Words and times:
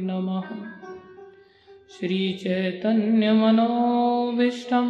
नमः। 0.03 0.64
श्रीचैतन्यमनोभीष्टं 1.95 4.87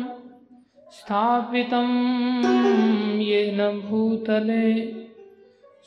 स्थापितं 0.97 1.89
येन 3.21 3.59
भूतले 3.81 4.67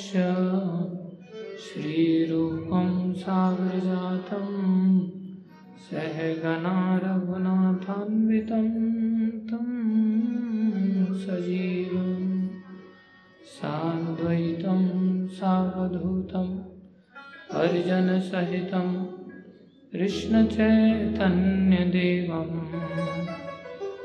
श्रीरूपं 1.66 2.90
सागरजातं 3.20 4.50
सहगना 5.86 6.74
रघुनाथान्वितं 7.04 8.68
तं 9.52 9.70
सजीवम् 11.22 12.28
साद्वैतं 13.54 14.84
सावधूतं 15.40 16.50
हरिजनसहितं 17.54 18.90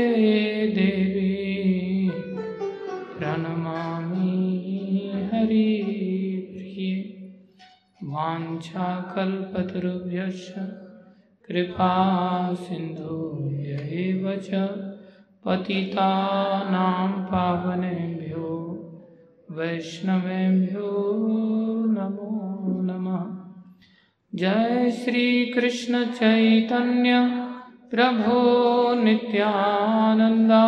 देवी, 0.67 2.11
प्रणमामि 3.19 4.33
हरिप्रिये 5.33 6.95
वाञ्छाकल्पतरुभ्यश्च, 8.05 10.55
कृपा 11.49 11.93
सिन्धुभ्य 12.55 13.89
एव 13.93 14.41
च। 14.45 14.51
पतितानां 15.47 17.09
पावनेभ्यो 17.09 18.49
वैष्णवेभ्यो 19.51 20.89
नमो 21.89 22.31
नमः। 22.83 23.23
जय 24.35 24.91
श्रीकृष्ण 24.91 26.05
चैतन्य 26.05 27.13
प्रभो 27.91 28.39
नित्यानन्दा। 29.03 30.65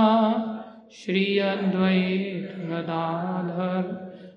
श्री 0.93 1.39
अद्वैत 1.39 2.55
गदाधर 2.71 3.83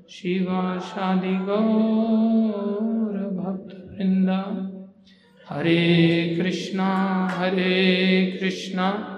शिवाशादि 0.09 1.35
गौर 1.35 3.13
भक्तवृंद 3.39 4.29
हरे 5.49 6.37
कृष्णा 6.41 6.91
हरे 7.31 8.37
कृष्णा। 8.41 9.17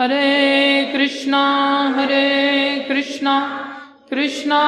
हरे 0.00 0.82
कृष्णा 0.92 1.38
हरे 1.96 2.26
कृष्णा 2.88 3.32
कृष्णा 4.10 4.60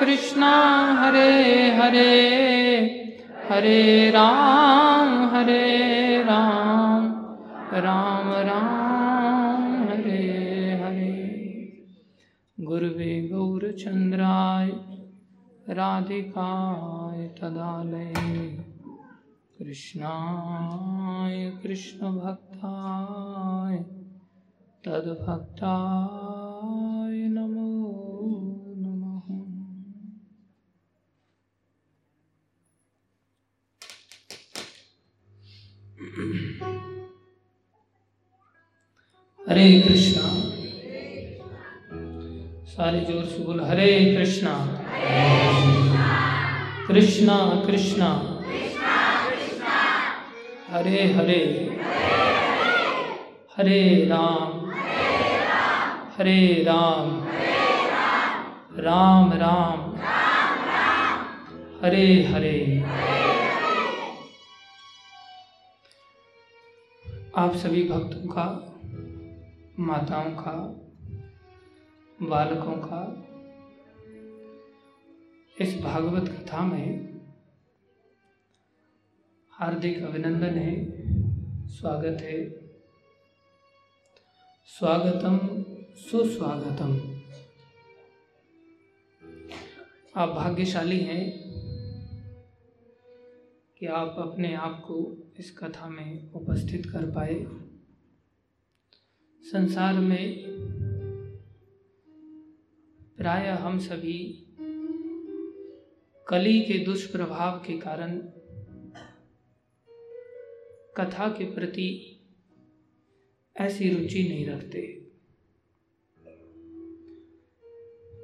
कृष्णा, 0.00 0.50
हरे 0.98 1.30
हरे 1.76 2.10
हरे 3.50 4.10
राम 4.10 5.08
हरे 5.36 6.22
राम 6.22 7.06
राम 7.74 8.32
राम, 8.32 9.88
हरे 9.88 10.26
हरे। 10.82 11.14
गुरुवे 12.60 13.28
गौरचन्द्राय 13.32 14.68
राधिकाय 15.74 17.26
तदालय, 17.28 18.14
कृष्णाय, 19.58 21.50
कृष्णभक्ताय। 21.62 23.78
तद्भक्ताय 24.84 27.28
नमो 27.28 28.74
नमः। 28.76 29.22
हरे 39.48 39.80
कृष्णा। 39.80 40.22
सारे 42.66 43.00
ज़ोर 43.00 43.24
से 43.24 43.44
बोल, 43.44 43.60
हरे 43.60 44.16
कृष्णा। 44.16 44.78
कृष्णा 46.88 47.62
कृष्णा। 47.66 48.36
हरे 50.70 51.12
हरे। 51.12 51.70
हरे 53.56 54.04
राम। 54.04 54.59
हरे 56.10 56.64
राम। 56.68 57.28
राम 58.78 59.32
राम। 59.32 59.96
हरे 61.84 62.24
हरे। 62.24 62.82
आप 67.36 67.54
सभी 67.54 67.88
भक्तों 67.88 68.28
का, 68.28 68.46
माताओं 69.78 70.30
का, 70.30 70.54
बालकों 72.22 72.72
का, 72.72 73.26
इस 75.60 75.82
भागवत 75.82 76.28
कथा 76.28 76.64
में 76.64 77.20
हार्दिक 79.50 80.02
अभिनंदन 80.02 80.58
है, 80.58 80.86
स्वागत 81.68 82.18
है। 82.20 82.70
स्वागतम 84.66 85.69
सुस्वागतम। 85.96 87.20
आप 90.16 90.28
भाग्यशाली 90.28 91.00
हैं 91.00 91.32
कि 93.78 93.86
आप 93.86 94.16
अपने 94.18 94.54
आप 94.54 94.82
को 94.86 95.16
इस 95.38 95.58
कथा 95.58 95.88
में 95.88 96.32
उपस्थित 96.32 96.86
कर 96.86 97.10
पाए। 97.10 97.46
संसार 99.42 99.94
में 99.94 100.44
प्राय 103.16 103.48
हम 103.48 103.78
सभी 103.78 104.46
कली 106.28 106.60
के 106.60 106.78
दुष्प्रभाव 106.78 107.58
के 107.58 107.78
कारण 107.78 108.18
कथा 110.96 111.28
के 111.28 111.44
प्रति 111.44 112.16
ऐसी 113.56 113.90
रुचि 113.90 114.28
नहीं 114.28 114.46
रखते। 114.46 114.99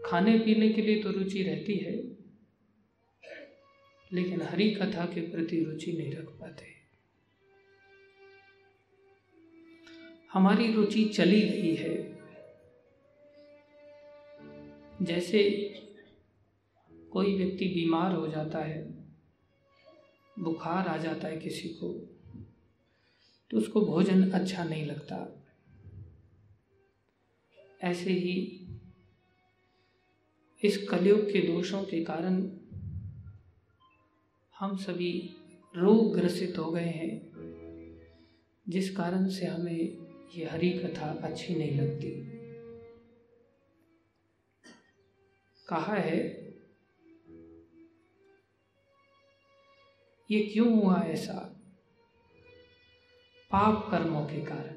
खाने 0.06 0.38
पीने 0.38 0.68
के 0.68 0.82
लिए 0.82 1.02
तो 1.02 1.10
रुचि 1.10 1.42
रहती 1.42 1.76
है, 1.76 1.92
लेकिन 4.10 4.42
हरी 4.42 4.70
कथा 4.70 5.04
के 5.04 5.20
प्रति 5.20 5.62
रुचि 5.64 5.92
नहीं 5.92 6.12
रख 6.12 6.28
पाते। 6.40 6.74
हमारी 10.32 10.72
रुचि 10.72 11.04
चली 11.04 11.40
गई 11.40 11.74
है। 11.74 11.94
जैसे 15.02 15.42
कोई 17.12 17.36
व्यक्ति 17.36 17.66
बीमार 17.66 18.12
हो 18.12 18.26
जाता 18.28 18.58
है, 18.58 18.82
बुखार 20.36 20.88
आ 20.88 20.96
जाता 20.96 21.28
है 21.28 21.36
किसी 21.36 21.68
को 21.68 21.92
तो 23.50 23.56
उसको 23.58 23.80
भोजन 23.80 24.30
अच्छा 24.30 24.64
नहीं 24.64 24.86
लगता। 24.86 25.16
ऐसे 27.82 28.10
ही 28.10 28.55
इस 30.64 30.88
कलयुग 30.88 31.32
के 31.32 31.40
दोषों 31.40 31.82
के 31.82 32.04
कारण 32.04 32.50
हम 34.58 34.76
सभी 34.76 35.36
रोग 35.76 36.14
ग्रसित 36.14 36.58
हो 36.58 36.70
गए 36.70 36.84
हैं, 36.84 37.32
जिस 38.68 38.96
कारण 38.96 39.28
से 39.28 39.46
हमें 39.46 39.98
ये 40.36 40.44
हरी 40.44 40.70
कथा 40.70 41.20
अच्छी 41.22 41.54
नहीं 41.54 41.80
लगती। 41.80 42.10
कहा 45.68 45.94
है, 45.94 46.18
ये 50.30 50.50
क्यों 50.52 50.82
हुआ 50.82 51.00
ऐसा? 51.00 51.62
पाप 53.50 53.88
कर्मों 53.90 54.26
के 54.26 54.44
कारण। 54.44 54.75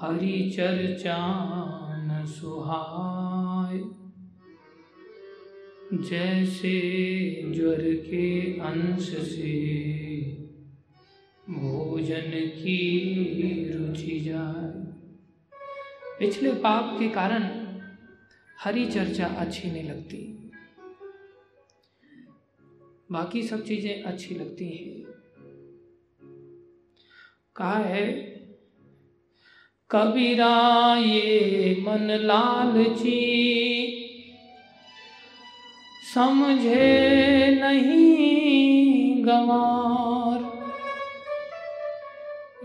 हरि 0.00 0.54
चर्चा 0.56 1.16
न 1.98 2.24
सुहाय। 2.26 3.78
जैसे 5.98 6.80
ज्वर 7.54 7.94
के 7.94 8.60
अंश 8.60 9.08
से 9.08 9.76
भोजन 11.50 12.30
की 12.46 12.88
रुचि 13.74 14.20
जाए। 14.20 14.86
पिछले 16.18 16.52
पाप 16.52 16.96
के 16.98 17.08
कारण 17.08 17.42
हरी 18.64 18.86
चर्चा 18.86 19.26
अच्छी 19.26 19.70
नहीं 19.70 19.84
लगती। 19.84 20.35
बाकी 23.12 23.42
सब 23.42 23.64
चीज़ें 23.64 24.02
अच्छी 24.02 24.34
लगती 24.34 24.68
हैं। 24.68 25.02
कहा 27.56 27.78
है, 27.78 28.06
कबीरा 29.90 30.96
ये 30.96 31.76
मन 31.80 32.10
लालची, 32.20 33.22
समझे 36.14 37.50
नहीं 37.60 39.24
गंवार। 39.26 40.44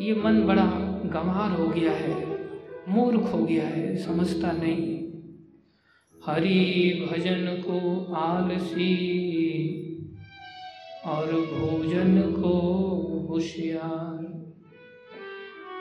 ये 0.02 0.16
मन 0.16 0.42
बड़ा 0.42 0.66
गंवार 1.14 1.52
हो 1.52 1.68
गया 1.68 1.92
है, 1.92 2.16
मूर्ख 2.90 3.34
हो 3.34 3.44
गया 3.46 3.68
है, 3.68 3.96
समझता 3.98 4.52
नहीं। 4.52 4.90
हरि 6.16 7.08
भजन 7.12 7.46
को 7.68 8.14
आलसी 8.14 9.21
और 11.06 11.32
भोजन 11.34 12.22
को 12.32 12.50
होशियार। 13.30 14.30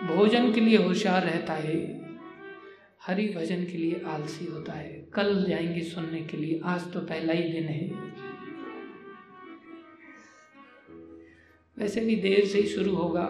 भोजन 0.06 0.52
के 0.52 0.60
लिए 0.60 0.76
होशियार 0.76 1.22
रहता 1.22 1.52
है, 1.52 1.76
हरि 3.06 3.26
भजन 3.28 3.64
के 3.64 3.78
लिए 3.78 4.00
आलसी 4.06 4.44
होता 4.44 4.72
है, 4.72 4.92
कल 5.14 5.44
जाएँगे 5.48 5.80
सुनने 5.80 6.20
के 6.20 6.36
लिए, 6.36 6.60
आज 6.64 6.92
तो 6.92 7.00
पहला 7.00 7.32
ही 7.32 7.42
दिन 7.42 7.64
है। 7.64 7.86
वैसे 11.76 12.00
भी 12.00 12.16
देर 12.16 12.44
से 12.46 12.58
ही 12.58 12.66
शुरू 12.66 12.94
होगा। 12.94 13.26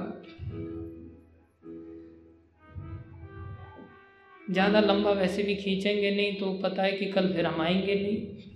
ज़्यादा 4.50 4.80
लंबा 4.80 5.10
वैसे 5.10 5.42
भी 5.42 5.54
खींचेंगे 5.54 6.10
नहीं 6.10 6.38
तो 6.40 6.52
पता 6.52 6.82
है 6.82 6.92
कि 6.92 7.06
कल 7.06 7.32
फिर 7.32 7.46
हम 7.46 7.60
आएँगे 7.60 7.94
नहीं। 7.94 8.49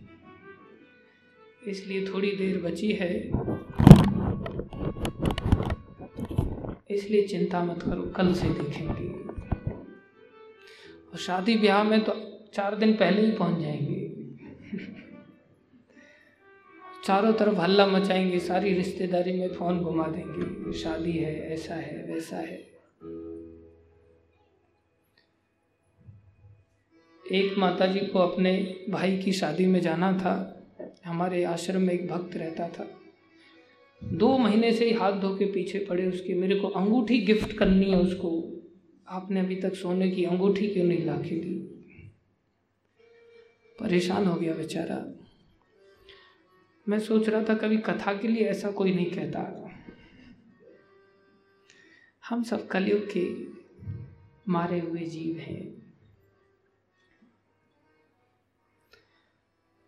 इसलिए 1.66 2.06
थोड़ी 2.06 2.36
देर 2.36 2.62
बची 2.62 2.92
है। 2.92 3.28
इसलिए 6.90 7.22
चिंता 7.22 7.64
मत 7.64 7.82
करो, 7.82 8.02
कल 8.02 8.34
से 8.34 8.48
देखेंगे। 8.48 9.08
और 11.12 11.18
शादी 11.18 11.56
ब्याह 11.56 11.84
में 11.84 12.04
तो 12.04 12.12
चार 12.54 12.76
दिन 12.76 12.92
पहले 12.92 13.26
ही 13.26 13.32
पहुँच 13.32 13.60
जाएँगे। 13.62 14.04
चारों 17.04 17.32
तरफ़ 17.32 17.54
हल्ला 17.54 17.86
मचाएँगे, 17.86 18.38
सारी 18.38 18.74
रिश्तेदारी 18.74 19.32
में 19.32 19.48
फ़ोन 19.48 19.80
घुमा 19.80 20.06
देंगे 20.06 20.72
शादी 20.72 21.12
है, 21.12 21.52
ऐसा 21.52 21.74
है, 21.74 22.06
वैसा 22.14 22.36
है। 22.36 22.74
एक 27.32 27.58
माता 27.58 27.86
जी 27.86 28.00
को 28.00 28.18
अपने 28.18 28.76
भाई 28.90 29.18
की 29.18 29.32
शादी 29.32 29.66
में 29.66 29.80
जाना 29.80 30.12
था। 30.12 30.53
हमारे 31.04 31.44
आश्रम 31.44 31.82
में 31.82 31.94
एक 31.94 32.08
भक्त 32.08 32.36
रहता 32.36 32.68
था। 32.68 33.00
दो 34.04 34.38
महीने 34.38 34.72
से 34.72 34.84
ही 34.84 34.92
हाथ 34.92 35.12
धो 35.12 35.36
के 35.36 35.44
पीछे 35.44 35.78
पड़े 35.78 36.06
उसके। 36.06 36.34
मेरे 36.34 36.60
को 36.60 36.68
अंगूठी 36.68 37.18
गिफ्ट 37.20 37.52
करनी 37.52 37.90
है 37.90 38.00
उसको। 38.00 38.50
आपने 39.08 39.40
अभी 39.40 39.56
तक 39.56 39.74
सोने 39.74 40.10
की 40.10 40.24
अंगूठी 40.24 40.68
क्यों 40.68 40.84
नहीं 40.84 41.04
ला 41.04 41.16
के 41.16 41.36
दी 41.40 41.70
परेशान 43.80 44.26
हो 44.26 44.34
गया 44.40 44.54
बेचारा। 44.54 45.18
मैं 46.88 46.98
सोच 46.98 47.28
रहा 47.28 47.44
था 47.44 47.54
कभी 47.54 47.76
कथा 47.76 48.14
के 48.14 48.28
लिए 48.28 48.44
ऐसा 48.44 48.70
कोई 48.70 48.94
नहीं 48.94 49.10
कहता। 49.10 49.70
हम 52.28 52.42
सब 52.42 52.66
कलयुग 52.66 53.08
के 53.16 53.52
मारे 54.48 54.80
हुए 54.80 55.00
जीव 55.00 55.38
हैं। 55.38 55.73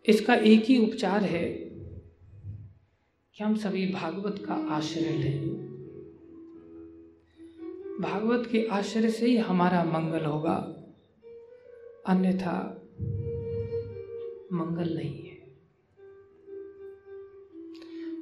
इसका 0.07 0.35
एक 0.35 0.63
ही 0.63 0.77
उपचार 0.77 1.23
है 1.23 1.43
कि 3.35 3.43
हम 3.43 3.55
सभी 3.55 3.85
भागवत 3.87 4.43
का 4.47 4.53
आश्रय 4.53 5.17
लें। 5.17 5.55
भागवत 8.01 8.47
के 8.51 8.65
आश्रय 8.67 9.09
से 9.09 9.25
ही 9.25 9.37
हमारा 9.37 9.83
मंगल 9.83 10.25
होगा, 10.25 10.55
अन्यथा 12.07 12.57
मंगल 14.53 14.95
नहीं 14.95 15.17
है। 15.17 15.35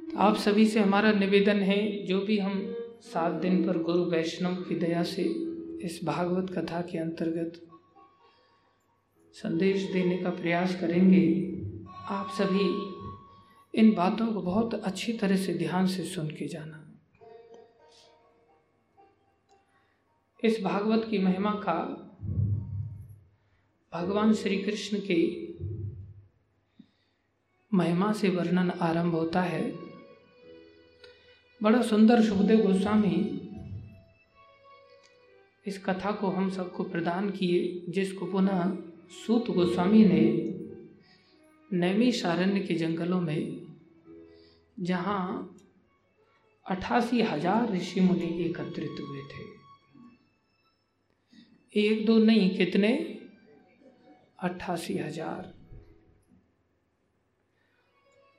तो 0.06 0.18
आप 0.18 0.36
सभी 0.36 0.66
से 0.66 0.80
हमारा 0.80 1.12
निवेदन 1.12 1.60
है, 1.60 2.06
जो 2.06 2.20
भी 2.20 2.38
हम 2.38 2.74
सात 3.02 3.32
दिन 3.32 3.66
पर 3.66 3.82
गुरु 3.82 4.04
वैष्णव 4.04 4.54
की 4.54 4.74
दया 4.74 5.02
से 5.02 5.22
इस 5.82 6.00
भागवत 6.04 6.50
कथा 6.50 6.80
के 6.82 6.98
अंतर्गत 6.98 7.60
संदेश 9.34 9.82
देने 9.82 10.16
का 10.18 10.30
प्रयास 10.30 10.80
करेंगे 10.80 11.26
आप 12.08 12.30
सभी 12.30 12.66
इन 13.80 13.94
बातों 13.94 14.32
को 14.32 14.40
बहुत 14.42 14.74
अच्छी 14.74 15.12
तरह 15.12 15.36
से 15.36 15.54
ध्यान 15.54 15.86
से 15.86 16.04
सुन 16.04 16.28
के 16.28 16.48
जाना। 16.48 16.98
इस 20.44 20.60
भागवत 20.62 21.06
की 21.10 21.18
महिमा 21.18 21.50
का 21.50 21.74
भगवान 23.92 24.34
श्री 24.34 24.56
कृष्ण 24.56 25.00
के 25.10 25.48
महिमा 27.76 28.12
से 28.12 28.28
वर्णन 28.28 28.70
आरंभ 28.70 29.14
होता 29.14 29.42
है। 29.42 29.72
बड़ा 31.62 31.82
सुंदर 31.82 32.22
सुखदेव 32.22 32.66
गोस्वामी 32.66 33.42
इस 35.66 35.84
कथा 35.84 36.12
को 36.12 36.28
हम 36.28 36.50
सबको 36.50 36.84
प्रदान 36.84 37.30
किए, 37.30 37.86
जिसको 37.88 38.26
पुनः 38.26 38.76
सूत 39.26 39.50
गोस्वामी 39.50 40.04
ने 40.04 40.55
नैमी 41.70 42.12
शारण्य 42.12 42.60
के 42.60 42.74
जंगलों 42.74 43.20
में, 43.20 43.66
जहाँ 44.80 45.52
अठासी 46.66 47.22
हज़ार 47.22 47.72
ऋषि 47.72 48.00
मुनि 48.00 48.28
एकत्रित 48.44 49.00
हुए 49.00 49.20
थे। 49.22 49.44
एक 51.74 52.06
दो 52.06 52.18
नहीं, 52.18 52.56
कितने? 52.56 52.92
अट्ठासी 54.38 54.98
हज़ार। 54.98 55.52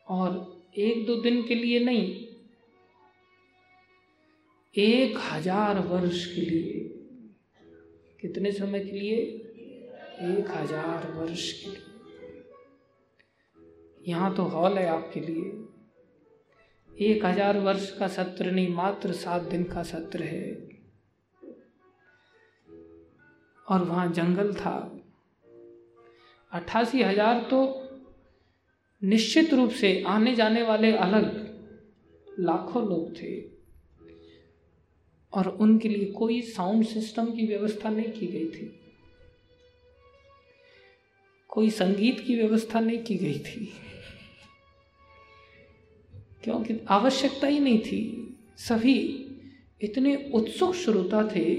और 0.07 0.71
एक 0.77 1.05
दो 1.05 1.15
दिन 1.15 1.41
के 1.47 1.55
लिए 1.55 1.79
नहीं, 1.79 2.27
एक 4.75 5.17
हज़ार 5.31 5.79
वर्ष 5.79 6.25
के 6.25 6.41
लिए। 6.41 6.73
कितने 8.21 8.51
समय 8.51 8.79
के 8.79 8.91
लिए? 8.91 9.15
एक 10.21 10.51
हज़ार 10.51 11.11
वर्ष 11.11 11.51
के 11.51 11.69
लिए। 11.69 11.86
यहाँ 14.07 14.33
तो 14.35 14.43
हॉल 14.43 14.77
है 14.77 14.87
आपके 14.87 15.19
लिए। 15.19 15.51
एक 17.07 17.25
हज़ार 17.25 17.57
वर्ष 17.59 17.89
का 17.97 18.07
सत्र 18.07 18.51
नहीं, 18.51 18.73
मात्र 18.73 19.11
सात 19.13 19.41
दिन 19.41 19.63
का 19.63 19.83
सत्र 19.83 20.23
है। 20.23 20.67
और 23.67 23.83
वहाँ 23.83 24.07
जंगल 24.13 24.53
था। 24.53 24.75
अट्ठासी 26.51 27.01
हज़ार 27.03 27.47
तो 27.49 27.59
निश्चित 29.01 29.53
रूप 29.53 29.71
से 29.71 30.01
आने 30.07 30.35
जाने 30.35 30.61
वाले 30.63 30.91
अलग 30.97 31.25
लाखों 32.39 32.87
लोग 32.87 33.11
थे। 33.15 33.35
और 35.33 35.47
उनके 35.47 35.89
लिए 35.89 36.05
कोई 36.11 36.41
साउंड 36.41 36.85
सिस्टम 36.85 37.31
की 37.31 37.47
व्यवस्था 37.47 37.89
नहीं 37.89 38.11
की 38.11 38.27
गई 38.27 38.45
थी। 38.47 38.73
कोई 41.49 41.69
संगीत 41.71 42.19
की 42.19 42.35
व्यवस्था 42.35 42.79
नहीं 42.79 43.03
की 43.03 43.15
गई 43.15 43.39
थी। 43.39 43.69
क्योंकि 46.47 46.79
आवश्यकता 46.89 47.47
ही 47.47 47.59
नहीं 47.59 47.79
थी। 47.79 48.01
सभी 48.57 48.93
इतने 49.81 50.31
उत्सुक 50.33 50.75
श्रोता 50.75 51.23
थे 51.35 51.55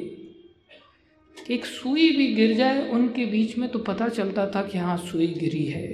कि 1.36 1.54
एक 1.54 1.64
सुई 1.64 2.10
भी 2.16 2.26
गिर 2.34 2.56
जाए, 2.56 2.88
उनके 2.90 3.26
बीच 3.26 3.58
में 3.58 3.68
तो 3.68 3.78
पता 3.78 4.08
चलता 4.08 4.50
था 4.50 4.62
कि 4.62 4.78
हाँ 4.78 4.96
सुई 4.98 5.26
गिरी 5.26 5.64
है। 5.66 5.86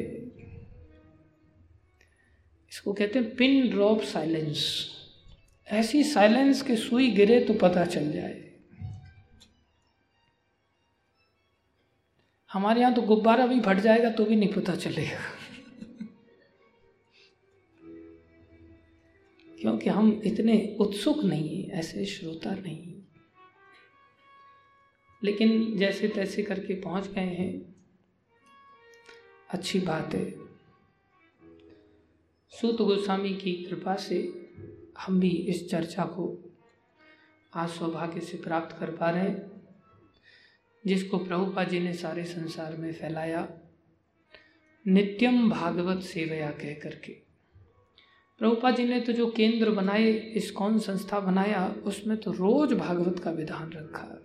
इसको 2.70 2.92
कहते 2.92 3.18
हैं 3.18 3.34
पिन 3.36 3.70
ड्रॉप 3.70 4.02
साइलेंस। 4.02 4.88
ऐसी 5.68 6.04
साइलेंस 6.04 6.62
के 6.62 6.76
सुई 6.76 7.10
गिरे 7.10 7.40
तो 7.40 7.54
पता 7.54 7.84
चल 7.84 8.12
जाए। 8.12 8.42
हमारे 12.50 12.80
यहाँ 12.80 12.94
तो 12.94 13.02
गुब्बारा 13.02 13.46
भी 13.46 13.60
फट 13.60 13.76
जाएगा 13.76 14.10
तो 14.10 14.24
भी 14.24 14.36
नहीं 14.36 14.52
पता 14.52 14.74
चलेगा। 14.74 15.33
क्योंकि 19.64 19.90
हम 19.90 20.22
इतने 20.24 20.76
उत्सुक 20.80 21.24
नहीं 21.24 21.62
हैं, 21.62 21.70
ऐसे 21.72 22.04
श्रोता 22.04 22.54
नहीं 22.54 22.94
लेकिन 25.24 25.76
जैसे 25.78 26.08
तैसे 26.08 26.42
करके 26.42 26.74
पहुँच 26.74 27.06
गए 27.08 27.20
हैं, 27.20 27.74
अच्छी 29.50 29.80
बात 29.80 30.14
है। 30.14 30.34
सूत 32.50 32.82
गोस्वामी 32.82 33.34
की 33.34 33.52
कृपा 33.52 33.96
से 33.96 34.20
हम 34.98 35.20
भी 35.20 35.30
इस 35.30 35.70
चर्चा 35.70 36.04
को 36.04 36.52
आज 37.54 37.68
सौभाग्य 37.68 38.20
से 38.20 38.36
प्राप्त 38.36 38.76
कर 38.78 38.90
पा 38.90 39.10
रहे 39.10 39.22
हैं, 39.22 39.62
जिसको 40.86 41.18
प्रभुपा 41.18 41.64
जी 41.64 41.80
ने 41.80 41.92
सारे 41.92 42.24
संसार 42.24 42.76
में 42.76 42.92
फैलाया, 42.92 43.48
नित्यम 44.86 45.50
भागवत 45.50 46.02
सेवया 46.02 46.50
कह 46.50 46.74
करके। 46.74 47.23
प्रभुपा 48.38 48.70
जी 48.70 48.84
ने 48.84 49.00
तो 49.00 49.12
जो 49.12 49.30
केंद्र 49.30 49.70
बनाए, 49.70 50.12
इस 50.12 50.50
कौन 50.50 50.78
संस्था 50.78 51.20
बनाया, 51.20 51.76
उसमें 51.84 52.18
तो 52.18 52.32
रोज 52.32 52.72
भागवत 52.72 53.18
का 53.18 53.30
विधान 53.30 53.72
रखा। 53.72 54.22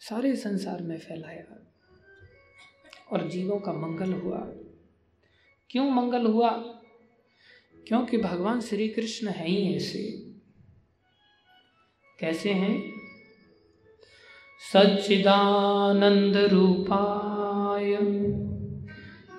सारे 0.00 0.36
संसार 0.36 0.82
में 0.82 0.98
फैलाया। 0.98 1.72
और 3.12 3.28
जीवों 3.28 3.58
का 3.58 3.72
मंगल 3.72 4.12
हुआ। 4.12 4.38
क्यों 5.70 5.90
मंगल 5.90 6.26
हुआ? 6.26 6.50
क्योंकि 7.88 8.18
भगवान 8.18 8.60
श्री 8.60 8.88
कृष्ण 8.88 9.28
है 9.28 9.48
ही 9.48 9.76
ऐसे। 9.76 10.32
कैसे 12.20 12.52
हैं? 12.52 12.92
सच्चिदानंद 14.72 16.36
रूपाय 16.36 17.37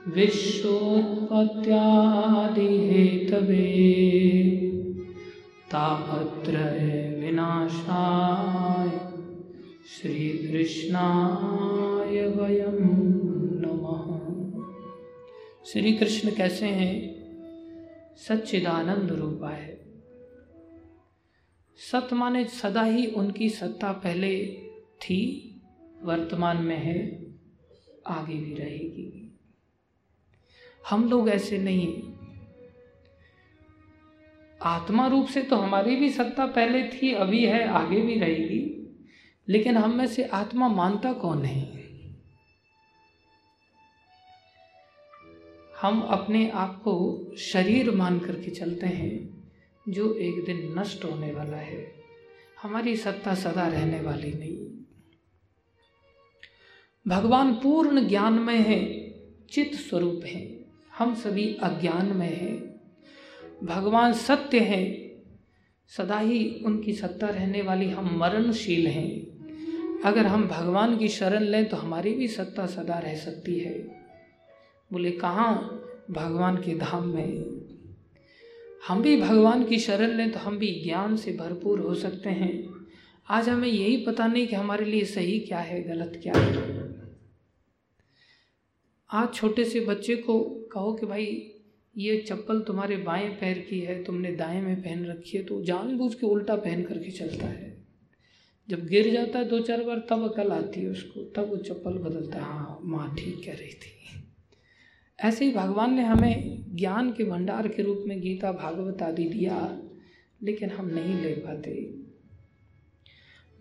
विश्वोत्पत्त्यादि 0.10 1.30
हेतवे 2.62 3.92
तापत्रय 5.72 7.18
विनाशाय 7.20 8.89
श्री 9.88 10.48
कृष्णाय 10.48 12.28
वयम 12.28 12.78
नमः। 13.66 14.10
श्री 15.66 15.94
कृष्ण 15.94 16.36
कैसे 16.36 16.66
हैं? 16.66 17.20
सच्चिदानंद 18.18 19.12
रूपा 19.12 19.50
है। 19.50 19.86
सत 21.92 22.10
माने 22.13 22.46
सदा 22.46 22.84
ही 22.84 23.06
उनकी 23.06 23.50
सत्ता 23.50 23.92
पहले 23.92 24.46
थी, 25.01 25.46
वर्तमान 26.04 26.58
में 26.58 26.78
है, 26.78 27.25
आगे 28.08 28.36
भी 28.36 28.54
रहेगी। 28.54 29.18
हम 30.89 31.10
लोग 31.10 31.29
ऐसे 31.29 31.58
नहीं 31.58 32.03
आत्मा 34.62 35.08
रूप 35.08 35.27
से 35.27 35.41
तो 35.41 35.55
हमारी 35.55 35.96
भी 35.96 36.10
सत्ता 36.10 36.46
पहले 36.46 36.84
थी, 36.84 37.13
अभी 37.13 37.46
है, 37.46 37.67
आगे 37.67 38.01
भी 38.01 38.19
रहेगी। 38.19 38.75
लेकिन 39.50 39.77
हम 39.77 39.98
में 39.98 40.08
से 40.08 40.24
आत्मा 40.24 40.67
मानता 40.67 41.13
कौन 41.13 41.46
है? 41.46 41.89
हम 45.81 46.01
अपने 46.01 46.50
आप 46.50 46.81
को 46.84 47.25
शरीर 47.38 47.91
मान 47.91 48.19
करके 48.19 48.51
चलते 48.51 48.88
हैं, 48.88 49.43
जो 49.89 50.13
एक 50.13 50.46
दिन 50.46 50.79
नष्ट 50.79 51.05
होने 51.05 51.31
वाला 51.34 51.58
है। 51.58 51.93
हमारी 52.62 52.96
सत्ता 52.96 53.36
सदा 53.36 53.67
रहने 53.67 54.01
वाली 54.01 54.34
नहीं। 54.34 54.86
भगवान 57.08 57.53
पूर्ण 57.53 58.08
ज्ञान 58.08 58.34
में 58.34 58.60
है 58.60 59.10
चित 59.50 59.75
स्वरूप 59.75 60.22
है। 60.25 60.59
हम 61.00 61.15
सभी 61.15 61.53
अज्ञान 61.53 62.06
में 62.06 62.38
हैं। 62.38 62.82
भगवान 63.63 64.13
सत्य 64.13 64.60
हैं। 64.60 65.10
सदा 65.88 66.20
ही 66.20 66.62
उनकी 66.65 66.94
सत्ता 66.94 67.27
रहने 67.27 67.62
वाली 67.62 67.89
हम 67.89 68.20
मरणशील 68.20 68.88
हैं। 68.88 69.39
अगर 70.01 70.25
हम 70.25 70.48
भगवान 70.48 70.98
की 70.98 71.08
शरण 71.08 71.44
लें 71.44 71.70
तो 71.70 71.77
हमारी 71.77 72.13
भी 72.13 72.27
सत्ता 72.27 72.65
सदा 72.65 73.00
रह 73.00 73.15
सकती 73.15 73.60
है। 73.60 73.74
बोले, 74.94 75.12
कहाँ? 75.12 75.86
भगवान 76.12 76.56
के 76.56 76.75
धाम 76.75 77.08
में। 77.08 77.60
हम 78.88 79.01
भी 79.01 79.22
भगवान 79.22 79.63
की 79.63 79.79
शरण 79.79 80.08
लें 80.08 80.32
तो 80.32 80.39
हम 80.39 80.58
भी 80.58 80.82
ज्ञान 80.84 81.15
से 81.15 81.32
भरपूर 81.32 81.79
हो 81.79 81.96
सकते 81.96 82.29
हैं। 82.29 82.70
आज 83.29 83.50
हमें 83.50 83.68
यही 83.68 83.98
पता 83.98 84.27
नहीं 84.27 84.48
कि 84.48 84.56
हमारे 84.56 84.86
लिए 84.86 85.03
सही 85.06 85.39
क्या 85.39 85.60
है, 85.60 85.84
गलत 85.84 86.20
क्या 86.24 86.34
है। 86.38 86.89
आज 89.13 89.34
छोटे 89.34 89.65
से 89.65 89.79
बच्चे 89.79 90.15
को 90.15 90.59
कहो 90.73 90.93
कि 90.93 91.05
भाई, 91.05 91.51
ये 91.97 92.17
चप्पल 92.17 92.59
तुम्हारे 92.61 92.97
बाएँ 92.97 93.29
पैर 93.29 93.59
की 93.69 93.79
है, 93.79 94.03
तुमने 94.03 94.31
दाएँ 94.31 94.61
में 94.61 94.81
पहन 94.81 95.05
रखी 95.05 95.38
है 95.38 95.43
तो 95.43 95.63
जानबूझ 95.63 96.15
के 96.15 96.27
उल्टा 96.27 96.55
पहन 96.55 96.83
करके 96.83 97.11
चलता 97.11 97.45
है। 97.45 97.77
जब 98.69 98.88
गिर 98.88 99.13
जाता 99.13 99.39
है 99.39 99.45
दो 99.45 99.59
चार 99.59 99.83
बार, 99.83 100.07
तब 100.09 100.31
अकल 100.31 100.51
आती 100.51 100.81
है 100.81 100.89
उसको, 100.89 101.21
तब 101.21 101.49
वो 101.49 101.57
चप्पल 101.57 101.93
बदलता 101.93 102.38
है। 102.38 102.43
हाँ 102.43 102.79
माँ 102.83 103.15
ठीक 103.15 103.45
कह 103.45 103.51
रही 103.51 103.69
थी। 103.69 104.23
ऐसे 105.19 105.45
ही 105.45 105.51
भगवान 105.51 105.93
ने 105.93 106.03
हमें 106.03 106.65
ज्ञान 106.75 107.13
के 107.13 107.23
भंडार 107.23 107.67
के 107.67 107.83
रूप 107.83 108.03
में 108.07 108.21
गीता, 108.21 108.51
भागवत 108.51 109.01
आदि 109.01 109.23
दिया, 109.23 109.81
लेकिन 110.43 110.69
हम 110.69 110.85
नहीं 110.88 111.21
ले 111.21 111.33
पाते। 111.33 111.93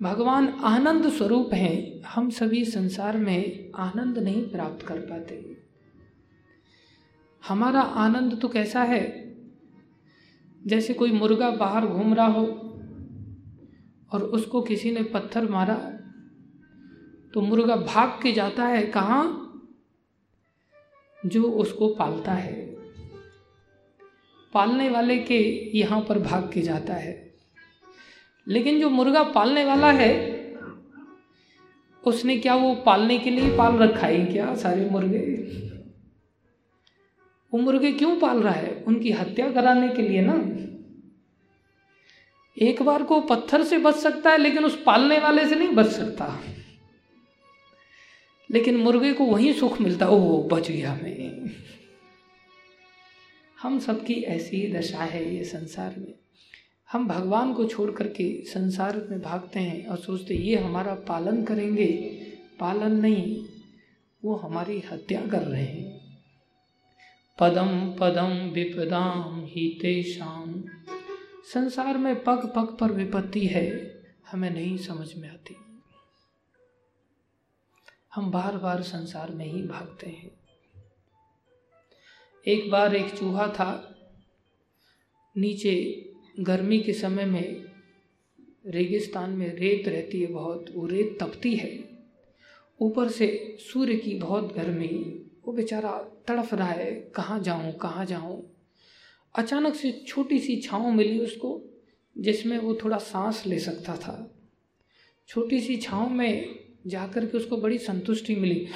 भगवान 0.03 0.49
आनंद 0.49 1.09
स्वरूप 1.09 1.55
हैं, 1.55 2.01
हम 2.01 2.31
सभी 2.31 2.65
संसार 2.65 3.17
में 3.17 3.71
आनंद 3.75 4.19
नहीं 4.19 4.43
प्राप्त 4.43 4.87
कर 4.87 4.99
पाते। 4.99 5.48
हमारा 7.47 7.81
आनंद 7.81 8.39
तो 8.43 8.49
कैसा 8.49 8.83
है? 8.83 9.35
जैसे 10.67 10.95
कोई 10.95 11.13
मुर्गा 11.13 11.51
बाहर 11.51 11.87
घूम 11.87 12.15
रहा 12.15 12.27
हो 12.27 12.47
और 14.13 14.23
उसको 14.23 14.63
किसी 14.63 14.91
ने 14.91 15.03
पत्थर 15.03 15.49
मारा 15.49 15.75
तो 17.35 17.41
मुर्गा 17.41 17.77
भाग 17.77 18.09
के 18.23 18.33
जाता 18.33 18.67
है 18.67 18.83
कहाँ? 18.83 19.45
जो 21.27 21.43
उसको 21.43 21.89
पालता 21.89 22.33
है। 22.33 22.77
पालने 24.55 24.91
वाले 24.91 25.19
के 25.19 25.71
यहाँ 25.79 26.01
पर 26.01 26.19
भाग 26.19 26.51
के 26.55 26.63
जाता 26.63 26.95
है। 26.95 27.35
लेकिन 28.49 28.81
जो 28.81 28.91
मुर्गा 28.91 29.23
पालने 29.23 29.65
वाला 29.65 29.93
है, 29.93 30.39
उसने 32.07 32.39
क्या 32.39 32.55
वो 32.55 32.75
पालने 32.75 33.19
के 33.19 33.31
लिए 33.31 33.59
पाल 33.59 33.77
रखा 33.77 34.07
है 34.07 34.27
क्या 34.27 34.55
सारे 34.55 34.91
मुर्गे? 34.91 35.68
वो 37.55 37.61
मुर्गे 37.61 37.93
क्यों 37.93 38.21
पाल 38.21 38.43
रहा 38.43 38.53
है? 38.53 38.85
उनकी 38.87 39.11
हत्या 39.11 39.53
कराने 39.53 39.89
के 39.89 40.03
लिए 40.03 40.21
ना। 40.21 40.69
एक 42.63 42.83
बार 42.83 43.03
को 43.03 43.21
पत्थर 43.21 43.65
से 43.65 43.79
बच 43.79 43.95
सकता 43.95 44.31
है, 44.31 44.39
लेकिन 44.39 44.65
उस 44.65 44.83
पालने 44.87 45.19
वाले 45.19 45.49
से 45.49 45.55
नहीं 45.55 45.69
बच 45.69 45.87
सकता। 45.87 46.41
लेकिन 48.51 48.77
मुर्गे 48.77 49.13
को 49.13 49.25
वही 49.25 49.53
सुख 49.53 49.81
मिलता 49.81 50.09
ओ 50.09 50.43
बच 50.43 50.71
गया 50.71 50.95
मैं। 50.95 51.51
हम 53.63 53.79
सबकी 53.79 54.15
ऐसी 54.15 54.73
दशा 54.73 54.99
है 54.99 55.37
ये 55.37 55.45
संसार 55.45 55.95
में। 55.99 56.15
हम 56.93 57.09
भगवान 57.09 57.55
को 57.55 57.65
छोड़ 57.65 57.91
करके 57.91 58.45
संसार 58.45 59.07
में 59.11 59.23
भागते 59.23 59.61
हैं 59.61 59.87
और 59.87 59.97
सोचते 59.97 60.35
ये 60.35 60.57
हमारा 60.57 60.95
पालन 60.95 61.45
करेंगे। 61.45 61.87
पालन 62.61 63.01
नहीं, 63.01 63.47
वो 64.25 64.35
हमारी 64.35 64.83
हत्या 64.93 65.27
कर 65.27 65.41
रहे 65.41 65.65
हैं। 65.65 65.98
पदम 67.41 67.97
पदम 68.01 68.51
विपदाम 68.51 69.45
ही 69.45 69.79
तेषाम। 69.83 70.65
संसार 71.53 71.99
में 71.99 72.25
पग 72.25 72.53
पग 72.57 72.77
पर 72.81 72.93
विपत्ति 72.93 73.47
है, 73.47 73.95
हमें 74.31 74.51
नहीं 74.51 74.77
समझ 74.79 75.15
में 75.15 75.29
आती। 75.29 75.57
हम 78.15 78.31
बार 78.31 78.57
बार 78.57 78.83
संसार 78.83 79.31
में 79.31 79.47
ही 79.47 79.63
भागते 79.63 80.07
हैं। 80.07 80.31
एक 82.47 82.71
बार 82.71 82.97
एक 82.97 83.15
चूहा 83.15 83.49
था, 83.49 83.99
नीचे 85.37 86.05
गर्मी 86.41 86.81
के 86.81 86.93
समय 86.93 87.25
में 87.25 87.65
रेगिस्तान 88.67 89.31
में 89.31 89.57
रेत 89.57 89.89
रहती 89.89 90.21
है 90.21 90.27
बहुत, 90.27 90.65
वो 90.75 90.87
रेत 90.87 91.19
तपती 91.23 91.55
है। 91.57 91.85
ऊपर 92.81 93.09
से 93.09 93.57
सूर्य 93.61 93.97
की 93.97 94.15
बहुत 94.15 94.55
गर्मी 94.55 95.25
वो 95.49 95.53
बेचारा 95.55 95.93
तड़फ 96.29 96.55
रहा 96.55 96.69
है, 96.69 96.95
कहाँ 96.95 97.41
जाऊँ 97.41 97.73
कहाँ 97.73 98.05
जाऊँ। 98.05 98.57
अचानक 99.35 99.75
से 99.75 100.05
छोटी 100.07 100.39
सी 100.39 100.57
छाँव 100.57 100.91
मिली 100.91 101.19
उसको, 101.19 101.65
जिसमें 102.19 102.59
वो 102.59 102.79
थोड़ा 102.85 102.99
सांस 102.99 103.43
ले 103.47 103.59
सकता 103.59 103.97
था। 103.97 104.35
छोटी 105.29 105.61
सी 105.61 105.77
छाँव 105.77 106.09
में 106.09 106.59
जाकर 106.87 107.27
के 107.27 107.37
उसको 107.37 107.57
बड़ी 107.57 107.79
संतुष्टि 107.79 108.37
मिली। 108.37 108.69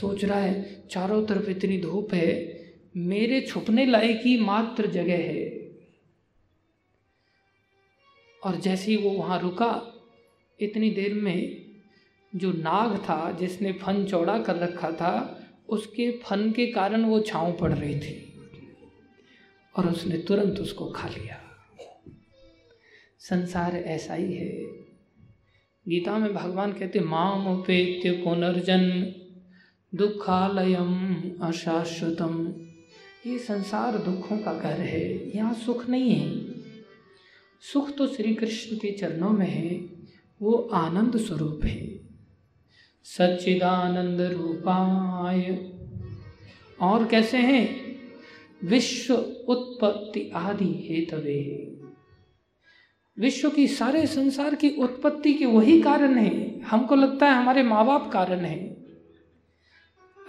सोच 0.00 0.24
रहा 0.24 0.38
है, 0.38 0.82
चारों 0.90 1.26
तरफ़ 1.26 1.50
इतनी 1.50 1.78
धूप 1.78 2.14
है, 2.14 2.60
मेरे 2.96 3.40
छुपने 3.40 3.86
लायक 3.86 4.20
ही 4.24 4.40
मात्र 4.40 4.86
जगह 4.86 5.16
है। 5.16 5.70
और 8.44 8.56
जैसे 8.56 8.90
ही 8.90 8.96
वो 8.96 9.10
वहाँ 9.10 9.40
रुका, 9.40 9.92
इतनी 10.60 10.90
देर 10.90 11.14
में 11.14 11.66
जो 12.36 12.52
नाग 12.52 12.98
था, 12.98 13.32
जिसने 13.32 13.72
फन 13.72 14.04
चौड़ा 14.04 14.38
कर 14.38 14.56
रखा 14.56 14.90
था 14.90 15.38
उसके 15.68 16.10
फन 16.10 16.52
के 16.52 16.66
कारण 16.66 17.04
वो 17.04 17.20
छाँव 17.20 17.52
पड़ 17.52 17.72
रही 17.72 18.00
थी 18.00 18.40
और 19.76 19.88
उसने 19.88 20.18
तुरंत 20.18 20.58
उसको 20.60 20.86
खा 20.86 21.08
लिया। 21.08 21.42
संसार 23.18 23.76
ऐसा 23.76 24.14
ही 24.14 24.34
है। 24.34 24.82
गीता 25.88 26.18
में 26.18 26.34
भगवान 26.34 26.72
कहते, 26.72 27.00
माम 27.00 27.58
उपेत्य 27.58 28.12
पुनर्जन्म 28.12 29.22
दुखालयम 29.98 31.30
अशाश्वतम। 31.42 32.54
ये 33.26 33.38
संसार 33.38 33.98
दुखों 33.98 34.38
का 34.38 34.54
घर 34.54 34.80
है। 34.80 35.36
यहाँ 35.36 35.54
सुख 35.54 35.88
नहीं 35.88 36.10
है। 36.10 36.54
सुख 37.60 37.96
तो 37.96 38.06
श्री 38.06 38.34
कृष्ण 38.34 38.76
के 38.76 38.92
चरणों 38.92 39.30
में 39.30 39.46
है। 39.46 39.74
वो 40.42 40.52
आनंद 40.52 41.16
स्वरूप 41.16 41.60
है। 41.64 42.01
सच्चिदानंद 43.04 44.20
रूपाय। 44.20 45.72
और 46.80 47.06
कैसे 47.06 47.36
हैं? 47.36 47.76
विश्व 48.64 49.14
उत्पत्ति 49.48 50.30
आदि 50.34 50.86
हेतवे। 50.88 51.68
विश्व 53.18 53.50
की 53.50 53.68
सारे 53.68 54.06
संसार 54.06 54.54
की 54.54 54.70
उत्पत्ति 54.70 55.34
के 55.34 55.46
वही 55.46 55.82
कारण 55.82 56.14
है। 56.14 56.60
हमको 56.60 56.94
लगता 56.94 57.26
है 57.26 57.32
हमारे 57.32 57.62
माँ 57.62 57.86
बाप 57.86 58.10
कारण 58.12 58.38
है। 58.38 58.58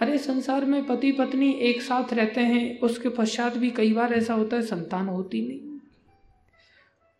अरे, 0.02 0.18
संसार 0.18 0.64
में 0.64 0.86
पति 0.86 1.12
पत्नी 1.12 1.50
एक 1.50 1.82
साथ 1.82 2.14
रहते 2.14 2.40
हैं, 2.40 2.80
उसके 2.80 3.08
पश्चात 3.08 3.56
भी 3.56 3.70
कई 3.70 3.92
बार 3.92 4.12
ऐसा 4.12 4.34
होता 4.34 4.56
है, 4.56 4.62
संतान 4.62 5.08
होती 5.08 5.48
नहीं। 5.48 5.78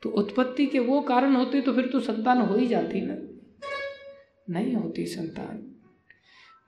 तो 0.03 0.11
उत्पत्ति 0.11 0.67
के 0.67 0.79
वो 0.79 1.01
कारण 1.01 1.35
होते 1.35 1.61
तो 1.61 1.73
फिर 1.73 1.87
तो 1.87 2.01
संतान 2.01 2.39
हो 2.39 2.55
ही 2.55 2.67
जाती 2.67 3.01
ना। 3.01 3.34
नहीं 4.51 4.75
होती 4.75 5.07
संतान। 5.07 5.75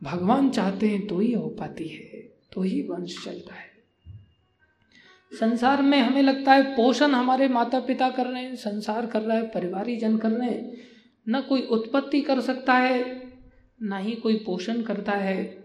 भगवान 0.02 0.50
चाहते 0.50 0.88
हैं 0.88 1.06
तो 1.06 1.18
ही 1.18 1.32
हो 1.32 1.48
पाती 1.48 1.88
है 1.88 2.20
तो 2.52 2.62
ही 2.62 2.82
वंश 2.82 3.24
चलता 3.24 3.54
है। 3.54 3.74
संसार 5.32 5.82
में 5.82 5.98
हमें 5.98 6.22
लगता 6.22 6.52
है 6.52 6.62
पोषण 6.62 7.10
हमारे 7.10 7.48
माता 7.48 7.80
पिता 7.80 8.10
कर 8.10 8.26
रहे 8.26 8.42
हैं, 8.42 8.56
संसार 8.56 9.06
कर 9.06 9.22
रहा 9.22 9.36
है 9.36 9.46
परिवारी 9.46 9.96
जन 9.96 10.18
कर 10.18 10.30
रहे 10.30 10.50
हैं। 10.50 10.76
न 11.28 11.40
कोई 11.40 11.62
उत्पत्ति 11.62 12.20
कर 12.20 12.40
सकता 12.40 12.74
है, 12.74 13.32
ना 13.82 13.98
ही 13.98 14.12
कोई 14.12 14.36
पोषण 14.36 14.82
करता 14.82 15.12
है, 15.12 15.64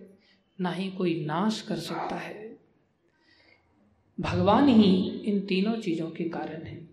ना 0.61 0.71
ही 0.71 0.91
कोई 0.91 1.25
नाश 1.25 1.61
कर 1.61 1.75
सकता 1.75 2.15
है। 2.15 2.57
भगवान 4.19 4.67
ही 4.67 5.09
इन 5.09 5.39
तीनों 5.39 5.75
चीज़ों 5.75 6.09
के 6.11 6.23
कारण 6.23 6.63
है। 6.63 6.90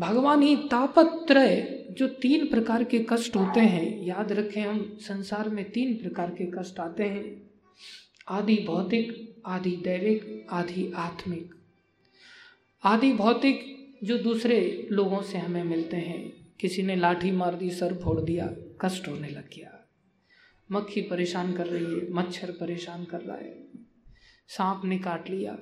भगवान 0.00 0.42
ही 0.42 0.56
तापत्रय, 0.56 1.86
जो 1.90 2.08
तीन 2.08 2.46
प्रकार 2.46 2.84
के 2.84 3.06
कष्ट 3.10 3.36
होते 3.36 3.60
हैं। 3.60 4.04
याद 4.04 4.32
रखें 4.32 4.62
हम, 4.62 4.98
संसार 5.00 5.48
में 5.48 5.70
तीन 5.70 5.94
प्रकार 5.96 6.30
के 6.30 6.50
कष्ट 6.58 6.80
आते 6.80 7.02
हैं। 7.02 7.50
आदि 8.28 8.56
भौतिक, 8.66 9.34
आदि 9.46 9.76
दैविक, 9.76 10.46
आदि 10.50 10.92
आत्मिक। 10.96 11.54
आदि 12.84 13.12
भौतिक, 13.12 13.76
जो 14.04 14.18
दूसरे 14.18 14.88
लोगों 14.92 15.22
से 15.22 15.38
हमें 15.38 15.64
मिलते 15.64 15.96
हैं। 15.96 16.32
किसी 16.60 16.82
ने 16.82 16.96
लाठी 16.96 17.30
मार 17.30 17.54
दी, 17.54 17.70
सर 17.70 17.94
फोड़ 17.94 18.20
दिया, 18.20 18.54
कष्ट 18.80 19.08
होने 19.08 19.28
लग 19.28 19.48
गया। 19.48 19.88
मक्खी 20.72 21.02
परेशान 21.02 21.52
कर 21.52 21.66
रही 21.66 21.84
है, 21.84 22.12
मच्छर 22.12 22.50
परेशान 22.50 23.04
कर 23.04 23.20
रहा 23.20 23.36
है। 23.36 23.64
सांप 24.48 24.82
ने 24.84 24.98
काट 24.98 25.30
लिया। 25.30 25.58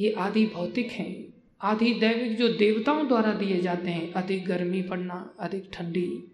ये 0.00 0.12
आदि 0.12 0.46
भौतिक 0.46 0.88
हैं। 0.88 1.39
आदि 1.62 1.94
दैविक 1.94 2.38
जो 2.38 2.48
देवताओं 2.48 3.08
द्वारा 3.08 3.32
दिए 3.32 3.60
जाते 3.60 3.90
हैं, 3.90 4.12
अधिक 4.12 4.46
गर्मी 4.46 4.82
पड़ना, 4.82 5.34
अधिक 5.40 5.70
ठंडी, 5.72 6.24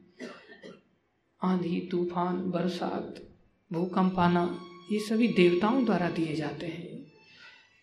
आंधी, 1.43 1.89
तूफ़ान, 1.91 2.51
बरसात, 2.51 3.23
भूकंप 3.73 4.19
आना, 4.19 4.61
ये 4.93 4.99
सभी 5.01 5.29
देवताओं 5.29 5.85
द्वारा 5.85 6.11
दिए 6.11 6.35
जाते 6.35 6.67
हैं। 6.67 7.13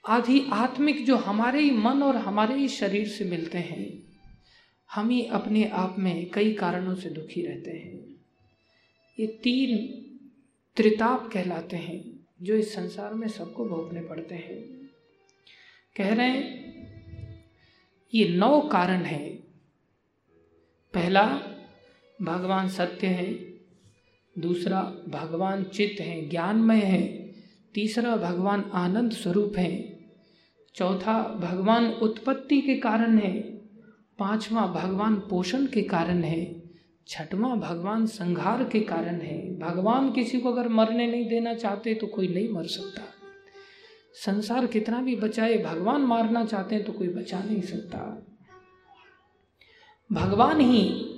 आधि 0.06 0.50
आत्मिक 0.54 1.06
जो 1.06 1.16
हमारे 1.16 1.62
ही 1.62 1.72
मन 1.72 2.04
और 2.04 2.16
हमारे 2.16 2.56
ही 2.56 2.68
शरीर 2.68 3.08
से 3.08 3.26
मिलते 3.26 3.58
हैं, 3.58 4.04
हम 4.96 5.10
ही 5.10 5.26
अपने 5.26 5.66
आप 5.66 5.96
में 6.00 6.30
कई 6.30 6.54
कारणों 6.54 6.96
से 6.96 7.10
दुखी 7.10 7.42
रहते 7.42 7.72
हैं। 7.72 8.16
ये 9.20 9.28
तीन 9.28 9.78
त्रिताप 10.76 11.30
कहलाते 11.34 11.78
हैं, 11.78 12.26
जो 12.42 12.56
इस 12.56 12.74
संसार 12.74 13.14
में 13.14 13.28
सबको 13.28 13.66
भोगने 13.66 14.02
पड़ते 14.02 14.36
हैं। 14.36 14.90
कह 15.98 16.14
रहे 16.14 16.30
हैं 16.30 16.63
ये 18.14 18.30
नौ 18.30 18.62
कारण 18.62 19.02
हैं। 19.02 19.44
पहला, 20.94 21.42
भगवान 22.22 22.68
सत्य 22.68 23.08
है। 23.08 23.34
दूसरा, 24.40 24.82
भगवान 25.10 25.64
चित्त 25.64 26.02
है, 26.02 26.30
ज्ञानमय 26.30 26.80
है। 26.80 27.34
तीसरा, 27.74 28.16
भगवान 28.16 28.72
आनंद 28.74 29.12
स्वरूप 29.12 29.54
है। 29.58 30.00
चौथा, 30.76 31.24
भगवान 31.24 31.86
उत्पत्ति 31.86 32.62
के 32.62 32.76
कारण 32.76 33.18
है। 33.18 33.40
पांचवा, 34.20 34.68
भगवान 34.68 35.16
पोषण 35.16 35.66
के 35.66 35.82
कारण 35.82 36.24
है। 36.24 36.64
छठवां, 37.08 37.60
भगवान 37.60 38.06
संहार 38.06 38.64
के 38.64 38.80
कारण 38.80 39.22
है। 39.22 39.60
भगवान 39.60 40.12
किसी 40.12 40.40
को 40.40 40.52
अगर 40.52 40.70
मरने 40.70 41.08
नहीं 41.08 41.30
देना 41.30 41.54
चाहते 41.54 41.94
तो 41.94 42.08
कोई 42.08 42.28
नहीं 42.28 42.50
मर 42.50 42.64
सकता। 42.64 43.13
संसार 44.14 44.68
कितना 44.68 45.02
भी 45.02 45.16
बचाए, 45.16 45.58
भगवान 45.58 46.02
मारना 46.02 46.46
चाहते 46.46 46.76
हैं 46.76 46.84
तो 46.84 46.94
कोई 46.94 47.08
बचा 47.08 47.44
नहीं 47.44 47.62
सकता। 47.62 48.28
भगवान 50.12 50.62
ही 50.62 51.10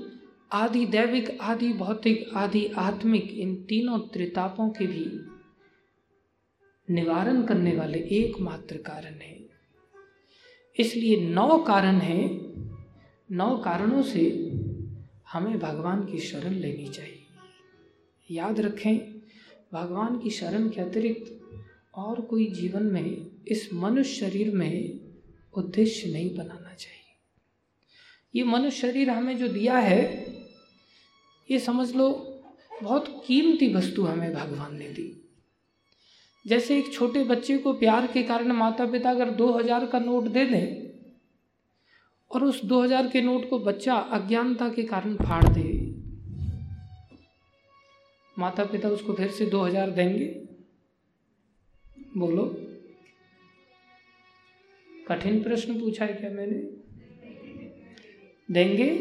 आदि 0.52 0.86
दैविक, 0.86 1.38
आदि 1.42 1.74
भौतिक, 1.74 2.30
आदि 2.36 2.66
आत्मिक, 2.66 3.32
इन 3.32 3.56
तीनों 3.56 4.00
त्रितापों 4.00 4.70
के 4.70 4.88
भी 4.88 5.22
निवारण 6.94 7.44
करने 7.44 7.76
वाले 7.76 8.00
एकमात्र 8.00 8.78
कारण 8.78 9.14
है। 9.14 9.46
इसलिए 10.80 11.30
नौ 11.30 11.58
कारण 11.58 11.96
है। 11.96 12.40
नौ 13.32 13.58
कारणों 13.58 14.04
से 14.04 14.52
हमें 15.34 15.60
भगवान 15.60 16.06
की 16.06 16.20
शरण 16.20 16.52
लेनी 16.52 16.88
चाहिए। 16.88 17.26
याद 18.32 18.60
रखें, 18.60 19.22
भगवान 19.74 20.20
की 20.20 20.30
शरण 20.30 20.70
के 20.70 20.82
अतिरिक्त 20.82 21.35
और 21.96 22.22
कोई 22.22 22.46
जीवन 22.52 22.84
में 22.84 23.26
इस 23.48 23.70
मनुष्य 23.74 24.14
शरीर 24.16 24.54
में 24.56 25.00
उद्देश्य 25.54 26.12
नहीं 26.12 26.36
बनाना 26.38 26.74
चाहिए। 26.74 27.14
ये 28.34 28.44
मनुष्य 28.44 28.78
शरीर 28.78 29.10
हमें 29.10 29.38
जो 29.38 29.48
दिया 29.48 29.78
है, 29.78 30.02
ये 31.50 31.60
समझ 31.60 31.94
लो 31.96 32.10
बहुत 32.82 33.24
कीमती 33.28 33.74
वस्तु 33.74 34.04
हमें 34.04 34.34
भगवान 34.34 34.76
ने 34.78 34.88
दी। 34.88 35.12
जैसे 36.46 36.78
एक 36.78 36.94
छोटे 36.94 37.24
बच्चे 37.24 37.58
को 37.58 37.74
प्यार 37.74 38.08
के 38.08 38.24
कारण 38.24 38.52
माता 38.52 38.86
पिता 38.86 39.10
अगर 39.10 39.30
दो 39.32 39.52
हज़ार 39.52 39.86
का 39.86 40.00
नोट 40.00 40.24
दे 40.24 40.46
दें 40.46 40.86
और 42.32 42.44
उस 42.44 42.64
दो 42.66 42.82
हज़ार 42.84 43.08
के 43.08 43.22
नोट 43.22 43.50
को 43.50 43.60
बच्चा 43.60 43.96
अज्ञानता 43.96 44.68
के 44.70 44.84
कारण 44.84 45.16
फाड़ 45.16 45.48
दे 45.48 45.64
माता 48.38 48.64
पिता 48.64 48.90
उसको 48.90 49.14
फिर 49.14 49.32
से 49.32 49.46
दो 49.46 49.64
हज़ार 49.64 49.90
देंगे 49.92 50.45
बोलो। 52.18 52.62
कठिन 55.08 55.44
प्रश्न 55.44 55.80
पूछा 55.80 56.06
है 56.06 56.14
क्या 56.14 56.30
मैंने? 56.30 56.86
देंगे? 58.54 58.92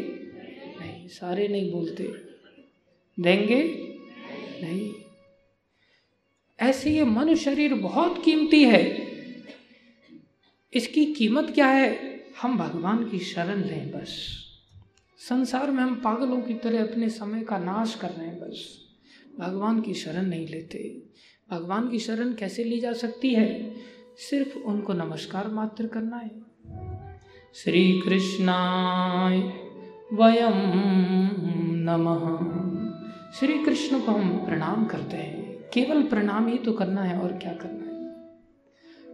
नहीं, 0.79 1.07
सारे 1.07 1.47
नहीं 1.47 1.71
बोलते। 1.71 2.03
देंगे? 3.19 3.63
नहीं। 4.63 4.93
ऐसे 6.59 6.91
ये 6.91 7.03
मनुष्य 7.03 7.43
शरीर 7.43 7.73
बहुत 7.73 8.23
कीमती 8.25 8.63
है। 8.63 9.11
इसकी 10.73 11.13
कीमत 11.13 11.51
क्या 11.53 11.67
है? 11.67 12.19
हम 12.41 12.57
भगवान 12.57 13.09
की 13.09 13.19
शरण 13.19 13.63
लें 13.63 13.91
बस। 13.91 14.41
संसार 15.17 15.71
में 15.71 15.83
हम 15.83 15.95
पागलों 15.95 16.41
की 16.41 16.53
तरह 16.53 16.83
अपने 16.83 17.09
समय 17.09 17.43
का 17.43 17.57
नाश 17.57 17.95
कर 17.95 18.09
रहे 18.09 18.27
हैं 18.27 18.39
बस। 18.39 18.85
भगवान 19.39 19.81
की 19.81 19.93
शरण 19.93 20.25
नहीं 20.25 20.47
लेते। 20.47 21.01
भगवान 21.51 21.89
की 21.89 21.99
शरण 21.99 22.33
कैसे 22.33 22.63
ली 22.63 22.79
जा 22.79 22.93
सकती 22.93 23.33
है? 23.33 23.75
सिर्फ़ 24.17 24.57
उनको 24.57 24.93
नमस्कार 24.93 25.47
मात्र 25.47 25.87
करना 25.87 26.17
है। 26.17 26.41
श्री 27.53 28.01
कृष्णाय 28.01 29.39
वयम 30.13 30.53
नमः। 31.75 32.55
श्री 33.31 33.65
कृष्ण 33.65 33.99
को 33.99 34.11
हम 34.11 34.45
प्रणाम 34.45 34.85
करते 34.85 35.17
हैं। 35.17 35.69
केवल 35.73 36.03
प्रणाम 36.03 36.47
ही 36.47 36.57
तो 36.57 36.73
करना 36.73 37.01
है, 37.01 37.19
और 37.19 37.31
क्या 37.31 37.53
करना 37.53 37.85
है? 37.85 37.95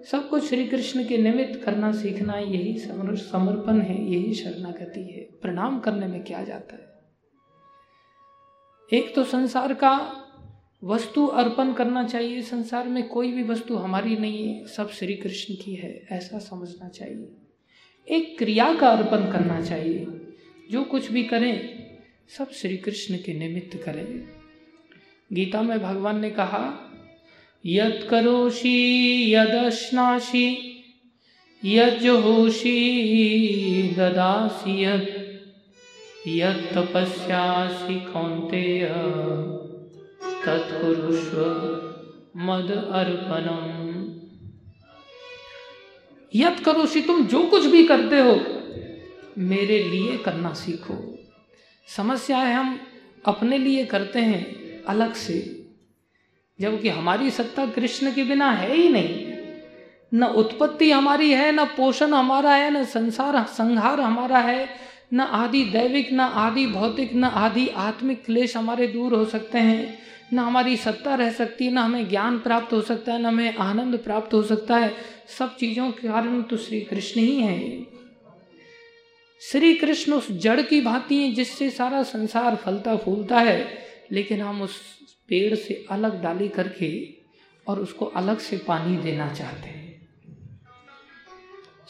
सब 0.04 0.30
कुछ 0.30 0.44
श्री 0.44 0.66
कृष्ण 0.66 1.08
के 1.08 1.18
निमित्त 1.18 1.66
करना, 1.66 1.92
सीखना, 1.92 2.34
यही 2.34 2.78
समर्पण 3.18 3.82
है, 3.82 4.12
यही 4.12 4.34
शरणागति 4.34 5.02
है। 5.02 5.40
प्रणाम 5.42 5.80
करने 5.80 6.08
में 6.08 6.24
क्या 6.24 6.44
जाता 6.44 6.76
है? 6.76 6.92
एक 8.94 9.16
तो 9.16 9.24
संसार 9.24 9.74
का 9.74 10.18
वस्तु 10.84 11.26
अर्पण 11.28 11.74
करना 11.74 12.04
चाहिए। 12.04 12.42
संसार 12.42 12.88
में 12.88 13.08
कोई 13.08 13.32
भी 13.32 13.44
वस्तु 13.44 13.76
हमारी 13.76 14.16
नहीं 14.16 14.48
है। 14.48 14.68
सब 14.68 14.90
श्री 14.90 15.14
कृष्ण 15.14 15.56
की 15.56 15.76
है, 15.76 16.08
ऐसा 16.12 16.40
समझना 16.40 16.88
चाहिए। 16.88 17.30
एक 18.10 18.38
क्रिया 18.38 18.74
का 18.74 18.88
अर्पण 18.88 19.32
करना 19.32 19.62
चाहिए। 19.62 20.08
जो 20.72 20.84
कुछ 20.84 21.12
भी 21.12 21.24
करें, 21.24 21.84
सब 22.38 22.52
श्री 22.52 22.78
कृष्ण 22.78 23.16
के 23.16 23.34
निमित्त 23.34 23.78
करें। 23.78 24.28
गीता 25.34 25.62
में 25.62 25.80
भगवान 25.80 26.20
ने 26.20 26.30
कहा, 26.30 26.88
यद 27.66 28.08
करोशी 28.10 29.34
यदश्नाशी 29.34 30.68
यज्जोषी 31.66 32.72
ददासी 33.98 34.84
यद 36.40 36.70
तपस्यासी 36.74 38.00
कौंतेय 38.00 38.88
तत्कुरुष्व 40.46 41.38
मद 42.38 42.72
अर्पणम। 42.72 43.82
करोशी 46.66 47.02
तुम 47.02 47.26
जो 47.26 47.44
कुछ 47.44 47.66
भी 47.66 47.88
करते 47.88 48.20
हो, 48.20 48.40
मेरे 49.38 49.84
लिए 49.84 50.18
करना 50.18 50.54
सीखो। 50.54 51.18
समस्या 51.88 52.38
है, 52.38 52.56
हम 52.56 52.80
अपने 53.26 53.58
लिए 53.58 53.86
करते 53.86 54.20
हैं 54.20 54.44
अलग 54.84 55.14
से, 55.14 55.66
जबकि 56.62 56.90
हमारी 56.90 57.30
सत्ता 57.30 57.66
कृष्ण 57.66 58.14
के 58.14 58.24
बिना 58.24 58.52
है 58.52 58.76
ही 58.76 58.90
नहीं। 58.90 59.34
न 60.14 60.24
उत्पत्ति 60.24 60.92
हमारी 60.92 61.32
है, 61.32 61.52
न 61.52 61.66
पोषण 61.66 62.14
हमारा 62.14 62.56
है, 62.56 62.72
न 62.72 62.84
संसार, 62.84 63.44
संहार 63.44 64.00
हमारा 64.00 64.38
है 64.38 64.91
न 65.14 65.20
आदि 65.20 65.64
दैविक, 65.66 66.12
न 66.14 66.20
आदि 66.20 66.68
भौतिक, 66.68 67.14
न 67.14 67.24
आदि 67.24 67.68
आत्मिक 67.68 68.26
क्लेश 68.26 68.58
हमारे 68.58 68.88
दूर 68.88 69.14
हो 69.14 69.26
सकते 69.26 69.58
हैं। 69.58 70.00
न 70.34 70.40
हमारी 70.40 70.78
सत्ता 70.78 71.16
रह 71.16 71.32
सकती 71.32 71.66
है 71.66 71.72
न 71.72 71.78
हमें 71.78 72.10
ज्ञान 72.10 72.40
प्राप्त 72.40 72.74
हो 72.74 72.82
सकता 72.82 73.14
है, 73.14 73.22
न 73.22 73.26
हमें 73.26 73.56
आनंद 73.56 73.98
प्राप्त 73.98 74.34
हो 74.34 74.44
सकता 74.44 74.78
है। 74.78 74.94
सब 75.40 75.58
चीज़ों 75.58 75.92
के 75.92 76.08
कारण 76.08 76.42
तो 76.42 76.58
श्री 76.58 76.82
कृष्ण 76.82 77.22
ही 77.22 77.36
है। 77.36 77.86
श्री 79.42 79.74
कृष्ण 79.74 80.14
उस 80.14 80.32
जड़ 80.32 80.62
की 80.62 80.82
भांति 80.82 81.16
है 81.16 81.32
जिससे 81.32 81.70
सारा 81.70 82.04
संसार 82.04 82.56
फलता 82.56 82.96
फूलता 82.96 83.40
है, 83.40 83.78
लेकिन 84.12 84.42
हम 84.42 84.62
उस 84.62 84.80
पेड़ 85.30 85.56
से 85.56 85.86
अलग 85.92 86.22
डाली 86.22 86.48
करके 86.48 87.16
और 87.68 87.80
उसको 87.80 88.06
अलग 88.06 88.40
से 88.40 88.58
पानी 88.58 88.98
देना 88.98 89.34
चाहते 89.34 89.68
हैं। 89.68 90.10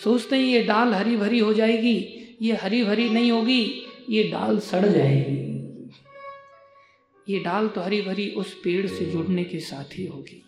सोचते 0.03 0.36
हैं 0.36 0.43
ये 0.43 0.63
डाल 0.63 0.93
हरी 0.93 1.17
भरी 1.17 1.39
हो 1.39 1.53
जाएगी 1.53 2.20
ये 2.41 2.56
हरी 2.56 2.84
भरी 2.84 3.10
नहीं 3.10 3.32
होगी, 3.32 3.88
ये 4.10 4.23
डाल 4.23 4.60
सड़ 4.60 4.86
जाएगी। 4.86 5.39
ये 7.27 7.39
डाल 7.39 7.67
तो 7.67 7.82
हरी 7.82 8.01
भरी 8.01 8.30
उस 8.32 8.54
पेड़ 8.54 8.88
से 8.88 9.06
जुड़ने 9.06 9.43
के 9.43 9.60
साथ 9.60 9.97
ही 9.97 10.06
होगी। 10.06 10.41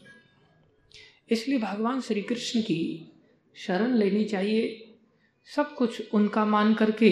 इसलिए 1.32 1.60
भगवान 1.60 2.01
श्री 2.01 2.21
कृष्ण 2.21 2.62
की 2.62 3.12
शरण 3.56 3.95
लेनी 3.95 4.23
चाहिए, 4.23 4.89
सब 5.47 5.75
कुछ 5.75 6.01
उनका 6.13 6.45
मान 6.45 6.73
करके 6.73 7.12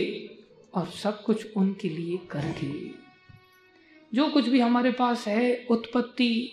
और 0.74 0.88
सब 0.88 1.24
कुछ 1.24 1.46
उनके 1.58 1.89
लिए 1.89 2.17
करके। 2.32 2.67
जो 4.13 4.28
कुछ 4.30 4.48
भी 4.48 4.60
हमारे 4.60 4.91
पास 4.91 5.28
है, 5.28 5.67
उत्पत्ति, 5.72 6.52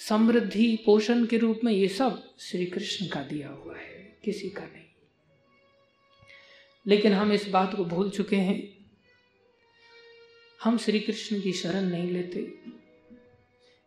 समृद्धि, 0.00 0.76
पोषण 0.86 1.26
के 1.26 1.38
रूप 1.38 1.60
में 1.64 1.72
ये 1.72 1.88
सब 1.88 2.22
श्री 2.38 2.66
कृष्ण 2.66 3.06
का 3.06 3.22
दिया 3.22 3.48
हुआ 3.48 3.76
है, 3.76 4.18
किसी 4.24 4.48
का 4.48 4.62
नहीं। 4.62 4.81
लेकिन 6.86 7.12
हम 7.12 7.32
इस 7.32 7.48
बात 7.48 7.74
को 7.74 7.84
भूल 7.84 8.10
चुके 8.10 8.36
हैं। 8.36 8.86
हम 10.64 10.78
श्री 10.78 11.00
कृष्ण 11.00 11.40
की 11.40 11.52
शरण 11.52 11.82
नहीं 11.82 12.10
लेते। 12.10 12.54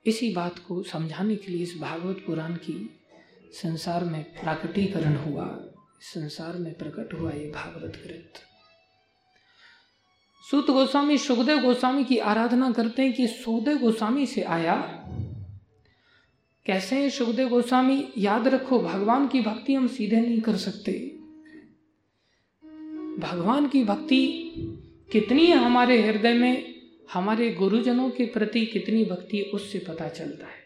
इसी 0.06 0.34
बात 0.34 0.60
को 0.60 0.84
समझाने 0.84 1.36
के 1.36 1.52
लिए 1.52 1.64
इस 1.64 1.78
भागवत 1.78 2.24
पुराण 2.28 2.56
की 2.56 3.00
संसार 3.52 4.04
में 4.04 4.24
प्राकटीकरण 4.24 5.16
हुआ 5.16 5.66
संसार 6.02 6.54
में 6.54 6.74
प्रकट 6.74 7.14
हुआ 7.14 7.32
ये 7.32 7.52
भागवत 7.52 7.94
ग्रंथ। 8.06 8.42
सूत 10.52 10.70
गोस्वामी, 10.70 11.18
सुखदेव 11.18 11.62
गोस्वामी 11.62 12.04
की 12.04 12.18
आराधना 12.18 12.72
करते 12.72 13.02
हैं 13.02 13.14
कि 13.14 13.28
सुखदेव 13.28 13.78
गोस्वामी 13.78 14.26
से 14.26 14.42
आया। 14.42 14.76
कैसे 16.66 16.96
हैं 16.96 17.10
सुखदेव 17.10 17.50
गोस्वामी? 17.50 18.14
याद 18.18 18.48
रखो, 18.48 18.80
भगवान 18.80 19.28
की 19.28 19.42
भक्ति 19.42 19.74
हम 19.74 19.88
सीधे 19.88 20.22
नहीं 20.22 20.42
कर 20.42 20.56
सकते। 20.56 21.15
भगवान 23.20 23.68
की 23.68 23.84
भक्ति 23.84 24.22
कितनी 25.12 25.46
है 25.46 25.56
हमारे 25.56 26.02
हृदय 26.02 26.34
में, 26.34 26.76
हमारे 27.14 27.52
गुरुजनों 27.52 28.10
के 28.10 28.26
प्रति 28.26 28.66
कितनी 28.66 29.06
भक्ति, 29.06 29.52
उससे 29.54 29.80
पता 29.80 30.08
चलता 30.08 30.46
है। 30.46 30.66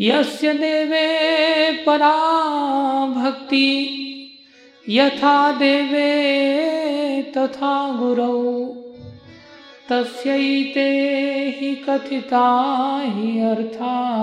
यस्य 0.00 0.54
देवे 0.54 1.84
परा 1.84 2.14
भक्ति, 3.06 3.88
यथा 4.88 5.52
देवे 5.52 6.28
तथा 7.22 7.98
गुरौ 7.98 8.64
तस्यैते 9.88 10.90
हि 11.58 11.74
कथिता 11.74 13.00
हि 13.04 13.40
अर्था 13.40 14.14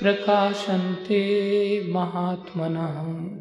प्रकाशन्ते 0.00 1.22
महात्मनः। 1.92 3.37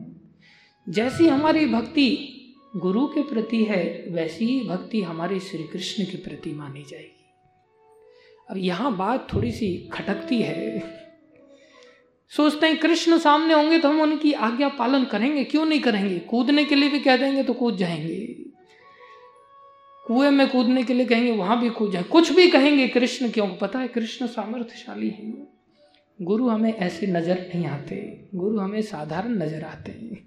जैसी 0.90 1.28
हमारी 1.28 1.66
भक्ति 1.66 2.34
गुरु 2.76 3.08
के 3.08 3.24
प्रति 3.24 3.64
है, 3.64 4.06
वैसी 4.10 4.46
ही 4.46 4.68
भक्ति 4.68 5.02
हमारे 5.02 5.40
श्री 5.40 5.64
कृष्ण 5.64 6.04
के 6.04 6.18
प्रति 6.18 6.52
मानी 6.52 6.84
जाएगी। 6.84 7.26
अब 8.50 8.58
यहाँ 8.58 8.98
बात 8.98 9.28
थोड़ी 9.34 9.52
सी 9.52 9.90
खटकती 9.94 10.42
है। 10.42 10.94
सोचते 12.30 12.68
हैं, 12.68 12.78
कृष्ण 12.78 13.18
सामने 13.18 13.54
होंगे 13.54 13.80
तो 13.80 13.90
हम 13.90 14.02
उनकी 14.02 14.34
आज्ञा 14.34 14.70
पालन 14.70 15.04
करेंगे, 15.04 15.44
क्यों 15.44 15.66
नहीं 15.66 15.80
करेंगे? 15.80 16.20
कूदने 16.20 16.66
के 16.66 16.76
लिए 16.76 16.90
भी 16.90 17.00
कह 17.00 17.18
देंगे 17.18 17.44
तो 17.44 17.54
कूद 17.54 17.78
जाएँगे। 17.78 18.26
कुएँ 20.08 20.30
में 20.30 20.50
कूदने 20.50 20.84
के 20.84 20.94
लिए 20.94 21.06
कहेंगे, 21.06 21.32
वहाँ 21.32 21.62
भी 21.62 21.70
कूद 21.70 21.92
जाए। 21.92 22.04
कुछ 22.04 22.32
भी 22.32 22.48
कहेंगे 22.48 22.88
कृष्ण 22.88 23.30
क्यों? 23.30 23.48
पता 23.48 23.80
है, 23.80 23.88
कृष्ण 23.88 24.28
सामर्थ्यशाली 24.28 25.10
है। 25.10 25.48
गुरु 26.22 26.48
हमें 26.48 26.74
ऐसे 26.74 27.08
नज़र 27.08 27.52
नहीं 27.56 27.66
आते। 27.66 28.28
गुरु 28.36 28.60
हमें 28.60 28.82
साधारण 28.82 29.32
नज़र 29.32 29.64
आते 29.64 29.92
हैं। 29.92 30.27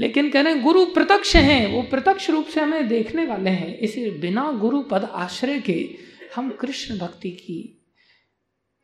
लेकिन 0.00 0.30
कह 0.30 0.40
रहे 0.40 0.52
हैं, 0.52 0.62
गुरु 0.62 0.84
प्रत्यक्ष 0.84 1.36
हैं, 1.36 1.72
वो 1.72 1.82
प्रत्यक्ष 1.82 2.30
रूप 2.30 2.46
से 2.46 2.60
हमें 2.60 2.88
देखने 2.88 3.26
वाले 3.26 3.50
हैं। 3.50 3.78
इसे 3.78 4.10
बिना 4.10 4.52
गुरु 4.52 4.82
पद 4.82 5.04
आश्रय 5.04 5.60
के 5.60 5.90
हम 6.36 6.50
कृष्ण 6.50 6.98
भक्ति 6.98 7.30
की 7.30 7.82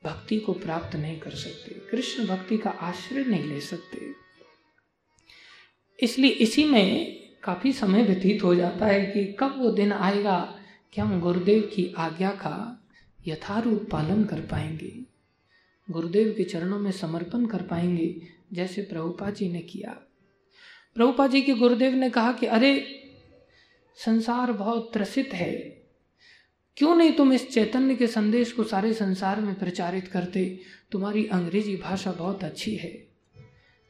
भक्ति 0.05 0.39
को 0.39 0.53
प्राप्त 0.53 0.97
नहीं 0.97 1.19
कर 1.19 1.31
सकते। 1.31 1.75
कृष्ण 1.91 2.27
भक्ति 2.27 2.59
का 2.59 2.71
आश्रय 2.71 3.25
नहीं 3.25 3.45
ले 3.45 3.61
सकते। 3.61 4.13
इसलिए 6.01 6.31
इसी 6.31 6.65
में 6.65 7.21
काफ़ी 7.43 7.73
समय 7.73 8.03
व्यतीत 8.03 8.43
हो 8.43 8.55
जाता 8.55 8.87
है 8.87 9.07
कि 9.07 9.37
कब 9.41 9.55
वो 9.59 9.71
दिन 9.71 9.93
आएगा 9.93 10.59
कि 10.93 11.01
हम 11.01 11.21
गुरुदेव 11.21 11.63
की 11.63 11.95
आज्ञा 11.99 12.31
का 12.31 12.85
यथारूप 13.27 13.89
पालन 13.93 14.25
कर 14.25 14.41
पाएँगे। 14.41 15.03
गुरुदेव 15.91 16.35
के 16.37 16.45
चरणों 16.45 16.79
में 16.79 16.93
समर्पण 16.93 17.47
कर 17.47 17.63
पाएँगे, 17.63 18.23
जैसे 18.53 18.83
प्रभुपा 18.83 19.31
जी 19.31 19.49
ने 19.49 19.61
किया। 19.61 20.12
प्रभुपा 20.95 21.27
जी 21.27 21.43
के 21.43 21.55
गुरुदेव 21.55 21.95
ने 21.95 22.11
कहा 22.11 22.33
कि 22.33 22.47
अरे, 22.47 23.03
संसार 23.97 24.53
बहुत 24.53 24.91
त्रसित 24.93 25.31
है। 25.33 25.83
क्यों 26.77 26.97
नहीं 26.97 27.13
तुम 27.13 27.33
इस 27.33 27.51
चैतन्य 27.51 27.97
के 27.97 28.07
संदेश 28.07 28.53
को 28.53 28.65
सारे 28.65 28.95
संसार 28.95 29.41
में 29.41 29.55
प्रचारित 29.55 30.09
करते? 30.09 30.61
तुम्हारी 30.91 31.27
अंग्रेज़ी 31.27 31.77
भाषा 31.77 32.13
बहुत 32.13 32.45
अच्छी 32.45 32.77
है। 32.77 32.89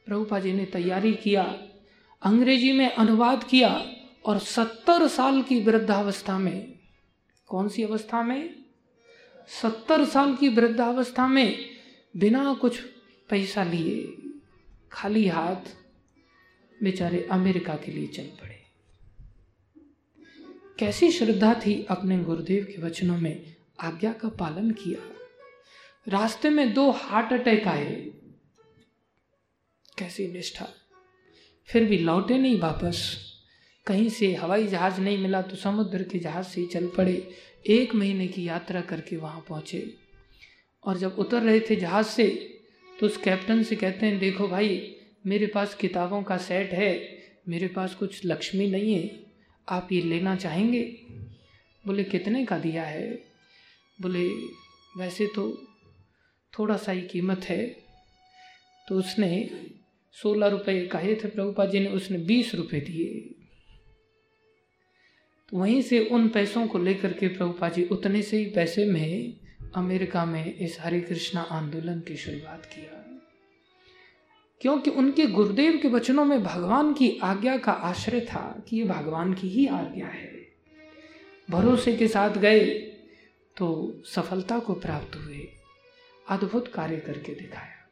प्रभुपा 0.06 0.40
जी 0.40 0.52
ने 0.52 0.64
तैयारी 0.64 1.12
किया, 1.12 1.62
अंग्रेज़ी 2.22 2.72
में 2.72 2.90
अनुवाद 2.90 3.44
किया 3.44 3.92
और 4.26 4.38
सत्तर 4.38 5.08
साल 5.08 5.42
की 5.42 5.60
वृद्धावस्था 5.60 6.38
में, 6.38 6.78
कौन 7.46 7.68
सी 7.68 7.82
अवस्था 7.82 8.22
में? 8.22 8.64
सत्तर 9.62 10.04
साल 10.04 10.36
की 10.36 10.48
वृद्धावस्था 10.48 11.28
में 11.28 11.58
बिना 12.16 12.54
कुछ 12.54 12.80
पैसा 13.30 13.64
लिए, 13.64 14.16
खाली 14.92 15.26
हाथ 15.26 15.81
बेचारे 16.82 17.28
अमेरिका 17.30 17.74
के 17.74 17.92
लिए 17.92 18.06
चल 18.06 18.22
पड़े। 18.22 18.62
कैसी 20.78 21.12
श्रद्धा 21.12 21.54
थी 21.54 21.86
अपने 21.90 22.18
गुरुदेव 22.18 22.64
के 22.64 22.82
वचनों 22.82 23.18
में 23.18 23.56
आज्ञा 23.80 24.12
का 24.12 24.28
पालन 24.28 24.70
किया। 24.70 25.10
रास्ते 26.08 26.50
में 26.50 26.74
दो 26.74 26.90
हार्ट 26.90 27.32
अटैक 27.32 27.68
आए। 27.68 27.92
कैसी 29.98 30.28
निष्ठा। 30.32 30.68
फिर 31.66 31.84
भी 31.84 31.98
लौटे 31.98 32.38
नहीं 32.38 32.60
वापस। 32.60 33.18
कहीं 33.86 34.08
से 34.08 34.34
हवाई 34.34 34.66
जहाज़ 34.66 35.00
नहीं 35.00 35.18
मिला 35.18 35.42
तो 35.42 35.56
समुद्र 35.56 36.02
के 36.02 36.18
जहाज़ 36.18 36.46
से 36.46 36.60
ही 36.60 36.66
चल 36.66 36.88
पड़े। 36.88 37.34
एक 37.66 37.94
महीने 37.94 38.28
की 38.28 38.48
यात्रा 38.48 38.80
करके 38.80 39.16
वहाँ 39.16 39.44
पहुँचे। 39.48 39.94
और 40.84 40.98
जब 40.98 41.16
उतर 41.18 41.42
रहे 41.42 41.60
थे 41.60 41.76
जहाज़ 41.76 42.06
से 42.06 42.26
तो 43.00 43.06
उस 43.06 43.16
कैप्टन 43.16 43.62
से 43.62 43.76
कहते 43.76 44.06
हैं, 44.06 44.18
देखो 44.18 44.48
भाई 44.48 44.96
मेरे 45.26 45.46
पास 45.46 45.74
किताबों 45.74 46.22
का 46.22 46.36
सेट 46.36 46.70
है, 46.70 47.18
मेरे 47.48 47.68
पास 47.68 47.94
कुछ 47.94 48.24
लक्ष्मी 48.24 48.66
नहीं 48.66 48.94
है, 48.94 49.26
आप 49.68 49.88
ये 49.92 50.02
लेना 50.02 50.36
चाहेंगे? 50.36 50.82
बोले, 51.86 52.04
कितने 52.04 52.46
का 52.46 52.58
दिया 52.58 52.82
है? 52.82 53.14
बोले, 54.00 54.28
वैसे 54.96 55.26
तो 55.26 55.66
थोड़ा 56.58 56.76
सा 56.76 56.92
ही 56.92 57.02
कीमत 57.02 57.44
है। 57.44 57.66
तो 58.88 58.94
उसने 58.94 59.50
सोलह 60.12 60.46
रुपये 60.46 60.86
कहे 60.86 61.14
थे 61.14 61.28
प्रभुपा 61.28 61.66
जी 61.66 61.80
ने, 61.80 61.86
उसने 61.86 62.18
बीस 62.18 62.54
रुपये 62.54 62.80
दिए। 62.80 63.20
तो 65.48 65.58
वहीं 65.58 65.82
से 65.82 66.04
उन 66.04 66.28
पैसों 66.28 66.66
को 66.66 66.78
लेकर 66.78 67.12
के 67.12 67.28
प्रभुपा 67.28 67.68
जी, 67.68 67.84
उतने 67.84 68.22
से 68.22 68.36
ही 68.36 68.46
पैसे 68.46 68.84
में 68.84 69.36
अमेरिका 69.74 70.24
में 70.24 70.54
इस 70.54 70.76
हरे 70.80 71.00
कृष्णा 71.00 71.40
आंदोलन 71.40 72.00
की 72.00 72.16
शुरुआत 72.16 72.66
किया। 72.66 73.01
क्योंकि 74.62 74.90
उनके 74.90 75.26
गुरुदेव 75.26 75.78
के 75.82 75.88
वचनों 75.88 76.24
में 76.24 76.42
भगवान 76.42 76.92
की 76.92 77.10
आज्ञा 77.22 77.56
का 77.56 77.72
आश्रय 77.72 78.20
था 78.20 78.62
कि 78.68 78.76
ये 78.76 78.84
भगवान 78.84 79.34
की 79.34 79.48
ही 79.48 79.66
आज्ञा 79.66 80.06
है। 80.06 80.30
भरोसे 81.50 81.96
के 81.96 82.08
साथ 82.08 82.30
गए 82.30 82.64
तो 83.56 83.68
सफलता 84.06 84.58
को 84.58 84.74
प्राप्त 84.74 85.16
हुए, 85.16 85.48
अद्भुत 86.28 86.68
कार्य 86.68 86.96
करके 86.96 87.34
दिखाया। 87.34 87.88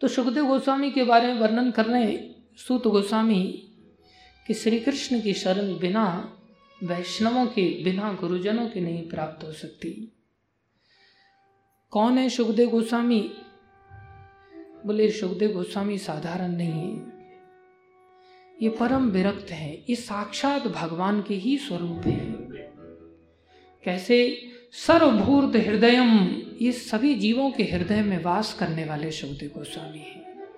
तो 0.00 0.08
सुखदेव 0.08 0.46
गोस्वामी 0.46 0.90
के 0.90 1.04
बारे 1.04 1.26
में 1.26 1.40
वर्णन 1.40 1.70
कर 1.70 1.86
रहे 1.86 2.18
सूत 2.56 2.86
गोस्वामी 2.86 3.44
कि 4.46 4.54
श्री 4.54 4.80
कृष्ण 4.80 5.20
की 5.20 5.32
शरण 5.34 5.78
बिना, 5.78 6.38
वैष्णवों 6.84 7.46
के 7.46 7.82
बिना 7.84 8.12
गुरुजनों 8.12 8.68
के 8.68 8.80
नहीं 8.80 9.08
प्राप्त 9.08 9.44
हो 9.44 9.52
सकती। 9.52 9.90
कौन 11.90 12.18
है 12.18 12.28
सुखदेव 12.28 12.70
गोस्वामी? 12.70 13.20
बोले, 14.88 15.10
सुखदेव 15.10 15.52
गोस्वामी 15.52 15.98
साधारण 15.98 16.52
नहीं 16.52 16.96
है। 16.96 17.12
ये 18.62 18.68
परम 18.68 19.10
विरक्त 19.10 19.50
है। 19.50 19.84
ये 19.90 19.94
साक्षात 19.94 20.66
भगवान 20.66 21.22
के 21.22 21.34
ही 21.34 21.58
स्वरूप 21.58 22.06
है। 22.06 22.20
कैसे 23.84 24.42
सर्वभूत 24.72 25.56
हृदयम, 25.56 26.42
ये 26.62 26.72
सभी 26.72 27.14
जीवों 27.14 27.50
के 27.50 27.62
हृदय 27.62 28.02
में 28.02 28.22
वास 28.22 28.54
करने 28.54 28.84
वाले 28.84 29.10
सुखदेव 29.10 29.50
गोस्वामी 29.58 29.98
हैं। 29.98 30.48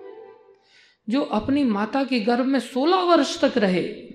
जो 1.09 1.21
अपनी 1.21 1.63
माता 1.63 2.03
के 2.03 2.19
गर्भ 2.19 2.45
में 2.45 2.59
सोलह 2.59 2.97
वर्ष 2.97 3.41
तक 3.43 3.57
रहे 3.57 4.13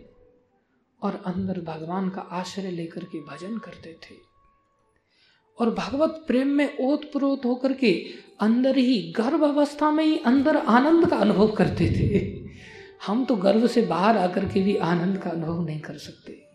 और 1.03 1.23
अंदर 1.27 1.61
भगवान 1.61 2.09
का 2.09 2.21
आश्रय 2.21 2.71
लेकर 2.71 3.05
के 3.05 3.21
भजन 3.21 3.59
करते 3.59 3.93
थे 3.93 4.15
और 5.61 5.71
भगवत 5.71 6.25
प्रेम 6.27 6.49
में 6.49 6.77
ओत 6.81 7.05
प्रोत 7.05 7.45
होकर 7.45 7.73
के 7.73 8.26
अंदर 8.41 8.77
ही 8.77 9.13
गर्भ 9.17 9.45
अवस्था 9.45 9.91
में 9.91 10.05
ही 10.05 10.19
अंदर 10.19 10.57
आनंद 10.57 11.11
का 11.11 11.17
अनुभव 11.17 11.49
करते 11.49 11.91
थे। 11.91 12.47
हम 13.07 13.25
तो 13.25 13.37
गर्भ 13.37 13.67
से 13.67 13.83
बाहर 13.83 14.17
आकर 14.17 14.45
के 14.45 14.61
भी 14.61 14.77
आनंद 14.77 15.19
का 15.19 15.31
अनुभव 15.31 15.67
नहीं 15.67 15.81
कर 15.81 15.99
सकते। 15.99 16.47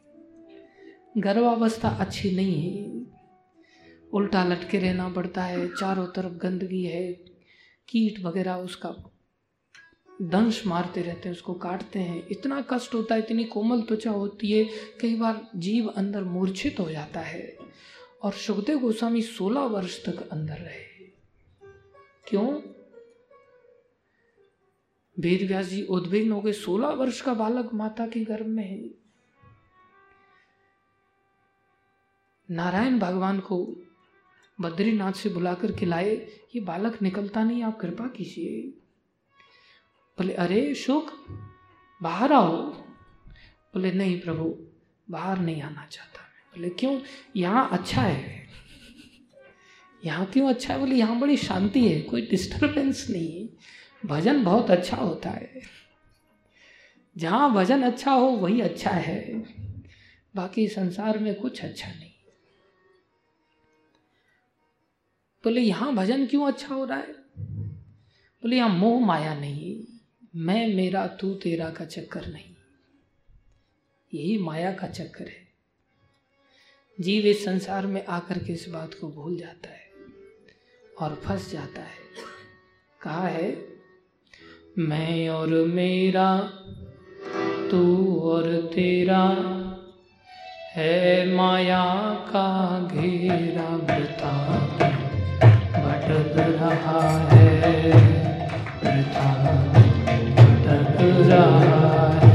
गर्भावस्था 1.17 1.89
अच्छी 1.89 2.31
नहीं 2.31 2.77
है। 2.77 3.05
उल्टा 4.13 4.43
लटके 4.43 4.79
रहना 4.79 5.09
पड़ता 5.09 5.43
है, 5.43 5.67
चारों 5.67 6.07
तरफ़ 6.07 6.33
गंदगी 6.33 6.83
है, 6.83 7.13
कीट 7.89 8.23
वगैरह 8.23 8.53
उसका 8.53 8.95
दंश 10.21 10.67
मारते 10.67 11.01
रहते 11.01 11.29
हैं, 11.29 11.35
उसको 11.35 11.53
काटते 11.53 11.99
हैं। 11.99 12.23
इतना 12.31 12.61
कष्ट 12.61 12.93
होता 12.93 13.15
है, 13.15 13.21
इतनी 13.21 13.43
कोमल 13.43 13.81
त्वचा 13.81 14.11
होती 14.11 14.51
है, 14.51 14.63
कई 15.01 15.15
बार 15.15 15.49
जीव 15.55 15.87
अंदर 15.87 16.23
मूर्छित 16.23 16.79
हो 16.79 16.91
जाता 16.91 17.19
है। 17.19 17.57
और 18.23 18.31
सुखदेव 18.31 18.79
गोस्वामी 18.79 19.21
सोलह 19.21 19.61
वर्ष 19.61 20.05
तक 20.05 20.29
अंदर 20.29 20.53
रहे। 20.53 20.90
क्यों? 22.27 22.62
वेद 25.19 25.47
व्यास 25.47 25.65
जी 25.65 25.84
उद्विग्न 25.84 26.31
हो 26.31 26.41
गए। 26.41 26.51
सोलह 26.51 26.88
वर्ष 26.88 27.21
का 27.21 27.34
बालक 27.34 27.73
माता 27.73 28.07
के 28.07 28.23
गर्भ 28.23 28.45
में 28.45 28.63
है। 28.63 28.89
नारायण 32.51 32.99
भगवान 32.99 33.39
को 33.39 33.75
बद्रीनाथ 34.62 35.13
से 35.13 35.29
बुलाकर 35.29 35.71
के 35.71 35.86
लाए 35.86 36.15
ये 36.55 36.60
बालक 36.60 37.01
निकलता 37.01 37.43
नहीं, 37.43 37.63
आप 37.63 37.79
कृपा 37.79 38.07
कीजिए। 38.07 38.62
बोले, 40.17 40.34
अरे 40.34 40.75
शुक 40.75 41.12
बाहर 42.01 42.34
आओ। 42.34 42.57
बोले, 43.73 43.91
नहीं 43.91 44.21
प्रभु, 44.21 44.67
बाहर 45.10 45.39
नहीं 45.39 45.62
आना 45.62 45.86
चाहता 45.86 46.21
बोले, 46.21 46.69
क्यों? 46.69 47.01
यहाँ 47.36 47.69
अच्छा 47.71 48.01
है। 48.01 48.40
यहाँ 50.05 50.25
क्यों 50.25 50.49
अच्छा 50.49 50.73
है? 50.73 50.79
बोले, 50.79 50.95
यहाँ 50.95 51.19
बड़ी 51.19 51.37
शांति 51.37 51.87
है, 51.87 52.01
कोई 52.01 52.21
डिस्टरबेंस 52.21 53.07
नहीं 53.09 53.41
है। 53.41 53.49
भजन 54.05 54.43
बहुत 54.43 54.71
अच्छा 54.71 54.97
होता 54.97 55.29
है। 55.29 55.61
जहाँ 57.17 57.53
भजन 57.53 57.81
अच्छा 57.81 58.11
हो, 58.11 58.27
वही 58.27 58.61
अच्छा 58.61 58.89
है। 58.89 59.43
बाकी 60.35 60.67
संसार 60.67 61.19
में 61.19 61.35
कुछ 61.35 61.63
अच्छा 61.63 61.87
नहीं। 61.87 62.11
बोले, 65.43 65.61
यहाँ 65.61 65.95
भजन 65.95 66.25
क्यों 66.25 66.47
अच्छा 66.47 66.75
हो 66.75 66.85
रहा 66.85 66.97
है? 66.97 67.13
बोले, 68.41 68.55
यहाँ 68.55 68.69
मोह 68.69 69.05
माया 69.05 69.39
नहीं। 69.39 69.83
मैं, 70.35 70.73
मेरा, 70.73 71.07
तू, 71.07 71.33
तेरा 71.33 71.69
का 71.69 71.85
चक्कर 71.85 72.27
नहीं। 72.27 72.55
यही 74.13 74.37
माया 74.37 74.73
का 74.73 74.87
चक्कर 74.87 75.27
है। 75.27 75.47
जीव 76.99 77.25
इस 77.25 77.45
संसार 77.45 77.87
में 77.87 78.05
आकर 78.05 78.43
के 78.43 78.53
इस 78.53 78.69
बात 78.69 78.93
को 78.93 79.11
भूल 79.11 79.37
जाता 79.37 79.69
है। 79.69 79.90
और 81.01 81.15
फंस 81.15 81.51
जाता 81.51 81.81
है। 81.81 81.97
कहा 83.01 83.27
है, 83.27 83.65
मैं 84.79 85.29
और 85.29 85.47
मेरा, 85.47 86.49
तू 87.71 88.19
और 88.19 88.71
तेरा, 88.73 89.47
है 90.75 91.35
माया 91.35 92.15
का 92.29 92.87
घेरा 92.93 93.77
बता 93.77 94.57
भटक 95.71 96.33
रहा 96.37 97.27
है 97.27 97.91
भटक 98.81 101.01
रहा 101.01 102.09
है 102.09 102.30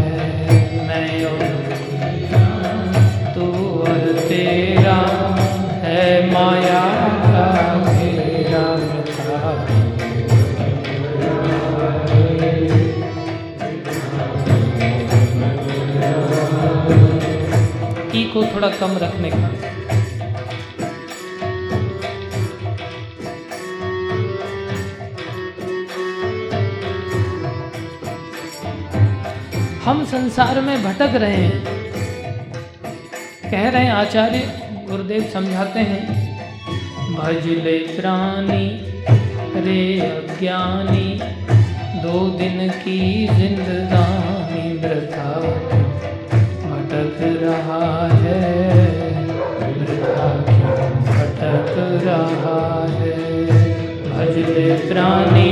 थोड़ा 18.56 18.68
कम 18.68 18.92
रखने 18.98 19.30
का। 19.30 19.38
हम 29.84 30.04
संसार 30.04 30.60
में 30.60 30.84
भटक 30.84 31.14
रहे 31.14 31.32
हैं। 31.32 31.64
कह 33.50 33.68
रहे 33.68 33.84
हैं, 33.84 33.92
आचार्य 33.92 34.38
गुरुदेव 34.90 35.30
समझाते 35.34 35.80
हैं, 35.80 36.02
भज 37.14 37.46
ले 37.46 37.78
प्राणी 37.78 38.66
रे 39.60 40.00
अज्ञानी, 40.00 41.20
दो 42.02 42.18
दिन 42.38 42.68
की 42.70 43.00
जिंदगानी 43.26 44.72
वृथा 44.78 45.30
भटक 46.96 47.18
रहा 47.42 47.86
है। 48.12 48.42
वृथा 49.70 50.28
भटक 51.08 51.74
रहा 52.04 52.60
है। 52.92 53.16
भज 54.04 54.38
ले 54.48 54.68
प्राणी 54.88 55.50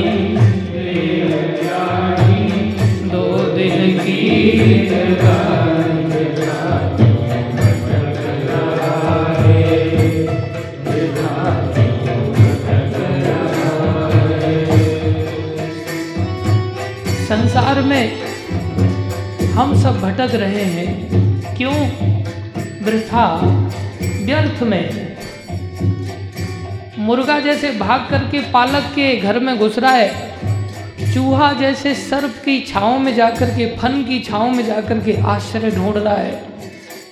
दो 3.12 3.24
दिन 3.57 3.98
की 3.98 4.20
संसार 17.28 17.80
में 17.83 18.04
हम 19.52 19.74
सब 19.83 20.00
भटक 20.00 20.35
रहे 20.35 20.64
हैं। 20.70 21.13
क्यों 21.57 21.75
वृथा 22.85 23.27
व्यर्थ 24.01 24.62
में? 24.62 25.17
मुर्गा 26.99 27.38
जैसे 27.40 27.71
भाग 27.73 28.07
करके 28.11 28.40
पालक 28.53 28.85
के 28.95 29.17
घर 29.17 29.38
में 29.38 29.57
घुस 29.59 29.79
रहा 29.79 29.93
है, 29.93 31.12
चूहा 31.14 31.53
जैसे 31.53 31.95
सर्प 31.95 32.35
की 32.45 32.61
छाओं 32.62 32.99
में 32.99 33.14
जाकर 33.14 33.51
के, 33.51 33.67
फन 33.77 34.03
की 34.05 34.21
छाओं 34.21 34.51
में 34.51 34.64
जाकर 34.67 35.01
के 35.01 35.17
आश्रय 35.27 35.71
ढूंढ 35.71 35.97
रहा 35.97 36.14
है। 36.14 36.43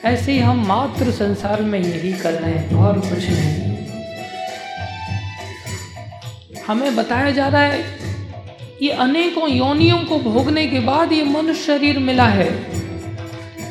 ऐसे 0.04 0.32
ही 0.32 0.38
हम 0.38 0.66
मात्र 0.66 1.10
संसार 1.10 1.62
में 1.62 1.78
यही 1.78 2.12
कर 2.12 2.32
रहे 2.32 2.52
हैं 2.52 2.76
और 2.76 2.98
कुछ 3.00 3.28
नहीं। 3.30 3.70
हमें 6.66 6.96
बताया 6.96 7.30
जा 7.30 7.48
रहा 7.48 7.62
है, 7.62 7.84
ये 8.82 8.90
अनेकों 8.90 9.48
योनियों 9.50 9.98
को 9.98 10.18
भोगने 10.20 10.66
के 10.66 10.80
बाद 10.80 11.12
ये 11.12 11.22
मनुष्य 11.24 11.62
शरीर 11.62 11.98
मिला 11.98 12.26
है। 12.26 12.71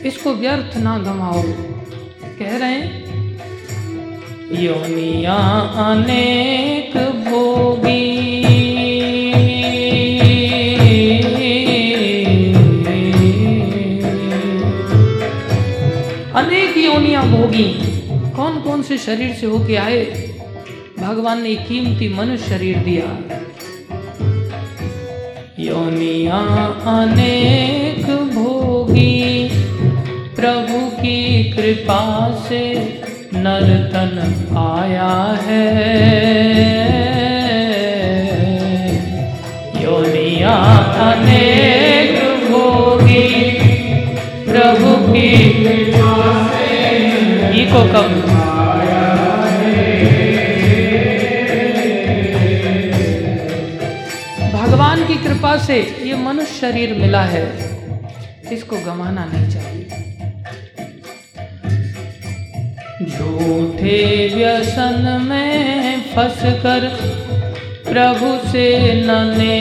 इसको 0.05 0.33
व्यर्थ 0.33 0.77
ना 0.77 0.97
गमाओ 0.97 1.41
कह 2.39 2.57
रहे 2.57 2.71
हैं, 2.71 3.01
योनिया 4.51 5.35
अनेक 5.83 6.97
भोगी। 7.27 8.09
अनेक 16.35 16.77
योनिया 16.77 17.21
भोगी। 17.21 17.63
कौन 18.35 18.61
कौन 18.61 18.81
से 18.81 18.97
शरीर 18.97 19.33
से 19.33 19.45
होके 19.45 19.75
आए? 19.75 20.05
भगवान 20.99 21.41
ने 21.41 21.55
कीमती 21.55 22.09
मनुष्य 22.09 22.47
शरीर 22.49 22.77
दिया। 22.77 23.07
योनिया 25.59 26.37
अनेक 26.91 28.05
भोगी। 28.35 29.40
प्रभु 30.41 30.77
की 30.89 31.17
कृपा 31.51 32.01
से 32.49 32.61
नर्तन 33.33 34.15
आया 34.57 35.39
है। 35.41 35.75
योनिया 39.83 40.55
अनेक 41.09 42.21
प्रभु 44.49 45.13
की 45.13 45.63
कृपा 45.63 46.47
से 46.47 46.69
को 47.65 47.83
कम। 47.93 48.09
कृपा 55.23 55.57
से 55.57 55.77
ये 56.03 56.15
मनुष्य 56.15 56.53
शरीर 56.61 56.93
मिला 56.93 57.21
है। 57.21 57.43
इसको 58.51 58.75
गमाना 58.75 59.25
नहीं। 59.33 59.50
झूठे 63.41 63.99
व्यसन 64.35 65.05
में 65.21 66.01
फंस 66.15 66.41
कर 66.63 66.87
प्रभु 67.87 68.29
से 68.49 68.65
नने 69.05 69.57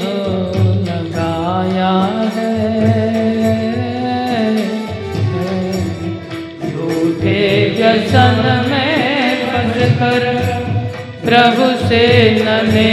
हो 0.00 0.14
लगाया 0.86 1.90
है। 2.36 2.54
झूठे 6.70 7.42
व्यसन 7.78 8.40
में 8.70 9.46
फंस 9.48 9.78
कर 10.00 10.26
प्रभु 11.24 11.70
से 11.88 12.04
नने 12.44 12.88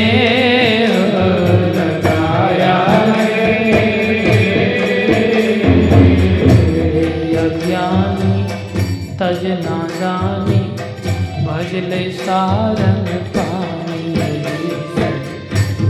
भजल 11.85 12.11
सारंग 12.11 13.09
पानी। 13.35 14.13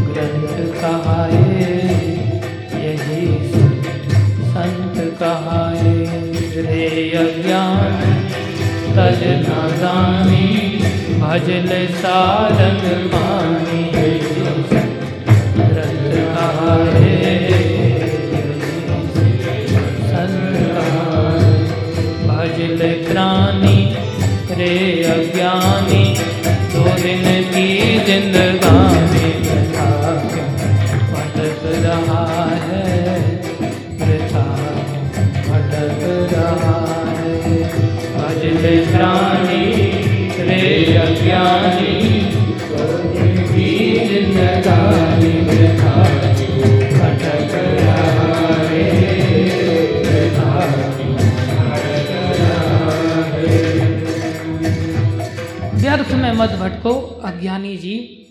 ग्रंथ 0.08 0.58
कहाए, 0.82 1.68
यही 2.86 3.28
संत 4.50 4.98
कहाए। 5.20 5.94
रे 6.66 6.90
अज्ञान 7.12 7.96
तज 8.92 9.24
नादानी 9.48 10.50
भजल 11.20 11.88
सारंग 11.88 13.10
पानी। 13.10 13.84
ग्रंथ 15.58 16.12
कहाए, 16.36 17.16
संत 20.12 20.58
कहाए। 20.76 21.56
भजल 22.28 22.80
प्राणी 23.12 23.96
रे 24.52 24.76
अज्ञानी 25.04 25.85
जिनकी 27.06 27.66
जिंदगानी 28.06 29.28
भटक 31.12 31.62
रहा 31.84 32.24
है 32.62 32.86
भटक 35.50 36.02
रहा 36.34 36.78
है। 37.20 37.36
अजल 38.26 38.64
प्राणी 38.90 39.66
रे 40.50 40.64
अज्ञानी 41.06 41.96
जिंदगानी 44.10 45.05
में 56.14 56.32
मत 56.32 56.50
भटको, 56.50 57.00
अज्ञानी 57.00 57.78
जी। 57.78 58.28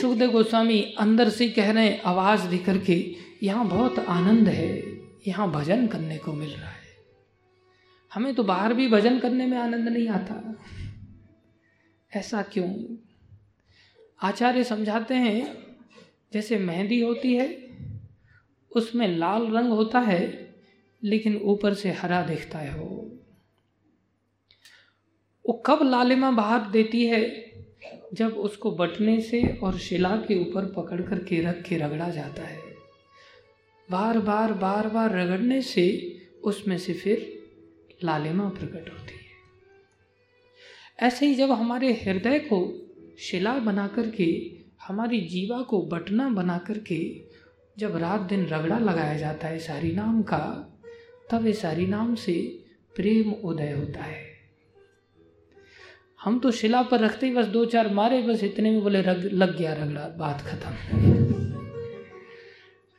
सुखदेव 0.00 0.30
गोस्वामी 0.30 0.94
अंदर 0.98 1.28
से 1.28 1.48
कह 1.48 1.70
रहे 1.70 1.98
आवाज़ 1.98 2.48
देकर 2.48 2.78
के, 2.78 3.14
यहाँ 3.42 3.68
बहुत 3.68 3.98
आनंद 3.98 4.48
है, 4.48 4.82
यहाँ 5.28 5.50
भजन 5.50 5.86
करने 5.86 6.18
को 6.18 6.32
मिल 6.32 6.50
रहा 6.50 6.70
है। 6.70 6.80
हमें 8.14 8.34
तो 8.34 8.42
बाहर 8.42 8.74
भी 8.74 8.88
भजन 8.88 9.18
करने 9.18 9.46
में 9.46 9.58
आनंद 9.58 9.88
नहीं 9.88 10.08
आता। 10.08 10.58
ऐसा 12.16 12.42
क्यों? 12.42 12.96
आचार्य 14.22 14.64
समझाते 14.64 15.14
हैं, 15.14 15.56
जैसे 16.32 16.58
मेहंदी 16.58 17.00
होती 17.00 17.34
है, 17.34 17.58
उसमें 18.76 19.08
लाल 19.08 19.46
रंग 19.46 19.68
होता 19.68 19.98
है, 19.98 20.54
लेकिन 21.04 21.36
ऊपर 21.36 21.74
से 21.74 21.90
हरा 21.90 22.22
दिखता 22.22 22.58
है 22.58 22.74
वो। 22.74 23.09
वो 25.48 25.62
कब 25.66 25.78
लालिमा 25.82 26.30
बाहर 26.30 26.70
देती 26.70 27.06
है? 27.06 27.50
जब 28.14 28.32
उसको 28.32 28.70
बटने 28.70 29.20
से 29.20 29.58
और 29.62 29.78
शिला 29.78 30.16
के 30.16 30.40
ऊपर 30.40 30.64
पकड़ 30.64 31.02
कर 31.02 31.18
के 31.18 31.40
रख 31.40 31.62
के 31.62 31.76
रगड़ा 31.76 32.10
जाता 32.10 32.42
है। 32.42 32.58
बार 33.90 34.18
बार 34.18 34.52
बार 34.52 34.88
बार 34.88 35.10
रगड़ने 35.16 35.62
से 35.62 36.16
उसमें 36.44 36.78
से 36.78 36.94
फिर 36.94 37.42
लालिमा 38.04 38.48
प्रकट 38.48 38.90
होती 38.90 39.14
है। 39.14 39.20
ऐसे 41.00 41.26
ही 41.26 41.34
जब 41.34 41.50
हमारे 41.50 41.92
हृदय 41.92 42.38
को 42.38 42.86
शिला 43.18 43.58
बना 43.58 43.88
करके 43.88 44.50
हमारी 44.82 45.20
जीवा 45.20 45.62
को 45.62 45.82
बटना 45.82 46.28
बना 46.28 46.58
करके 46.58 47.22
जब 47.78 47.96
रात 47.96 48.20
दिन 48.20 48.46
रगड़ा 48.46 48.78
लगाया 48.78 49.18
जाता 49.18 49.48
है 49.48 49.58
सारी 49.58 49.92
नाम 49.92 50.22
का, 50.22 50.74
तब 51.30 51.46
इस 51.46 51.64
हरी 51.64 51.86
नाम 51.86 52.14
से 52.14 52.64
प्रेम 52.96 53.32
उदय 53.32 53.72
होता 53.72 54.02
है। 54.02 54.29
हम 56.24 56.38
तो 56.38 56.50
शिला 56.50 56.82
पर 56.82 57.00
रखते 57.00 57.26
ही 57.26 57.34
बस 57.34 57.46
दो 57.46 57.64
चार 57.64 57.94
मारे, 57.94 58.22
बस 58.22 58.44
इतने 58.44 58.70
में 58.70 58.82
बोले, 58.82 59.02
रग, 59.02 59.30
लग 59.32 59.58
गया 59.58 59.74
रगड़ा, 59.74 60.08
बात 60.08 60.40
खत्म. 60.40 60.70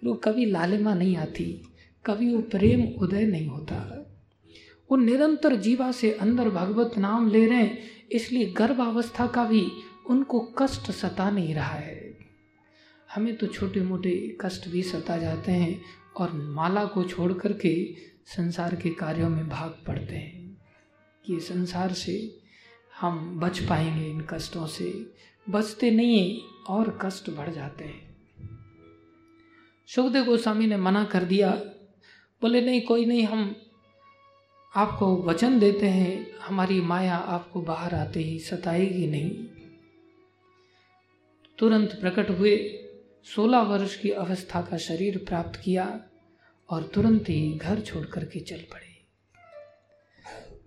वो 0.07 0.13
कभी 0.13 0.45
लालिमा 0.45 0.93
नहीं 0.93 1.17
आती, 1.17 1.61
कभी 2.05 2.35
वो 2.35 2.41
प्रेम 2.41 2.87
उदय 3.03 3.25
नहीं 3.25 3.47
होता। 3.47 3.97
वो 4.91 4.97
निरंतर 4.97 5.55
जीवा 5.55 5.91
से 5.91 6.11
अंदर 6.11 6.49
भगवत 6.49 6.97
नाम 6.97 7.29
ले 7.29 7.45
रहे 7.45 7.57
हैं, 7.57 7.77
इसलिए 8.11 8.45
गर्भावस्था 8.45 9.27
का 9.27 9.45
भी 9.45 9.71
उनको 10.09 10.39
कष्ट 10.39 10.91
सता 10.91 11.31
नहीं 11.31 11.55
रहा 11.55 11.75
है। 11.75 12.17
हमें 13.15 13.35
तो 13.35 13.47
छोटे 13.47 13.81
मोटे 13.81 14.37
कष्ट 14.41 14.69
भी 14.69 14.83
सता 14.83 15.17
जाते 15.17 15.51
हैं 15.51 15.81
और 16.17 16.31
माला 16.33 16.85
को 16.85 17.03
छोड़ 17.03 17.33
करके 17.33 17.93
संसार 18.25 18.75
के 18.75 18.89
कार्यों 18.89 19.29
में 19.29 19.49
भाग 19.49 19.69
पड़ते 19.87 20.15
हैं। 20.15 20.57
कि 21.25 21.39
संसार 21.39 21.91
से 21.91 22.40
हम 23.01 23.39
बच 23.39 23.59
पाएँगे 23.59 24.05
इन 24.05 24.27
कष्टों 24.29 24.67
से। 24.67 25.13
बचते 25.49 25.91
नहीं 25.91 26.41
और 26.69 26.99
कष्ट 27.01 27.29
बढ़ 27.29 27.49
जाते 27.49 27.83
हैं। 27.83 28.17
सुखदेव 29.87 30.25
गोस्वामी 30.25 30.67
ने 30.67 30.77
मना 30.77 31.03
कर 31.05 31.23
दिया। 31.23 31.51
बोले, 32.41 32.61
नहीं, 32.61 32.81
कोई 32.81 33.05
नहीं, 33.05 33.23
हम 33.23 33.55
आपको 34.75 35.15
वचन 35.15 35.59
देते 35.59 35.87
हैं। 35.89 36.37
हमारी 36.37 36.81
माया 36.81 37.15
आपको 37.15 37.61
बाहर 37.61 37.95
आते 37.95 38.19
ही 38.19 38.39
सताएगी 38.39 39.07
नहीं। 39.07 39.45
तुरंत 41.57 41.97
प्रकट 42.01 42.29
हुए। 42.29 42.77
सोलह 43.23 43.59
वर्ष 43.59 43.95
की 43.95 44.09
अवस्था 44.09 44.61
का 44.61 44.77
शरीर 44.77 45.17
प्राप्त 45.17 45.61
किया 45.63 46.03
और 46.69 46.83
तुरंत 46.83 47.29
ही 47.29 47.57
घर 47.57 47.79
छोड़ 47.79 48.05
करके 48.05 48.39
चल 48.39 48.57
पड़े। 48.57 49.05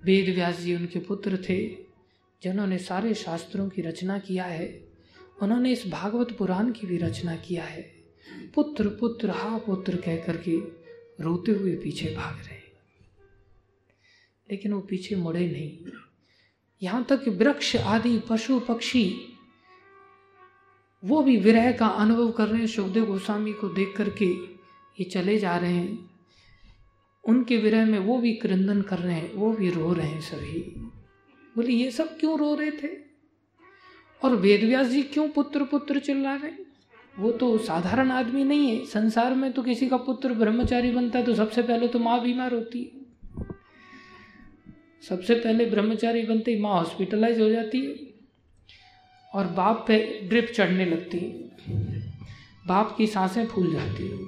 वेद 0.04 0.34
व्यास 0.34 0.58
जी 0.58 0.76
उनके 0.76 0.98
पुत्र 0.98 1.36
थे। 1.36 1.83
जिन्होंने 2.44 2.78
सारे 2.78 3.14
शास्त्रों 3.14 3.68
की 3.68 3.82
रचना 3.82 4.18
किया 4.18 4.44
है, 4.44 4.88
उन्होंने 5.42 5.72
इस 5.72 5.86
भागवत 5.86 6.36
पुराण 6.38 6.72
की 6.72 6.86
भी 6.86 6.96
रचना 6.96 7.36
किया 7.36 7.64
है। 7.64 7.82
पुत्र 8.54 8.88
पुत्र, 8.88 9.30
हा 9.30 9.58
पुत्र 9.58 9.96
कह 9.96 10.16
करके 10.16 10.56
रोते 11.20 11.52
हुए 11.52 11.76
पीछे 11.76 12.14
भाग 12.14 12.36
रहे 12.36 12.54
लेकिन 14.50 14.72
वो 14.72 14.80
पीछे 14.80 15.16
मुड़े 15.16 15.50
नहीं। 15.50 15.78
यहाँ 16.82 17.04
तक 17.04 17.24
वृक्ष 17.28 17.76
आदि, 17.76 18.22
पशु, 18.30 18.60
पक्षी, 18.60 19.28
वो 21.04 21.22
भी 21.22 21.36
विरह 21.36 21.72
का 21.72 21.86
अनुभव 21.86 22.30
कर 22.30 22.48
रहे 22.48 22.60
हैं। 22.60 22.66
सुखदेव 22.66 23.06
गोस्वामी 23.06 23.52
को 23.52 23.68
देख 23.68 23.94
करके 23.96 24.26
ये 25.00 25.04
चले 25.04 25.38
जा 25.38 25.56
रहे 25.56 25.72
हैं। 25.72 26.10
उनके 27.24 27.56
विरह 27.56 27.86
में 27.86 27.98
वो 27.98 28.18
भी 28.18 28.32
क्रंदन 28.32 28.82
कर 28.82 28.98
रहे 28.98 29.14
हैं, 29.14 29.34
वो 29.34 29.52
भी 29.52 29.70
रो 29.70 29.92
रहे 29.92 30.06
हैं 30.06 30.20
सभी। 30.20 30.90
बोले, 31.56 31.72
ये 31.72 31.90
सब 31.90 32.18
क्यों 32.18 32.38
रो 32.38 32.54
रहे 32.54 32.70
थे? 32.72 32.88
और 34.22 34.34
वेदव्यास 34.36 34.86
जी 34.86 35.02
क्यों 35.02 35.28
पुत्र 35.28 35.64
पुत्र 35.64 35.98
चिल्ला 35.98 36.34
रहे 36.34 36.62
वो 37.18 37.30
तो 37.32 37.56
साधारण 37.58 38.10
आदमी 38.10 38.44
नहीं 38.44 38.68
है। 38.68 38.84
संसार 38.86 39.34
में 39.34 39.52
तो 39.52 39.62
किसी 39.62 39.88
का 39.88 39.96
पुत्र 39.96 40.34
ब्रह्मचारी 40.34 40.90
बनता 40.90 41.18
है 41.18 41.24
तो 41.24 41.34
सबसे 41.34 41.62
पहले 41.62 41.88
तो 41.88 41.98
माँ 41.98 42.20
बीमार 42.22 42.54
होती 42.54 42.82
है। 42.84 43.02
सबसे 45.02 45.34
पहले 45.34 45.66
ब्रह्मचारी 45.66 46.22
बनते 46.22 46.50
ही 46.50 46.60
माँ 46.60 46.72
हॉस्पिटलाइज 46.72 47.40
हो 47.40 47.48
जाती 47.50 47.80
है 47.80 47.94
और 49.34 49.46
बाप 49.46 49.84
पे 49.88 49.98
ड्रिप 50.28 50.52
चढ़ने 50.56 50.84
लगती 50.84 51.18
है। 51.18 52.00
बाप 52.66 52.94
की 52.98 53.06
साँसें 53.06 53.46
फूल 53.46 53.72
जाती 53.72 54.08
है। 54.08 54.18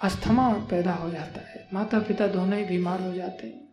अस्थमा 0.00 0.52
पैदा 0.70 0.92
हो 0.92 1.10
जाता 1.10 1.40
है। 1.40 1.68
माता 1.74 1.98
पिता 1.98 2.26
दोनों 2.26 2.58
ही 2.58 2.64
बीमार 2.64 3.02
हो 3.02 3.14
जाते 3.14 3.46
हैं। 3.46 3.63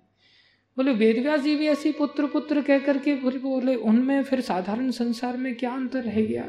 बोले, 0.78 0.91
वेदव्यास 0.91 1.41
जी 1.41 1.55
भी 1.55 1.67
ऐसी 1.67 1.91
पुत्र 1.91 2.28
पुत्र 2.28 2.61
कह 2.61 2.80
करके 2.80 3.15
बोले, 3.15 3.76
उनमें 3.76 4.24
फिर 4.24 4.41
साधारण 4.41 4.91
संसार 4.91 5.38
में 5.38 5.55
क्या 5.55 5.72
अंतर 5.72 6.03
रह 6.03 6.26
गया? 6.26 6.43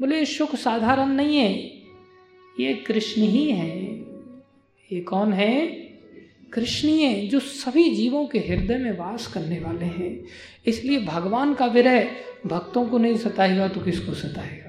बोले, 0.00 0.24
सुख 0.24 0.54
साधारण 0.54 1.06
नहीं 1.06 1.36
है। 1.36 1.76
ये 2.60 2.74
कृष्ण 2.74 3.22
ही 3.22 3.50
है। 3.50 3.84
ये 4.92 5.00
कौन 5.00 5.32
है? 5.32 5.66
कृष्णीय 6.52 7.28
जो 7.28 7.40
सभी 7.40 7.94
जीवों 7.94 8.26
के 8.26 8.38
हृदय 8.38 8.78
में 8.78 8.98
वास 8.98 9.26
करने 9.26 9.58
वाले 9.60 9.84
हैं। 9.84 10.24
इसलिए 10.66 11.00
भगवान 11.00 11.54
का 11.54 11.66
विरह 11.66 12.10
भक्तों 12.46 12.88
को 12.88 12.98
नहीं 12.98 13.16
सताएगा 13.16 13.68
तो 13.68 13.80
किसको 13.80 14.14
सताएगा? 14.14 14.66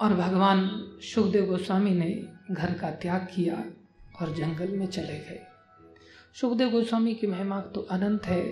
और 0.00 0.14
भगवान 0.14 0.88
सुखदेव 1.00 1.46
गोस्वामी 1.46 1.90
ने 1.90 2.22
घर 2.50 2.72
का 2.72 2.90
त्याग 2.90 3.28
किया। 3.34 3.64
और 4.20 4.34
जंगल 4.34 4.68
में 4.68 4.86
चले 4.86 5.18
गए। 5.18 5.40
सुखदेव 6.40 6.70
गोस्वामी 6.70 7.14
की 7.14 7.26
महिमा 7.26 7.60
तो 7.60 7.80
अनंत 7.80 8.26
है। 8.26 8.42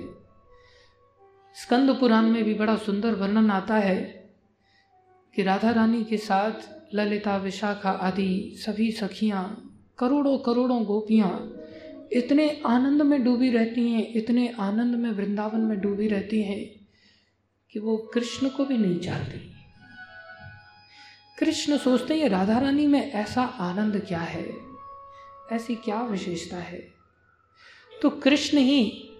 स्कंद 1.56 1.90
पुराण 2.00 2.22
में 2.22 2.44
भी 2.44 2.54
बड़ा 2.54 2.76
सुंदर 2.76 3.14
वर्णन 3.14 3.50
आता 3.50 3.74
है 3.74 3.96
कि 5.34 5.42
राधा 5.42 5.70
रानी 5.70 6.04
के 6.04 6.16
साथ 6.16 6.68
ललिता, 6.94 7.36
विशाखा 7.36 7.90
आदि 7.90 8.54
सभी 8.56 8.90
सखियाँ, 8.92 9.44
करोड़ों 9.98 10.38
करोड़ों 10.38 10.84
गोपियाँ 10.84 11.60
इतने 12.12 12.62
आनंद 12.66 13.02
में 13.02 13.24
डूबी 13.24 13.50
रहती 13.50 13.88
हैं, 13.90 14.12
इतने 14.14 14.48
आनंद 14.60 14.94
में 14.94 15.10
वृंदावन 15.10 15.60
में 15.60 15.80
डूबी 15.80 16.08
रहती 16.08 16.42
हैं 16.42 16.86
कि 17.72 17.78
वो 17.78 17.96
कृष्ण 18.14 18.48
को 18.48 18.64
भी 18.64 18.78
नहीं 18.78 18.98
चाहती 19.00 19.50
कृष्ण 21.38 21.76
सोचते 21.78 22.20
हैं, 22.20 22.28
राधा 22.28 22.58
रानी 22.58 22.86
में 22.86 23.12
ऐसा 23.12 23.42
आनंद 23.42 24.04
क्या 24.08 24.20
है? 24.20 24.73
ऐसी 25.52 25.74
क्या 25.74 26.02
विशेषता 26.02 26.56
है? 26.56 26.88
तो 28.02 28.10
कृष्ण 28.10 28.58
ही 28.58 29.10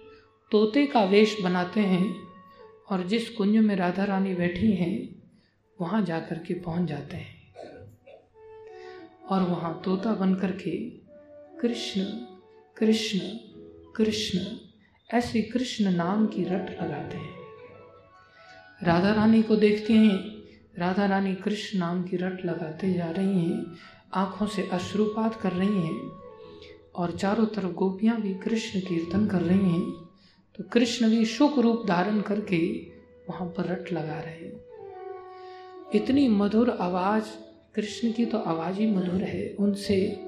तोते 0.51 0.85
का 0.85 1.03
वेश 1.03 1.41
बनाते 1.41 1.79
हैं 1.79 2.15
और 2.89 3.07
जिस 3.07 3.29
कुंज 3.29 3.57
में 3.57 3.75
राधा 3.75 4.03
रानी 4.03 4.33
बैठी 4.33 4.71
हैं, 4.71 5.23
वहाँ 5.81 6.05
जाकर 6.05 6.39
के 6.39 6.53
पहुँच 6.53 6.89
जाते 6.89 7.17
हैं। 7.17 7.35
और 9.29 9.41
वहाँ 9.41 9.81
तोता 9.85 10.13
बन 10.13 10.35
कर 10.35 10.51
के 10.51 10.89
कृष्ण 11.61 12.03
कृष्ण 12.77 13.19
कृष्ण, 13.95 14.39
ऐसे 15.13 15.41
कृष्ण 15.41 15.91
नाम 15.91 16.27
की 16.27 16.43
रट 16.43 16.81
लगाते 16.81 17.17
हैं। 17.17 17.35
राधा 18.83 19.13
रानी 19.13 19.43
को 19.43 19.55
देखते 19.55 19.93
हैं 19.93 20.35
राधा 20.77 21.05
रानी 21.05 21.35
कृष्ण 21.35 21.79
नाम 21.79 22.03
की 22.03 22.17
रट 22.17 22.45
लगाते 22.45 22.93
जा 22.93 23.09
रही 23.09 23.39
हैं 23.39 23.75
आँखों 24.15 24.47
से 24.47 24.69
अश्रुपात 24.71 25.41
कर 25.41 25.51
रही 25.51 25.81
हैं 25.81 26.11
और 26.95 27.11
चारों 27.11 27.45
तरफ़ 27.45 27.73
गोपियाँ 27.73 28.21
भी 28.21 28.33
कृष्ण 28.33 28.79
कीर्तन 28.79 29.27
कर 29.27 29.41
रही 29.41 29.69
हैं 29.69 29.91
तो 30.57 30.63
कृष्ण 30.63 31.09
भी 31.09 31.25
सुख 31.25 31.59
रूप 31.59 31.85
धारण 31.87 32.21
करके 32.21 32.67
वहाँ 33.29 33.47
पर 33.47 33.65
रट 33.65 33.93
लगा 33.93 34.19
रहे 34.19 34.33
हैं। 34.33 34.65
इतनी 35.95 36.27
मधुर 36.27 36.69
आवाज़, 36.69 37.23
कृष्ण 37.75 38.11
की 38.11 38.25
तो 38.25 38.37
आवाज़ 38.37 38.75
ही 38.75 38.87
मधुर 38.87 39.21
है, 39.21 39.55
उनसे 39.59 40.25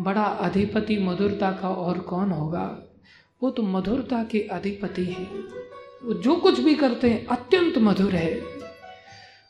बड़ा 0.00 0.22
अधिपति 0.22 0.98
मधुरता 0.98 1.50
का 1.52 1.68
और 1.70 1.98
कौन 1.98 2.30
होगा? 2.30 2.82
वो 3.42 3.50
तो 3.50 3.62
मधुरता 3.62 4.24
के 4.24 4.40
अधिपति 4.40 5.04
हैं। 5.04 5.44
वो 6.04 6.14
जो 6.14 6.36
कुछ 6.36 6.60
भी 6.60 6.74
करते 6.74 7.10
हैं, 7.10 7.26
अत्यंत 7.26 7.78
मधुर 7.78 8.12
है। 8.12 8.40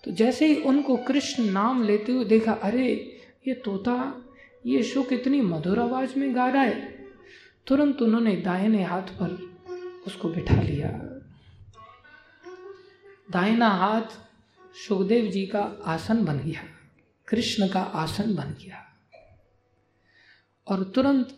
तो 0.04 0.10
जैसे 0.10 0.46
ही 0.46 0.62
उनको 0.62 0.96
कृष्ण 0.96 1.42
नाम 1.42 1.82
लेते 1.82 2.12
हुए 2.12 2.24
देखा, 2.24 2.52
अरे 2.52 3.17
ये 3.46 3.54
तोता 3.54 4.24
ये 4.66 4.82
शो 4.82 5.02
कितनी 5.02 5.40
मधुर 5.40 5.78
आवाज़ 5.78 6.18
में 6.18 6.34
गा 6.36 6.46
रहा 6.48 6.62
है। 6.62 7.06
तुरंत 7.66 8.02
उन्होंने 8.02 8.36
दाहिने 8.36 8.82
हाथ 8.84 9.02
पर 9.02 9.30
उसको 10.06 10.28
बिठा 10.28 10.62
लिया। 10.62 10.88
दाहिना 13.30 13.68
हाथ 13.68 14.18
सुखदेव 14.76 15.26
जी 15.26 15.46
का 15.46 15.60
आसन 15.84 16.24
बन 16.24 16.38
गया, 16.38 16.62
कृष्ण 17.28 17.68
का 17.68 17.80
आसन 17.80 18.34
बन 18.34 18.54
गया। 18.62 18.84
और 20.66 20.82
तुरंत 20.84 21.36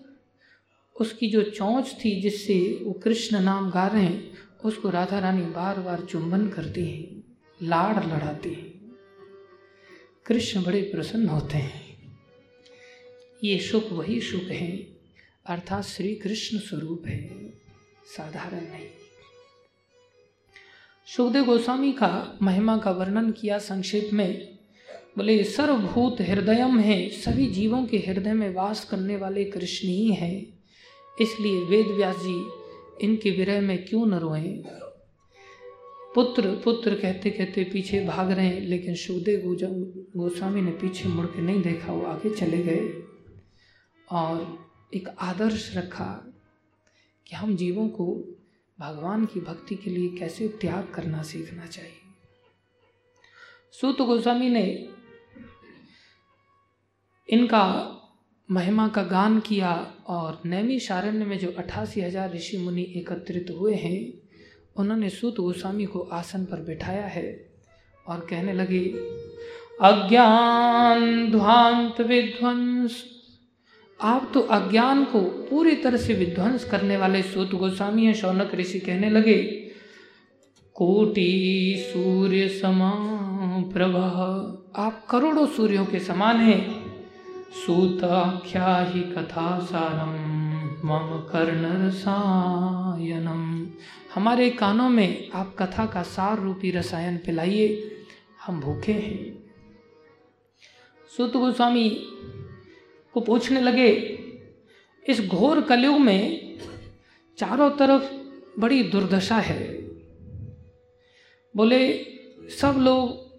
उसकी 1.00 1.30
जो 1.30 1.42
चौंच 1.42 1.96
थी 2.04 2.20
जिससे 2.20 2.80
वो 2.82 2.92
कृष्ण 2.92 3.40
नाम 3.40 3.70
गा 3.70 3.86
रहे 3.86 4.04
हैं, 4.04 4.32
उसको 4.64 4.90
राधा 4.90 5.18
रानी 5.18 5.42
बार 5.42 5.80
बार 5.80 6.00
चुंबन 6.00 6.48
करती 6.48 6.90
हैं, 6.90 7.36
लाड़ 7.62 8.04
लड़ाती 8.04 8.54
हैं। 8.54 8.70
कृष्ण 10.26 10.64
बड़े 10.64 10.82
प्रसन्न 10.82 11.28
होते 11.28 11.58
हैं। 11.58 11.89
ये 13.44 13.58
सुख 13.58 13.92
वही 13.92 14.20
सुख 14.20 14.42
है। 14.42 14.76
अर्थात 15.46 15.84
श्री 15.84 16.14
कृष्ण 16.14 16.58
स्वरूप 16.58 17.06
है। 17.06 17.52
साधारण 18.16 18.60
नहीं। 18.60 18.86
सुखदेव 21.06 21.44
गोस्वामी 21.44 21.92
का 21.92 22.38
महिमा 22.42 22.78
का 22.78 22.90
वर्णन 22.90 23.30
किया 23.30 23.58
संक्षेप 23.58 24.10
में, 24.12 24.58
बोले, 25.16 25.44
सर्वभूत 25.44 26.20
हृदयम 26.20 26.78
है, 26.78 27.08
सभी 27.08 27.46
जीवों 27.46 27.86
के 27.86 27.98
हृदय 27.98 28.32
में 28.32 28.54
वास 28.54 28.84
करने 28.84 29.16
वाले 29.16 29.44
कृष्ण 29.44 29.88
ही 29.88 30.12
हैं। 30.12 30.58
इसलिए 31.20 31.64
वेद 31.64 31.86
व्यास 31.86 32.16
जी 32.16 32.48
इनके 33.06 33.30
विरह 33.30 33.60
में 33.60 33.84
क्यों 33.84 34.06
न 34.06 34.14
रोए? 34.14 34.62
पुत्र 36.14 36.42
पुत्र 36.64 36.94
कहते 36.94 37.30
कहते 37.30 37.64
पीछे 37.64 38.04
भाग 38.04 38.30
रहे 38.30 38.46
हैं 38.46 38.60
लेकिन 38.60 38.94
सुखदेव 38.94 39.42
गोस्वामी 40.16 40.60
ने 40.60 40.70
पीछे 40.70 41.08
मुड़ 41.08 41.26
के 41.26 41.42
नहीं 41.42 41.62
देखा, 41.62 41.92
वो 41.92 42.02
आगे 42.02 42.36
चले 42.36 42.62
गए। 42.62 43.09
और 44.12 44.58
एक 44.94 45.08
आदर्श 45.18 45.76
रखा 45.76 46.34
कि 47.26 47.36
हम 47.36 47.56
जीवों 47.56 47.88
को 47.88 48.06
भगवान 48.78 49.24
की 49.24 49.40
भक्ति 49.40 49.74
के 49.74 49.90
लिए 49.90 50.08
कैसे 50.18 50.48
त्याग 50.48 50.92
करना 50.94 51.22
सीखना 51.22 51.66
चाहिए। 51.66 51.98
सूत 53.72 53.96
गोस्वामी 53.96 54.48
ने 54.48 54.88
इनका 57.28 57.96
महिमा 58.50 58.88
का 58.88 59.02
गान 59.02 59.40
किया 59.40 59.94
और 60.06 60.40
नैमी 60.46 60.78
शारण्य 60.78 61.24
में 61.24 61.38
जो 61.38 61.52
अठासी 61.52 62.00
हज़ार 62.00 62.32
ऋषि 62.32 62.58
मुनि 62.58 62.82
एकत्रित 62.96 63.50
हुए 63.50 63.74
हैं, 63.74 64.12
उन्होंने 64.76 65.08
सूत 65.10 65.34
गोस्वामी 65.34 65.84
को 65.84 66.00
आसन 66.00 66.44
पर 66.44 66.60
बिठाया 66.60 67.06
है 67.06 67.52
और 68.06 68.20
कहने 68.20 68.52
लगे, 68.52 68.84
अज्ञान, 69.80 71.30
ध्वांत, 71.30 72.00
विध्वंस 72.00 73.04
आप 74.00 74.30
तो 74.34 74.40
अज्ञान 74.40 75.04
को 75.04 75.20
पूरी 75.50 75.74
तरह 75.76 75.96
से 75.96 76.14
विध्वंस 76.14 76.64
करने 76.64 76.96
वाले 76.96 77.22
सूत 77.22 77.50
गोस्वामी 77.54 78.04
हैं, 78.04 78.14
शौनक 78.14 78.54
ऋषि 78.54 78.78
कहने 78.80 79.10
लगे, 79.10 79.36
कोटि 80.76 81.84
सूर्य 81.86 82.48
समा 82.50 82.92
प्रभा 83.74 84.06
आप 84.76 85.04
करोड़ों 85.10 85.46
सूर्यों 85.46 85.84
के 85.86 85.98
समान 85.98 86.36
हैं। 86.36 86.62
सूताख्या 87.56 88.76
ही 88.84 89.00
कथा 89.12 89.58
सारम 89.64 90.12
मम 90.84 91.08
कर्ण 91.32 91.64
रसायनम 91.86 93.66
हमारे 94.14 94.48
कानों 94.50 94.88
में 94.88 95.30
आप 95.34 95.54
कथा 95.58 95.86
का 95.86 96.02
सार 96.02 96.38
रूपी 96.38 96.70
रसायन 96.70 97.16
पिलाइए, 97.16 97.66
हम 98.46 98.60
भूखे 98.60 98.92
हैं। 98.92 99.38
सूत 101.10 101.36
गोस्वामी 101.36 101.88
को 103.14 103.20
पूछने 103.20 103.60
लगे, 103.60 104.18
इस 105.08 105.20
घोर 105.20 105.60
कलयुग 105.60 106.00
में 106.00 106.54
चारों 107.38 107.70
तरफ़ 107.70 108.12
बड़ी 108.60 108.82
दुर्दशा 108.82 109.36
है। 109.36 109.78
बोले, 111.56 112.06
सब 112.60 112.76
लोग 112.78 113.30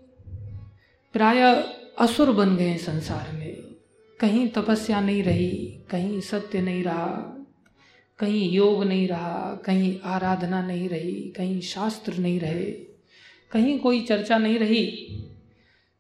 प्राय 1.13 1.41
असुर 1.99 2.31
बन 2.31 2.55
गए 2.55 2.77
संसार 2.77 3.35
में। 3.35 3.57
कहीं 4.19 4.47
तपस्या 4.47 5.01
नहीं 5.01 5.23
रही, 5.23 5.79
कहीं 5.89 6.21
सत्य 6.21 6.61
नहीं 6.61 6.83
रहा, 6.83 7.37
कहीं 8.19 8.51
योग 8.51 8.83
नहीं 8.83 9.07
रहा, 9.07 9.61
कहीं 9.65 9.99
आराधना 10.05 10.61
नहीं 10.61 10.89
रही, 10.89 11.33
कहीं 11.37 11.61
शास्त्र 11.61 12.13
नहीं 12.13 12.39
रहे, 12.39 12.71
कहीं 13.51 13.79
कोई 13.79 14.01
चर्चा 14.01 14.37
नहीं 14.37 14.59
रही। 14.59 15.07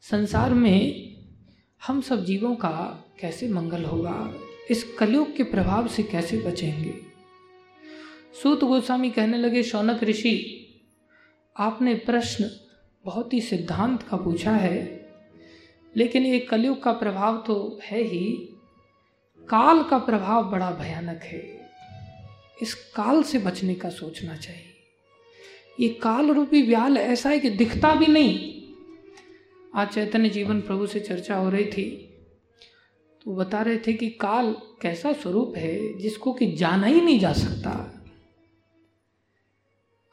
संसार 0.01 0.53
में 0.53 1.10
हम 1.87 2.01
सब 2.01 2.25
जीवों 2.25 2.55
का 2.55 3.05
कैसे 3.19 3.47
मंगल 3.47 3.83
होगा? 3.83 4.33
इस 4.69 4.83
कलयुग 4.83 5.35
के 5.35 5.43
प्रभाव 5.43 5.87
से 5.87 6.03
कैसे 6.03 6.37
बचेंगे? 6.37 6.93
सूत 8.43 8.63
गोस्वामी 8.63 9.09
कहने 9.09 9.37
लगे, 9.37 9.63
शौनक 9.63 10.03
ऋषि, 10.03 10.67
आपने 11.57 11.95
प्रश्न 11.95 12.49
बहुत 13.05 13.33
ही 13.33 13.41
सिद्धांत 13.41 14.03
का 14.03 14.17
पूछा 14.17 14.51
है, 14.51 15.09
लेकिन 15.97 16.25
ये 16.25 16.39
कलयुग 16.39 16.83
का 16.83 16.91
प्रभाव 16.91 17.43
तो 17.47 17.79
है 17.83 18.03
ही। 18.03 18.49
काल 19.49 19.83
का 19.83 19.97
प्रभाव 19.97 20.51
बड़ा 20.51 20.71
भयानक 20.71 21.21
है। 21.23 21.69
इस 22.61 22.73
काल 22.73 23.23
से 23.23 23.39
बचने 23.39 23.75
का 23.75 23.89
सोचना 23.89 24.35
चाहिए। 24.35 24.73
ये 25.79 25.89
काल 25.89 26.31
रूपी 26.31 26.61
व्याल 26.61 26.97
ऐसा 26.97 27.29
है 27.29 27.39
कि 27.39 27.49
दिखता 27.49 27.95
भी 27.95 28.07
नहीं 28.07 28.60
आज 29.75 29.87
चैतन्य 29.87 30.29
जीवन 30.29 30.61
प्रभु 30.61 30.87
से 30.87 30.99
चर्चा 30.99 31.35
हो 31.35 31.49
रही 31.49 31.65
थी। 31.65 32.15
तो 33.25 33.35
बता 33.35 33.61
रहे 33.61 33.77
थे 33.77 33.93
कि 33.93 34.09
काल 34.09 34.55
कैसा 34.81 35.13
स्वरूप 35.13 35.53
है, 35.57 35.97
जिसको 35.97 36.33
कि 36.33 36.51
जाना 36.51 36.87
ही 36.87 37.01
नहीं 37.01 37.19
जा 37.19 37.33
सकता। 37.33 38.03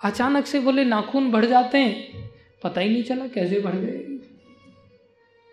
अचानक 0.04 0.46
से 0.46 0.60
बोले, 0.60 0.84
नाखून 0.84 1.30
बढ़ 1.30 1.44
जाते 1.44 1.78
हैं। 1.78 2.30
पता 2.62 2.80
ही 2.80 2.88
नहीं 2.88 3.02
चला 3.02 3.26
कैसे 3.26 3.60
बढ़ 3.60 3.76
गए। 3.76 3.98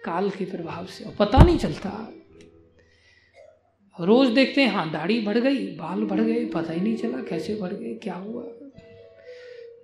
काल 0.03 0.29
के 0.29 0.45
प्रभाव 0.45 0.85
से, 0.85 1.03
और 1.03 1.15
पता 1.19 1.43
नहीं 1.43 1.57
चलता। 1.57 2.13
रोज 4.01 4.29
देखते 4.29 4.61
हैं 4.61 4.69
हाँ 4.69 4.91
दाढ़ी 4.91 5.21
बढ़ 5.21 5.37
गई, 5.37 5.67
बाल 5.67 6.03
बढ़ 6.03 6.21
गए, 6.21 6.45
पता 6.45 6.73
ही 6.73 6.81
नहीं 6.81 6.97
चला 6.97 7.21
कैसे 7.21 7.55
बढ़ 7.55 7.73
गए, 7.73 7.93
क्या 7.93 8.15
हुआ। 8.15 8.43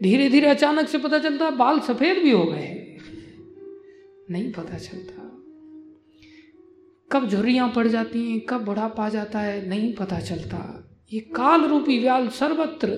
धीरे 0.03 0.29
धीरे 0.29 0.47
अचानक 0.47 0.87
से 0.87 0.97
पता 0.97 1.19
चलता, 1.19 1.49
बाल 1.49 1.79
सफ़ेद 1.79 2.17
भी 2.17 2.31
हो 2.31 2.43
गए 2.43 2.80
नहीं 4.31 4.51
पता 4.51 4.77
चलता। 4.77 5.27
कब 7.11 7.27
झुर्रियाँ 7.27 7.71
पड़ 7.75 7.87
जाती 7.87 8.31
हैं, 8.31 8.39
कब 8.41 8.65
बुढ़ापा 8.65 9.09
जाता 9.09 9.39
है, 9.39 9.67
नहीं 9.67 9.93
पता 9.93 10.19
चलता। 10.19 10.59
ये 11.13 11.19
काल 11.19 11.65
रूपी 11.65 11.99
व्याल 11.99 12.27
सर्वत्र, 12.29 12.89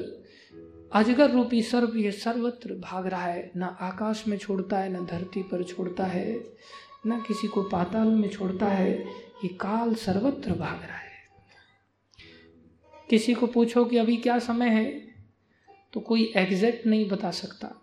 अजगर 0.93 1.31
रूपी 1.31 1.61
सर्व 1.61 1.97
ये 1.97 2.11
सर्वत्र 2.11 2.73
भाग 2.73 3.07
रहा 3.07 3.25
है। 3.25 3.51
ना 3.55 3.65
आकाश 3.81 4.27
में 4.27 4.37
छोड़ता 4.37 4.79
है, 4.79 4.89
ना 4.89 4.99
धरती 4.99 5.43
पर 5.43 5.63
छोड़ता 5.63 6.05
है, 6.05 6.43
ना 7.05 7.19
किसी 7.27 7.47
को 7.47 7.63
पाताल 7.63 8.07
में 8.07 8.29
छोड़ता 8.29 8.67
है। 8.67 8.91
ये 9.43 9.47
काल 9.47 9.93
सर्वत्र 9.95 10.51
भाग 10.51 10.83
रहा 10.83 10.97
है। 10.97 11.11
किसी 13.09 13.33
को 13.33 13.47
पूछो 13.47 13.85
कि 13.85 13.97
अभी 13.97 14.17
क्या 14.17 14.39
समय 14.39 14.69
है 14.69 14.85
तो 15.93 15.99
कोई 15.99 16.33
एग्जैक्ट 16.35 16.87
नहीं 16.87 17.09
बता 17.09 17.31
सकता। 17.31 17.82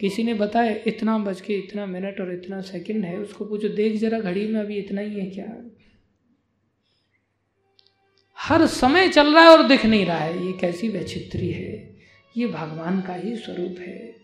किसी 0.00 0.22
ने 0.22 0.34
बताया, 0.34 0.76
इतना 0.86 1.18
बज 1.18 1.40
के 1.40 1.54
इतना 1.54 1.86
मिनट 1.86 2.20
और 2.20 2.32
इतना 2.32 2.60
सेकंड 2.60 3.04
है, 3.04 3.18
उसको 3.18 3.44
पूछो, 3.44 3.68
देख 3.68 3.96
जरा 3.96 4.20
घड़ी 4.20 4.48
में 4.48 4.60
अभी 4.60 4.76
इतना 4.76 5.00
ही 5.00 5.20
है 5.20 5.26
क्या? 5.26 5.70
हर 8.38 8.66
समय 8.66 9.08
चल 9.08 9.34
रहा 9.34 9.42
है 9.42 9.48
और 9.48 9.68
दिख 9.68 9.86
नहीं 9.86 10.06
रहा 10.06 10.18
है। 10.18 10.46
ये 10.46 10.52
कैसी 10.52 10.88
वैचित्री 10.88 11.50
है? 11.50 11.96
ये 12.36 12.46
भगवान 12.46 13.00
का 13.00 13.14
ही 13.14 13.36
स्वरूप 13.36 13.76
है। 13.78 14.16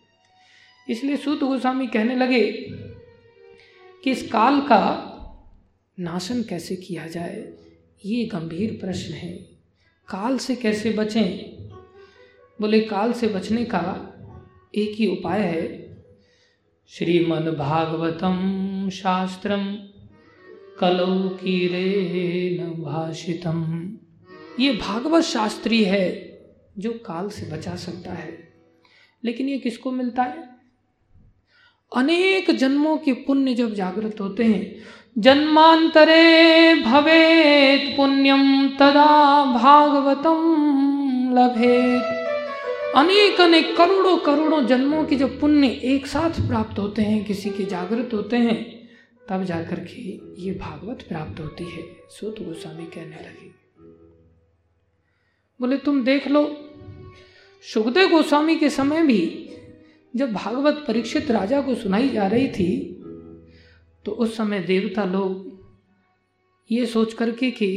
इसलिए 0.90 1.16
सूत 1.16 1.38
गोस्वामी 1.38 1.86
कहने 1.86 2.16
लगे 2.16 2.52
कि 4.04 4.10
इस 4.10 4.30
काल 4.30 4.60
का 4.60 5.04
नाशन 6.00 6.42
कैसे 6.42 6.76
किया 6.76 7.06
जाए, 7.06 7.52
ये 8.04 8.24
गंभीर 8.24 8.78
प्रश्न 8.80 9.12
है। 9.12 9.32
काल 10.08 10.38
से 10.38 10.56
कैसे 10.56 10.90
बचें? 10.90 11.58
बोले, 12.60 12.80
काल 12.80 13.12
से 13.12 13.28
बचने 13.28 13.64
का 13.64 14.14
एक 14.74 14.94
ही 14.94 15.06
उपाय 15.06 15.40
है। 15.40 15.62
श्रीमद् 16.90 17.58
भागवतम 17.58 18.88
शास्त्रम 18.92 19.76
कलौ 20.80 21.28
की 21.28 22.58
भाषितम। 22.58 23.58
ये 24.60 24.72
भागवत 24.72 25.22
शास्त्री 25.22 25.84
है 25.84 26.04
जो 26.78 26.92
काल 26.92 27.28
से 27.28 27.50
बचा 27.52 27.74
सकता 27.76 28.12
है, 28.12 28.52
लेकिन 29.24 29.48
ये 29.48 29.58
किसको 29.58 29.90
मिलता 29.90 30.22
है? 30.22 30.48
अनेक 31.96 32.50
जन्मों 32.50 32.96
के 32.96 33.12
पुण्य 33.12 33.54
जब 33.54 33.74
जागृत 33.74 34.20
होते 34.20 34.44
हैं, 34.44 34.76
जन्मांतरे 35.18 36.74
भवेत 36.74 37.96
पुण्यम 37.96 38.68
तदा 38.68 39.44
भागवतम 39.44 40.40
लभेत। 41.38 42.27
अनेक 42.96 43.40
अनेक 43.40 43.76
करोड़ों 43.76 44.16
करोड़ों 44.18 44.66
जन्मों 44.66 45.04
के 45.04 45.16
जब 45.16 45.38
पुण्य 45.40 45.68
एक 45.84 46.06
साथ 46.06 46.40
प्राप्त 46.48 46.78
होते 46.78 47.02
हैं, 47.02 47.24
किसी 47.24 47.50
के 47.50 47.64
जागृत 47.64 48.14
होते 48.14 48.36
हैं, 48.36 48.88
तब 49.28 49.44
जाकर 49.44 49.80
के 49.84 50.02
ये 50.42 50.52
भागवत 50.54 51.04
प्राप्त 51.08 51.40
होती 51.40 51.64
है। 51.64 51.82
सो 52.10 52.30
तो 52.30 52.44
गोस्वामी 52.44 52.86
कहने 52.86 53.16
लगे। 53.16 53.50
बोले, 55.60 55.76
तुम 55.76 56.02
देख 56.04 56.28
लो, 56.28 56.44
सुखदेव 57.64 58.08
गोस्वामी 58.08 58.56
के 58.56 58.70
समय 58.70 59.02
भी 59.02 59.20
जब 60.14 60.32
भागवत 60.32 60.84
परीक्षित 60.88 61.30
राजा 61.30 61.60
को 61.60 61.74
सुनाई 61.74 62.08
जा 62.08 62.26
रही 62.26 62.48
थी 62.48 62.94
तो 64.04 64.12
उस 64.12 64.36
समय 64.36 64.60
देवता 64.60 65.04
लोग 65.04 65.46
ये 66.70 66.86
सोच 66.86 67.12
करके 67.14 67.50
कि 67.50 67.70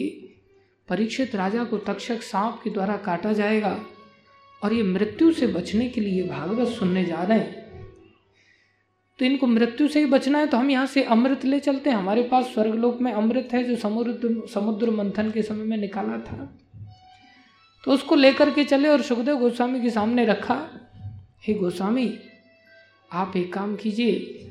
परीक्षित 0.89 1.35
राजा 1.35 1.63
को 1.63 1.77
तक्षक 1.77 2.21
सांप 2.21 2.61
के 2.63 2.69
द्वारा 2.69 2.97
काटा 2.97 3.33
जाएगा। 3.33 3.79
और 4.61 4.73
ये 4.73 4.83
मृत्यु 4.83 5.31
से 5.33 5.47
बचने 5.47 5.87
के 5.89 6.01
लिए 6.01 6.23
भागवत 6.23 6.67
सुनने 6.67 7.03
जा 7.05 7.23
रहे 7.23 7.39
हैं। 7.39 7.59
तो 9.19 9.25
इनको 9.25 9.47
मृत्यु 9.47 9.87
से 9.87 9.99
ही 9.99 10.05
बचना 10.05 10.39
है 10.39 10.47
तो 10.47 10.57
हम 10.57 10.69
यहाँ 10.71 10.85
से 10.85 11.03
अमृत 11.05 11.45
ले 11.45 11.59
चलते 11.59 11.89
हैं। 11.89 11.97
हमारे 11.97 12.23
पास 12.23 12.45
स्वर्गलोक 12.45 13.01
में 13.01 13.11
अमृत 13.13 13.49
है 13.53 13.63
जो 13.63 13.75
समुद्र 13.75 14.47
समुद्र 14.47 14.91
मंथन 14.91 15.31
के 15.31 15.41
समय 15.41 15.63
में 15.63 15.77
निकाला 15.77 16.17
था। 16.19 16.45
तो 17.83 17.91
उसको 17.91 18.15
लेकर 18.15 18.49
के 18.49 18.63
चले 18.63 18.89
और 18.89 19.01
सुखदेव 19.01 19.37
गोस्वामी 19.37 19.81
के 19.81 19.89
सामने 19.89 20.25
रखा, 20.25 20.55
हे 21.43 21.53
गोस्वामी, 21.53 22.13
आप 23.11 23.33
एक 23.37 23.53
काम 23.53 23.75
कीजिए, 23.75 24.47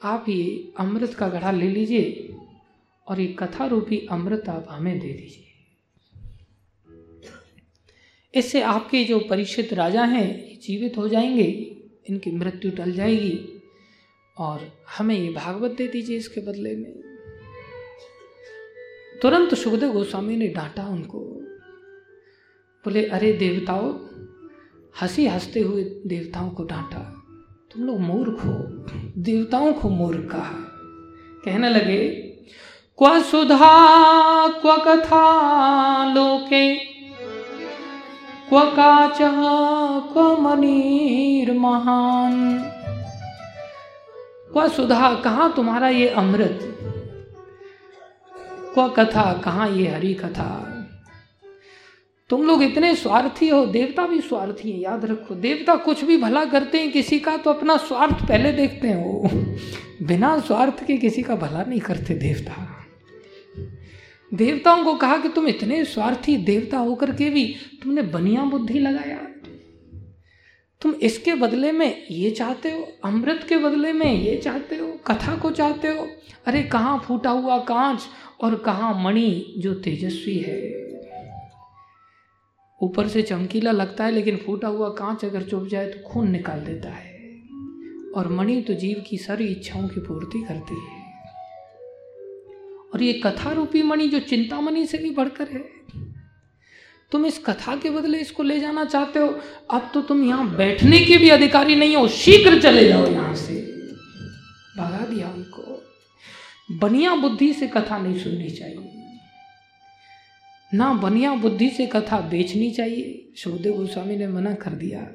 आप 0.00 0.28
ये 0.28 0.72
अमृत 0.78 1.14
का 1.14 1.28
गढ़ा 1.28 1.50
ले 1.50 1.68
लीजिए 1.68 2.34
और 3.06 3.20
ये 3.20 3.26
कथा 3.38 3.66
रूपी 3.66 4.06
अमृत 4.10 4.48
आप 4.48 4.66
हमें 4.70 4.98
दे 4.98 5.08
दीजिए। 5.08 5.47
इससे 8.34 8.62
आपके 8.62 9.04
जो 9.04 9.18
परीक्षित 9.18 9.72
राजा 9.72 10.04
हैं 10.04 10.60
जीवित 10.60 10.98
हो 10.98 11.08
जाएँगे, 11.08 11.76
इनकी 12.10 12.30
मृत्यु 12.30 12.70
टल 12.70 12.92
जाएगी। 12.92 13.62
और 14.38 14.72
हमें 14.98 15.18
ये 15.18 15.32
भागवत 15.32 15.70
दे 15.70 15.86
दीजिए 15.86 16.16
इसके 16.16 16.40
बदले 16.40 16.76
में। 16.76 16.92
तुरंत 19.22 19.54
सुखदेव 19.54 19.92
गोस्वामी 19.92 20.36
ने 20.36 20.48
डांटा 20.48 20.86
उनको। 20.86 21.18
बोले, 22.84 23.06
अरे 23.06 23.32
देवताओं, 23.32 23.92
हँसी 25.00 25.26
हँसते 25.26 25.60
हुए 25.60 25.84
देवताओं 25.84 26.50
को 26.50 26.64
डांटा, 26.64 27.22
तुम 27.72 27.84
लोग 27.84 28.00
मूर्ख 28.00 28.44
हो, 28.44 28.54
देवताओं 29.22 29.72
को 29.72 29.88
मूर्ख 29.88 30.30
कहा। 30.30 30.52
कहने 31.44 31.68
लगे, 31.68 32.08
क्व 32.98 33.22
सुधा, 33.22 34.48
क्व 34.48 34.76
कथा, 34.76 35.24
लोके 36.14 36.97
क्व 38.48 38.60
काच 38.60 39.18
क्व 40.12 40.40
मनीर 40.40 41.52
महान 41.52 42.58
क्व 44.52 44.68
सुधा, 44.68 45.14
कहाँ 45.14 45.52
तुम्हारा 45.56 45.88
ये 45.88 46.08
अमृत? 46.08 46.58
क्व 48.74 48.88
कथा, 48.88 49.32
कहाँ 49.44 49.70
ये 49.70 49.88
हरी 49.88 50.14
कथा? 50.14 50.74
तुम 52.30 52.46
लोग 52.46 52.62
इतने 52.62 52.94
स्वार्थी 52.94 53.48
हो, 53.48 53.66
देवता 53.66 54.06
भी 54.06 54.20
स्वार्थी 54.20 54.72
है, 54.72 54.78
याद 54.78 55.04
रखो। 55.04 55.34
देवता 55.34 55.74
कुछ 55.74 56.04
भी 56.04 56.16
भला 56.16 56.44
करते 56.44 56.78
हैं, 56.78 56.92
किसी 56.92 57.18
का 57.18 57.36
तो 57.36 57.50
अपना 57.50 57.76
स्वार्थ 57.76 58.14
पहले 58.14 58.52
देखते 58.52 58.88
हैं 58.88 59.04
वो। 59.04 59.30
बिना 60.06 60.40
स्वार्थ 60.40 60.84
के 60.84 60.96
किसी 60.96 61.22
का 61.22 61.34
भला 61.34 61.64
नहीं 61.64 61.80
करते 61.80 62.14
देवता। 62.14 62.77
देवताओं 64.34 64.84
को 64.84 64.94
कहा 64.94 65.16
कि 65.16 65.28
तुम 65.28 65.48
इतने 65.48 65.84
स्वार्थी 65.84 66.36
देवता 66.36 66.78
होकर 66.78 67.14
के 67.14 67.30
भी 67.30 67.56
तुमने 67.82 68.02
बनिया 68.02 68.44
बुद्धि 68.44 68.78
लगाया। 68.78 69.18
तुम 70.80 70.92
इसके 70.92 71.34
बदले 71.34 71.72
में 71.72 72.06
ये 72.10 72.30
चाहते 72.30 72.70
हो, 72.72 72.88
अमृत 73.04 73.46
के 73.48 73.56
बदले 73.56 73.92
में 73.92 74.22
ये 74.22 74.36
चाहते 74.36 74.76
हो, 74.76 74.92
कथा 75.06 75.36
को 75.36 75.50
चाहते 75.50 75.88
हो? 75.88 76.06
अरे 76.46 76.62
कहाँ 76.62 76.98
फूटा 76.98 77.30
हुआ 77.30 77.58
कांच 77.58 78.02
और 78.40 78.54
कहाँ 78.54 79.04
मणि 79.04 79.54
जो 79.58 79.74
तेजस्वी 79.74 80.38
है? 80.38 80.88
ऊपर 82.82 83.08
से 83.08 83.22
चमकीला 83.22 83.70
लगता 83.70 84.04
है, 84.04 84.10
लेकिन 84.10 84.36
फूटा 84.36 84.68
हुआ 84.68 84.88
कांच 84.88 85.24
अगर 85.24 85.42
चुप 85.42 85.66
जाए 85.66 85.86
तो 85.86 86.08
खून 86.08 86.30
निकाल 86.30 86.60
देता 86.60 86.88
है। 86.88 87.18
और 88.16 88.28
मणि 88.28 88.62
तो 88.62 88.74
जीव 88.74 89.04
की 89.10 89.16
सारी 89.16 89.46
इच्छाओं 89.46 89.88
की 89.88 90.00
पूर्ति 90.00 90.44
करती 90.48 90.74
है। 90.74 90.97
और 92.94 93.02
ये 93.02 93.12
कथा 93.12 93.52
रूपी 93.52 93.82
मणि 93.82 94.08
जो 94.08 94.18
चिंतामणि 94.18 94.86
से 94.86 94.98
भी 94.98 95.10
बढ़कर 95.10 95.48
है, 95.48 95.78
तुम 97.12 97.26
इस 97.26 97.38
कथा 97.38 97.76
के 97.76 97.90
बदले 97.90 98.18
इसको 98.18 98.42
ले 98.42 98.60
जाना 98.60 98.84
चाहते 98.84 99.18
हो? 99.18 99.28
अब 99.70 99.90
तो 99.94 100.02
तुम 100.02 100.24
यहाँ 100.28 100.56
बैठने 100.56 100.98
के 101.00 101.18
भी 101.18 101.28
अधिकारी 101.28 101.76
नहीं 101.76 101.96
हो, 101.96 102.08
शीघ्र 102.08 102.60
चले 102.60 102.88
जाओ 102.88 103.06
यहाँ 103.06 103.34
से। 103.34 103.54
भगा 104.78 105.06
दिया 105.06 105.28
उनको। 105.28 105.84
बनिया 106.78 107.14
बुद्धि 107.14 107.52
से 107.52 107.66
कथा 107.66 107.98
नहीं 107.98 108.18
सुननी 108.18 108.50
चाहिए। 108.50 108.94
ना 110.74 110.92
बनिया 110.92 111.34
बुद्धि 111.34 111.70
से 111.70 111.86
कथा 111.86 112.20
बेचनी 112.20 112.70
चाहिए। 112.70 113.32
सुखदेव 113.36 113.72
गोस्वामी 113.72 114.16
ने 114.16 114.26
मना 114.26 114.54
कर 114.54 114.70
दिया। 114.70 115.06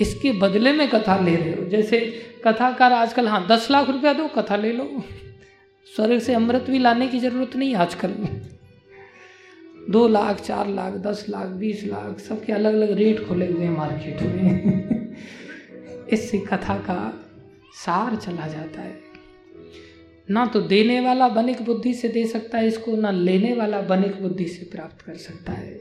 इसके 0.00 0.32
बदले 0.32 0.72
में 0.72 0.88
कथा 0.88 1.18
ले 1.20 1.36
रहे 1.36 1.52
हो। 1.52 1.68
जैसे 1.68 1.98
कथाकार 2.46 2.92
आजकल 2.92 3.28
हाँ 3.28 3.46
दस 3.46 3.68
लाख 3.70 3.90
रुपया 3.90 4.12
दो, 4.12 4.28
कथा 4.28 4.56
ले 4.56 4.72
लो। 4.72 5.04
स्वर्ग 5.96 6.18
से 6.18 6.34
अमृत 6.34 6.62
भी 6.62 6.78
लाने 6.78 7.08
की 7.08 7.18
ज़रूरत 7.18 7.56
नहीं 7.56 7.74
आजकल। 7.74 8.14
दो 9.90 10.08
लाख, 10.08 10.40
चार 10.40 10.68
लाख, 10.68 10.92
दस 10.92 11.26
लाख, 11.28 11.46
बीस 11.46 11.84
लाख, 11.84 12.18
सबके 12.18 12.52
अलग 12.52 12.74
अलग 12.74 12.92
रेट 12.92 13.28
खोले 13.28 13.46
हुए 13.46 13.64
हैं 13.64 13.76
मार्केट 13.76 14.22
में। 14.22 15.16
इससे 16.12 16.38
कथा 16.38 16.78
का 16.78 17.24
सार 17.74 18.16
चला 18.16 18.48
जाता 18.48 18.80
है। 18.80 19.00
ना 20.30 20.46
तो 20.46 20.60
देने 20.60 21.00
वाला 21.00 21.28
बनिक 21.28 21.62
बुद्धि 21.62 21.94
से 21.94 22.08
दे 22.08 22.26
सकता 22.26 22.58
है 22.58 22.66
इसको, 22.66 22.96
ना 22.96 23.10
लेने 23.10 23.54
वाला 23.54 23.80
बनिक 23.80 24.22
बुद्धि 24.22 24.48
से 24.48 24.64
प्राप्त 24.64 25.02
कर 25.02 25.14
सकता 25.14 25.52
है। 25.52 25.80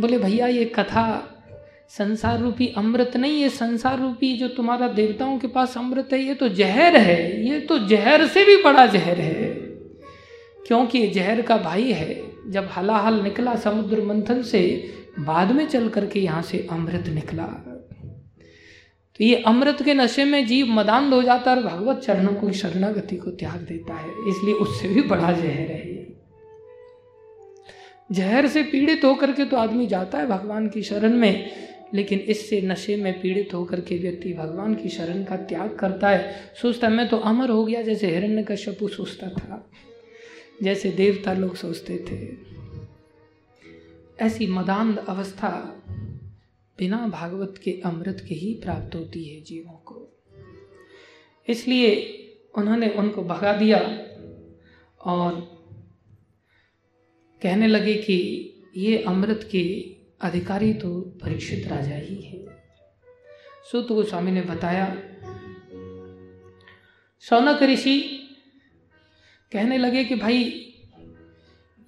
बोले, 0.00 0.18
भैया, 0.18 0.46
ये 0.46 0.64
कथा 0.64 1.30
संसार 1.90 2.40
रूपी 2.40 2.66
अमृत 2.76 3.16
नहीं, 3.16 3.32
ये 3.32 3.48
संसार 3.48 4.00
रूपी 4.00 4.36
जो 4.36 4.48
तुम्हारा 4.48 4.88
देवताओं 4.88 5.38
के 5.38 5.46
पास 5.46 5.76
अमृत 5.78 6.08
है, 6.12 6.20
ये 6.20 6.34
तो 6.34 6.48
जहर 6.48 6.96
है, 6.96 7.46
ये 7.48 7.60
तो 7.60 7.78
जहर 7.78 8.26
से 8.26 8.44
भी 8.44 8.56
बड़ा 8.62 8.86
जहर 8.86 9.20
है। 9.20 9.44
क्योंकि 10.66 11.06
जहर 11.06 11.42
का 11.42 11.56
भाई 11.56 11.92
है, 11.92 12.22
जब 12.50 12.68
हलाहल 12.72 13.22
निकला 13.22 13.54
समुद्र 13.56 14.02
मंथन 14.02 14.42
से, 14.42 14.92
बाद 15.20 15.52
में 15.52 15.66
चल 15.66 15.88
करके 15.88 16.20
यहाँ 16.20 16.42
से 16.42 16.66
अमृत 16.70 17.08
निकला। 17.08 17.46
तो 19.20 19.24
ये 19.24 19.34
अमृत 19.36 19.82
के 19.82 19.94
नशे 19.94 20.24
में 20.24 20.46
जीव 20.46 20.66
मदान 20.66 21.12
हो 21.12 21.22
जाता 21.22 21.50
है 21.50 21.56
और 21.56 21.62
भगवत 21.62 21.98
चरणों 21.98 22.34
को, 22.34 22.52
शरणागति 22.52 23.16
को 23.16 23.30
त्याग 23.30 23.66
देता 23.68 23.94
है, 23.94 24.10
इसलिए 24.28 24.54
उससे 24.54 24.88
भी 24.88 25.02
बड़ा 25.02 25.32
जहर 25.32 25.70
है 25.70 25.92
जहर 28.12 28.46
से 28.46 28.62
पीड़ित 28.62 29.04
होकर 29.04 29.32
के 29.32 29.44
तो 29.44 29.56
आदमी 29.56 29.86
जाता 29.86 30.18
है 30.18 30.26
भगवान 30.26 30.68
की 30.68 30.82
शरण 30.82 31.12
में 31.12 31.50
लेकिन 31.94 32.18
इससे 32.18 32.60
नशे 32.60 32.96
में 32.96 33.20
पीड़ित 33.20 33.54
होकर 33.54 33.80
के 33.80 33.98
व्यक्ति 33.98 34.32
भगवान 34.32 34.74
की 34.74 34.88
शरण 34.88 35.24
का 35.24 35.36
त्याग 35.36 35.76
करता 35.76 36.08
है। 36.08 36.52
सोचता, 36.62 36.88
मैं 36.88 37.08
तो 37.08 37.16
अमर 37.16 37.50
हो 37.50 37.64
गया 37.64 37.82
जैसे 37.82 38.06
हिरण्य 38.06 38.42
का 38.42 38.54
शपु 38.54 38.88
सोचता 38.88 39.28
था, 39.28 39.70
जैसे 40.62 40.90
देवता 40.90 41.32
लोग 41.32 41.56
सोचते 41.56 41.98
थे। 41.98 42.54
ऐसी 44.24 44.46
मदान 44.46 44.96
अवस्था 44.96 45.82
बिना 46.78 47.08
भागवत 47.08 47.60
के 47.64 47.80
अमृत 47.84 48.24
के 48.28 48.34
ही 48.34 48.54
प्राप्त 48.54 48.94
होती 48.94 49.24
है 49.24 49.40
जीवों 49.40 49.72
को। 49.72 50.22
इसलिए 51.48 52.20
उन्होंने 52.58 52.88
उनको 52.88 53.22
भगा 53.22 53.52
दिया 53.52 53.78
और 55.00 55.54
कहने 57.42 57.66
लगे 57.66 57.94
कि 57.94 58.50
ये 58.76 58.98
अमृत 58.98 59.48
के 59.52 59.93
अधिकारी 60.24 60.72
तो 60.74 61.00
परीक्षित 61.22 61.66
राजा 61.68 61.96
ही 61.96 62.20
है। 62.22 62.44
सुत 63.72 63.88
गोस्वामी 63.88 64.30
ने 64.30 64.42
बताया, 64.42 64.86
सौनक 67.22 67.62
ऋषि 67.62 67.98
कहने 69.52 69.78
लगे 69.78 70.04
कि 70.04 70.14
भाई, 70.14 70.42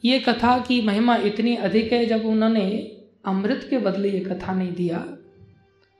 ये 0.04 0.18
कथा 0.20 0.58
की 0.58 0.80
महिमा 0.82 1.16
इतनी 1.16 1.54
अधिक 1.56 1.92
है 1.92 2.04
जब 2.06 2.26
उन्होंने 2.26 2.66
अमृत 3.26 3.66
के 3.70 3.78
बदले 3.78 4.10
ये 4.10 4.20
कथा 4.20 4.54
नहीं 4.54 4.72
दिया 4.72 4.98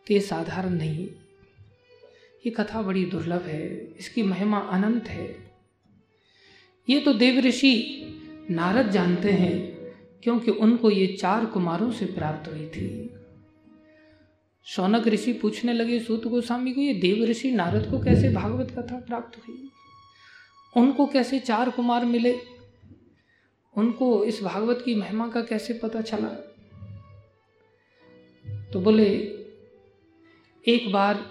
तो 0.07 0.15
ये 0.15 0.21
साधारण 0.21 0.71
नहीं 0.71 1.07
ये 2.45 2.51
कथा 2.51 2.83
बड़ी 2.83 3.05
दुर्लभ 3.05 3.43
है, 3.43 3.67
इसकी 3.99 4.23
महिमा 4.23 4.59
अनंत 4.59 5.09
है। 5.09 5.27
ये 6.89 7.01
तो 7.01 7.13
देव 7.15 7.39
ऋषि 7.41 7.75
नारद 8.51 8.91
जानते 8.91 9.31
हैं 9.33 9.76
क्योंकि 10.27 10.51
उनको 10.51 10.91
ये 10.91 11.07
चार 11.07 11.47
कुमारों 11.47 11.93
से 11.93 12.07
प्राप्त 12.07 12.53
हुई 12.53 12.67
थी। 12.69 13.11
शौनक 14.65 15.09
ऋषि 15.09 15.33
पूछने 15.33 15.73
लगे, 15.73 16.01
सूत 16.01 16.27
गोस्वामी 16.27 16.73
को 16.73 16.81
ये 16.81 16.95
देव 16.95 17.25
ऋषि 17.25 17.51
नारद 17.51 17.91
को 17.91 17.99
कैसे 17.99 18.33
भागवत 18.33 18.71
कथा 18.71 19.01
प्राप्त 19.01 19.49
हुई? 19.49 19.71
उनको 20.77 21.07
कैसे 21.07 21.39
चार 21.39 21.71
कुमार 21.71 22.05
मिले? 22.05 22.41
उनको 23.77 24.25
इस 24.25 24.43
भागवत 24.43 24.83
की 24.85 24.95
महिमा 24.95 25.29
का 25.29 25.41
कैसे 25.43 25.75
पता 25.75 26.01
चला? 26.01 26.29
तो 28.73 28.81
बोले, 28.81 29.09
एक 30.69 30.93
बार 30.93 31.27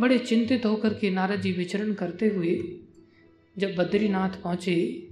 बड़े 0.00 0.18
चिंतित 0.18 0.66
होकर 0.66 0.94
के 0.94 1.10
नारद 1.10 1.40
जी 1.40 1.52
विचरण 1.52 1.94
करते 1.94 2.28
हुए 2.28 2.80
जब 3.58 3.76
बद्रीनाथ 3.76 4.30
पहुँचे 4.30 5.08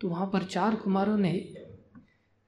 तो 0.00 0.08
वहाँ 0.08 0.30
पर 0.32 0.42
चार 0.42 0.74
कुमारों 0.74 1.18
ने 1.18 1.63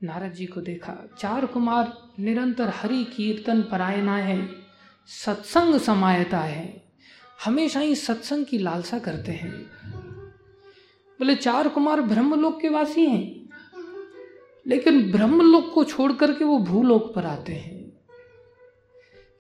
नारद 0.06 0.32
जी 0.32 0.46
को 0.46 0.60
देखा। 0.60 0.94
चार 1.18 1.46
कुमार 1.46 1.92
निरंतर 2.18 2.68
हरि 2.74 3.04
कीर्तन 3.06 3.62
परायणा 3.62 4.16
है, 4.16 4.48
सत्संग 5.08 5.78
समायता 5.80 6.38
है। 6.38 6.84
हमेशा 7.44 7.80
ही 7.80 7.94
सत्संग 7.94 8.44
की 8.44 8.58
लालसा 8.58 8.98
करते 8.98 9.32
हैं। 9.32 9.52
बोले, 11.20 11.34
चार 11.34 11.68
कुमार 11.68 12.00
ब्रह्मलोक 12.00 12.60
के 12.60 12.68
वासी 12.68 13.06
हैं, 13.06 13.48
लेकिन 14.66 15.10
ब्रह्मलोक 15.12 15.72
को 15.74 15.84
छोड़ 15.84 16.12
करके 16.12 16.44
वो 16.44 16.58
भूलोक 16.58 17.14
पर 17.14 17.26
आते 17.26 17.52
हैं, 17.52 17.92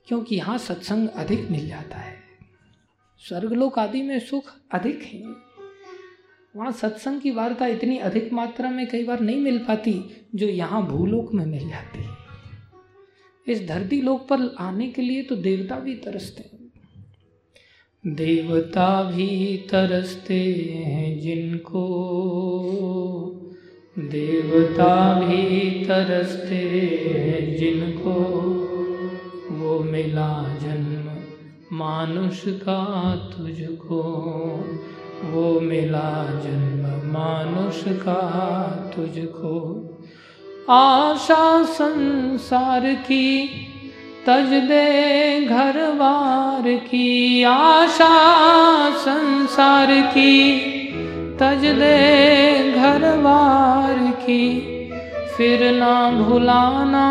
क्योंकि 0.08 0.36
यहाँ 0.36 0.58
सत्संग 0.58 1.08
अधिक 1.08 1.50
मिल 1.50 1.68
जाता 1.68 1.96
है। 1.96 2.14
स्वर्गलोक 3.20 3.78
आदि 3.78 4.02
में 4.02 4.18
सुख 4.20 4.52
अधिक 4.72 5.02
है। 5.02 5.45
वहाँ 6.56 6.72
सत्संग 6.72 7.20
की 7.20 7.30
वार्ता 7.30 7.66
इतनी 7.66 7.98
अधिक 7.98 8.32
मात्रा 8.32 8.70
में 8.70 8.88
कई 8.88 9.04
बार 9.04 9.20
नहीं 9.20 9.36
मिल 9.36 9.58
पाती 9.58 10.04
जो 10.34 10.46
यहाँ 10.46 10.86
भूलोक 10.86 11.34
में 11.34 11.46
मिल 11.46 11.68
जाती। 11.68 12.02
है 12.02 12.10
इस 13.48 13.68
धरती 13.68 14.00
लोक 14.00 14.20
पर 14.20 14.54
आने 14.58 14.88
के 14.88 15.02
लिए 15.02 15.22
तो 15.22 15.36
देवता 15.36 15.78
भी 15.78 15.94
तरसते 15.94 16.42
हैं। 16.42 16.56
देवता 18.14 19.02
भी 19.02 19.56
तरसते 19.70 20.34
हैं 20.76 21.20
जिनको। 21.20 21.82
देवता 23.98 25.20
भी 25.20 25.70
तरसते 25.84 26.54
हैं 26.54 27.56
जिनको। 27.56 28.14
वो 29.50 29.78
मिला 29.78 30.58
जन्म 30.58 31.16
मानुष 31.76 32.42
का 32.48 33.16
तुझको। 33.36 34.02
वो 35.24 35.60
मिला 35.60 36.24
जन्म 36.24 37.12
मानुष 37.12 37.84
का 37.88 38.20
तुझको। 38.96 39.54
आशा 40.70 41.64
संसार 41.64 42.94
की, 42.94 43.48
तज 44.26 44.46
दे 44.46 45.44
घर 45.44 45.90
बार 45.90 46.76
की। 46.76 47.42
आशा 47.42 48.14
संसार 48.90 49.88
की, 49.90 50.60
तज 51.40 51.66
दे 51.66 52.72
घर 52.72 53.16
बार 53.16 54.10
की। 54.10 54.60
फिर 55.36 55.74
ना 55.74 56.10
भुलाना, 56.10 57.06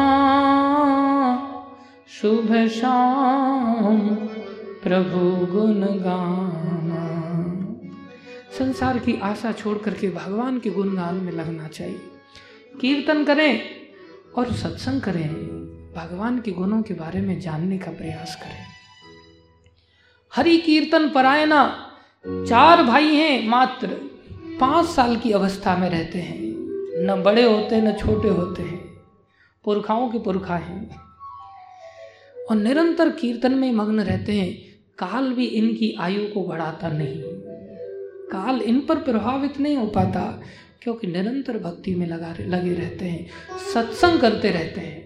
शुभ 2.22 2.68
शाम 2.68 3.98
प्रभु 4.84 5.46
गुण 5.58 5.82
गाना 6.04 6.65
संसार 8.60 9.00
की 9.00 9.20
आशा 9.24 9.52
छोड़ 9.52 9.78
करके 9.78 10.10
भगवान 10.10 10.60
के 10.60 10.70
गुणगान 10.70 11.16
में 11.16 11.32
लगना 11.32 11.68
चाहिए। 11.68 12.00
कीर्तन 12.82 13.26
करें 13.26 13.62
और 14.38 14.54
सत्संग 14.54 15.02
करें। 15.02 15.30
भगवान 15.96 16.42
के 16.42 16.52
गुणों 16.52 16.82
के 16.82 16.94
बारे 16.94 17.22
में 17.22 17.40
जानने 17.40 17.78
का 17.78 17.92
प्रयास 17.92 18.36
करें। 18.36 18.64
हरि 20.36 20.58
कीर्तन 20.58 21.10
परायणा, 21.10 21.92
चार 22.28 22.84
भाई 22.84 23.16
हैं 23.16 23.48
मात्र। 23.48 23.88
पाँच 24.60 24.86
साल 24.86 25.16
की 25.18 25.32
अवस्था 25.32 25.78
में 25.78 25.90
रहते 25.90 26.20
हैं। 26.20 26.42
न 27.06 27.24
बड़े 27.26 27.44
होते, 27.44 27.82
न 27.82 27.94
छोटे 27.94 28.28
होते 28.28 28.64
हैं। 28.64 28.78
पुरखाओं 29.64 30.10
के 30.10 30.20
पुरखा 30.20 30.56
हैं। 30.56 31.02
और 32.50 32.56
निरंतर 32.56 33.10
कीर्तन 33.10 33.56
में 33.56 33.72
मग्न 33.72 34.00
रहते 34.00 34.34
हैं। 34.34 34.80
काल 34.98 35.34
भी 35.34 35.46
इनकी 35.46 35.98
आयु 36.00 36.28
को 36.34 36.44
बढ़ाता 36.44 36.90
नहीं। 36.90 37.24
काल 38.32 38.62
इन 38.62 38.80
पर 38.80 39.00
प्रभावित 39.00 39.60
नहीं 39.60 39.76
हो 39.78 39.86
पाता, 39.88 40.22
क्योंकि 40.82 41.08
निरंतर 41.08 41.58
भक्ति 41.60 41.96
में 41.96 42.08
लगा 42.08 42.36
लगे 42.42 42.74
रहते 42.74 43.06
हैं, 43.06 43.28
सत्संग 43.74 44.20
करते 44.20 44.52
रहते 44.52 44.82
हैं। 44.82 45.04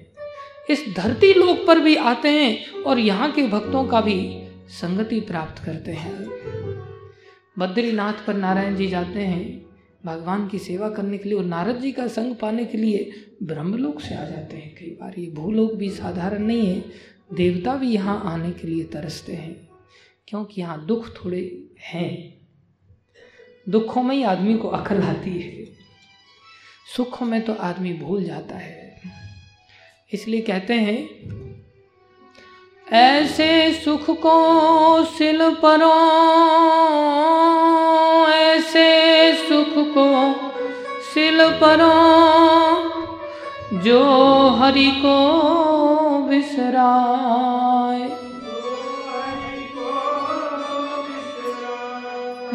इस 0.70 0.84
धरती 0.95 1.34
लोक 1.34 1.65
पर 1.67 1.80
भी 1.80 1.95
आते 1.95 2.30
हैं 2.30 2.84
और 2.84 2.99
यहाँ 2.99 3.32
के 3.32 3.47
भक्तों 3.47 3.84
का 3.86 4.01
भी 4.01 4.20
संगति 4.72 5.20
प्राप्त 5.20 5.63
करते 5.63 5.91
हैं। 5.91 6.13
बद्रीनाथ 7.57 8.26
पर 8.28 8.34
नारायण 8.36 8.76
जी 8.76 8.88
जाते 8.88 9.20
हैं, 9.20 9.65
भगवान 10.03 10.47
की 10.47 10.59
सेवा 10.59 10.89
करने 10.89 11.17
के 11.17 11.30
लिए 11.30 11.38
और 11.38 11.45
नारद 11.45 11.80
जी 11.80 11.91
का 11.91 12.07
संग 12.07 12.36
पाने 12.36 12.65
के 12.65 12.78
लिए 12.78 13.11
ब्रह्मलोक 13.43 14.01
से 14.01 14.15
आ 14.15 14.24
जाते 14.24 14.57
हैं। 14.57 14.74
कई 14.76 14.97
बार 15.01 15.20
ये 15.20 15.30
भूलोक 15.32 15.74
भी 15.74 15.89
साधारण 15.89 16.43
नहीं 16.43 16.67
है, 16.67 16.84
देवता 17.34 17.76
भी 17.76 17.88
यहाँ 17.88 18.22
आने 18.26 18.51
के 18.51 18.67
लिए 18.67 18.84
तरसते 18.84 19.34
हैं, 19.34 19.55
क्योंकि 20.28 20.61
यहाँ 20.61 20.86
दुख 20.86 21.09
थोड़े 21.15 21.41
हैं। 21.84 22.39
दुखों 23.70 24.03
में 24.03 24.15
ही 24.15 24.24
आदमी 24.24 24.57
को 24.57 24.67
अकल 24.67 25.01
आती 25.01 25.41
है। 25.41 25.67
सुखों 26.95 27.26
में 27.26 27.41
तो 27.41 27.53
आदमी 27.53 27.93
भूल 27.93 28.24
जाता 28.24 28.55
है। 28.55 29.01
इसलिए 30.13 30.41
कहते 30.41 30.74
हैं, 30.74 31.09
ऐसे 32.91 33.74
सुख 33.74 34.09
को 34.09 35.05
सिल 35.05 35.55
परो, 35.55 35.88
ऐसे 38.28 39.36
सुख 39.36 39.74
को 39.78 40.36
सिल 41.13 41.49
परो, 41.49 42.20
जो 43.80 44.49
हरि 44.49 44.91
को 44.91 46.20
बिसराए। 46.20 48.18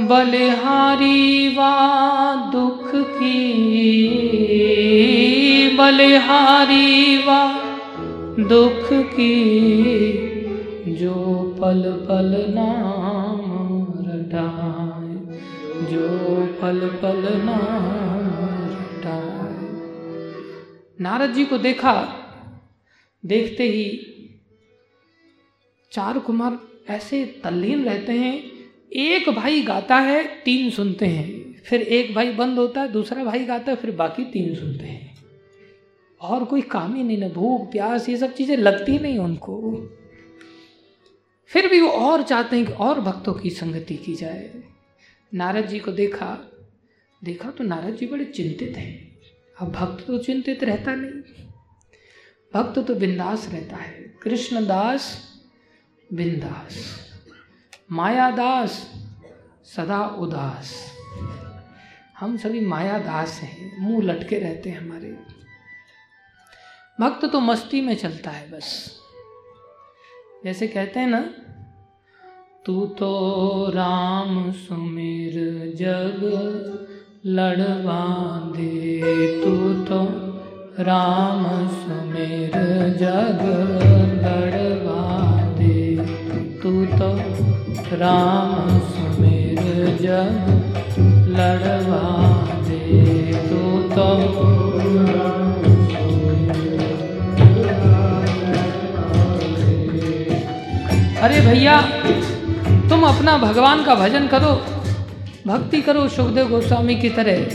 बलिहारी 0.08 1.48
वा 1.48 1.72
दुख 2.52 2.90
की। 2.94 3.40
बलिहारी 5.76 7.18
वा 7.18 7.40
दुख 8.40 8.88
की, 8.92 9.34
जो 10.94 11.14
पल 11.60 11.82
पल 12.08 12.30
नाम 12.48 13.44
रटाए, 14.06 15.14
जो 15.92 16.08
पल 16.62 16.80
पल 17.02 17.22
नाम 17.44 18.26
रटाए। 18.70 19.54
नारद 21.00 21.32
जी 21.32 21.44
को 21.44 21.58
देखा, 21.58 21.94
देखते 23.24 23.64
ही 23.64 23.86
चार 25.92 26.18
कुमार 26.18 26.58
ऐसे 26.90 27.24
तल्लीन 27.44 27.84
रहते 27.84 28.12
हैं 28.12 28.53
एक 28.96 29.28
भाई 29.28 29.62
गाता 29.62 29.96
है, 29.96 30.42
तीन 30.42 30.70
सुनते 30.70 31.06
हैं। 31.06 31.62
फिर 31.62 31.82
एक 31.82 32.14
भाई 32.14 32.32
बंद 32.32 32.58
होता 32.58 32.80
है, 32.80 32.92
दूसरा 32.92 33.24
भाई 33.24 33.44
गाता 33.44 33.70
है, 33.70 33.76
फिर 33.76 33.90
बाकी 33.90 34.24
तीन 34.24 34.54
सुनते 34.54 34.84
हैं। 34.84 35.14
और 36.20 36.44
कोई 36.44 36.62
काम 36.62 36.94
ही 36.94 37.02
नहीं, 37.02 37.18
ना 37.18 37.28
भूख, 37.28 37.72
प्यास, 37.72 38.08
ये 38.08 38.16
सब 38.16 38.34
चीज़ें 38.34 38.56
लगती 38.56 38.98
नहीं 38.98 39.18
उनको। 39.18 39.86
फिर 41.46 41.68
भी 41.68 41.80
वो 41.80 41.88
और 41.88 42.22
चाहते 42.22 42.56
हैं 42.56 42.66
कि 42.66 42.72
और 42.72 43.00
भक्तों 43.00 43.34
की 43.34 43.50
संगति 43.50 43.96
की 43.96 44.14
जाए। 44.14 44.50
नारद 45.34 45.66
जी 45.66 45.78
को 45.78 45.92
देखा 45.92 46.50
देखा 47.24 47.50
तो 47.50 47.64
नारद 47.64 47.96
जी 47.96 48.06
बड़े 48.06 48.24
चिंतित 48.24 48.76
हैं। 48.76 49.16
अब 49.60 49.72
भक्त 49.72 50.06
तो 50.06 50.18
चिंतित 50.18 50.64
रहता 50.64 50.94
नहीं। 50.94 51.22
भक्त 52.54 52.78
तो 52.78 52.94
बिंदास 52.94 53.48
रहता 53.52 53.76
है। 53.76 54.14
कृष्णदास 54.22 55.22
बिंदास। 56.12 56.74
मायादास, 57.94 58.92
सदा 59.76 60.06
उदास। 60.06 60.92
हम 62.20 62.36
सभी 62.36 62.66
मायादास 62.66 63.40
हैं, 63.40 63.82
मुँह 63.82 64.04
लटके 64.04 64.38
रहते 64.38 64.70
हैं 64.70 64.80
हमारे। 64.80 65.16
भक्त 67.00 67.24
तो 67.24 67.40
मस्ती 67.40 67.80
में 67.80 67.96
चलता 67.96 68.30
है 68.30 68.50
बस। 68.50 68.98
जैसे 70.44 70.68
कहते 70.68 71.00
हैं 71.00 71.06
ना, 71.06 71.20
तू 72.66 72.86
तो 72.86 73.72
राम 73.74 74.52
सुमिर 74.52 75.32
जग 75.76 76.20
लड़वा 77.26 78.04
दे 78.56 79.02
तू 79.44 79.74
तो 79.84 80.00
राम 80.82 81.68
सुमिर 81.68 82.50
जग 82.96 83.42
लड़वा 84.24 85.42
दे 85.58 85.96
तू 86.60 86.86
तो 86.86 87.33
राम 87.78 88.78
सुमिर 88.78 89.98
जग 90.00 90.60
लड़वा 91.28 92.32
दे 92.68 93.32
तू 93.32 93.82
तो। 93.94 94.04
अरे 101.20 101.40
भैया, 101.40 101.80
तुम 102.88 103.02
अपना 103.02 103.38
भगवान 103.38 103.84
का 103.84 103.94
भजन 103.94 104.26
करो, 104.26 104.66
भक्ति 105.46 105.82
करो 105.82 106.08
सुखदेव 106.08 106.48
गोस्वामी 106.48 106.94
की 106.94 107.08
तरह। 107.08 107.46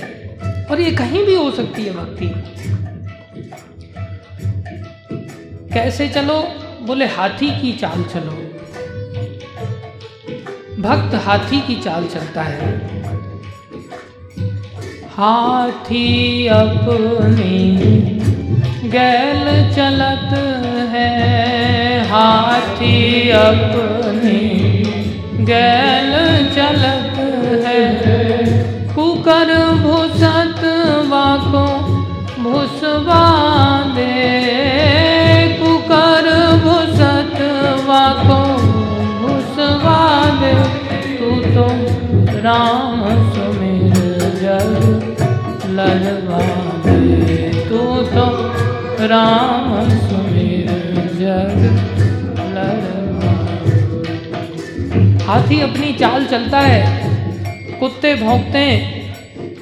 और 0.71 0.81
ये 0.81 0.91
कहीं 0.91 1.25
भी 1.25 1.35
हो 1.35 1.51
सकती 1.51 1.83
है 1.83 1.91
भक्ति। 1.93 2.27
कैसे 5.73 6.09
चलो? 6.09 6.43
बोले, 6.87 7.05
हाथी 7.05 7.61
की 7.61 7.73
चाल 7.73 8.03
चलो। 8.03 8.48
भक्त 10.79 11.15
हाथी 11.15 11.61
की 11.61 11.75
चाल 11.75 12.05
चलता 12.05 12.41
है। 12.41 12.69
हाथी 15.17 16.47
अपनी 16.47 17.77
गैल 18.89 19.75
चलत 19.75 20.33
है। 20.89 22.09
हाथी 22.09 23.29
अपनी 23.29 24.39
गैल 25.45 26.13
चलत 26.55 27.19
है। 27.67 27.83
कुकर 28.95 29.65
भूसत, 29.73 30.61
वाको 31.07 31.65
भूसवा 32.43 33.28
राम 42.49 43.01
तू 47.69 48.05
राम 49.07 49.73
हाथी 55.21 55.59
अपनी 55.61 55.93
चाल 55.93 56.25
चलता 56.25 56.59
है, 56.59 57.09
कुत्ते 57.79 58.15
भौंकते 58.15 58.57
हैं, 58.57 59.15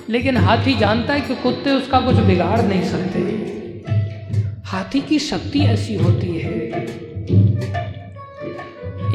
लेकिन 0.09 0.37
हाथी 0.37 0.73
जानता 0.73 1.13
है 1.13 1.21
कि 1.21 1.35
कुत्ते 1.35 1.71
उसका 1.71 1.99
कुछ 1.99 2.15
बिगाड़ 2.15 2.61
नहीं 2.61 2.83
सकते। 2.83 3.19
हाथी 4.65 5.01
की 5.01 5.19
शक्ति 5.19 5.59
ऐसी 5.59 5.95
होती 5.95 6.37
है। 6.37 6.51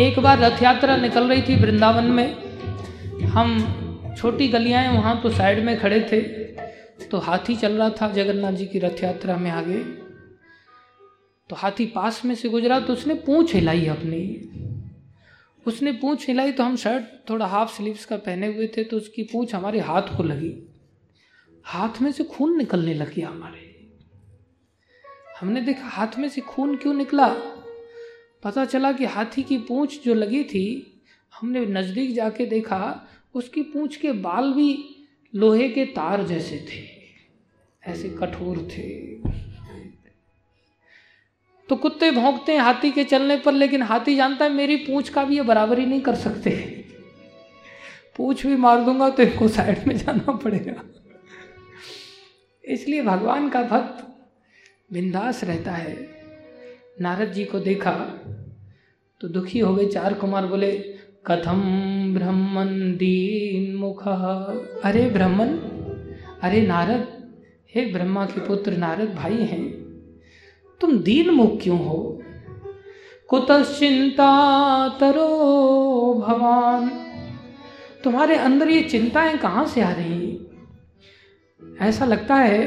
एक 0.01 0.19
बार 0.19 0.39
रथ 0.39 0.63
यात्रा 0.63 0.97
निकल 0.97 1.29
रही 1.29 1.43
थी 1.43 1.63
वृंदावन 1.63 2.05
में 2.05 2.42
हम 3.25 4.15
छोटी 4.19 4.49
गलियाँ 4.49 4.83
हैं, 4.83 4.99
वहाँ 4.99 5.21
तो 5.23 5.31
साइड 5.31 5.65
में 5.65 5.79
खड़े 5.81 6.01
थे 6.13 6.21
तो 7.07 7.19
हाथी 7.19 7.57
चल 7.57 7.73
रहा 7.73 7.89
था 7.91 8.09
जगन्नाथ 8.13 8.53
जी 8.53 8.67
की 8.67 8.79
रथ 8.79 9.03
यात्रा 9.05 9.37
में 9.37 9.51
आगे। 9.51 9.79
तो 11.51 11.57
हाथी 11.57 11.87
पास 11.87 12.25
में 12.25 12.35
से 12.35 12.49
गुजरा 12.49 12.81
तो 12.81 12.93
उसने 12.93 13.15
पूँछ 13.15 13.55
हिलाई 13.55 13.87
अपनी। 13.87 14.21
उसने 15.67 15.93
पूँछ 15.93 16.27
हिलाई 16.29 16.53
तो 16.53 16.65
हम 16.65 16.77
शर्ट, 16.77 17.05
थोड़ा 17.31 17.47
हाफ़ 17.47 17.77
स्लीव्स 17.77 18.05
का 18.05 18.17
पहने 18.17 18.47
हुए 18.47 18.67
थे 18.67 18.85
तो 18.85 18.97
उसकी 18.97 19.23
पूँछ 19.23 19.55
हमारे 19.55 19.81
हाथ 19.81 20.17
को 20.17 20.23
लगी। 20.23 20.55
हाथ 21.65 22.01
में 22.03 22.11
से 22.13 22.25
खून 22.25 22.57
निकलने 22.59 22.95
लग 22.95 23.15
गया 23.15 23.29
हमारे। 23.29 23.71
हमने 25.41 25.61
देखा 25.61 25.89
हाथ 25.89 26.19
में 26.19 26.29
से 26.29 26.41
खून 26.41 26.77
क्यों 26.77 26.95
निकला? 26.95 27.29
पता 28.43 28.65
चला 28.65 28.93
कि 28.93 29.05
हाथी 29.05 29.43
की 29.43 29.59
पूंछ 29.59 30.01
जो 30.05 30.15
लगी 30.15 30.45
थी, 30.45 30.65
हमने 31.33 31.67
नज़दीक 31.67 32.15
जाके 32.15 32.47
देखा 32.47 33.09
उसकी 33.35 33.63
पूंछ 33.63 33.97
के 33.97 34.13
बाल 34.13 34.53
भी 34.53 34.85
लोहे 35.35 35.69
के 35.69 35.85
तार 35.87 36.23
जैसे 36.23 36.57
थे, 36.69 36.83
ऐसे 37.83 38.09
कठोर 38.11 38.59
थे। 38.73 38.91
तो 41.69 41.77
कुत्ते 41.77 42.11
भौंकते 42.11 42.53
हैं 42.53 42.61
हाथी 42.61 42.91
के 42.91 43.05
चलने 43.05 43.37
पर, 43.37 43.53
लेकिन 43.53 43.83
हाथी 43.83 44.17
जानता 44.17 44.45
है 44.45 44.53
मेरी 44.53 44.77
पूंछ 44.77 45.09
का 45.09 45.25
भी 45.25 45.37
ये 45.37 45.43
बराबरी 45.43 45.87
नहीं 45.87 46.01
कर 46.01 46.15
सकते। 46.17 46.51
पूछ 48.17 48.47
भी 48.47 48.57
मार 48.57 48.85
दूँगा 48.85 49.09
तो 49.11 49.23
इनको 49.23 49.49
साइड 49.49 49.87
में 49.87 49.97
जाना 49.97 50.33
पड़ेगा। 50.35 50.83
इसलिए 52.65 53.03
भगवान 53.03 53.49
का 53.49 53.63
भक्त 53.63 54.05
बिंदास 54.93 55.43
रहता 55.45 55.73
है। 55.73 55.97
नारद 57.01 57.33
जी 57.33 57.45
को 57.45 57.61
देखा 57.61 57.93
तो 59.21 59.29
दुखी 59.29 59.59
हो 59.59 59.75
गए। 59.75 59.87
चार 59.87 60.15
कुमार 60.15 60.47
बोले, 60.47 60.73
कथम 61.27 61.61
ब्रह्मन 62.15 62.97
दीन 62.97 63.77
मुख। 63.77 64.09
अरे 64.85 65.11
ब्रह्मन, 65.11 65.49
अरे 66.43 66.67
नारद, 66.67 67.07
हे 67.75 67.85
ब्रह्मा 67.93 68.25
के 68.25 68.41
पुत्र 68.41 68.73
नारद 68.73 69.15
भाई 69.15 69.37
हैं, 69.37 69.69
तुम 70.81 70.99
दीन 70.99 71.31
मुख 71.31 71.63
क्यों 71.63 71.79
हो? 71.85 72.23
कुतश्चिंता 73.29 74.31
तरो 74.89 75.29
भवान। 76.29 76.89
तुम्हारे 78.05 78.37
अंदर 78.37 78.69
ये 78.69 78.83
चिंताएँ 78.83 79.39
कहाँ 79.39 79.67
से 79.67 79.81
आ 79.81 79.93
रही 79.93 80.39
ऐसा 81.81 82.05
लगता 82.05 82.35
है 82.35 82.67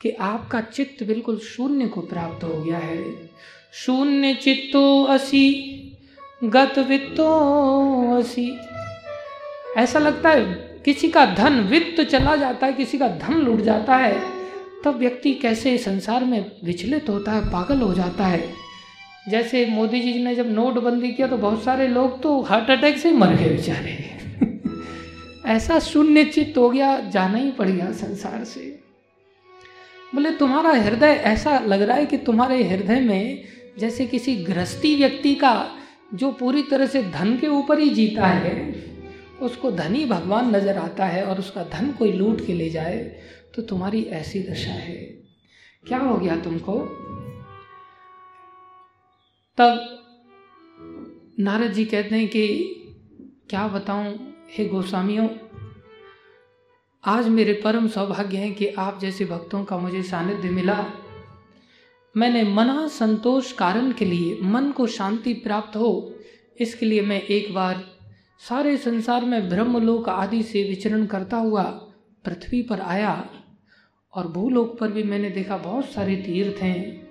कि 0.00 0.10
आपका 0.10 0.60
चित्त 0.60 1.02
बिल्कुल 1.02 1.38
शून्य 1.38 1.88
को 1.88 2.00
प्राप्त 2.00 2.44
हो 2.44 2.62
गया 2.62 2.78
है। 2.78 3.30
शून्य 3.72 4.34
चित्तो 4.34 5.04
असी 5.04 5.69
गत 6.44 6.78
वित्तो 6.78 7.26
असी। 8.18 8.58
ऐसा 9.76 9.98
लगता 9.98 10.28
है 10.28 10.44
किसी 10.84 11.08
का 11.08 11.26
धन 11.26 11.60
वित्त 11.60 12.02
चला 12.02 12.36
जाता 12.36 12.66
है, 12.66 12.72
किसी 12.72 12.98
का 12.98 13.08
धन 13.08 13.34
लूट 13.34 13.60
जाता 13.60 13.96
है, 13.96 14.20
तब 14.84 14.96
व्यक्ति 14.96 15.34
कैसे 15.34 15.78
संसार 15.78 16.24
में 16.24 16.52
विचलित 16.64 17.08
होता 17.08 17.32
है, 17.32 17.50
पागल 17.50 17.80
हो 17.80 17.94
जाता 17.94 18.26
है। 18.26 18.52
जैसे 19.28 19.66
मोदी 19.66 20.00
जी 20.00 20.24
ने 20.24 20.34
जब 20.34 20.50
नोटबंदी 20.50 21.08
किया 21.08 21.26
तो 21.26 21.36
बहुत 21.36 21.64
सारे 21.64 21.88
लोग 21.88 22.22
तो 22.22 22.40
हार्ट 22.40 22.70
अटैक 22.70 22.98
से 22.98 23.10
मर 23.10 23.28
गए 23.28 23.48
बेचारे। 23.48 24.10
ऐसा 25.46 25.78
शून्य 25.78 26.24
चित्त 26.24 26.58
हो 26.58 26.70
गया, 26.70 27.00
जाना 27.00 27.38
ही 27.38 27.50
पड़ 27.50 27.68
गया 27.68 27.92
संसार 27.92 28.44
से। 28.44 28.80
बोले, 30.14 30.30
तुम्हारा 30.30 30.70
हृदय 30.70 31.12
ऐसा 31.12 31.58
लग 31.58 31.82
रहा 31.82 31.96
है 31.96 32.06
कि 32.06 32.16
तुम्हारे 32.16 32.64
हृदय 32.64 33.00
में 33.00 33.42
जैसे 33.78 34.06
किसी 34.06 34.36
गृहस्थी 34.36 34.96
व्यक्ति 34.96 35.34
का 35.34 35.70
जो 36.14 36.30
पूरी 36.32 36.62
तरह 36.62 36.86
से 36.86 37.02
धन 37.02 37.36
के 37.38 37.46
ऊपर 37.46 37.78
ही 37.78 37.88
जीता 37.90 38.26
है, 38.26 38.84
उसको 39.42 39.70
धनी 39.70 40.04
भगवान 40.04 40.56
नज़र 40.56 40.78
आता 40.78 41.06
है 41.06 41.24
और 41.24 41.38
उसका 41.38 41.64
धन 41.64 41.92
कोई 41.92 42.12
लूट 42.12 42.46
के 42.46 42.54
ले 42.54 42.70
जाए 42.70 42.98
तो 43.54 43.62
तुम्हारी 43.62 44.02
ऐसी 44.02 44.42
दशा 44.42 44.70
है। 44.70 44.96
क्या 45.86 45.98
हो 45.98 46.16
गया 46.16 46.36
तुमको? 46.36 46.80
तब 49.58 49.96
नारद 51.40 51.72
जी 51.72 51.84
कहते 51.84 52.16
हैं 52.16 52.28
कि, 52.28 52.74
क्या 53.50 53.68
बताऊँ, 53.68 54.34
हे 54.50 54.64
गोस्वामियों, 54.64 55.28
आज 57.04 57.28
मेरे 57.28 57.52
परम 57.64 57.88
सौभाग्य 57.88 58.38
है 58.38 58.50
कि 58.50 58.66
आप 58.68 58.98
जैसे 59.00 59.24
भक्तों 59.24 59.64
का 59.64 59.78
मुझे 59.78 60.02
सानिध्य 60.02 60.50
मिला 60.50 60.84
मैंने 62.16 62.42
मना 62.44 62.86
संतोष 62.88 63.52
कारण 63.52 63.92
के 63.92 64.04
लिए 64.04 64.38
मन 64.42 64.70
को 64.70 64.86
शांति 64.86 65.34
प्राप्त 65.34 65.76
हो, 65.76 66.14
इसके 66.60 66.86
लिए 66.86 67.02
मैं 67.02 67.22
एक 67.22 67.54
बार 67.54 67.84
सारे 68.48 68.76
संसार 68.76 69.24
में 69.24 69.48
ब्रह्मलोक 69.48 70.08
आदि 70.08 70.42
से 70.42 70.62
विचरण 70.68 71.06
करता 71.06 71.36
हुआ 71.36 71.62
पृथ्वी 72.24 72.62
पर 72.62 72.80
आया। 72.80 73.30
और 74.14 74.28
भूलोक 74.28 74.78
पर 74.78 74.92
भी 74.92 75.02
मैंने 75.02 75.30
देखा 75.30 75.56
बहुत 75.56 75.90
सारे 75.90 76.16
तीर्थ 76.16 76.62
हैं। 76.62 77.08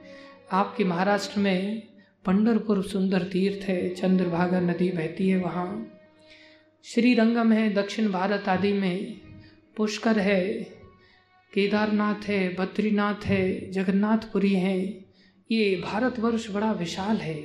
आपके 0.51 0.83
महाराष्ट्र 0.83 1.39
में 1.39 1.87
पंडरपुर 2.25 2.83
सुंदर 2.83 3.23
तीर्थ 3.23 3.65
है, 3.69 3.89
चंद्रभागा 3.89 4.59
नदी 4.59 4.89
बहती 4.89 5.29
है 5.29 5.39
वहाँ। 5.39 5.91
श्रीरंगम 6.83 7.51
है, 7.51 7.73
दक्षिण 7.73 8.11
भारत 8.11 8.49
आदि 8.49 8.73
में 8.73 9.21
पुष्कर 9.77 10.19
है 10.19 10.78
केदारनाथ 11.53 12.25
है, 12.25 12.55
बद्रीनाथ 12.55 13.25
है, 13.25 13.71
जगन्नाथपुरी 13.71 14.53
है। 14.53 15.05
ये 15.51 15.75
भारतवर्ष 15.75 16.51
बड़ा 16.51 16.71
विशाल 16.71 17.17
है। 17.17 17.41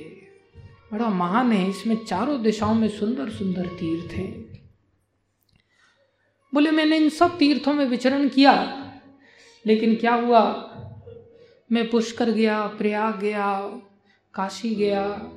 बड़ा 0.91 1.09
महान 1.09 1.51
है। 1.51 1.69
इसमें 1.69 2.05
चारों 2.05 2.43
दिशाओं 2.43 2.73
में 2.73 2.87
सुंदर 2.87 3.29
सुंदर 3.29 3.65
तीर्थ 3.65 4.13
हैं। 4.13 4.61
बोले, 6.53 6.71
मैंने 6.71 6.97
इन 6.97 7.09
सब 7.09 7.37
तीर्थों 7.37 7.73
में 7.73 7.85
विचरण 7.85 8.29
किया। 8.29 8.81
लेकिन 9.67 9.95
क्या 9.95 10.13
हुआ? 10.13 10.71
मैं 11.71 11.89
पुष्कर 11.89 12.29
गया, 12.29 12.67
प्रयाग 12.67 13.19
गया, 13.19 13.61
काशी 14.33 14.75
गया, 14.75 15.31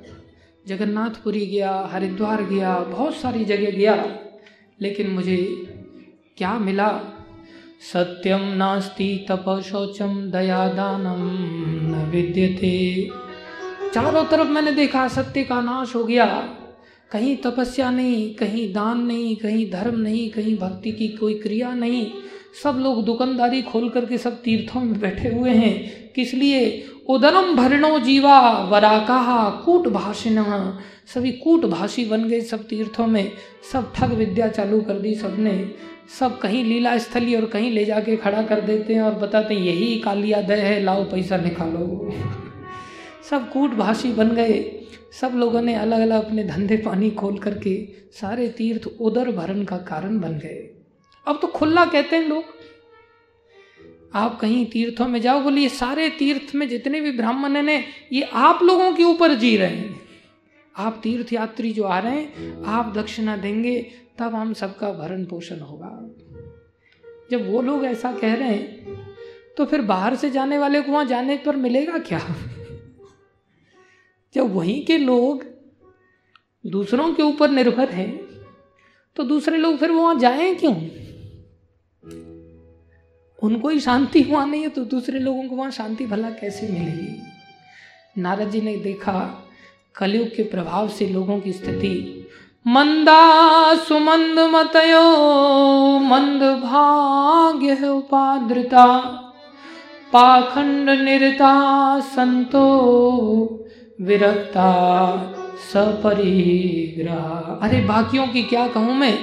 जगन्नाथपुरी 0.67 1.45
गया, 1.45 1.89
हरिद्वार 1.91 2.43
गया, 2.43 2.79
बहुत 2.79 3.15
सारी 3.15 3.45
जगह 3.45 3.71
गया। 3.71 4.19
लेकिन 4.81 5.09
मुझे 5.09 5.47
क्या 6.37 6.59
मिला? 6.59 7.15
सत्यम 7.81 8.41
नास्ति 8.41 9.25
तप 9.29 9.63
शौचम 9.65 10.31
दया 10.31 10.67
दानम 10.67 11.29
न 11.95 12.09
विद्यते। 12.11 13.09
चारों 13.93 14.25
तरफ़ 14.25 14.47
मैंने 14.47 14.71
देखा, 14.71 15.07
सत्य 15.07 15.43
का 15.43 15.61
नाश 15.61 15.95
हो 15.95 16.03
गया। 16.03 16.25
कहीं 17.11 17.37
तपस्या 17.37 17.91
नहीं, 17.91 18.35
कहीं 18.35 18.73
दान 18.73 19.01
नहीं, 19.01 19.35
कहीं 19.35 19.71
धर्म 19.71 19.99
नहीं, 19.99 20.29
कहीं 20.29 20.57
भक्ति 20.57 20.91
की 20.91 21.07
कोई 21.07 21.33
क्रिया 21.33 21.73
नहीं। 21.73 22.11
सब 22.53 22.79
लोग 22.79 23.05
दुकानदारी 23.05 23.61
खोल 23.61 23.89
करके 23.89 24.17
सब 24.17 24.41
तीर्थों 24.41 24.81
में 24.81 24.99
बैठे 24.99 25.29
हुए 25.29 25.49
हैं। 25.49 26.11
किस 26.15 26.33
लिए? 26.33 26.85
उदरम 27.09 27.55
भरणो 27.55 27.99
जीवा 27.99 28.39
वराका 28.63 29.49
कूट 29.65 29.87
भाषिण। 29.87 30.43
सभी 31.13 31.31
कूट 31.31 31.65
भाषी 31.65 32.05
बन 32.05 32.23
गए 32.23 32.41
सब 32.41 32.67
तीर्थों 32.67 33.07
में। 33.07 33.31
सब 33.73 33.93
ठग 33.93 34.13
विद्या 34.13 34.47
चालू 34.47 34.81
कर 34.81 34.93
दी 34.93 35.15
सबने। 35.15 35.71
सब 36.19 36.39
कहीं 36.39 36.63
लीला 36.63 36.97
स्थली 36.97 37.35
और 37.35 37.45
कहीं 37.45 37.71
ले 37.71 37.85
जाके 37.85 38.15
खड़ा 38.15 38.41
कर 38.41 38.61
देते 38.61 38.93
हैं 38.93 39.01
और 39.01 39.13
बताते 39.13 39.53
हैं, 39.53 39.61
यही 39.61 39.99
कालिया 39.99 40.41
दय 40.41 40.59
है, 40.59 40.83
लाओ 40.83 41.03
पैसा 41.03 41.37
निकालो। 41.37 42.13
सब 43.29 43.51
कूट 43.51 43.71
भाषी 43.71 44.11
बन 44.11 44.29
गए। 44.29 44.81
सब 45.21 45.31
लोगों 45.35 45.61
ने 45.61 45.73
अलग 45.73 46.01
अलग 46.01 46.25
अपने 46.25 46.43
धंधे 46.43 46.77
पानी 46.77 47.09
खोल 47.09 47.37
करके 47.37 47.87
सारे 48.11 48.47
तीर्थ 48.47 48.87
उदर 49.01 49.31
भरण 49.31 49.63
का 49.63 49.77
कारण 49.77 50.19
बन 50.19 50.31
गए। 50.31 50.78
अब 51.29 51.39
तो 51.41 51.47
खुला 51.47 51.85
कहते 51.85 52.15
हैं 52.15 52.27
लोग। 52.27 52.43
आप 54.13 54.39
कहीं 54.39 54.65
तीर्थों 54.65 55.07
में 55.07 55.21
जाओ, 55.21 55.41
बोलिए, 55.41 55.69
सारे 55.69 56.09
तीर्थ 56.09 56.55
में 56.55 56.67
जितने 56.69 57.01
भी 57.01 57.11
ब्राह्मण 57.11 57.55
हैं, 57.69 57.83
ये 58.13 58.21
आप 58.21 58.63
लोगों 58.63 58.91
के 58.93 59.03
ऊपर 59.03 59.33
जी 59.33 59.57
रहे 59.57 59.69
हैं। 59.69 59.99
आप 60.75 60.99
तीर्थ 61.03 61.33
यात्री 61.33 61.73
जो 61.73 61.83
आ 61.83 61.99
रहे 61.99 62.15
हैं, 62.15 62.63
आप 62.63 62.93
दक्षिणा 62.93 63.35
देंगे, 63.37 63.81
तब 64.19 64.35
हम 64.35 64.53
सबका 64.53 64.91
भरण 64.91 65.25
पोषण 65.25 65.59
होगा। 65.59 65.91
जब 67.31 67.49
वो 67.51 67.61
लोग 67.61 67.85
ऐसा 67.85 68.11
कह 68.11 68.33
रहे 68.33 68.47
हैं 68.47 68.97
तो 69.57 69.65
फिर 69.65 69.81
बाहर 69.81 70.15
से 70.15 70.29
जाने 70.29 70.57
वाले 70.57 70.81
को 70.81 70.91
वहाँ 70.91 71.05
जाने 71.05 71.35
पर 71.37 71.55
मिलेगा 71.55 71.97
क्या? 71.97 72.19
जब 74.35 74.53
वहीं 74.55 74.85
के 74.85 74.97
लोग 74.97 75.43
दूसरों 76.65 77.13
के 77.13 77.23
ऊपर 77.23 77.49
निर्भर 77.49 77.89
हैं 77.89 78.11
तो 79.15 79.23
दूसरे 79.23 79.57
लोग 79.57 79.77
फिर 79.77 79.91
वहाँ 79.91 80.15
जाए 80.19 80.53
क्यों? 80.55 80.73
उनको 83.43 83.69
ही 83.69 83.79
शांति 83.79 84.23
वहाँ 84.23 84.47
नहीं 84.47 84.61
है 84.61 84.69
तो 84.69 84.85
दूसरे 84.85 85.19
लोगों 85.19 85.43
को 85.43 85.55
वहाँ 85.55 85.71
शांति 85.71 86.05
भला 86.05 86.29
कैसे 86.29 86.67
मिलेगी? 86.67 87.21
नारद 88.17 88.49
जी 88.49 88.61
ने 88.61 88.77
देखा, 88.77 89.47
कलयुग 89.95 90.27
के 90.27 90.43
प्रभाव 90.43 90.89
से 90.89 91.07
लोगों 91.07 91.39
की 91.39 91.53
स्थिति 91.53 92.15
मंदा 92.67 93.75
सुमंद 93.75 94.39
मतयो, 94.39 95.19
मंद 95.99 96.41
भाग्य 96.63 97.87
उपाद्रता, 97.87 98.99
पाखंड 100.13 100.89
निरता 100.89 101.99
संतो, 101.99 102.65
विरक्ता 104.01 104.69
सपरिग्रह। 105.73 107.59
अरे 107.61 107.81
बाकियों 107.81 108.27
की 108.27 108.43
क्या 108.43 108.67
कहूँ 108.67 108.95
मैं? 108.95 109.19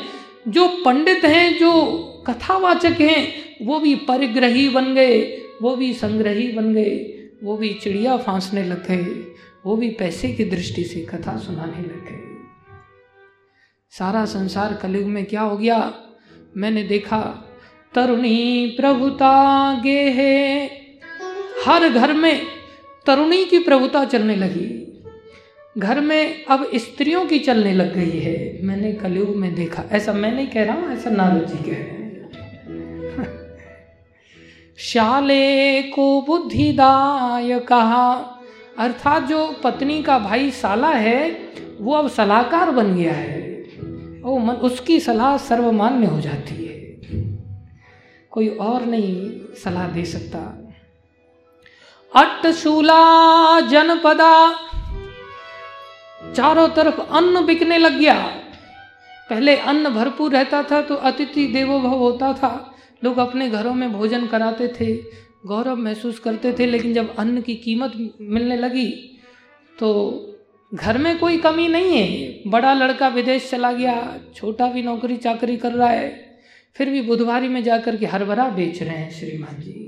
जो 0.49 0.69
पंडित 0.85 1.25
हैं, 1.25 1.59
जो 1.59 2.03
कथावाचक 2.27 3.01
हैं 3.01 3.46
वो 3.63 3.81
भी 3.81 3.95
परिग्रही 3.95 4.69
बन 4.69 4.95
गए, 4.95 5.43
वो 5.63 5.77
भी 5.77 5.93
संग्रही 5.93 6.53
बन 6.53 6.75
गए, 6.75 6.97
वो 7.45 7.57
भी 7.57 7.75
चिड़िया 7.75 8.17
फांसने 8.17 8.65
लग 8.65 8.89
गए, 8.89 9.33
वो 9.67 9.77
भी 9.77 9.91
पैसे 9.91 10.33
की 10.33 10.45
दृष्टि 10.45 10.85
से 10.85 11.01
कथा 11.01 11.37
सुनाने 11.37 11.83
लग 11.83 12.05
गए। 12.05 12.37
सारा 13.91 14.25
संसार 14.25 14.75
कलयुग 14.83 15.07
में 15.07 15.25
क्या 15.25 15.41
हो 15.41 15.57
गया? 15.57 15.95
मैंने 16.57 16.83
देखा, 16.83 17.51
तरुणी 17.95 18.67
प्रभुता 18.81 19.73
गे 19.83 20.01
है। 20.01 20.71
हर 21.67 21.89
घर 21.89 22.13
में 22.13 22.43
तरुणी 23.07 23.45
की 23.45 23.59
प्रभुता 23.59 24.05
चलने 24.05 24.37
लगी। 24.37 24.83
घर 25.79 26.01
में 26.01 26.45
अब 26.45 26.71
स्त्रियों 26.75 27.27
की 27.27 27.39
चलने 27.39 27.73
लग 27.73 27.95
गई 27.95 28.19
है। 28.19 28.61
मैंने 28.63 28.93
कलयुग 28.93 29.37
में 29.37 29.55
देखा। 29.55 29.85
ऐसा 29.93 30.13
मैं 30.13 30.33
नहीं 30.33 30.47
कह 30.47 30.65
रहा 30.65 30.77
हूँ, 30.77 30.93
ऐसा 30.93 31.11
नारद 31.11 31.47
जी 31.47 31.71
कह 31.71 31.77
रहे 31.77 31.83
हैं। 31.83 31.96
शाले 34.79 35.83
को 35.83 36.23
बुद्धिदाय 36.23 37.59
कहा 37.59 38.33
अर्थात 38.79 39.23
जो 39.23 39.57
पत्नी 39.65 40.03
का 40.03 40.19
भाई 40.19 40.51
साला 40.51 40.89
है, 40.89 41.49
वो 41.81 41.95
अब 41.95 42.09
सलाहकार 42.09 42.71
बन 42.71 42.95
गया 42.95 43.13
है। 43.13 43.41
वो 44.23 44.39
मन, 44.39 44.55
उसकी 44.55 45.01
सलाह 45.01 45.37
सर्वमान्य 45.37 46.07
हो 46.07 46.21
जाती 46.21 46.55
है। 46.55 46.77
कोई 48.31 48.49
और 48.49 48.85
नहीं 48.85 49.31
सलाह 49.65 49.89
दे 49.89 50.05
सकता। 50.05 50.73
अट्टशूला 52.17 53.61
जनपदा, 53.61 54.53
चारों 56.37 56.69
तरफ़ 56.69 57.01
अन्न 57.01 57.47
बिकने 57.47 57.79
लग 57.79 57.99
गया। 57.99 58.15
पहले 59.31 59.57
अन्न 59.57 59.89
भरपूर 59.89 60.33
रहता 60.33 60.63
था 60.63 60.83
तो 60.83 60.95
अतिथि 60.95 61.47
देवो 61.47 61.81
भव 61.81 61.95
होता 61.95 62.33
था। 62.33 62.76
लोग 63.03 63.19
अपने 63.19 63.49
घरों 63.49 63.75
में 63.75 63.93
भोजन 63.93 64.27
कराते 64.27 64.69
थे, 64.81 64.95
गौरव 65.47 65.77
महसूस 65.79 66.19
करते 66.19 66.53
थे, 66.53 66.67
लेकिन 66.67 66.95
जब 66.95 67.15
अन्न 67.17 67.41
की 67.41 67.55
कीमत 67.57 67.93
मिलने 68.21 68.57
लगी 68.57 68.87
तो 69.79 69.89
घर 70.73 70.99
में 70.99 71.19
कोई 71.19 71.37
कमी 71.39 71.67
नहीं 71.69 71.93
है। 71.93 72.51
बड़ा 72.51 72.73
लड़का 72.75 73.09
विदेश 73.09 73.51
चला 73.51 73.73
गया, 73.73 74.19
छोटा 74.35 74.67
भी 74.69 74.83
नौकरी 74.83 75.17
चाकरी 75.17 75.57
कर 75.57 75.73
रहा 75.73 75.89
है, 75.89 76.09
फिर 76.77 76.91
भी 76.91 77.01
बुधवारी 77.03 77.49
में 77.49 77.63
जाकर 77.65 77.97
के 77.97 78.07
हरभरा 78.07 78.49
बेच 78.51 78.83
रहे 78.83 78.97
हैं 78.97 79.11
श्रीमान 79.11 79.61
जी। 79.61 79.83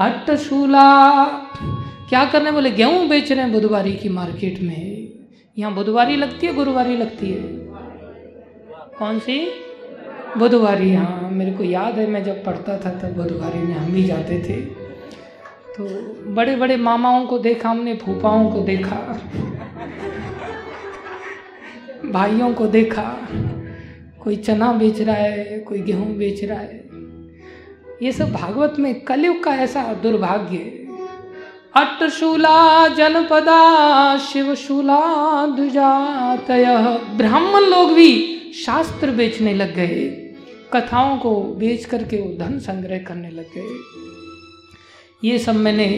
अट्टशूला 0.00 1.24
क्या 2.08 2.24
करने 2.24 2.50
बोले? 2.52 2.70
गेहूँ 2.70 3.06
बेच 3.08 3.30
रहे 3.32 3.44
हैं 3.44 3.52
बुधवारी 3.52 3.94
की 3.94 4.08
मार्केट 4.08 4.60
में। 4.62 5.12
यहाँ 5.56 5.74
बुधवारी 5.74 6.16
लगती 6.16 6.46
है, 6.46 6.54
गुरुवारी 6.54 6.96
लगती 6.96 7.30
है? 7.30 7.42
कौन 8.98 9.18
सी? 9.18 9.38
बुधवारी 10.38 10.92
हाँ। 10.94 11.30
मेरे 11.32 11.52
को 11.52 11.64
याद 11.64 11.98
है, 11.98 12.06
मैं 12.06 12.22
जब 12.24 12.44
पढ़ता 12.44 12.78
था 12.78 12.90
तब 12.92 13.16
बुधवारी 13.16 13.58
में 13.58 13.74
हम 13.74 13.92
भी 13.92 14.02
जाते 14.04 14.38
थे। 14.38 14.60
तो 15.76 15.84
बड़े 16.34 16.56
बड़े 16.56 16.76
मामाओं 16.76 17.26
को 17.26 17.38
देखा, 17.38 17.70
हमने 17.70 17.94
फूफाओं 17.96 18.50
को 18.50 18.60
देखा, 18.60 18.96
भाइयों 22.06 22.52
को 22.54 22.66
देखा, 22.66 23.02
कोई 24.20 24.36
चना 24.36 24.72
बेच 24.72 25.00
रहा 25.00 25.16
है, 25.16 25.58
कोई 25.58 25.80
गेहूँ 25.80 26.16
बेच 26.16 26.44
रहा 26.44 26.58
है। 26.58 26.84
ये 28.02 28.12
सब 28.12 28.32
भागवत 28.32 28.74
में 28.78 28.94
कलयुग 29.00 29.42
का 29.44 29.54
ऐसा 29.54 29.82
दुर्भाग्य 30.02 30.58
अट्टशूला 31.76 32.88
जनपदा 32.88 34.18
शिवशूला 34.18 35.00
दुजात 35.46 36.50
ब्राह्मण 37.16 37.60
लोग 37.60 37.92
भी 37.92 38.12
शास्त्र 38.56 39.10
बेचने 39.10 39.54
लग 39.54 39.74
गए। 39.74 40.25
कथाओं 40.72 41.18
को 41.18 41.42
बेच 41.42 41.84
करके 41.84 42.20
वो 42.20 42.36
धन 42.38 42.58
संग्रह 42.58 42.98
करने 42.98 43.30
लग 43.30 43.54
गए। 43.54 43.68
ये 45.24 45.38
सब 45.38 45.54
मैंने 45.54 45.88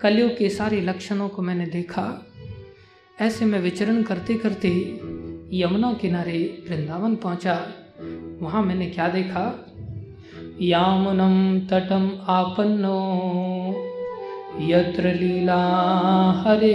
कलयुग 0.00 0.36
के 0.38 0.48
सारे 0.48 0.80
लक्षणों 0.80 1.28
को 1.28 1.42
मैंने 1.42 1.66
देखा। 1.66 2.26
ऐसे 3.20 3.44
में 3.44 3.58
विचरण 3.60 4.02
करते 4.02 4.34
करते 4.34 4.68
यमुना 5.52 5.92
किनारे 5.92 6.64
वृंदावन 6.68 7.16
पहुँचा। 7.16 7.66
वहाँ 8.42 8.62
मैंने 8.62 8.86
क्या 8.86 9.08
देखा? 9.08 9.44
यामुनम 10.60 11.60
तटम 11.60 12.10
आपन्नो, 12.28 12.98
यत्र 14.60 15.14
लीला 15.14 15.62
हरे 16.46 16.72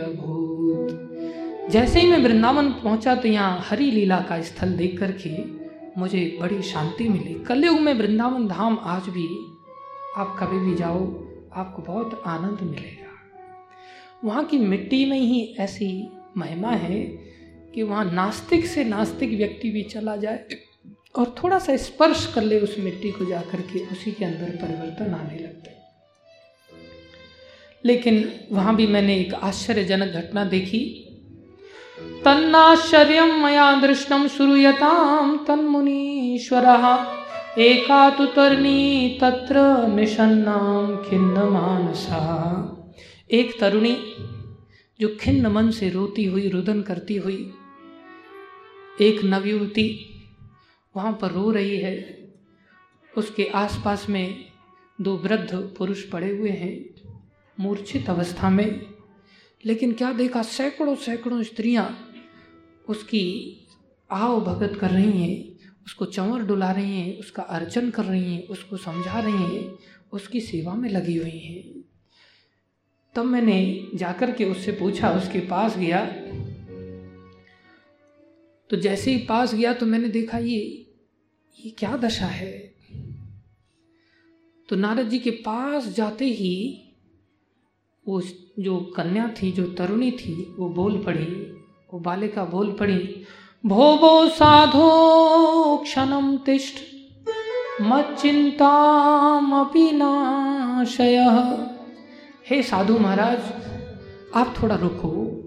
रघुत। 0.00 1.70
जैसे 1.70 2.00
ही 2.00 2.10
मैं 2.10 2.18
वृंदावन 2.18 2.68
पहुँचा 2.68 3.14
तो 3.14 3.28
यहाँ 3.28 3.64
हरी 3.70 3.90
लीला 3.90 4.20
का 4.20 4.42
स्थल 4.42 4.72
देख 4.72 4.98
करके 4.98 5.65
मुझे 5.98 6.38
बड़ी 6.40 6.62
शांति 6.62 7.08
मिली। 7.08 7.34
कलयुग 7.44 7.80
में 7.80 7.94
वृंदावन 7.94 8.48
धाम 8.48 8.78
आज 8.82 9.02
भी 9.02 9.28
आप 10.16 10.36
कभी 10.40 10.58
भी 10.58 10.74
जाओ, 10.74 11.24
आपको 11.52 11.82
बहुत 11.82 12.22
आनंद 12.26 12.60
मिलेगा। 12.60 13.06
वहाँ 14.24 14.44
की 14.44 14.58
मिट्टी 14.58 15.04
में 15.04 15.18
ही 15.20 15.56
ऐसी 15.60 16.10
महिमा 16.36 16.70
है 16.70 17.02
कि 17.74 17.82
वहाँ 17.82 18.04
नास्तिक 18.04 18.66
से 18.66 18.84
नास्तिक 18.84 19.30
व्यक्ति 19.30 19.70
भी 19.70 19.82
चला 19.82 20.16
जाए 20.16 20.44
और 21.16 21.34
थोड़ा 21.42 21.58
सा 21.58 21.76
स्पर्श 21.76 22.32
कर 22.34 22.42
ले 22.42 22.60
उस 22.60 22.76
मिट्टी 22.78 23.10
को 23.10 23.24
जा 23.24 23.40
करके 23.40 23.86
उसी 23.86 24.12
के 24.12 24.24
अंदर 24.24 24.50
परिवर्तन 24.62 25.14
आने 25.14 25.38
लगते। 25.38 25.70
लेकिन 27.84 28.40
वहाँ 28.52 28.76
भी 28.76 28.86
मैंने 28.86 29.16
एक 29.16 29.34
आश्चर्यजनक 29.34 30.08
घटना 30.08 30.44
देखी। 30.44 31.05
तन्नाश्चर्य 31.98 33.22
मया 33.26 33.80
दृष्टम 33.80 34.26
श्रूयताम 34.28 35.36
तन्मुनीश्वर। 35.46 36.64
एका 37.58 38.10
तो 38.10 38.26
तरनी 38.26 39.18
तत्र 39.20 39.86
निशन्नाम 39.88 40.96
खिन्न 40.96 41.42
मानसा 41.42 42.22
एक 43.30 43.60
तरुणी, 43.60 43.96
जो 45.00 45.08
खिन्न 45.20 45.46
मन 45.46 45.70
से 45.70 45.88
रोती 45.90 46.24
हुई, 46.24 46.48
रुदन 46.48 46.82
करती 46.82 47.16
हुई, 47.16 47.54
एक 49.00 49.24
नवयुवती 49.24 49.88
वहाँ 50.96 51.12
पर 51.12 51.30
रो 51.30 51.50
रही 51.50 51.76
है। 51.76 51.94
उसके 53.18 53.44
आसपास 53.54 54.06
में 54.10 54.44
दो 55.00 55.16
वृद्ध 55.16 55.54
पुरुष 55.78 56.02
पड़े 56.02 56.30
हुए 56.36 56.50
हैं। 56.50 56.74
मूर्छित 57.60 58.10
अवस्था 58.10 58.50
में 58.50 58.95
लेकिन 59.66 59.92
क्या 59.92 60.12
देखा? 60.12 60.42
सैकड़ों 60.42 60.94
सैकड़ों 60.94 61.42
स्त्रियाँ 61.42 62.12
उसकी 62.88 63.56
आओ 64.10 64.40
भगत 64.40 64.78
कर 64.80 64.90
रही 64.90 65.22
हैं, 65.22 65.58
उसको 65.86 66.04
चंवर 66.04 66.42
डुला 66.42 66.70
रही 66.72 67.00
हैं, 67.00 67.18
उसका 67.18 67.42
अर्चन 67.42 67.90
कर 67.90 68.04
रही 68.04 68.34
हैं, 68.34 68.46
उसको 68.46 68.76
समझा 68.76 69.20
रही 69.20 69.56
हैं, 69.56 69.78
उसकी 70.12 70.40
सेवा 70.40 70.74
में 70.74 70.90
लगी 70.90 71.16
हुई 71.16 71.38
हैं। 71.38 71.84
तब 73.14 73.24
मैंने 73.24 73.88
जाकर 73.94 74.32
के 74.32 74.44
उससे 74.44 74.72
पूछा, 74.72 75.10
उसके 75.10 75.40
पास 75.40 75.76
गया। 75.78 76.06
तो 78.70 78.76
जैसे 78.76 79.10
ही 79.10 79.26
पास 79.26 79.54
गया 79.54 79.72
तो 79.72 79.86
मैंने 79.86 80.08
देखा, 80.08 80.38
ये 80.38 80.82
ये 81.64 81.70
क्या 81.70 81.96
दशा 81.96 82.26
है? 82.26 82.74
तो 84.68 84.76
नारद 84.76 85.08
जी 85.08 85.18
के 85.18 85.30
पास 85.30 85.86
जाते 85.86 86.24
ही 86.24 86.82
वो 88.08 88.22
जो 88.58 88.92
कन्या 88.96 89.28
थी, 89.28 89.52
जो 89.52 89.66
तरुणी 89.66 90.10
थी, 90.10 90.56
वो 90.58 90.68
बोल 90.68 90.98
पड़ी, 90.98 91.56
वो 91.94 92.00
बालिका 92.00 92.44
बोल 92.44 92.72
पड़ी 92.72 93.24
भो 93.66 93.96
भो 93.96 94.28
साधो 94.28 95.76
क्षणम 95.76 96.36
तिष्ठ 96.36 96.74
मच्चिंतामपि 97.82 99.92
नाशय। 99.92 101.16
हे 102.46 102.62
साधु 102.62 102.98
महाराज, 102.98 103.38
आप 104.34 104.54
थोड़ा 104.62 104.76
रुको। 104.76 105.42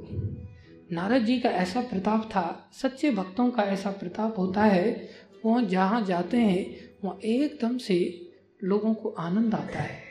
नारद 0.91 1.25
जी 1.25 1.39
का 1.39 1.49
ऐसा 1.49 1.81
प्रताप 1.81 2.25
था, 2.25 2.69
सच्चे 2.73 3.11
भक्तों 3.11 3.51
का 3.51 3.63
ऐसा 3.63 3.91
प्रताप 3.91 4.35
होता 4.37 4.63
है, 4.63 5.09
वहाँ 5.45 5.63
जहाँ 5.63 6.05
जाते 6.05 6.37
हैं, 6.37 6.89
वहाँ 7.03 7.19
एकदम 7.19 7.77
से 7.77 8.27
लोगों 8.63 8.93
को 8.93 9.09
आनंद 9.09 9.55
आता 9.55 9.79
है। 9.79 10.08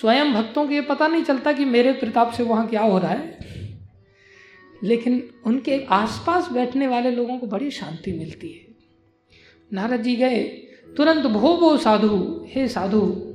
स्वयं 0.00 0.32
भक्तों 0.32 0.66
को 0.66 0.72
ये 0.72 0.80
पता 0.80 1.08
नहीं 1.08 1.22
चलता 1.22 1.52
कि 1.52 1.64
मेरे 1.64 1.92
प्रताप 1.92 2.32
से 2.32 2.42
वहाँ 2.42 2.68
क्या 2.68 2.82
हो 2.82 2.98
रहा 2.98 3.10
है। 3.10 3.38
लेकिन 4.84 5.30
उनके 5.46 5.84
आसपास 5.84 6.52
बैठने 6.52 6.86
वाले 6.86 7.10
लोगों 7.10 7.38
को 7.38 7.46
बड़ी 7.46 7.70
शांति 7.70 8.12
मिलती 8.12 8.52
है। 8.52 8.74
नारद 9.72 10.02
जी 10.02 10.16
गए, 10.16 10.42
तुरंत 10.96 11.26
भो 11.26 11.56
भो 11.56 11.76
साधु, 11.76 12.46
हे 12.48 12.68
साधु, 12.68 13.34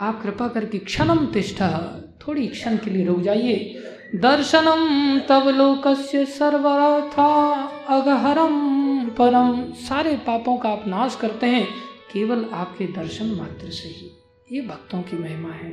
आप 0.00 0.22
कृपा 0.22 0.48
करके 0.48 0.78
क्षणम 0.78 1.26
तिष्ठा, 1.26 2.00
थोड़ी 2.28 2.46
क्षण 2.46 2.76
के 2.76 2.90
लिए 2.90 3.04
रुक 3.04 3.20
जाइए। 3.20 3.82
दर्शनम 4.14 5.18
तब 5.28 5.48
लोकस्य 5.48 6.24
सर्वथा 6.24 7.54
अगहरम 7.88 8.74
परम। 9.10 9.72
सारे 9.72 10.16
पापों 10.16 10.56
का 10.56 10.68
आप 10.68 10.84
नाश 10.86 11.18
करते 11.20 11.46
हैं, 11.46 11.68
केवल 12.12 12.44
आपके 12.52 12.84
दर्शन 12.84 13.26
मात्र 13.26 13.70
से 13.70 13.88
ही। 13.88 14.23
ये 14.54 14.60
भक्तों 14.60 15.02
की 15.02 15.18
महिमा 15.18 15.52
है। 15.52 15.70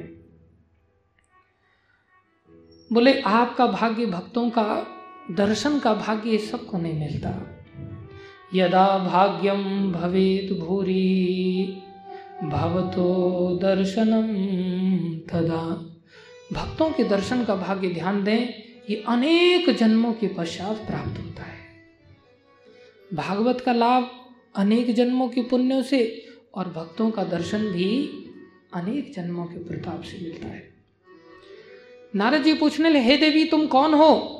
बोले, 2.93 3.21
आपका 3.21 3.67
भाग्य 3.67 4.05
भक्तों 4.05 4.49
का, 4.49 4.87
दर्शन 5.31 5.79
का 5.79 5.93
भाग्य 5.93 6.37
सबको 6.37 6.77
नहीं 6.77 6.93
मिलता। 6.93 7.63
यदा 8.53 8.97
भाग्यम 8.97 9.91
भवेत 9.91 10.59
भूरी, 10.59 11.81
भवतो 12.43 13.59
दर्शनम 13.61 14.27
तदा। 15.15 15.63
भक्तों 16.53 16.91
के 16.91 17.03
दर्शन 17.03 17.45
का 17.45 17.55
भाग्य 17.55 17.89
ध्यान 17.89 18.23
दें, 18.23 18.47
ये 18.89 19.03
अनेक 19.07 19.69
जन्मों 19.69 20.13
के 20.13 20.27
पश्चात 20.27 20.77
प्राप्त 20.77 21.19
होता 21.19 21.43
है। 21.43 21.59
भागवत 23.13 23.61
का 23.61 23.73
लाभ 23.73 24.11
अनेक 24.55 24.93
जन्मों 24.93 25.29
के 25.29 25.41
पुण्यों 25.41 25.81
से 25.83 26.25
और 26.53 26.69
भक्तों 26.69 27.11
का 27.11 27.23
दर्शन 27.23 27.65
भी 27.65 28.17
अनेक 28.73 29.13
जन्मों 29.13 29.45
के 29.45 29.57
प्रताप 29.57 30.01
से 30.01 30.17
मिलता 30.21 30.47
है। 30.47 30.73
नारद 32.15 32.43
जी 32.43 32.53
पूछने 32.53 32.89
लगे, 32.89 32.99
हे 32.99 33.17
देवी, 33.17 33.45
तुम 33.45 33.67
कौन 33.67 33.93
हो? 33.93 34.37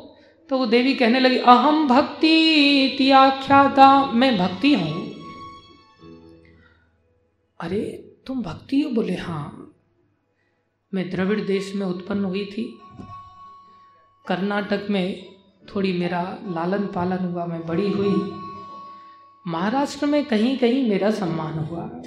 तो 0.49 0.57
वो 0.57 0.65
देवी 0.65 0.95
कहने 0.95 1.19
लगी 1.19 1.37
अहम 1.37 1.87
भक्ति 1.87 2.95
त्याख्याता 2.97 4.05
मैं 4.05 4.37
भक्ति 4.37 4.73
हूँ। 4.73 5.11
अरे, 7.59 8.11
तुम 8.27 8.41
भक्ति 8.41 8.81
हो? 8.81 8.89
बोले 8.89 9.15
हाँ। 9.15 9.75
मैं 10.93 11.09
द्रविड़ 11.09 11.41
देश 11.41 11.75
में 11.75 11.85
उत्पन्न 11.85 12.25
हुई 12.25 12.45
थी। 12.45 12.79
कर्नाटक 14.27 14.87
में 14.89 15.35
थोड़ी 15.75 15.93
मेरा 15.93 16.37
लालन 16.47 16.87
पालन 16.87 17.17
हुआ, 17.17 17.45
मैं 17.45 17.67
बड़ी 17.67 17.91
हुई। 17.91 18.31
महाराष्ट्र 19.47 20.05
में 20.05 20.25
कहीं 20.25 20.57
कहीं 20.57 20.89
मेरा 20.89 21.11
सम्मान 21.11 21.53
हुआ। 21.53 22.01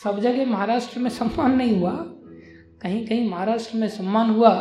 सब 0.00 0.18
जगह 0.20 0.46
महाराष्ट्र 0.46 1.00
में 1.00 1.10
सम्मान 1.10 1.56
नहीं 1.56 1.76
हुआ। 1.76 1.92
कहीं 2.82 3.06
कहीं 3.06 3.28
महाराष्ट्र 3.30 3.78
में 3.78 3.88
सम्मान 3.88 4.30
हुआ। 4.30 4.52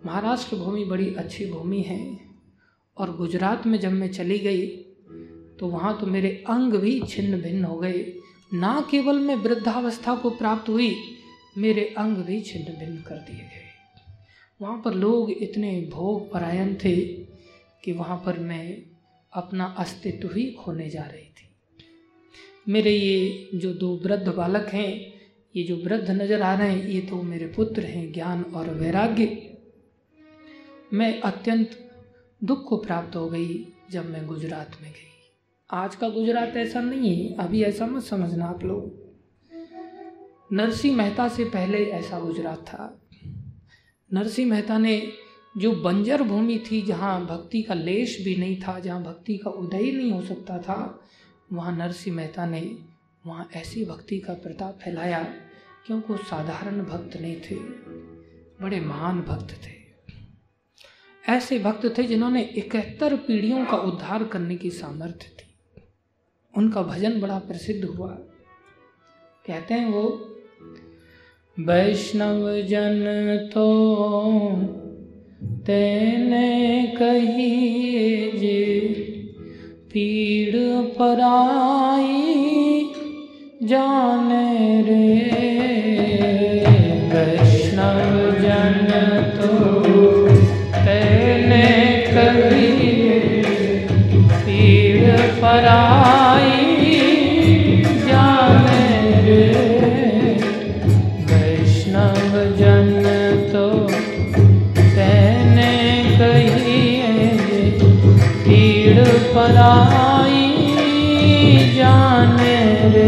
महाराष्ट्र 0.00 0.56
भूमि 0.56 0.84
बड़ी 0.84 1.14
अच्छी 1.14 1.46
भूमि 1.46 1.80
है 1.82 2.00
और 2.96 3.16
गुजरात 3.16 3.66
में 3.66 3.78
जब 3.80 3.92
मैं 3.92 4.10
चली 4.12 4.38
गई 4.38 4.66
तो 5.58 5.68
वहाँ 5.68 5.96
तो 6.00 6.06
मेरे 6.06 6.28
अंग 6.48 6.72
भी 6.72 7.00
छिन्न 7.00 7.40
भिन्न 7.40 7.64
हो 7.64 7.76
गए। 7.76 8.04
ना 8.52 8.80
केवल 8.90 9.18
मैं 9.18 9.34
वृद्धावस्था 9.36 10.14
को 10.14 10.30
प्राप्त 10.30 10.68
हुई, 10.68 10.96
मेरे 11.58 11.84
अंग 11.98 12.16
भी 12.16 12.40
छिन्न 12.40 12.78
भिन्न 12.78 13.02
कर 13.02 13.16
दिए 13.16 13.36
गए। 13.36 13.68
वहाँ 14.60 14.80
पर 14.84 14.94
लोग 14.94 15.30
इतने 15.30 15.80
भोग 15.92 16.32
परायण 16.32 16.74
थे 16.74 16.96
कि 17.84 17.92
वहाँ 17.92 18.22
पर 18.26 18.38
मैं 18.38 18.82
अपना 19.32 19.64
अस्तित्व 19.78 20.34
ही 20.34 20.50
खोने 20.54 20.88
जा 20.90 21.02
रही 21.02 21.29
मेरे 22.68 22.90
ये 22.90 23.50
जो 23.54 23.72
दो 23.72 24.00
वृद्ध 24.04 24.28
बालक 24.28 24.68
हैं, 24.68 25.12
ये 25.56 25.62
जो 25.62 25.76
वृद्ध 25.76 26.10
नज़र 26.10 26.42
आ 26.42 26.54
रहे 26.54 26.70
हैं, 26.70 26.88
ये 26.88 27.00
तो 27.00 27.22
मेरे 27.22 27.46
पुत्र 27.46 27.82
हैं, 27.82 28.12
ज्ञान 28.12 28.42
और 28.42 28.70
वैराग्य। 28.70 29.56
मैं 30.92 31.20
अत्यंत 31.20 31.70
दुख 32.44 32.64
को 32.68 32.76
प्राप्त 32.76 33.16
हो 33.16 33.28
गई 33.28 33.66
जब 33.90 34.10
मैं 34.10 34.26
गुजरात 34.26 34.70
में 34.82 34.90
गई। 34.90 35.08
आज 35.70 35.96
का 35.96 36.08
गुजरात 36.08 36.56
ऐसा 36.56 36.80
नहीं 36.80 37.24
है, 37.24 37.34
अभी 37.34 37.62
ऐसा 37.62 37.86
मत 37.86 38.02
समझना 38.02 38.46
आप 38.46 38.64
लोग। 38.64 38.98
नरसिंह 40.52 40.96
मेहता 40.96 41.28
से 41.28 41.44
पहले 41.44 41.84
ऐसा 41.84 42.20
गुजरात 42.20 42.58
था। 42.58 43.08
नरसिंह 44.12 44.50
मेहता 44.50 44.78
ने 44.78 45.12
जो 45.58 45.72
बंजर 45.72 46.22
भूमि 46.22 46.64
थी, 46.70 46.82
जहाँ 46.82 47.26
भक्ति 47.26 47.62
का 47.62 47.74
लेश 47.74 48.24
भी 48.24 48.36
नहीं 48.36 48.60
था, 48.60 48.78
जहाँ 48.80 49.02
भक्ति 49.02 49.36
का 49.36 49.50
उदय 49.50 49.92
नहीं 49.92 50.12
हो 50.12 50.22
सकता 50.22 50.58
था 50.58 51.00
वहाँ 51.52 51.76
नरसिंह 51.76 52.16
मेहता 52.16 52.46
ने 52.46 52.78
वहाँ 53.26 53.48
ऐसी 53.56 53.84
भक्ति 53.84 54.18
का 54.18 54.34
प्रताप 54.34 54.78
फैलाया 54.84 55.22
क्योंकि 55.86 56.16
साधारण 56.16 56.84
भक्त 56.84 57.16
नहीं 57.16 57.36
थे, 57.36 57.54
बड़े 58.64 58.80
महान 58.80 59.20
भक्त 59.20 59.50
थे। 59.50 59.80
ऐसे 61.32 61.58
भक्त 61.58 61.98
थे 61.98 62.02
जिन्होंने 62.02 62.42
इकहत्तर 62.42 63.16
पीढ़ियों 63.16 63.66
का 63.66 63.76
उद्धार 63.76 64.24
करने 64.24 64.56
की 64.56 64.70
सामर्थ्य 64.70 65.28
थी। 65.28 65.54
उनका 66.56 66.82
भजन 66.82 67.20
बड़ा 67.20 67.38
प्रसिद्ध 67.38 67.84
हुआ। 67.84 68.10
कहते 69.46 69.74
हैं 69.74 69.90
वो, 69.90 70.36
वैष्णव 71.60 72.60
जन 72.62 73.50
तो 73.54 73.66
तेने 75.66 76.86
कही 76.98 78.38
जे 78.38 78.94
पीड़ 79.92 80.56
पराई 80.98 82.10
जाने 83.62 84.82
रे। 84.82 85.08
वैष्णव 87.12 88.06
जन 88.40 88.88
तो 89.36 89.50
तेने 90.76 91.66
कभी 92.06 92.70
पीड़ 94.38 95.16
पराई। 95.42 96.19
पराई 109.34 110.46
जाने 111.74 112.56
रे। 112.90 113.06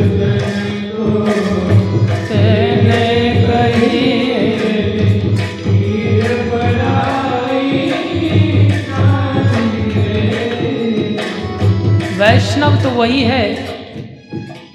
वैष्णव 12.19 12.75
तो 12.83 12.89
वही 12.89 13.23
है 13.23 13.45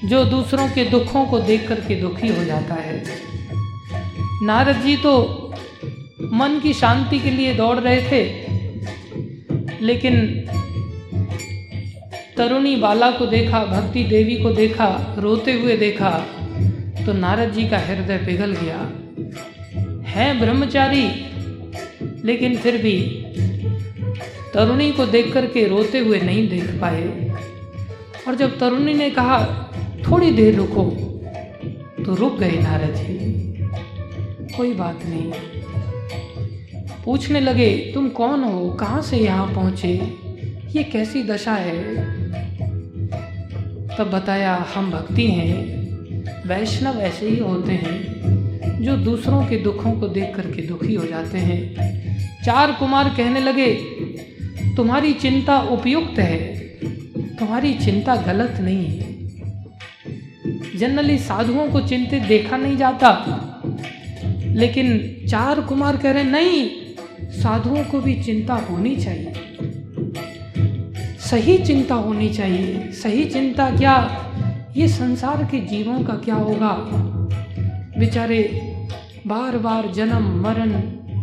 जो 0.05 0.25
दूसरों 0.25 0.69
के 0.69 0.85
दुखों 0.85 1.25
को 1.25 1.39
देख 1.39 1.69
करके 1.69 1.95
दुखी 1.95 2.29
हो 2.29 2.45
जाता 2.45 2.75
है। 2.75 3.03
नारद 4.43 4.77
जी 4.77 4.97
तो 4.97 5.13
मन 6.33 6.59
की 6.63 6.73
शांति 6.73 7.19
के 7.19 7.31
लिए 7.31 7.55
दौड़ 7.55 7.79
रहे 7.79 8.03
थे, 8.03 8.23
लेकिन 9.81 10.15
तरुणी 12.37 12.75
बाला 12.77 13.11
को 13.11 13.27
देखा, 13.27 13.65
भक्ति 13.65 14.03
देवी 14.05 14.37
को 14.37 14.51
देखा, 14.51 15.15
रोते 15.19 15.53
हुए 15.53 15.77
देखा 15.77 16.11
तो 17.07 17.13
नारद 17.13 17.53
जी 17.53 17.69
का 17.69 17.79
हृदय 17.79 18.19
पिघल 18.19 18.53
गया। 18.53 18.81
है 20.09 20.39
ब्रह्मचारी, 20.41 21.07
लेकिन 22.25 22.57
फिर 22.57 22.77
भी 22.77 23.01
तरुणी 24.55 24.91
को 24.93 25.07
देख 25.07 25.33
कर 25.33 25.47
के 25.47 25.67
रोते 25.69 25.99
हुए 25.99 26.21
नहीं 26.21 26.49
देख 26.49 26.71
पाए। 26.81 27.37
और 28.29 28.35
जब 28.35 28.59
तरुणी 28.59 28.95
ने 28.95 29.11
कहा, 29.11 29.39
थोड़ी 30.11 30.31
देर 30.31 30.55
रुको 30.55 30.85
तो 32.05 32.15
रुक 32.15 32.39
गए 32.39 32.59
नारद 32.61 32.95
जी। 32.97 33.17
कोई 34.57 34.73
बात 34.75 35.07
नहीं। 35.07 35.33
पूछने 37.09 37.41
लगे, 37.41 37.91
तुम 37.95 38.09
कौन 38.09 38.45
हो? 38.45 38.71
कहाँ 38.71 39.03
से 39.03 39.17
यहाँ 39.17 39.55
पहुँचे? 39.55 39.95
ये 40.77 40.83
कैसी 40.83 41.23
दशा 41.23 41.53
है? 41.53 41.95
तब 43.99 44.11
बताया, 44.15 44.67
हम 44.75 44.91
भक्ति 44.91 45.27
हैं। 45.27 45.57
वैष्णव 46.49 47.01
ऐसे 47.01 47.29
ही 47.29 47.37
होते 47.37 47.73
हैं, 47.73 48.15
जो 48.85 48.97
दूसरों 48.97 49.47
के 49.47 49.57
दुखों 49.57 49.93
को 49.93 50.09
देख 50.09 50.37
करके 50.37 50.63
दुखी 50.63 50.95
हो 50.95 51.07
जाते 51.07 51.39
हैं। 51.39 51.75
चार 52.45 52.73
कुमार 52.73 53.09
कहने 53.09 53.41
लगे, 53.41 53.75
तुम्हारी 54.77 55.13
चिंता 55.13 55.61
उपयुक्त 55.61 56.19
है। 56.19 56.59
तुम्हारी 57.39 57.75
चिंता 57.75 58.17
गलत 58.17 58.59
नहीं 58.61 58.87
है। 58.87 59.29
जनरली 60.79 61.19
साधुओं 61.19 61.71
को 61.71 61.81
चिंतित 61.81 62.23
देखा 62.23 62.57
नहीं 62.57 62.77
जाता। 62.77 63.35
लेकिन 64.45 65.17
चार 65.29 65.61
कुमार 65.61 65.97
कह 65.97 66.11
रहे 66.11 66.25
नहीं 66.25 66.71
साधुओं 67.31 67.85
को 67.85 68.01
भी 68.01 68.23
चिंता 68.23 68.55
होनी 68.55 68.97
चाहिए। 68.97 69.33
सही 71.19 71.59
चिंता 71.59 71.95
होनी 71.95 72.29
चाहिए। 72.29 72.93
सही 72.93 73.25
चिंता 73.25 73.77
क्या? 73.77 74.25
ये 74.77 74.89
संसार 74.89 75.45
के 75.45 75.61
जीवों 75.61 76.05
का 76.05 76.15
क्या 76.15 76.35
होगा? 76.35 76.77
बेचारे 77.99 78.41
बार 79.27 79.57
बार 79.57 79.89
जन्म, 79.89 80.43
मरण, 80.43 80.71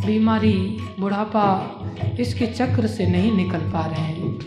बीमारी, 0.05 0.77
बुढ़ापा 0.99 1.71
इसके 2.19 2.47
चक्र 2.47 2.87
से 2.87 3.05
नहीं 3.05 3.31
निकल 3.31 3.59
पा 3.59 3.85
रहे 3.85 4.01
हैं। 4.01 4.39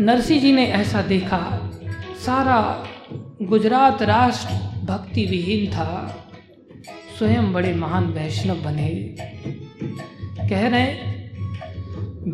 नरसी 0.00 0.40
जी 0.40 0.52
ने 0.52 0.66
ऐसा 0.66 1.02
देखा। 1.02 1.70
सारा 2.26 2.84
गुजरात 3.42 4.02
राष्ट्र 4.02 4.54
भक्ति 4.86 5.24
विहीन 5.24 5.72
था। 5.72 6.16
स्वयं 7.20 7.52
बड़े 7.52 7.72
महान 7.74 8.04
वैष्णव 8.12 8.60
बने। 8.64 8.88
कह 10.48 10.62
रहे 10.68 10.86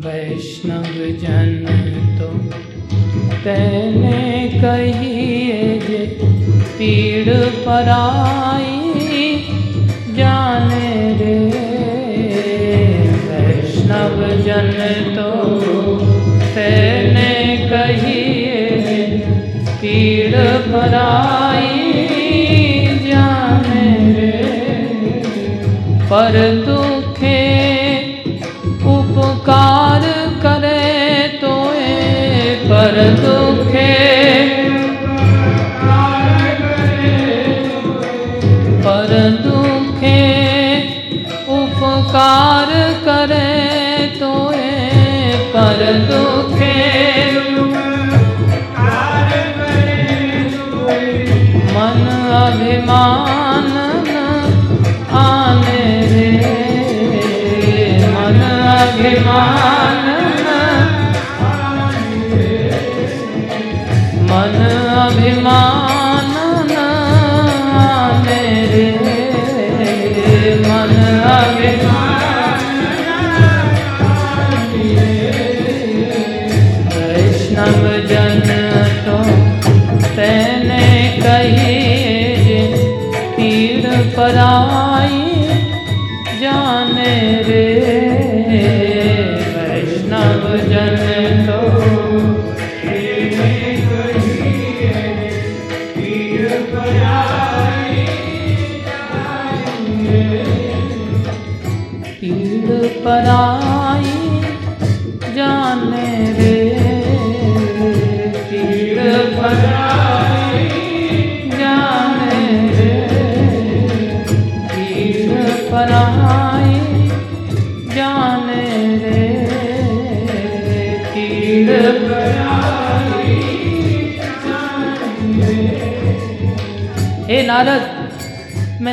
वैष्णव 0.05 0.93
जन 1.23 1.65
तो 2.19 2.27
तेने 3.43 4.21
कहिए 4.53 5.57
जे 5.79 5.99
पीड़ 6.77 7.35
पराई 7.65 8.71
जाने 10.15 10.93
रे 11.19 11.35
वैष्णव 13.27 14.17
जन 14.45 14.71
पर 26.17 26.35
दुखे 26.65 27.39
उपकार 28.91 30.05
करे 30.43 31.27
तो 31.41 31.51
ए 31.73 32.55
पर 32.69 32.95
दुखे 33.19 33.91
पर 38.85 39.13
दुखे 39.45 40.23
उपकार 41.59 42.73
करे 43.05 43.45
तो 44.19 44.33
ए 44.53 45.37
पर 45.53 45.85
दुखे 46.09 46.75
मन 51.75 52.03
अभिमान 52.41 53.66
अभिमान 58.97 60.05
मन 64.29 64.55
अभिमान 65.01 66.31
मेरे 68.25 68.87
मन 70.63 70.95
अभिमान 71.33 72.65
वैष्णव 76.95 77.85
जन 78.09 78.43
तो 79.05 79.21
तेने 80.17 80.89
कही 81.21 81.79
पीड़ 83.37 83.95
पराई 84.17 84.86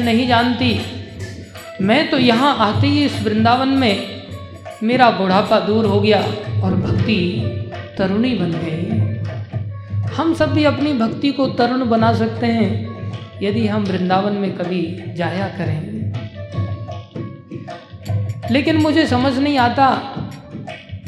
नहीं 0.04 0.26
जानती। 0.28 0.80
मैं 1.80 2.10
तो 2.10 2.18
यहाँ 2.18 2.56
आते 2.60 2.86
ही 2.86 3.04
इस 3.04 3.22
वृंदावन 3.22 3.68
में 3.68 4.22
मेरा 4.82 5.10
बुढ़ापा 5.10 5.58
दूर 5.60 5.86
हो 5.86 6.00
गया 6.00 6.20
और 6.62 6.74
भक्ति 6.76 7.18
तरुणी 7.98 8.34
बन 8.34 8.52
गई। 8.54 9.02
हम 10.14 10.34
सब 10.34 10.52
भी 10.52 10.64
अपनी 10.64 10.92
भक्ति 10.92 11.30
को 11.30 11.46
तरुण 11.48 11.88
बना 11.88 12.12
सकते 12.14 12.46
हैं, 12.46 12.70
यदि 13.42 13.66
हम 13.66 13.84
वृंदावन 13.84 14.32
में 14.32 14.52
कभी 14.56 14.82
जाया 15.16 15.46
करें। 15.48 15.80
लेकिन 18.50 18.76
मुझे 18.76 19.06
समझ 19.06 19.36
नहीं 19.38 19.58
आता 19.58 19.88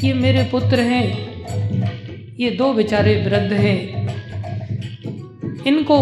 ये 0.03 0.13
मेरे 0.13 0.43
पुत्र 0.43 0.79
हैं, 0.79 1.05
ये 2.39 2.49
दो 2.51 2.73
बेचारे 2.73 3.15
वृद्ध 3.21 3.53
हैं। 3.53 3.79
इनको 5.65 5.97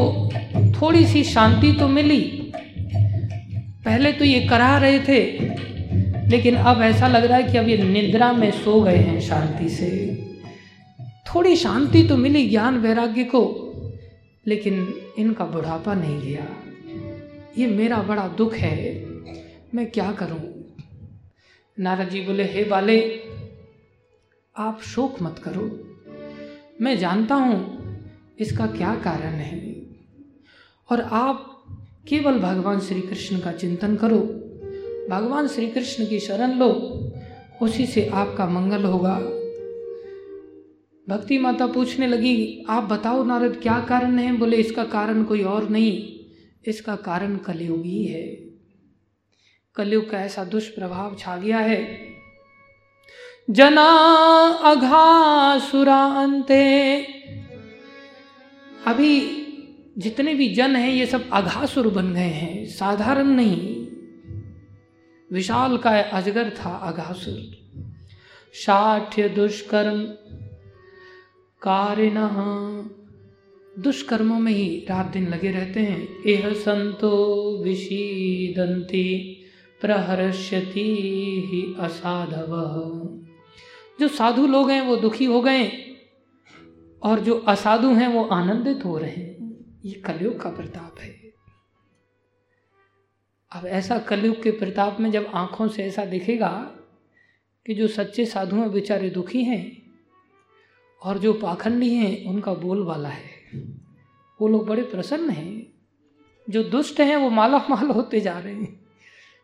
थोड़ी 0.72 1.06
सी 1.06 1.24
शांति 1.24 1.72
तो 1.72 1.88
मिली 1.88 2.35
पहले 3.86 4.12
तो 4.14 4.26
ये 4.26 4.40
करा 4.48 4.78
रहे 4.78 5.00
थे, 5.00 5.22
लेकिन 6.30 6.56
अब 6.56 6.82
ऐसा 6.82 7.08
लग 7.08 7.26
रहा 7.26 7.38
है 7.38 7.52
कि 7.52 7.58
अब 7.58 7.68
ये 7.68 7.78
निद्रा 7.78 8.32
में 8.34 8.52
सो 8.52 8.82
गए 8.82 8.96
हैं 8.96 9.20
शांति 9.22 9.70
से। 9.70 9.90
थोड़ी 11.28 11.56
शांति 11.56 12.04
तो 12.04 12.18
मिली 12.18 12.48
ज्ञान 12.50 12.78
वैराग्य 12.78 13.24
को, 13.24 13.44
लेकिन 14.48 14.94
इनका 15.18 15.46
बुढ़ापा 15.46 15.94
नहीं 15.94 16.20
गया। 16.22 16.48
ये 17.58 17.68
मेरा 17.68 17.98
बड़ा 18.02 18.28
दुख 18.28 18.54
है। 18.54 19.06
मैं 19.76 19.86
क्या 19.92 20.12
करूँ? 20.12 20.40
नारद 21.80 22.10
जी 22.10 22.22
बोले, 22.22 22.44
हे 22.44 22.64
बाले, 22.64 23.00
आप 24.56 24.82
शोक 24.82 25.22
मत 25.22 25.40
करो। 25.40 25.70
मैं 26.82 26.98
जानता 26.98 27.36
हूँ 27.36 27.58
इसका 28.40 28.66
क्या 28.68 28.96
कारण 28.96 29.34
है। 29.34 29.60
और 30.90 31.02
आप 31.02 31.55
केवल 32.08 32.40
भगवान 32.40 32.80
श्री 32.80 33.02
कृष्ण 33.02 33.40
का 33.40 33.52
चिंतन 33.52 33.96
करो। 33.96 34.20
भगवान 35.10 35.48
श्री 35.48 35.68
कृष्ण 35.68 36.06
की 36.06 36.20
शरण 36.20 36.52
लो। 36.52 36.72
उसी 37.62 37.86
से 37.86 38.10
आपका 38.14 38.46
मंगल 38.46 38.84
होगा। 38.84 39.20
भक्ति 41.10 41.38
माता 41.38 41.68
पूछने 41.68 42.08
लगी, 42.08 42.66
आप 42.70 42.84
बताओ 42.84 43.24
नारद, 43.24 43.60
क्या 43.64 43.86
कारण 43.90 44.20
है? 44.20 44.38
बोले, 44.38 44.58
इसका 44.58 44.84
कारण 44.84 45.24
कोई 45.24 45.44
और 45.44 45.70
नहीं। 45.70 46.16
इसका 46.66 46.96
कारण 46.96 47.38
कलयुग 47.38 47.86
ही। 47.86 48.06
है 48.06 48.46
कलयुग 49.76 50.10
का 50.10 50.20
ऐसा 50.20 50.44
दुष्प्रभाव 50.44 51.16
छा 51.20 51.38
गया 51.38 51.58
है। 51.58 52.00
जना 53.50 53.92
अघासुरा 54.64 56.04
अंते 56.04 57.02
अभी 58.88 59.45
जितने 59.98 60.34
भी 60.34 60.48
जन 60.54 60.76
हैं, 60.76 60.92
ये 60.92 61.06
सब 61.06 61.30
अघासुर 61.30 61.88
बन 61.88 62.14
गए 62.14 62.20
हैं। 62.20 62.66
साधारण 62.66 63.28
नहीं। 63.28 63.88
विशाल 65.32 65.78
का 65.78 66.02
अजगर 66.02 66.50
था 66.50 66.70
अघासुर 66.70 67.66
साठ्य 68.54 69.30
दुष्कर्म 69.30 70.04
कारिण 71.62 72.14
दुष्कर्मों 73.84 74.40
में 74.40 74.52
ही 74.52 74.86
रात 74.90 75.06
दिन 75.06 75.28
लगे 75.28 75.52
रहते 75.52 75.80
हैं। 75.80 76.08
एह 76.28 76.54
संतो 76.54 77.14
विशीदंती 77.64 79.38
प्रहर्ष्यति 79.82 80.96
ही 81.46 81.76
असाधव। 81.80 82.54
जो 84.00 84.08
साधु 84.08 84.48
लोग 84.48 84.70
हैं, 84.70 84.82
वो 84.82 84.96
दुखी 84.96 85.26
हो 85.26 85.42
गए 85.42 85.72
और 87.04 87.20
जो 87.20 87.38
असाधु 87.48 87.94
हैं, 87.94 88.08
वो 88.08 88.24
आनंदित 88.24 88.86
हो 88.86 88.98
रहे 88.98 89.10
हैं। 89.10 89.35
ये 89.86 89.94
कलयुग 89.94 90.40
का 90.40 90.50
प्रताप 90.50 91.00
है। 91.00 91.34
अब 93.52 93.66
ऐसा 93.66 94.00
कलयुग 94.00 94.44
के 94.44 94.52
प्रताप 94.52 95.00
में 95.00 95.12
जब 95.12 95.32
आँखों 95.34 95.68
से 95.68 95.84
ऐसा 95.84 96.06
दिखेगा 96.06 96.76
कि 97.66 97.74
जो 97.74 97.88
सच्चे 97.88 98.26
साधु 98.26 98.56
हैं, 98.56 98.72
बेचारे 98.72 99.10
दुखी 99.10 99.44
हैं 99.44 99.92
और 101.02 101.18
जो 101.18 101.34
पाखंडी 101.34 101.96
हैं, 101.96 102.26
उनका 102.26 102.54
बोल 102.54 102.84
वाला 102.84 103.10
है। 103.10 103.30
वो 104.42 104.48
लोग 104.48 104.68
बड़े 104.68 104.84
प्रसन्न 104.84 105.30
हैं। 105.30 105.74
जो 106.50 106.64
दुष्ट 106.64 107.00
हैं, 107.00 107.16
वो 107.16 107.30
माला 107.30 107.58
माल 107.58 107.90
होते 107.90 108.22
जा 108.22 108.40
रहे 108.40 108.54
हैं। 108.54 108.86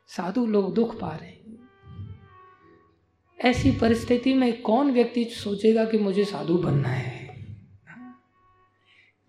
साधु 0.08 0.46
लोग 0.46 0.74
दुख 0.74 1.00
पा 1.00 1.16
रहे 1.16 1.30
हैं। 1.30 1.70
ऐसी 3.40 3.72
परिस्थिति 3.72 4.34
में 4.34 4.62
कौन 4.62 4.92
व्यक्ति 4.92 5.26
सोचेगा 5.26 5.86
कि 5.86 5.98
मुझे 5.98 6.26
साधु 6.26 6.58
बनना 6.58 6.90
है? 6.90 7.21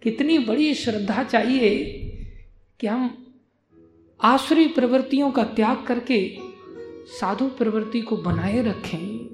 कितनी 0.02 0.38
बड़ी 0.38 0.74
श्रद्धा 0.74 1.22
चाहिए 1.22 1.70
कि 2.80 2.86
हम 2.86 3.34
आसुरी 4.20 4.66
प्रवृत्तियों 4.68 5.30
का 5.30 5.44
त्याग 5.44 5.84
करके 5.86 6.38
साधु 7.20 7.46
प्रवृत्ति 7.48 8.00
को 8.00 8.16
बनाए 8.16 8.62
रखें। 8.62 9.28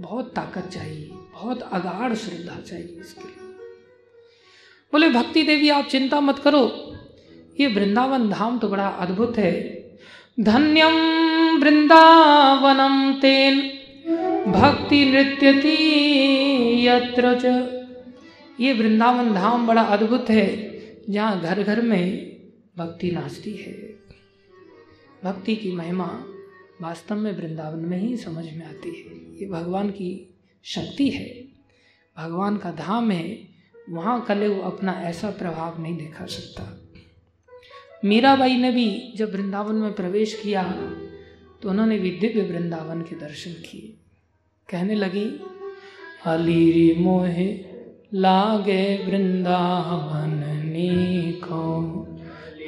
बहुत 0.00 0.34
ताकत 0.34 0.68
चाहिए, 0.68 1.10
बहुत 1.32 1.62
अगाढ़ 1.62 2.14
श्रद्धा 2.14 2.60
चाहिए 2.60 3.00
इसके 3.00 3.24
लिए। 3.24 3.54
बोले, 4.92 5.08
भक्ति 5.08 5.42
देवी, 5.42 5.68
आप 5.68 5.84
चिंता 5.84 6.20
मत 6.20 6.38
करो, 6.38 6.92
ये 7.60 7.66
वृंदावन 7.66 8.28
धाम 8.28 8.58
तो 8.58 8.68
बड़ा 8.68 8.88
अद्भुत 8.88 9.38
है। 9.38 9.54
धन्यम 10.40 10.94
वृंदावनम 11.58 13.12
तेन, 13.20 13.60
भक्ति 14.52 15.04
नृत्य 15.04 15.48
यत्र 16.86 17.34
ये 18.60 18.72
वृंदावन 18.72 19.32
धाम 19.34 19.66
बड़ा 19.66 19.82
अद्भुत 19.82 20.30
है, 20.30 20.48
जहाँ 21.10 21.40
घर 21.40 21.62
घर 21.62 21.80
में 21.82 22.36
भक्ति 22.78 23.10
नाचती 23.10 23.52
है। 23.52 23.72
भक्ति 25.24 25.56
की 25.56 25.72
महिमा 25.72 26.06
वास्तव 26.80 27.16
में 27.16 27.32
वृंदावन 27.32 27.78
में 27.78 27.98
ही 27.98 28.16
समझ 28.16 28.44
में 28.44 28.64
आती 28.66 28.88
है। 28.90 29.40
ये 29.40 29.48
भगवान 29.48 29.90
की 29.90 30.34
शक्ति 30.64 31.08
है। 31.10 31.28
भगवान 32.16 32.56
का 32.56 32.70
धाम 32.70 33.10
है, 33.10 33.48
वहाँ 33.90 34.24
कलयुग 34.24 34.60
अपना 34.60 34.92
ऐसा 35.02 35.30
प्रभाव 35.30 35.82
नहीं 35.82 35.96
दिखा 35.96 36.26
सकता। 36.26 36.64
मीराबाई 38.04 38.56
ने 38.56 38.70
भी 38.70 39.12
जब 39.16 39.32
वृंदावन 39.32 39.74
में 39.74 39.92
प्रवेश 39.92 40.34
किया 40.42 40.62
तो 41.62 41.68
उन्होंने 41.70 41.98
भी 41.98 42.10
दिव्य 42.10 42.42
वृंदावन 42.42 43.02
के 43.02 43.16
दर्शन 43.16 43.52
किए। 43.62 43.94
कहने 44.68 44.94
लगी 44.94 45.24
अली 46.26 46.94
मोहे 46.98 47.46
लागे 48.14 49.04
वृंदावन 49.06 50.34
नीको। 50.64 51.62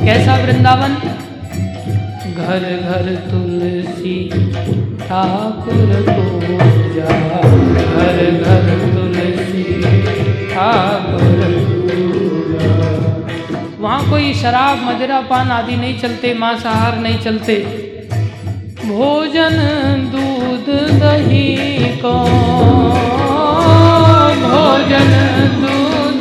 कैसा 0.05 0.35
वृंदावन? 0.37 0.93
घर 2.37 2.65
घर 2.77 3.07
तुलसी 3.31 4.15
ठाकुर 5.01 5.91
पूजा। 6.09 7.11
घर 7.97 8.19
घर 8.41 8.67
तुलसी 8.95 9.65
ठाकुर 10.55 11.39
वहाँ 13.81 14.03
कोई 14.11 14.33
शराब, 14.35 14.77
मदिरा 14.85 15.21
पान 15.21 15.51
आदि 15.51 15.77
नहीं 15.77 15.99
चलते 15.99 16.35
मांसाहार 16.35 16.99
नहीं 16.99 17.19
चलते। 17.19 17.55
भोजन, 18.87 19.57
दूध, 20.13 20.67
दही 21.01 21.47
को 21.99 22.15
भोजन 24.43 25.13
दूध 25.61 25.70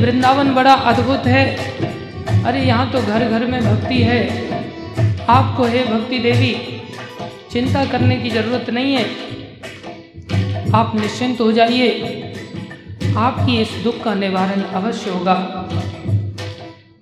वृंदावन 0.00 0.54
बड़ा 0.54 0.72
अद्भुत 0.72 1.26
है। 1.26 1.56
अरे, 2.44 2.60
यहाँ 2.60 2.90
तो 2.90 3.02
घर 3.02 3.28
घर 3.28 3.46
में 3.46 3.64
भक्ति 3.64 3.94
है। 3.94 4.48
आपको 5.28 5.64
है 5.64 5.94
भक्ति 5.94 6.18
देवी, 6.18 6.82
चिंता 7.52 7.84
करने 7.84 8.16
की 8.16 8.30
ज़रूरत 8.30 8.70
नहीं 8.70 8.94
है। 8.94 9.04
आप 10.74 10.92
निश्चिंत 10.94 11.40
हो 11.40 11.52
जाइए। 11.52 12.14
आपकी 13.16 13.60
इस 13.60 13.70
दुख 13.84 14.02
का 14.02 14.14
निवारण 14.14 14.62
अवश्य 14.62 15.10
होगा। 15.10 15.34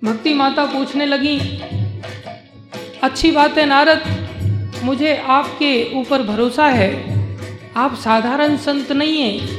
भक्ति 0.03 0.33
माता 0.33 0.65
पूछने 0.65 1.05
लगी, 1.05 1.39
अच्छी 3.03 3.31
बात 3.31 3.57
है 3.57 3.65
नारद, 3.65 4.01
मुझे 4.83 5.23
आपके 5.27 5.99
ऊपर 5.99 6.23
भरोसा 6.23 6.67
है। 6.67 7.17
आप 7.77 7.95
साधारण 7.95 8.57
संत 8.57 8.91
नहीं 8.91 9.21
हैं। 9.21 9.57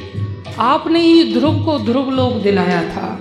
आपने 0.59 1.01
ही 1.01 1.35
ध्रुव 1.35 1.65
को 1.65 1.78
ध्रुव 1.78 2.10
लोक 2.10 2.32
दिलाया 2.32 2.89
था। 2.89 3.18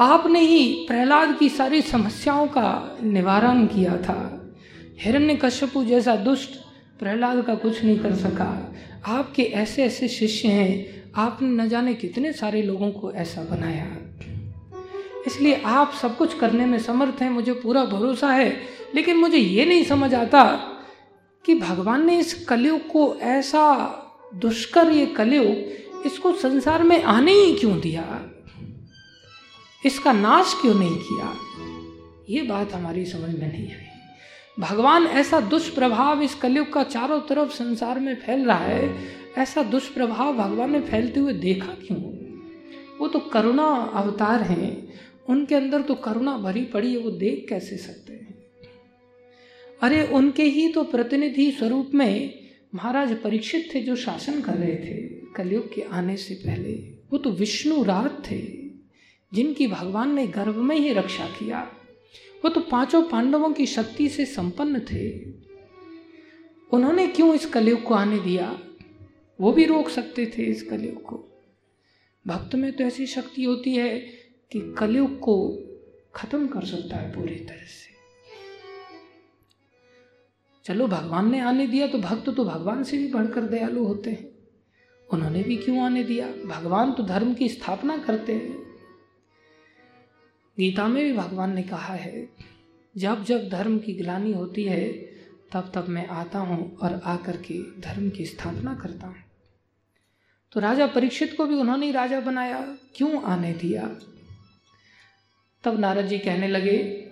आपने 0.00 0.40
ही 0.40 0.84
प्रहलाद 0.88 1.38
की 1.38 1.48
सारी 1.48 1.82
समस्याओं 1.82 2.46
का 2.46 2.98
निवारण 3.02 3.66
किया 3.66 3.96
था। 3.96 4.52
हिरण्य 4.98 5.18
हिरण्यकश्यपु 5.18 5.84
जैसा 5.84 6.16
दुष्ट 6.16 6.50
प्रहलाद 6.98 7.44
का 7.44 7.54
कुछ 7.54 7.84
नहीं 7.84 7.98
कर 7.98 8.14
सका। 8.14 8.74
आपके 9.06 9.42
ऐसे 9.42 9.84
ऐसे 9.84 10.08
शिष्य 10.08 10.48
हैं, 10.48 11.02
आपने 11.16 11.48
न 11.48 11.68
जाने 11.68 11.94
कितने 11.94 12.32
सारे 12.32 12.62
लोगों 12.62 12.90
को 12.90 13.12
ऐसा 13.12 13.42
बनाया। 13.42 13.96
इसलिए 15.26 15.62
आप 15.64 15.92
सब 16.02 16.16
कुछ 16.16 16.38
करने 16.38 16.66
में 16.66 16.78
समर्थ 16.78 17.22
हैं, 17.22 17.30
मुझे 17.30 17.52
पूरा 17.52 17.84
भरोसा 17.84 18.30
है। 18.30 18.56
लेकिन 18.94 19.16
मुझे 19.16 19.38
ये 19.38 19.64
नहीं 19.64 19.84
समझ 19.84 20.14
आता 20.14 20.60
कि 21.46 21.54
भगवान 21.54 22.06
ने 22.06 22.18
इस 22.18 22.46
कलयुग 22.46 22.86
को 22.86 23.14
ऐसा 23.14 23.96
दुष्कर 24.34 24.90
ये 24.90 25.06
कलयुग 25.06 25.56
इसको 26.06 26.32
संसार 26.32 26.82
में 26.82 27.02
आने 27.02 27.32
ही 27.32 27.54
क्यों 27.54 27.80
दिया? 27.80 28.20
इसका 29.86 30.12
नाश 30.12 30.58
क्यों 30.60 30.74
नहीं 30.74 30.98
किया? 30.98 31.36
ये 32.30 32.42
बात 32.42 32.72
हमारी 32.72 33.06
समझ 33.06 33.30
में 33.30 33.52
नहीं 33.52 33.66
आई। 33.66 33.86
भगवान 34.60 35.04
ऐसा 35.04 35.40
दुष्प्रभाव 35.40 36.22
इस 36.22 36.34
कलयुग 36.34 36.72
का 36.72 36.82
चारों 36.82 37.20
तरफ़ 37.20 37.50
संसार 37.50 38.00
में 38.00 38.16
फैल 38.16 38.44
रहा 38.44 38.58
है, 38.58 38.98
ऐसा 39.38 39.62
दुष्प्रभाव 39.62 40.36
भगवान 40.36 40.72
ने 40.72 40.80
फैलते 40.80 41.20
हुए 41.20 41.32
देखा 41.32 41.72
क्यों? 41.72 42.00
वो 42.98 43.08
तो 43.08 43.18
करुणा 43.18 43.66
अवतार 43.94 44.42
हैं, 44.42 44.92
उनके 45.28 45.54
अंदर 45.54 45.82
तो 45.82 45.94
करुणा 45.94 46.38
भरी 46.38 46.64
पड़ी 46.64 46.92
है, 46.92 46.98
वो 46.98 47.10
देख 47.10 47.46
कैसे 47.48 47.76
सकते 47.76 48.12
हैं? 48.12 48.38
अरे, 49.82 50.06
उनके 50.06 50.42
ही 50.42 50.68
तो 50.68 50.84
प्रतिनिधि 50.84 51.52
स्वरूप 51.52 51.90
में 51.94 52.40
महाराज 52.74 53.20
परीक्षित 53.20 53.70
थे 53.74 53.80
जो 53.80 53.96
शासन 53.96 54.40
कर 54.40 54.54
रहे 54.54 54.74
थे 54.74 54.96
कलयुग 55.36 55.74
के 55.74 55.82
आने 55.82 56.16
से 56.16 56.34
पहले। 56.34 56.72
वो 57.12 57.18
तो 57.18 57.30
विष्णु 57.30 57.82
रात 57.82 58.30
थे। 58.30 58.69
जिनकी 59.34 59.66
भगवान 59.66 60.14
ने 60.14 60.26
गर्भ 60.26 60.56
में 60.56 60.76
ही 60.76 60.92
रक्षा 60.92 61.26
किया। 61.26 61.72
वो 62.44 62.48
तो 62.48 62.60
पाँचों 62.60 63.02
पांडवों 63.02 63.52
की 63.52 63.66
शक्ति 63.66 64.08
से 64.08 64.24
संपन्न 64.24 64.80
थे। 64.80 65.32
उन्होंने 66.72 67.06
क्यों 67.06 67.34
इस 67.34 67.46
कलयुग 67.46 67.82
को 67.82 67.94
आने 67.94 68.18
दिया? 68.18 68.60
वो 69.40 69.52
भी 69.52 69.64
रोक 69.64 69.88
सकते 69.88 70.26
थे 70.26 70.42
इस 70.42 70.62
कलयुग 70.62 71.02
को। 71.02 71.42
भक्त 72.26 72.54
में 72.54 72.72
तो 72.72 72.84
ऐसी 72.84 73.06
शक्ति 73.06 73.44
होती 73.44 73.74
है 73.74 73.98
कि 74.52 74.74
कलयुग 74.78 75.18
को 75.18 75.58
खत्म 76.14 76.46
कर 76.46 76.64
सकता 76.64 76.96
है 76.96 77.10
पूरी 77.10 77.34
तरह 77.34 77.64
से। 77.64 77.90
चलो 80.64 80.86
भगवान 80.86 81.30
ने 81.30 81.40
आने 81.40 81.66
दिया 81.66 81.86
तो 81.86 81.98
भक्त 81.98 82.30
तो 82.30 82.44
भगवान 82.44 82.84
से 82.84 82.98
भी 82.98 83.08
बढ़कर 83.08 83.40
दयालु 83.40 83.84
होते 83.84 84.10
हैं। 84.10 84.30
उन्होंने 85.12 85.42
भी 85.42 85.56
क्यों 85.56 85.80
आने 85.80 86.04
दिया? 86.04 86.28
भगवान 86.28 86.92
तो 86.92 87.02
धर्म 87.02 87.34
की 87.34 87.48
स्थापना 87.48 87.98
करते 87.98 88.32
हैं। 88.32 88.69
गीता 90.58 90.88
में 90.88 91.04
भी 91.04 91.12
भगवान 91.12 91.54
ने 91.54 91.62
कहा 91.62 91.94
है, 91.94 92.28
जब 92.96 93.24
जब 93.24 93.48
धर्म 93.48 93.78
की 93.78 93.92
ग्लानी 93.92 94.32
होती 94.32 94.64
है, 94.64 94.90
तब 95.52 95.72
तब 95.74 95.88
मैं 95.88 96.06
आता 96.06 96.38
हूँ 96.38 96.76
और 96.76 97.00
आकर 97.04 97.36
के 97.36 97.80
धर्म 97.80 98.10
की 98.10 98.26
स्थापना 98.26 98.74
करता 98.74 99.06
हूँ। 99.06 99.16
तो 100.52 100.60
राजा 100.60 100.86
परीक्षित 100.86 101.36
को 101.36 101.46
भी 101.46 101.54
उन्होंने 101.54 101.86
ही 101.86 101.92
राजा 101.92 102.20
बनाया, 102.20 102.76
क्यों 102.96 103.22
आने 103.22 103.52
दिया? 103.52 103.82
तब 105.64 105.78
नारद 105.78 106.06
जी 106.06 106.18
कहने 106.18 106.48
लगे, 106.48 107.06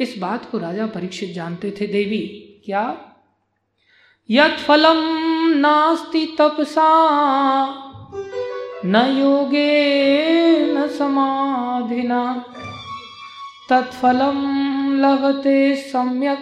इस 0.00 0.18
बात 0.18 0.50
को 0.50 0.58
राजा 0.58 0.86
परीक्षित 0.86 1.32
जानते 1.32 1.70
थे 1.80 1.86
देवी, 1.86 2.26
क्या? 2.64 3.14
यत 4.30 4.58
फलम 4.58 4.98
नास्ति 5.58 6.36
तपसा। 6.40 6.86
न 8.84 8.96
योगे 9.18 10.74
न 10.74 10.88
समाधिना। 10.88 12.44
तत्फलम 13.70 14.38
लभते 14.96 15.76
सम्यक 15.76 16.38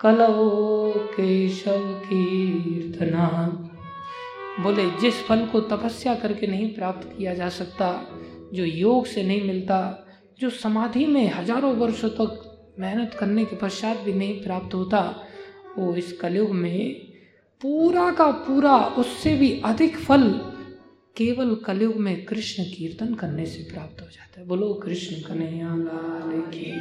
कलवो 0.00 0.90
केशव 0.90 1.80
कीर्तना। 1.80 3.28
बोले, 4.60 4.90
जिस 4.90 5.14
फल 5.26 5.46
को 5.46 5.60
तपस्या 5.60 6.14
करके 6.14 6.46
नहीं 6.46 6.74
प्राप्त 6.74 7.08
किया 7.18 7.34
जा 7.34 7.48
सकता, 7.48 8.06
जो 8.54 8.64
योग 8.64 9.06
से 9.06 9.22
नहीं 9.22 9.42
मिलता, 9.42 10.06
जो 10.40 10.50
समाधि 10.50 11.06
में 11.06 11.32
हज़ारों 11.32 11.74
वर्षों 11.76 12.08
तक 12.08 12.74
मेहनत 12.80 13.14
करने 13.14 13.44
के 13.44 13.56
पश्चात 13.56 13.98
भी 13.98 14.12
नहीं 14.12 14.42
प्राप्त 14.42 14.74
होता, 14.74 15.26
वो 15.78 15.94
इस 15.94 16.12
कलयुग 16.12 16.50
में 16.50 16.94
पूरा 17.62 18.10
का 18.10 18.26
पूरा 18.26 18.76
उससे 18.76 19.34
भी 19.34 19.62
अधिक 19.64 19.96
फल 19.96 20.51
केवल 21.16 21.54
कलयुग 21.54 21.96
में 21.96 22.24
कृष्ण 22.24 22.62
कीर्तन 22.64 23.14
करने 23.14 23.46
से 23.46 23.62
प्राप्त 23.62 24.00
हो 24.00 24.06
जाता 24.06 24.40
है। 24.40 24.46
बोलो, 24.46 24.74
कृष्ण 24.74 25.16
कन्हैया 25.16 25.68
लाल 25.68 26.40
की 26.40 26.72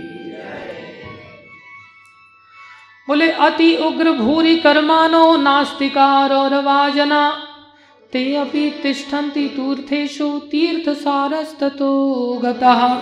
बोले, 3.07 3.31
अति 3.31 3.75
उग्र 3.75 4.11
भूरी 4.11 4.55
कर्मानो 4.57 5.37
नास्तिकार 5.37 6.33
और 6.33 6.53
वाजना। 6.63 7.47
ते 8.13 8.35
अपि 8.35 8.69
तिष्ठन्ति 8.83 9.47
तीर्थेषु 9.47 10.39
तीर्थ 10.39 10.89
सारस्ततो 10.89 12.33
गतः। 12.33 13.01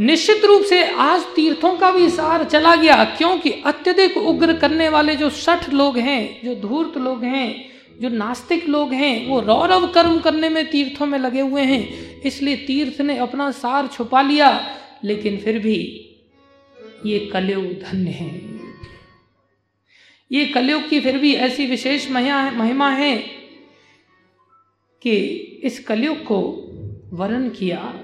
निश्चित 0.00 0.44
रूप 0.44 0.62
से 0.62 0.90
आज 0.90 1.24
तीर्थों 1.36 1.76
का 1.76 1.90
भी 1.90 2.08
सार 2.10 2.44
चला 2.44 2.74
गया, 2.76 3.04
क्योंकि 3.04 3.50
अत्यधिक 3.66 4.16
उग्र 4.16 4.52
करने 4.52 4.88
वाले 4.88 5.16
जो 5.16 5.30
सठ 5.30 5.70
लोग 5.70 5.98
हैं, 5.98 6.40
जो 6.44 6.54
धूर्त 6.54 6.98
लोग 6.98 7.24
हैं 7.24 7.71
जो 8.00 8.08
नास्तिक 8.08 8.68
लोग 8.68 8.92
हैं, 8.92 9.26
वो 9.28 9.40
रौरव 9.40 9.86
कर्म 9.86 10.18
करने 10.18 10.48
में 10.48 10.70
तीर्थों 10.70 11.06
में 11.06 11.18
लगे 11.18 11.40
हुए 11.40 11.62
हैं, 11.62 12.20
इसलिए 12.22 12.56
तीर्थ 12.56 13.00
ने 13.00 13.16
अपना 13.18 13.50
सार 13.50 13.86
छुपा 13.86 14.22
लिया, 14.22 14.50
लेकिन 15.04 15.36
फिर 15.38 15.58
भी 15.58 15.78
ये 17.06 17.18
कलयुग 17.32 17.72
धन्य 17.82 18.10
है। 18.10 18.30
ये 20.30 20.44
कलयुग 20.46 20.88
की 20.88 21.00
फिर 21.00 21.18
भी 21.18 21.32
ऐसी 21.34 21.66
विशेष 21.66 22.10
महिमा 22.10 22.90
है 22.90 23.16
कि 25.02 25.16
इस 25.64 25.78
कलयुग 25.84 26.22
को 26.24 26.40
वर्ण 27.12 27.48
किया। 27.48 27.94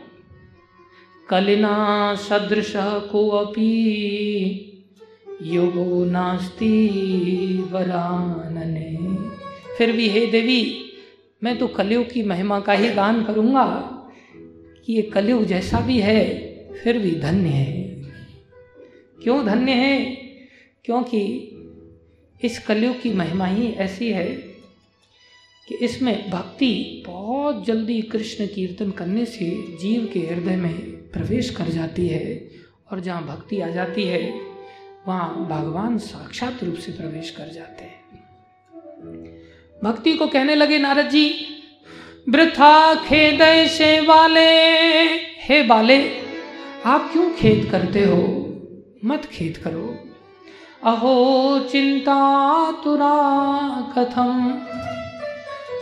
कलिना 1.28 2.14
सदृश 2.14 2.72
को 3.10 3.28
अपी 3.28 4.64
योगो 5.42 6.04
नास्ति 6.04 6.88
वरानने। 7.70 9.07
फिर 9.78 9.92
भी, 9.92 10.08
हे 10.08 10.26
देवी, 10.26 10.92
मैं 11.44 11.58
तो 11.58 11.68
कलयुग 11.68 12.12
की 12.12 12.22
महिमा 12.22 12.60
का 12.60 12.72
ही 12.72 12.90
गान 12.90 13.24
करूँगा। 13.24 13.94
कि 14.84 14.92
ये 14.92 15.02
कलयुग 15.02 15.44
जैसा 15.44 15.80
भी 15.80 16.00
है, 16.00 16.34
फिर 16.84 16.98
भी 16.98 17.10
धन्य 17.10 17.48
है। 17.48 17.82
क्यों 19.22 19.46
धन्य 19.46 19.72
है? 19.72 20.04
क्योंकि 20.84 21.50
इस 22.44 22.58
कलयुग 22.58 23.00
की 23.00 23.12
महिमा 23.12 23.46
ही 23.46 23.68
ऐसी 23.68 24.10
है 24.10 24.26
कि 25.68 25.74
इसमें 25.74 26.30
भक्ति 26.30 27.02
बहुत 27.06 27.64
जल्दी 27.64 28.02
कृष्ण 28.02 28.46
कीर्तन 28.46 28.90
करने 28.90 29.24
से 29.24 29.76
जीव 29.80 30.10
के 30.12 30.20
हृदय 30.20 30.56
में 30.56 30.78
प्रवेश 31.10 31.50
कर 31.50 31.68
जाती 31.68 32.08
है 32.08 32.50
और 32.92 33.00
जहाँ 33.00 33.26
भक्ति 33.26 33.60
आ 33.60 33.68
जाती 33.68 34.02
है, 34.02 34.40
वहाँ 35.08 35.48
भगवान 35.48 35.98
साक्षात 35.98 36.64
रूप 36.64 36.74
से 36.74 36.92
प्रवेश 36.92 37.30
कर 37.30 37.48
जाते 37.48 37.84
हैं। 37.84 37.98
भक्ति 39.84 40.12
को 40.12 40.26
कहने 40.26 40.54
लगे, 40.54 40.78
नारद 40.78 41.08
जी, 41.08 41.34
वृथा 42.28 42.94
खेद 42.94 43.68
से 43.68 44.00
वाले। 44.00 44.64
हे 45.40 45.62
बाले, 45.62 46.10
आप 46.86 47.10
क्यों 47.12 47.32
खेद 47.32 47.68
करते 47.70 48.00
हो? 48.00 48.44
मत 49.04 49.26
खेद 49.32 49.56
करो। 49.56 49.98
अहो, 50.84 51.58
चिंता 51.72 52.72
तुरा 52.72 53.68
कथम। 53.98 54.62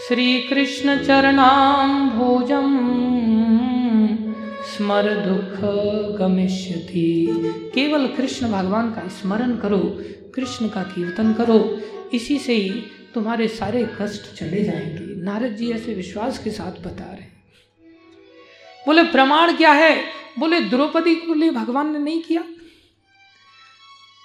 श्री 0.08 0.40
कृष्ण 0.40 0.98
चरणाम 0.98 2.10
भोजम 2.10 2.78
स्मर 4.62 5.02
दुख 5.02 5.60
गमिष्यति। 6.18 7.28
केवल 7.74 8.06
कृष्ण 8.06 8.48
भगवान 8.52 8.90
का 8.90 9.08
स्मरण 9.08 9.56
करो, 9.56 9.98
कृष्ण 10.34 10.68
का 10.68 10.82
कीर्तन 10.82 11.32
करो। 11.32 11.78
इसी 12.14 12.38
से 12.38 12.54
ही 12.54 12.82
तुम्हारे 13.16 13.48
सारे 13.48 13.88
कष्ट 14.00 14.34
चले 14.34 14.64
जाएँगे। 14.64 15.22
नारद 15.22 15.52
जी 15.52 15.70
ऐसे 15.72 15.94
विश्वास 15.94 16.38
के 16.38 16.50
साथ 16.50 16.72
बता 16.72 17.04
रहे 17.04 17.36
बोले, 18.86 19.02
प्रमाण 19.02 19.56
क्या 19.56 19.72
है? 19.72 20.04
बोले, 20.38 20.60
द्रौपदी 20.60 21.14
को 21.14 21.34
लिए 21.34 21.50
भगवान 21.50 21.92
ने 21.92 21.98
नहीं 21.98 22.22
किया। 22.22 22.44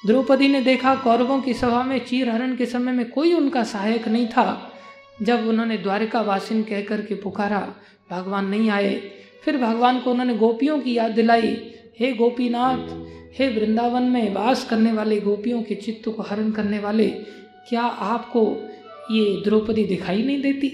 द्रौपदी 0.06 0.48
ने 0.48 0.62
देखा 0.62 0.96
कौरवों 0.96 1.42
की 1.42 1.54
सभा 1.54 1.84
में 1.84 2.06
चीर 2.06 2.30
हरण 2.30 2.56
के 2.56 2.66
समय 2.66 2.92
में 2.92 3.10
कोई 3.10 3.34
उनका 3.34 3.64
सहायक 3.64 4.08
नहीं 4.08 4.28
था। 4.28 4.74
जब 5.22 5.48
उन्होंने 5.48 5.78
द्वारिका 5.78 6.22
वासिन 6.22 6.64
कह 6.64 6.82
कर 6.82 7.02
के 7.02 7.16
पुकारा, 7.16 7.74
भगवान 8.12 8.46
नहीं 8.46 8.70
आए, 8.70 9.12
फिर 9.46 9.58
भगवान 9.58 10.00
को 10.00 10.12
उन्होंने 10.12 10.36
गोपियों 10.38 10.80
की 10.80 10.94
याद 10.94 11.12
दिलाई। 11.12 11.72
हे 12.00 12.14
गोपीनाथ, 12.14 12.88
हे 13.40 13.50
वृंदावन 13.50 14.04
में 14.04 14.34
वास 14.34 14.68
करने 14.70 14.92
वाले 14.92 15.20
गोपियों 15.20 15.64
के 15.64 15.76
चित्त 15.76 16.10
को 16.10 16.22
हरण 16.22 16.52
करने 16.52 16.80
वाले, 16.80 17.08
क्या 17.70 17.82
आपको 17.82 18.68
ये 19.12 19.42
द्रौपदी 19.44 19.84
दिखाई 19.84 20.24
नहीं 20.24 20.42
देती। 20.42 20.70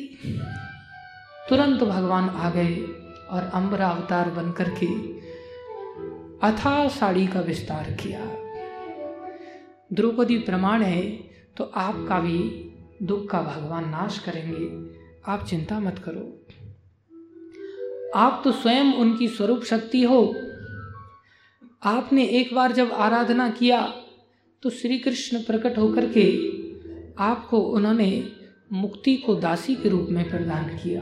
तुरंत 1.49 1.84
भगवान 1.84 2.30
आ 2.30 2.49
गए 2.49 2.76
और 3.30 3.49
अम्बरा 3.53 3.88
अवतार 3.88 4.30
बनकर 4.30 4.69
के 4.84 4.88
अथा 6.47 6.88
साड़ी 6.88 7.27
का 7.27 7.41
विस्तार 7.41 7.91
किया। 7.91 8.26
द्रौपदी 9.93 10.38
प्रमाण 10.38 10.81
है 10.81 11.01
तो 11.57 11.64
आपका 11.64 12.19
भी 12.19 12.39
दुख 13.03 13.30
का 13.30 13.41
भगवान 13.41 13.89
नाश 13.89 14.19
करेंगे। 14.19 14.65
आप 15.31 15.45
चिंता 15.45 15.80
मत 15.80 15.99
करो। 15.99 16.26
आप 18.15 18.41
तो 18.43 18.51
स्वयं 18.51 18.93
उनकी 18.93 19.27
स्वरूप 19.27 19.64
शक्ति 19.64 20.03
हो। 20.03 20.22
आपने 21.84 22.23
एक 22.23 22.53
बार 22.55 22.72
जब 22.72 22.91
आराधना 22.91 23.49
किया 23.49 23.81
तो 24.64 24.69
श्री 24.69 24.97
कृष्ण 24.97 25.41
प्रकट 25.43 25.77
होकर 25.77 26.05
के 26.09 26.26
आपको 27.19 27.60
उन्होंने 27.60 28.30
मुक्ति 28.73 29.15
को 29.15 29.35
दासी 29.35 29.76
के 29.76 29.89
रूप 29.89 30.07
में 30.10 30.30
प्रदान 30.30 30.64
किया। 30.64 31.02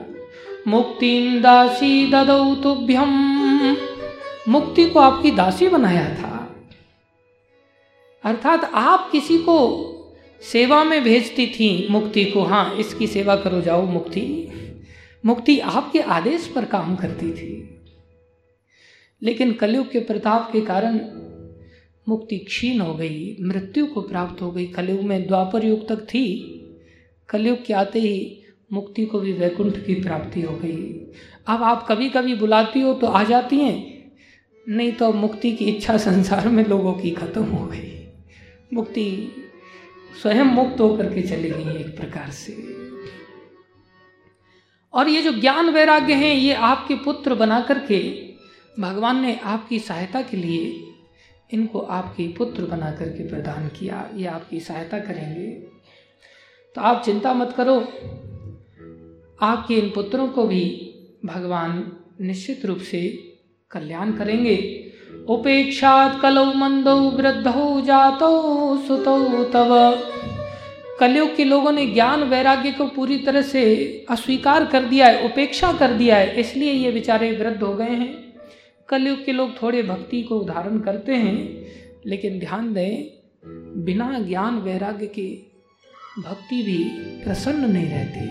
मुक्ति 0.67 1.39
दासी 1.39 2.11
ददौ 2.11 2.55
तुभ्यम 2.55 3.09
मुक्ति 4.49 4.85
को 4.85 4.99
आपकी 4.99 5.31
दासी 5.31 5.69
बनाया 5.69 6.15
था। 6.15 6.55
अर्थात 8.23 8.71
आप 8.73 9.09
किसी 9.11 9.37
को 9.37 9.81
सेवा 10.41 10.83
में 10.83 11.03
भेजती 11.03 11.47
थी 11.47 11.87
मुक्ति 11.89 12.25
को 12.25 12.41
हाँ 12.41 12.75
इसकी 12.75 13.07
सेवा 13.07 13.35
करो 13.35 13.61
जाओ 13.61 13.85
मुक्ति। 13.85 14.51
मुक्ति 15.25 15.59
आपके 15.59 15.99
आदेश 15.99 16.47
पर 16.47 16.65
काम 16.65 16.95
करती 16.95 17.31
थी। 17.31 17.79
लेकिन 19.21 19.53
कलयुग 19.53 19.91
के 19.91 19.99
प्रताप 19.99 20.51
के 20.51 20.61
कारण 20.61 20.99
मुक्ति 22.09 22.37
क्षीण 22.37 22.79
हो 22.79 22.93
गई, 22.93 23.37
मृत्यु 23.41 23.85
को 23.85 24.01
प्राप्त 24.01 24.41
हो 24.41 24.51
गई। 24.51 24.67
कलयुग 24.67 25.01
में 25.01 25.27
द्वापर 25.27 25.65
युग 25.65 25.87
तक 25.87 25.95
थी। 25.95 26.51
कलयुग 27.29 27.65
के 27.65 27.73
आते 27.73 27.99
ही 27.99 28.41
मुक्ति 28.73 29.05
को 29.05 29.19
भी 29.19 29.33
वैकुंठ 29.33 29.77
की 29.85 29.93
प्राप्ति 29.93 30.41
हो 30.41 30.55
गई। 30.55 31.07
अब 31.47 31.63
आप 31.63 31.87
कभी 31.89 32.09
कभी 32.09 32.35
बुलाती 32.35 32.81
हो 32.81 32.93
तो 32.93 33.07
आ 33.07 33.23
जाती 33.23 33.57
हैं। 33.57 33.95
नहीं 34.69 34.91
तो 34.91 35.13
मुक्ति 35.13 35.51
की 35.51 35.65
इच्छा 35.65 35.97
संसार 35.97 36.49
में 36.49 36.65
लोगों 36.65 36.93
की 36.93 37.11
खत्म 37.11 37.43
हो 37.43 37.67
गई। 37.67 38.07
मुक्ति 38.73 39.27
स्वयं 40.21 40.43
मुक्त 40.43 40.79
होकर 40.79 41.13
के 41.13 41.21
चली 41.21 41.49
गई 41.49 41.81
एक 41.81 41.97
प्रकार 41.97 42.29
से। 42.29 42.75
और 44.93 45.09
ये 45.09 45.21
जो 45.21 45.31
ज्ञान 45.31 45.69
वैराग्य 45.69 46.13
हैं, 46.13 46.35
ये 46.35 46.53
आपके 46.53 46.95
पुत्र 46.95 47.35
बना 47.35 47.59
करके 47.59 48.29
भगवान 48.79 49.21
ने 49.21 49.39
आपकी 49.43 49.79
सहायता 49.79 50.21
के 50.21 50.37
लिए 50.37 50.91
इनको 51.49 51.79
आपके 51.79 52.27
पुत्र 52.27 52.63
बना 52.63 52.91
करके 52.91 53.27
प्रदान 53.29 53.67
किया, 53.69 54.09
ये 54.15 54.25
आपकी 54.27 54.59
सहायता 54.59 54.99
करेंगे। 54.99 55.47
तो 56.75 56.81
आप 56.81 57.01
चिंता 57.05 57.33
मत 57.33 57.53
करो, 57.57 57.79
आपके 59.41 59.73
इन 59.73 59.89
पुत्रों 59.89 60.27
को 60.27 60.43
भी 60.43 60.65
भगवान 61.25 61.91
निश्चित 62.21 62.65
रूप 62.65 62.79
से 62.79 63.01
कल्याण 63.71 64.11
करेंगे। 64.11 64.57
उपेक्षात 65.29 66.19
कलौ 66.21 66.45
मंदो 66.53 66.95
वृद्धो 66.95 67.81
जातो 67.81 68.31
सुतो 68.77 69.43
तव। 69.43 69.71
कलयुग 70.99 71.35
के 71.35 71.43
लोगों 71.43 71.71
ने 71.71 71.85
ज्ञान 71.87 72.23
वैराग्य 72.23 72.71
को 72.71 72.85
पूरी 72.87 73.17
तरह 73.17 73.41
से 73.41 73.63
अस्वीकार 74.09 74.65
कर 74.65 74.85
दिया 74.85 75.07
है, 75.07 75.25
उपेक्षा 75.25 75.71
कर 75.73 75.93
दिया 75.93 76.17
है, 76.17 76.39
इसलिए 76.39 76.71
ये 76.71 76.91
बेचारे 76.91 77.31
वृद्ध 77.31 77.63
हो 77.63 77.73
गए 77.73 77.89
हैं। 77.89 78.24
कलयुग 78.89 79.25
के 79.25 79.31
लोग 79.31 79.61
थोड़े 79.61 79.83
भक्ति 79.83 80.23
को 80.23 80.39
उदाहरण 80.39 80.79
करते 80.79 81.15
हैं, 81.15 81.65
लेकिन 82.05 82.39
ध्यान 82.39 82.73
दें, 82.73 83.07
बिना 83.85 84.19
ज्ञान 84.19 84.59
वैराग्य 84.59 85.07
के 85.07 85.55
भक्ति 86.21 86.63
भी 86.63 86.83
प्रसन्न 87.23 87.71
नहीं 87.71 87.85
रहती। 87.85 88.29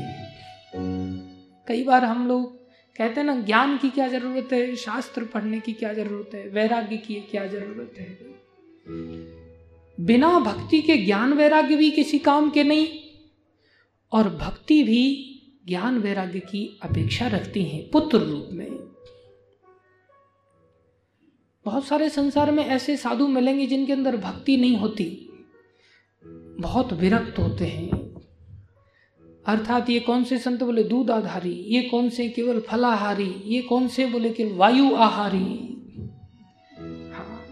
कई 1.69 1.85
बार 1.85 2.05
हम 2.05 2.29
लोग 2.29 2.57
कहते 2.97 3.21
हैं 3.21 3.25
ना, 3.25 3.41
ज्ञान 3.41 3.79
की 3.79 3.91
क्या 3.91 4.09
ज़रूरत 4.09 4.49
है, 4.53 4.77
शास्त्र 4.77 5.25
पढ़ने 5.25 5.61
की 5.61 5.73
क्या 5.73 5.93
ज़रूरत 5.93 6.35
है, 6.35 6.49
वैराग्य 6.49 6.97
की 6.97 7.15
क्या 7.15 7.47
ज़रूरत 7.47 7.95
है? 7.99 8.19
बिना 10.01 10.41
भक्ति 10.41 10.83
के 10.83 10.97
ज्ञान 10.97 11.33
वैराग्य 11.33 11.77
भी 11.77 11.91
किसी 11.91 12.19
काम 12.19 12.51
के 12.51 12.65
नहीं, 12.65 12.89
और 14.13 14.29
भक्ति 14.29 14.83
भी 14.83 15.31
ज्ञान 15.67 15.99
वैराग्य 15.99 16.41
की 16.41 16.81
अपेक्षा 16.83 17.27
रखती 17.27 17.63
है, 17.63 17.83
पुत्र 17.83 18.19
रूप 18.19 18.49
में। 18.53 18.94
बहुत 21.67 21.85
सारे 21.85 22.09
संसार 22.09 22.51
में 22.51 22.65
ऐसे 22.65 22.97
साधु 22.97 23.29
मिलेंगे 23.29 23.67
जिनके 23.67 23.93
अंदर 23.93 24.17
भक्ति 24.17 24.57
नहीं 24.57 24.77
होती। 24.77 25.29
बहुत 26.61 26.93
विरक्त 26.93 27.39
होते 27.39 27.65
हैं। 27.65 28.05
अर्थात 29.47 29.91
ये 29.91 30.01
कौन 30.01 30.25
से 30.25 30.39
संत 30.39 30.63
बोले 30.63 30.83
दूध 30.83 31.11
आधारी, 31.11 31.53
ये 31.53 31.83
कौन 31.83 32.11
से 32.11 32.29
केवल 32.29 32.61
फलाहारी, 32.61 33.35
ये 33.45 33.63
कौन 33.63 33.89
से 33.89 34.07
बोले 34.07 34.31
केवल 34.31 34.53
वायु 34.53 34.95
आहारी। 34.95 35.77
हाँ। 37.15 37.47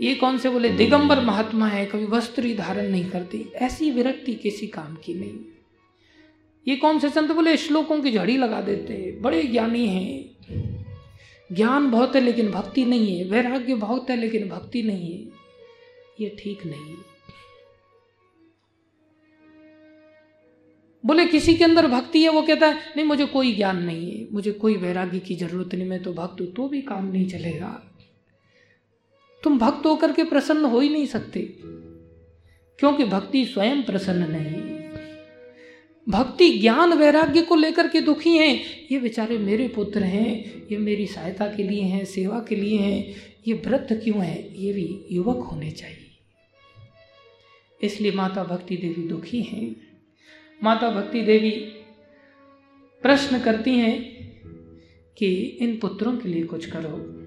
ये 0.00 0.14
कौन 0.14 0.38
से 0.38 0.50
बोले 0.50 0.68
दिगंबर 0.68 1.20
महात्मा 1.20 1.66
है, 1.66 1.86
कभी 1.86 2.04
वस्त्र 2.04 2.54
धारण 2.58 2.90
नहीं 2.90 3.10
करती। 3.10 3.52
ऐसी 3.54 3.90
विरक्ति 3.90 4.34
किसी 4.34 4.66
काम 4.66 4.96
की 4.96 5.14
नहीं। 5.14 5.38
ये 6.68 6.76
कौन 6.76 6.98
से 6.98 7.08
संत 7.08 7.32
बोले 7.32 7.56
श्लोकों 7.56 8.00
की 8.00 8.12
झड़ी 8.12 8.36
लगा 8.36 8.60
देते 8.60 9.18
बड़े 9.20 9.42
ज्ञानी 9.42 9.86
हैं। 9.86 10.83
ज्ञान 11.50 11.90
बहुत 11.90 12.14
है 12.16 12.20
लेकिन 12.20 12.50
भक्ति 12.50 12.84
नहीं 12.84 13.16
है, 13.18 13.24
वैराग्य 13.24 13.74
बहुत 13.74 14.10
है 14.10 14.16
लेकिन 14.16 14.48
भक्ति 14.48 14.82
नहीं 14.82 15.12
है। 15.12 15.32
ये 16.20 16.36
ठीक 16.38 16.64
नहीं 16.66 16.90
है। 16.90 17.12
बोले, 21.04 21.24
किसी 21.26 21.54
के 21.54 21.64
अंदर 21.64 21.86
भक्ति 21.86 22.22
है, 22.22 22.28
वो 22.28 22.42
कहता 22.42 22.66
है, 22.66 22.74
नहीं, 22.96 23.06
मुझे 23.06 23.26
कोई 23.26 23.52
ज्ञान 23.54 23.82
नहीं 23.82 24.10
है, 24.10 24.26
मुझे 24.32 24.52
कोई 24.52 24.76
वैराग्य 24.76 25.18
की 25.18 25.34
ज़रूरत 25.36 25.74
नहीं, 25.74 25.88
मैं 25.88 26.02
तो 26.02 26.12
भक्त 26.12 26.40
हूँ 26.40 26.52
तो 26.52 26.68
भी 26.68 26.80
काम 26.82 27.06
नहीं 27.06 27.28
चलेगा। 27.28 27.68
तुम 29.42 29.58
भक्त 29.58 29.86
होकर 29.86 30.12
के 30.12 30.24
प्रसन्न 30.24 30.64
हो 30.64 30.80
ही 30.80 30.88
नहीं 30.88 31.06
सकते, 31.06 31.40
क्योंकि 32.78 33.04
भक्ति 33.04 33.44
स्वयं 33.44 33.82
प्रसन्न 33.82 34.30
नहीं 34.30 34.73
भक्ति, 36.08 36.58
ज्ञान, 36.58 36.92
वैराग्य 36.92 37.42
को 37.42 37.54
लेकर 37.54 37.88
के 37.88 38.00
दुखी 38.00 38.36
हैं। 38.36 38.60
ये 38.92 38.98
बेचारे 38.98 39.38
मेरे 39.38 39.68
पुत्र 39.68 40.02
हैं, 40.02 40.62
ये 40.72 40.78
मेरी 40.78 41.06
सहायता 41.06 41.46
के 41.46 41.62
लिए 41.62 41.82
हैं, 41.82 42.04
सेवा 42.04 42.44
के 42.48 42.56
लिए 42.56 42.78
हैं, 42.78 43.14
ये 43.46 43.54
वृद्ध 43.54 44.00
क्यों 44.04 44.24
है? 44.24 44.62
ये 44.62 44.72
भी 44.72 45.04
युवक 45.10 45.36
होने 45.36 45.70
चाहिए। 45.70 46.10
इसलिए 47.82 48.12
माता 48.12 48.44
भक्ति 48.44 48.76
देवी 48.76 49.08
दुखी 49.08 49.40
हैं। 49.40 49.76
माता 50.62 50.90
भक्ति 50.90 51.20
देवी 51.20 51.50
प्रश्न 53.02 53.40
करती 53.40 53.70
हैं 53.70 54.14
कि 55.18 55.34
इन 55.36 55.78
पुत्रों 55.78 56.16
के 56.16 56.28
लिए 56.28 56.44
कुछ 56.44 56.66
करो। 56.66 57.24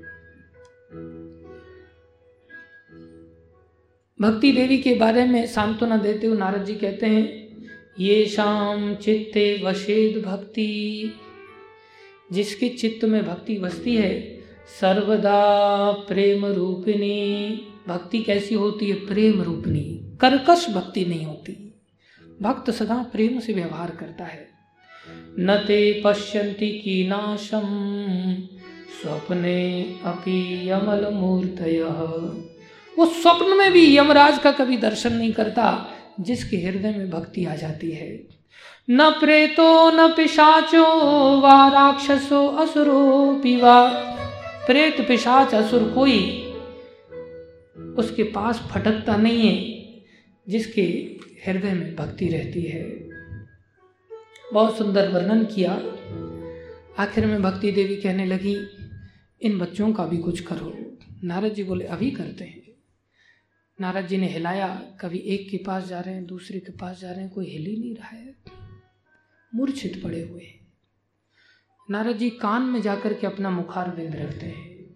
भक्ति 4.22 4.52
देवी 4.52 4.78
के 4.78 4.94
बारे 4.96 5.26
में 5.26 5.48
सांत्वना 5.48 5.98
देते 5.98 6.28
हुए 6.28 6.38
नारद 6.38 6.66
जी 6.66 6.76
कहते 6.76 7.06
हैं 7.06 7.47
ये 8.00 8.26
शाम 8.26 8.96
चित्ते 8.96 9.62
वशेद 9.64 10.26
भक्ति 10.26 11.14
जिसके 12.32 12.70
चित्त 12.70 13.06
में 13.06 13.26
भक्ति 13.26 13.58
बसती 13.58 13.96
है, 13.96 14.40
सर्वदा 14.82 15.92
प्रेम 15.92 16.46
रूपिणी 16.46 17.62
भक्ति 17.88 18.20
कैसी 18.20 18.56
होती 18.56 18.90
है? 18.90 18.94
प्रेम 18.94 19.42
रूपिणी 19.42 20.18
कर्कश 20.22 20.70
भक्ति 20.70 21.06
नहीं 21.06 21.26
होती। 21.26 21.74
भक्त 22.42 22.72
सदा 22.72 23.10
प्रेम 23.12 23.40
से 23.40 23.54
व्यवहार 23.54 23.92
करता 23.92 24.24
है। 24.24 24.48
न 25.40 25.64
ते 25.68 26.02
पश्यन्ति 26.06 27.06
नाशम 27.10 27.68
स्वप्ने 29.02 29.82
अपि 30.04 30.70
यमल 30.70 31.10
मूर्त 31.14 31.62
वो 33.00 33.06
स्वप्न 33.06 33.58
में 33.58 33.72
भी 33.72 33.98
यमराज 33.98 34.40
का 34.40 34.52
कभी 34.52 34.78
दर्शन 34.78 35.14
नहीं 35.14 35.32
करता। 35.32 35.94
जिसके 36.20 36.58
हृदय 36.58 36.92
में 36.92 37.10
भक्ति 37.10 37.46
आ 37.46 37.56
जाती 37.56 37.92
है। 37.92 38.28
न 38.90 39.10
प्रेतो, 39.10 39.92
न 39.92 40.14
पिशाचो, 40.14 40.86
व 41.40 41.48
राक्षसो, 41.48 42.48
असुरो, 42.48 43.34
पिवा। 43.44 43.90
प्रेत, 44.68 45.08
पिशाच, 45.08 45.56
असुर 45.56 45.84
कोई 45.84 46.44
उसके 47.98 48.24
पास 48.24 48.70
फटकता 48.72 49.16
नहीं 49.16 49.42
है, 49.42 49.94
जिसके 50.50 50.82
हृदय 51.46 51.74
में 51.74 51.96
भक्ति 51.96 52.28
रहती 52.28 52.62
है। 52.62 53.10
बहुत 54.54 54.78
सुंदर 54.78 55.08
वर्णन 55.08 55.44
किया। 55.44 55.72
आखिर 57.04 57.26
में 57.26 57.42
भक्ति 57.42 57.72
देवी 57.72 57.96
कहने 57.96 58.26
लगी, 58.26 58.58
इन 59.42 59.60
बच्चों 59.60 59.94
का 59.94 60.06
भी 60.06 60.18
कुछ 60.18 60.40
करो। 60.40 60.98
नारद 61.24 61.54
जी 61.54 61.64
बोले, 61.64 61.86
अभी 61.86 62.12
करते 62.12 62.44
हैं। 62.44 62.67
नारद 63.82 64.08
जी 64.08 64.18
ने 64.18 64.28
हिलाया, 64.28 64.68
कभी 65.02 65.18
एक 65.18 65.50
के 65.50 65.58
पास 65.58 65.84
जा 65.84 66.00
रहे 66.00 66.14
हैं, 66.14 66.26
दूसरे 66.26 66.60
के 66.60 66.72
पास 66.72 67.00
जा 67.00 67.12
रहे 67.12 67.22
हैं, 67.22 67.30
कोई 67.30 67.50
हिल 67.50 67.66
ही 67.66 67.78
नहीं 67.78 67.96
रहा 67.96 68.18
है। 68.18 68.36
मूर्छित 69.56 70.04
पड़े 70.04 70.22
हुए 70.22 70.48
नारद 71.92 72.18
जी 72.18 72.30
कान 72.30 72.62
में 72.62 72.82
जाकर 72.82 73.14
के 73.14 73.28
अपना 73.28 73.50
मुखार 73.50 73.90
बिंद 73.90 74.16
रखते 74.16 74.46
हैं 74.46 74.96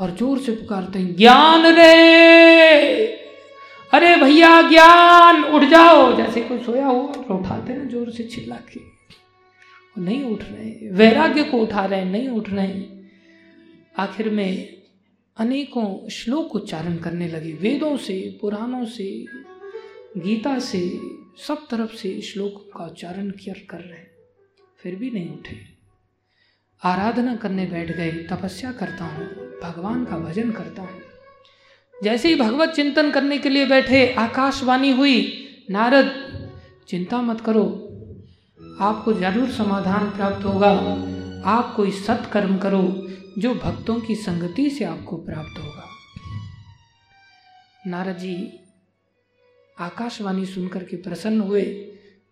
और 0.00 0.10
ज़ोर 0.10 0.38
से 0.38 0.52
पुकारते 0.52 0.98
हैं, 0.98 1.16
ज्ञान 1.16 1.66
रे! 1.66 3.06
अरे 3.92 4.16
भैया, 4.16 4.70
ज्ञान! 4.70 5.44
उठ 5.44 5.62
जाओ! 5.62 6.16
जैसे 6.16 6.40
कोई 6.40 6.58
सोया 6.58 6.86
हो 6.86 7.12
तो 7.28 7.34
उठाते 7.34 7.74
ना 7.74 7.84
ज़ोर 7.84 8.10
से 8.10 8.24
चिल्ला 8.24 8.56
के। 8.56 8.80
नहीं 9.96 10.24
उठ 10.24 10.42
रहे 10.42 10.90
वैराग्य 10.90 11.44
को 11.44 11.58
उठा 11.58 11.84
रहे 11.84 12.04
नहीं 12.04 12.28
उठ 12.28 12.50
रहे 12.50 12.82
आखिर 13.98 14.30
में 14.30 14.75
अनेकों 15.36 16.08
श्लोक 16.08 16.54
उच्चारण 16.54 16.96
करने 16.96 17.28
लगे। 17.28 17.52
वेदों 17.52 17.96
से, 17.96 18.38
पुराणों 18.40 18.84
से, 18.84 19.24
गीता 20.16 20.58
से, 20.58 21.00
सब 21.46 21.66
तरफ़ 21.70 21.96
से 21.96 22.20
श्लोक 22.20 22.70
का 22.76 22.84
उच्चारण 22.84 23.30
किया 23.30 23.54
कर 23.70 23.80
रहे 23.80 24.04
फिर 24.78 24.94
भी 24.94 25.10
नहीं 25.10 25.30
उठे। 25.30 25.56
आराधना 26.82 27.36
करने 27.36 27.66
बैठ 27.66 27.96
गए, 27.96 28.10
तपस्या 28.10 28.72
करता 28.72 29.04
हूँ, 29.04 29.26
भगवान 29.62 30.04
का 30.04 30.18
भजन 30.18 30.50
करता 30.50 30.82
हूँ। 30.82 31.00
जैसे 32.02 32.28
ही 32.28 32.34
भगवत 32.34 32.68
चिंतन 32.68 33.10
करने 33.10 33.38
के 33.38 33.48
लिए 33.48 33.66
बैठे, 33.66 34.12
आकाशवाणी 34.12 34.92
हुई, 34.92 35.46
नारद, 35.70 36.12
चिंता 36.88 37.22
मत 37.22 37.40
करो, 37.40 37.64
आपको 38.80 39.12
ज़रूर 39.12 39.50
समाधान 39.50 40.10
प्राप्त 40.10 40.44
होगा, 40.44 40.70
आप 41.50 41.74
कोई 41.76 41.90
सत्कर्म 41.90 42.58
करो 42.58 43.05
जो 43.38 43.54
भक्तों 43.54 44.00
की 44.00 44.14
संगति 44.14 44.70
से 44.70 44.84
आपको 44.84 45.16
प्राप्त 45.16 45.58
होगा। 45.58 45.88
नारद 47.86 48.18
जी 48.18 48.60
आकाशवाणी 49.78 50.46
सुनकर 50.46 50.84
के 50.84 50.96
प्रसन्न 50.96 51.40
हुए, 51.40 51.62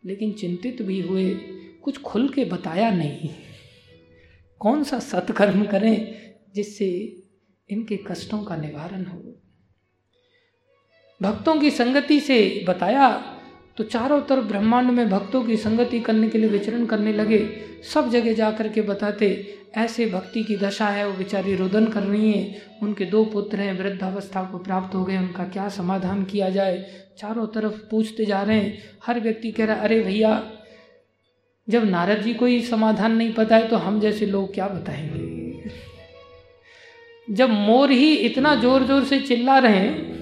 लेकिन 0.04 0.32
चिंतित 0.32 0.82
भी 0.82 1.00
हुए, 1.00 1.34
कुछ 1.82 2.00
खुल 2.00 2.28
के 2.28 2.44
बताया 2.44 2.90
नहीं। 2.90 3.30
कौन 4.58 4.84
सा 4.84 4.98
सत्कर्म 4.98 5.66
करें 5.66 6.24
जिससे 6.54 7.22
इनके 7.70 7.96
कष्टों 7.96 8.44
का 8.44 8.56
निवारण 8.56 9.04
हो? 9.04 9.42
भक्तों 11.22 11.60
की 11.60 11.70
संगति 11.70 12.20
से 12.20 12.64
बताया 12.68 13.08
तो 13.76 13.84
चारों 13.84 14.20
तरफ़ 14.20 14.44
ब्रह्मांड 14.44 14.90
में 14.90 15.10
भक्तों 15.10 15.44
की 15.44 15.56
संगति 15.56 16.00
करने 16.00 16.28
के 16.28 16.38
लिए 16.38 16.48
विचरण 16.48 16.86
करने 16.86 17.12
लगे। 17.12 17.48
सब 17.94 18.10
जगह 18.10 18.32
जा 18.32 18.50
कर 18.50 18.68
के 18.68 18.82
बताते, 18.82 19.58
ऐसे 19.76 20.06
भक्ति 20.06 20.42
की 20.42 20.56
दशा 20.56 20.88
है, 20.88 21.08
वो 21.08 21.12
बेचारी 21.12 21.56
रोदन 21.56 21.86
कर 21.86 22.02
रही 22.02 22.32
है। 22.32 22.62
उनके 22.82 23.04
दो 23.04 23.24
पुत्र 23.24 23.60
हैं, 23.60 23.78
वृद्धावस्था 23.78 24.42
को 24.42 24.58
प्राप्त 24.58 24.94
हो 24.94 25.04
गए, 25.04 25.18
उनका 25.18 25.44
क्या 25.44 25.68
समाधान 25.68 26.24
किया 26.24 26.50
जाए? 26.50 26.86
चारों 27.18 27.46
तरफ़ 27.46 27.72
पूछते 27.90 28.24
जा 28.24 28.42
रहे 28.42 28.60
हैं। 28.60 28.78
हर 29.06 29.20
व्यक्ति 29.20 29.52
कह 29.52 29.64
रहा 29.64 29.76
है, 29.76 29.82
अरे 29.82 30.00
भैया, 30.00 30.50
जब 31.68 31.84
नारद 31.84 32.22
जी 32.22 32.34
को 32.34 32.46
ही 32.46 32.62
समाधान 32.62 33.16
नहीं 33.16 33.32
पता 33.32 33.56
है 33.56 33.68
तो 33.68 33.76
हम 33.76 34.00
जैसे 34.00 34.26
लोग 34.26 34.54
क्या 34.54 34.68
बताएँगे? 34.68 35.70
जब 37.30 37.50
मोर 37.50 37.90
ही 37.90 38.14
इतना 38.14 38.54
ज़ोर 38.54 38.82
ज़ोर 38.82 39.04
से 39.04 39.20
चिल्ला 39.20 39.58
रहे 39.58 39.76
हैं 39.76 40.13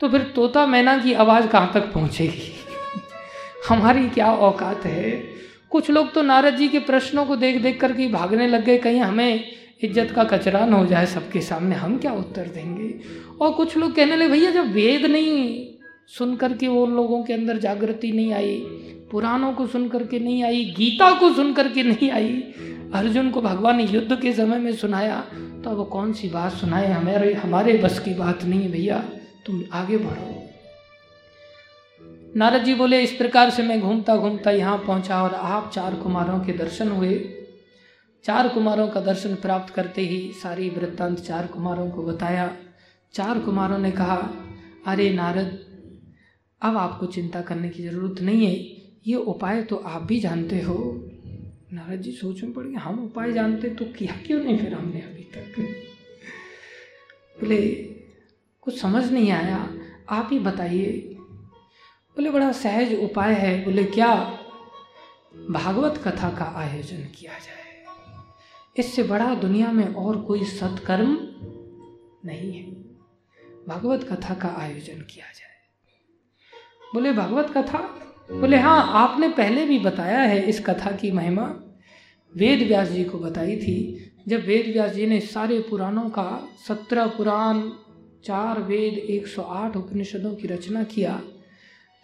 तो 0.00 0.08
फिर 0.08 0.22
तोता 0.34 0.64
मैना 0.66 0.96
की 0.98 1.12
आवाज़ 1.12 1.46
कहाँ 1.46 1.70
तक 1.74 1.92
पहुँचेगी? 1.92 2.52
हमारी 3.68 4.08
क्या 4.08 4.32
औकात 4.32 4.84
है? 4.84 5.10
कुछ 5.70 5.90
लोग 5.90 6.12
तो 6.12 6.22
नारद 6.22 6.56
जी 6.56 6.68
के 6.68 6.78
प्रश्नों 6.78 7.24
को 7.26 7.36
देख 7.36 7.60
देख 7.62 7.80
करके 7.80 8.06
भागने 8.08 8.46
लग 8.46 8.64
गए, 8.64 8.78
कहीं 8.78 9.00
हमें 9.00 9.44
इज़्ज़त 9.84 10.10
का 10.10 10.24
कचरा 10.24 10.64
न 10.66 10.72
हो 10.72 10.86
जाए 10.86 11.06
सबके 11.06 11.40
सामने, 11.40 11.74
हम 11.74 11.98
क्या 11.98 12.12
उत्तर 12.12 12.46
देंगे? 12.46 12.94
और 13.40 13.52
कुछ 13.52 13.76
लोग 13.76 13.94
कहने 13.94 14.16
लगे, 14.16 14.28
भैया, 14.28 14.50
जब 14.50 14.72
वेद 14.72 15.06
नहीं 15.06 15.66
सुन 16.08 16.34
करके 16.36 16.68
वो 16.68 16.86
लोगों 16.86 17.22
के 17.24 17.32
अंदर 17.32 17.58
जागृति 17.58 18.12
नहीं 18.12 18.32
आई, 18.32 18.56
पुराणों 19.10 19.52
को 19.52 19.66
सुन 19.66 19.88
करके 19.88 20.18
नहीं 20.18 20.42
आई, 20.44 20.64
गीता 20.76 21.12
को 21.18 21.32
सुन 21.34 21.52
करके 21.52 21.82
नहीं 21.82 22.10
आई, 22.10 22.42
अर्जुन 22.94 23.30
को 23.30 23.40
भगवान 23.42 23.76
ने 23.76 23.84
युद्ध 23.84 24.20
के 24.22 24.32
समय 24.32 24.58
में 24.58 24.72
सुनाया 24.72 25.20
तो 25.64 25.70
अब 25.70 25.88
कौन 25.88 26.12
सी 26.12 26.28
बात 26.28 26.52
सुनाए 26.52 26.90
हमारे 26.92 27.32
हमारे 27.34 27.72
बस 27.78 27.98
की 27.98 28.14
बात 28.14 28.44
नहीं 28.44 28.62
है, 28.62 28.70
भैया? 28.72 29.02
तुम 29.46 29.64
आगे 29.72 29.98
बढ़ो। 29.98 30.46
नारद 32.36 32.64
जी 32.64 32.74
बोले, 32.74 33.02
इस 33.02 33.12
प्रकार 33.12 33.50
से 33.50 33.62
मैं 33.62 33.80
घूमता 33.80 34.16
घूमता 34.16 34.50
यहाँ 34.50 34.78
पहुँचा 34.78 35.22
और 35.22 35.34
आप 35.34 35.70
चार 35.74 35.94
कुमारों 35.94 36.40
के 36.40 36.52
दर्शन 36.52 36.88
हुए। 36.88 37.36
चार 38.24 38.48
कुमारों 38.48 38.88
का 38.88 39.00
दर्शन 39.00 39.34
प्राप्त 39.34 39.74
करते 39.74 40.02
ही 40.02 40.32
सारी 40.32 40.68
वृत्तांत 40.70 41.18
चार 41.18 41.46
कुमारों 41.46 41.90
को 41.90 42.02
बताया। 42.02 42.56
चार 43.14 43.38
कुमारों 43.38 43.78
ने 43.78 43.90
कहा, 43.90 44.16
अरे 44.86 45.10
नारद, 45.10 45.58
अब 46.62 46.76
आपको 46.76 47.06
चिंता 47.06 47.40
करने 47.40 47.68
की 47.68 47.82
ज़रूरत 47.82 48.20
नहीं 48.20 48.46
है। 48.46 48.54
ये 49.06 49.14
उपाय 49.14 49.62
तो 49.62 49.76
आप 49.76 50.02
भी 50.02 50.20
जानते 50.20 50.60
हो। 50.60 50.76
नारद 51.72 52.00
जी 52.00 52.12
सोच 52.12 52.42
में 52.42 52.52
पड़ 52.52 52.66
गए, 52.66 52.74
हम 52.74 53.04
उपाय 53.04 53.32
जानते 53.32 53.68
तो 53.68 53.84
किया 53.84 54.20
क्यों 54.26 54.44
नहीं 54.44 54.58
फिर 54.58 54.74
हमने 54.74 55.00
अभी 55.00 55.22
तक? 55.22 55.60
बोले 57.40 57.89
कुछ 58.70 58.80
समझ 58.80 59.12
नहीं 59.12 59.30
आया। 59.30 59.74
आप 60.10 60.28
ही 60.32 60.38
बताइए। 60.38 61.16
बोले, 62.16 62.30
बड़ा 62.30 62.52
सहज 62.52 62.94
उपाय 62.94 63.34
है। 63.34 63.64
बोले, 63.64 63.84
क्या? 63.84 64.14
भागवत 65.50 65.98
कथा 65.98 66.30
का 66.30 66.52
आयोजन 66.56 66.96
किया 66.96 67.32
जाए। 67.32 67.84
इससे 68.76 69.02
बड़ा 69.02 69.34
दुनिया 69.34 69.72
में 69.72 69.94
और 69.94 70.20
कोई 70.20 70.44
सत्कर्म 70.44 71.18
नहीं 72.24 72.52
है। 72.52 72.70
भागवत 73.68 74.04
कथा 74.04 74.34
का 74.34 74.48
आयोजन 74.58 75.00
किया 75.00 75.26
जाए। 75.26 75.84
बोले, 76.94 77.12
भागवत 77.12 77.50
कथा? 77.56 77.78
बोले 78.32 78.56
हाँ 78.56 78.86
आपने 78.88 79.28
पहले 79.28 79.66
भी 79.66 79.78
बताया 79.78 80.20
है 80.20 80.42
इस 80.42 80.64
कथा 80.66 80.92
की 80.92 81.12
महिमा। 81.12 81.44
वेद 82.36 82.68
व्यास 82.68 82.88
जी 82.88 83.04
को 83.04 83.18
बताई 83.18 83.56
थी। 83.56 84.06
जब 84.28 84.46
वेद 84.46 84.72
व्यास 84.72 84.90
जी 84.90 85.06
ने 85.06 85.20
सारे 85.20 85.60
पुराणों 85.60 86.10
का, 86.10 86.48
सत्रह 86.68 87.06
पुराण 87.06 87.70
चार 88.24 88.60
वेद 88.62 88.98
एक 88.98 89.26
सौ 89.26 89.42
आठ 89.42 89.76
उपनिषदों 89.76 90.34
की 90.34 90.48
रचना 90.48 90.82
किया, 90.84 91.22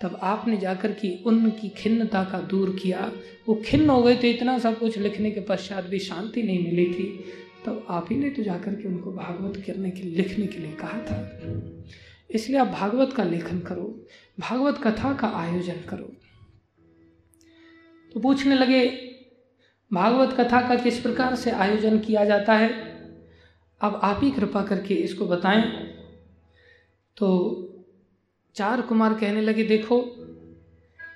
तब 0.00 0.18
आपने 0.22 0.56
जाकर 0.56 0.92
की 0.92 1.22
उनकी 1.26 1.68
खिन्नता 1.68 2.24
का 2.24 2.40
दूर 2.40 2.76
किया। 2.82 3.12
वो 3.48 3.54
खिन्न 3.54 3.90
हो 3.90 4.02
गए 4.02 4.16
थे 4.16 4.30
इतना 4.30 4.58
सब 4.58 4.78
कुछ 4.78 4.98
लिखने 4.98 5.30
के 5.30 5.40
पश्चात 5.40 5.84
भी 5.84 5.98
शांति 5.98 6.42
नहीं 6.42 6.64
मिली 6.64 6.86
थी। 6.86 7.24
तब 7.66 7.86
आप 7.90 8.06
ही 8.10 8.16
ने 8.16 8.30
तो 8.30 8.42
जाकर 8.42 8.74
के 8.74 8.88
उनको 8.88 9.12
भागवत 9.12 9.56
करने 9.66 9.90
के, 9.90 10.02
लिखने 10.02 10.46
के 10.46 10.58
लिए 10.58 10.72
कहा 10.72 10.98
था। 11.00 11.40
इसलिए 12.30 12.58
आप 12.58 12.66
भागवत 12.66 13.12
का 13.12 13.24
लेखन 13.24 13.60
करो, 13.60 14.06
भागवत 14.40 14.78
कथा 14.84 15.12
का 15.14 15.28
आयोजन 15.28 15.80
करो। 15.88 16.12
तो 18.14 18.20
पूछने 18.20 18.54
लगे, 18.54 18.86
भागवत 19.92 20.36
कथा 20.40 20.68
का 20.68 20.74
किस 20.74 21.00
प्रकार 21.00 21.34
से 21.34 21.50
आयोजन 21.50 21.98
किया 21.98 22.24
जाता 22.24 22.54
है? 22.54 22.70
अब 23.80 24.00
आप 24.02 24.20
ही 24.22 24.30
कृपा 24.30 24.62
करके 24.62 24.94
इसको 24.94 25.26
बताएँ। 25.26 25.85
तो 27.16 27.28
चार 28.54 28.80
कुमार 28.80 29.14
कहने 29.14 29.40
लगे, 29.40 29.64
देखो, 29.64 30.04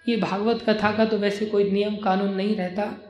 ये 0.08 0.16
भागवत 0.16 0.62
कथा 0.68 0.96
का 0.96 1.04
तो 1.04 1.18
वैसे 1.18 1.46
कोई 1.46 1.70
नियम 1.70 1.96
कानून 1.96 2.34
नहीं 2.34 2.56
रहता। 2.56 3.06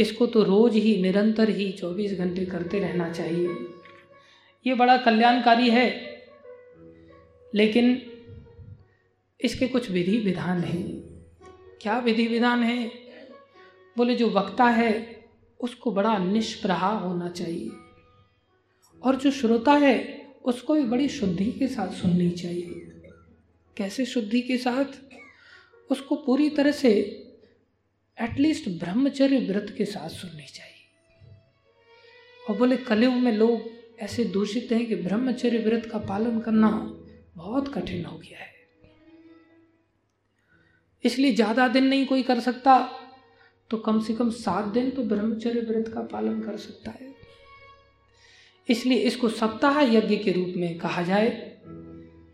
इसको 0.00 0.26
तो 0.26 0.42
रोज 0.42 0.74
ही 0.74 1.02
निरंतर 1.02 1.48
ही 1.48 1.72
चौबीस 1.72 2.18
घंटे 2.18 2.44
करते 2.44 2.78
रहना 2.80 3.12
चाहिए। 3.12 3.48
ये 4.66 4.74
बड़ा 4.74 4.96
कल्याणकारी 4.96 5.70
है, 5.70 5.90
लेकिन 7.54 8.02
इसके 9.40 9.68
कुछ 9.68 9.90
विधि 9.90 10.18
विधान 10.18 10.60
हैं। 10.60 10.86
क्या 11.80 11.98
विधि 11.98 12.26
विधान 12.26 12.62
है? 12.62 12.86
बोले, 13.96 14.14
जो 14.14 14.30
वक्ता 14.30 14.64
है, 14.64 15.24
उसको 15.60 15.92
बड़ा 15.92 16.18
निष्प्रहा 16.18 16.98
होना 16.98 17.28
चाहिए। 17.28 17.70
और 19.02 19.16
जो 19.16 19.30
श्रोता 19.30 19.72
है 19.72 20.21
उसको 20.44 20.74
भी 20.74 20.82
बड़ी 20.84 21.08
शुद्धि 21.10 21.50
के 21.52 21.68
साथ 21.68 21.92
सुननी 21.92 22.30
चाहिए। 22.30 22.88
कैसे 23.76 24.04
शुद्धि 24.06 24.40
के 24.40 24.56
साथ? 24.58 25.00
उसको 25.90 26.16
पूरी 26.16 26.48
तरह 26.50 26.72
से 26.72 26.90
एटलीस्ट 28.18 28.68
ब्रह्मचर्य 28.80 29.38
व्रत 29.46 29.74
के 29.78 29.84
साथ 29.84 30.08
सुननी 30.10 30.46
चाहिए। 30.46 30.70
और 32.40 32.56
बोले, 32.56 32.76
कलयुग 32.78 33.14
में 33.14 33.32
लोग 33.32 33.70
ऐसे 34.00 34.24
दूषित 34.26 34.72
हैं 34.72 34.86
कि 34.86 34.96
ब्रह्मचर्य 34.96 35.58
व्रत 35.58 35.86
का 35.86 35.98
पालन 36.00 36.40
करना 36.40 36.70
बहुत 37.36 37.72
कठिन 37.74 38.04
हो 38.04 38.18
गया 38.18 38.38
है। 38.38 38.50
इसलिए 41.04 41.34
ज़्यादा 41.34 41.68
दिन 41.68 41.84
नहीं 41.84 42.06
कोई 42.06 42.22
कर 42.22 42.40
सकता 42.40 42.78
तो 43.70 43.76
कम 43.78 44.00
से 44.00 44.14
कम 44.14 44.30
सात 44.32 44.64
दिन 44.64 44.90
तो 44.90 45.02
ब्रह्मचर्य 45.04 45.60
व्रत 45.62 45.88
का 45.88 46.00
पालन 46.02 46.40
कर 46.40 46.56
सकता 46.58 46.90
है। 46.90 47.11
इसलिए 48.70 48.98
इसको 48.98 49.28
सप्ताह 49.28 49.80
यज्ञ 49.80 50.16
के 50.16 50.32
रूप 50.32 50.52
में 50.56 50.78
कहा 50.78 51.02
जाए। 51.02 51.58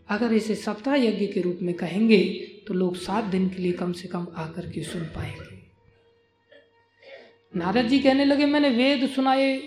अगर 0.09 0.33
इसे 0.33 0.55
सप्ताह 0.55 0.95
यज्ञ 0.95 1.25
के 1.25 1.41
रूप 1.41 1.59
में 1.61 1.75
कहेंगे 1.75 2.23
तो 2.67 2.73
लोग 2.73 2.95
सात 2.95 3.23
दिन 3.23 3.49
के 3.49 3.61
लिए 3.61 3.71
कम 3.71 3.91
से 3.91 4.07
कम 4.07 4.27
आकर 4.35 4.71
के 4.71 4.83
सुन 4.83 5.01
पाएँगे। 5.01 5.59
नारद 7.55 7.87
जी 7.87 7.99
कहने 7.99 8.25
लगे, 8.25 8.45
मैंने 8.45 8.69
वेद 8.69 9.09
सुनाए, 9.09 9.57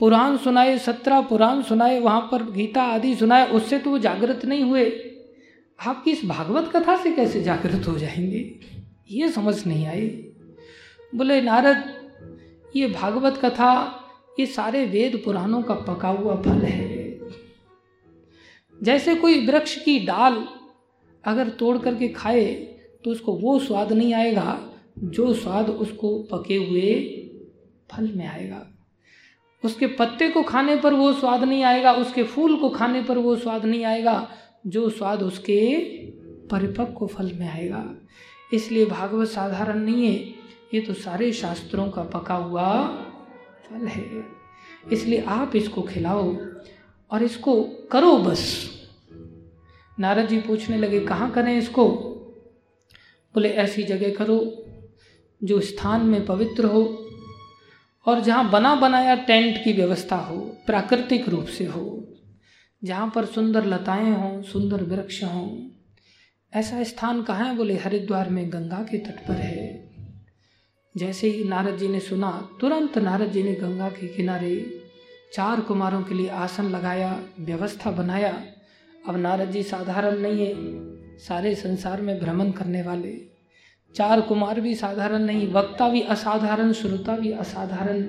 पुराण 0.00 0.36
सुनाए, 0.36 0.78
सत्रह 0.78 1.20
पुराण 1.20 1.62
सुनाए, 1.62 2.00
वहाँ 2.00 2.28
पर 2.32 2.42
गीता 2.42 2.82
आदि 2.82 3.16
सुनाए, 3.16 3.50
उससे 3.50 3.78
तो 3.78 3.90
वो 3.90 3.98
जागृत 3.98 4.44
नहीं 4.44 4.62
हुए। 4.62 5.10
आप 5.86 6.04
किस 6.04 6.24
भागवत 6.24 6.72
कथा 6.76 7.02
से 7.02 7.12
कैसे 7.12 7.42
जागृत 7.42 7.88
हो 7.88 7.98
जाएँगे? 7.98 8.54
ये 9.10 9.28
समझ 9.28 9.66
नहीं 9.66 9.86
आई। 9.86 10.08
बोले, 11.14 11.40
नारद, 11.40 12.08
ये 12.76 12.86
भागवत 12.86 13.40
कथा 13.44 13.94
ये 14.38 14.46
सारे 14.46 14.84
वेद 14.86 15.20
पुराणों 15.24 15.62
का 15.62 15.74
पका 15.74 16.08
हुआ 16.08 16.34
फल 16.42 16.62
है। 16.62 16.96
जैसे 18.80 19.14
कोई 19.14 19.46
वृक्ष 19.46 19.76
की 19.76 19.98
डाल 19.98 20.44
अगर 21.24 21.48
तोड़ 21.58 21.76
करके 21.78 22.08
खाए 22.08 22.44
तो 23.04 23.10
उसको 23.10 23.32
वो 23.32 23.58
स्वाद 23.58 23.92
नहीं 23.92 24.12
आएगा 24.14 24.58
जो 24.98 25.32
स्वाद 25.34 25.68
उसको 25.70 26.18
पके 26.32 26.56
हुए 26.56 26.94
फल 27.90 28.10
में 28.16 28.26
आएगा। 28.26 28.66
उसके 29.62 29.86
पत्ते 29.88 30.28
को 30.30 30.42
खाने 30.42 30.76
पर 30.76 30.94
वो 30.94 31.12
स्वाद 31.12 31.44
नहीं 31.44 31.62
आएगा, 31.62 31.92
उसके 31.92 32.22
फूल 32.24 32.56
को 32.56 32.68
खाने 32.68 33.02
पर 33.02 33.18
वो 33.18 33.34
स्वाद 33.36 33.64
नहीं 33.64 33.84
आएगा, 33.84 34.28
जो 34.66 34.88
स्वाद 34.90 35.22
उसके 35.22 35.78
परिपक्व 36.50 37.06
फल 37.06 37.32
में 37.34 37.48
आएगा। 37.48 37.84
इसलिए 38.52 38.86
भागवत 38.86 39.28
साधारण 39.28 39.78
नहीं 39.78 40.06
है, 40.06 40.14
ये 40.74 40.80
तो 40.80 40.94
सारे 40.94 41.32
शास्त्रों 41.32 41.88
का 41.90 42.02
पका 42.04 42.34
हुआ 42.34 42.68
फल 43.70 43.86
है। 43.86 44.24
इसलिए 44.92 45.22
आप 45.22 45.56
इसको 45.56 45.82
खिलाओ 45.82 46.36
और 47.10 47.22
इसको 47.22 47.62
करो 47.92 48.16
बस। 48.16 48.70
नारद 50.00 50.28
जी 50.28 50.40
पूछने 50.40 50.78
लगे, 50.78 51.00
कहाँ 51.00 51.30
करें 51.30 51.58
इसको? 51.58 51.88
बोले, 53.34 53.48
ऐसी 53.48 53.82
जगह 53.82 54.14
करो 54.14 54.64
जो 55.44 55.60
स्थान 55.60 56.06
में 56.06 56.26
पवित्र 56.26 56.64
हो 56.64 57.10
और 58.06 58.20
जहाँ 58.20 58.50
बना 58.50 58.74
बनाया 58.74 59.14
टेंट 59.14 59.64
की 59.64 59.72
व्यवस्था 59.72 60.16
हो, 60.16 60.38
प्राकृतिक 60.38 61.28
रूप 61.28 61.46
से 61.46 61.64
हो, 61.64 62.08
जहाँ 62.84 63.12
पर 63.14 63.24
सुंदर 63.24 63.66
लताएँ 63.66 64.10
हों, 64.10 64.42
सुंदर 64.42 64.82
वृक्ष 64.82 65.24
हों। 65.24 65.68
ऐसा 66.54 66.82
स्थान 66.82 67.22
कहाँ 67.22 67.48
है? 67.48 67.56
बोले, 67.56 67.74
हरिद्वार 67.74 68.30
में 68.30 68.52
गंगा 68.52 68.86
के 68.90 68.98
तट 68.98 69.26
पर 69.28 69.34
है। 69.34 69.87
जैसे 70.98 71.28
ही 71.28 71.44
नारद 71.44 71.76
जी 71.76 71.88
ने 71.88 72.00
सुना, 72.00 72.48
तुरंत 72.60 72.98
नारद 72.98 73.26
जी 73.26 73.42
ने 73.42 73.54
गंगा 73.54 73.88
के 73.88 74.08
किनारे 74.08 74.80
चार 75.32 75.60
कुमारों 75.60 76.02
के 76.02 76.14
लिए 76.14 76.28
आसन 76.28 76.64
लगाया, 76.64 77.22
व्यवस्था 77.40 77.90
बनाया। 77.90 78.42
अब 79.08 79.16
नारद 79.16 79.50
जी 79.50 79.62
साधारण 79.62 80.18
नहीं 80.18 80.46
है, 80.46 80.54
सारे 81.18 81.54
संसार 81.54 82.00
में 82.00 82.20
भ्रमण 82.20 82.50
करने 82.50 82.82
वाले। 82.82 83.38
चार 83.94 84.20
कुमार 84.20 84.60
भी 84.60 84.74
साधारण 84.74 85.18
नहीं, 85.18 85.52
वक्ता 85.52 85.88
भी 85.88 86.00
असाधारण, 86.00 86.72
श्रोता 86.72 87.16
भी 87.16 87.32
असाधारण। 87.32 88.02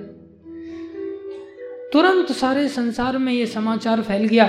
तुरंत 1.92 2.32
सारे 2.32 2.68
संसार 2.68 3.18
में 3.18 3.32
ये 3.32 3.46
समाचार 3.46 4.02
फैल 4.02 4.24
गया 4.26 4.48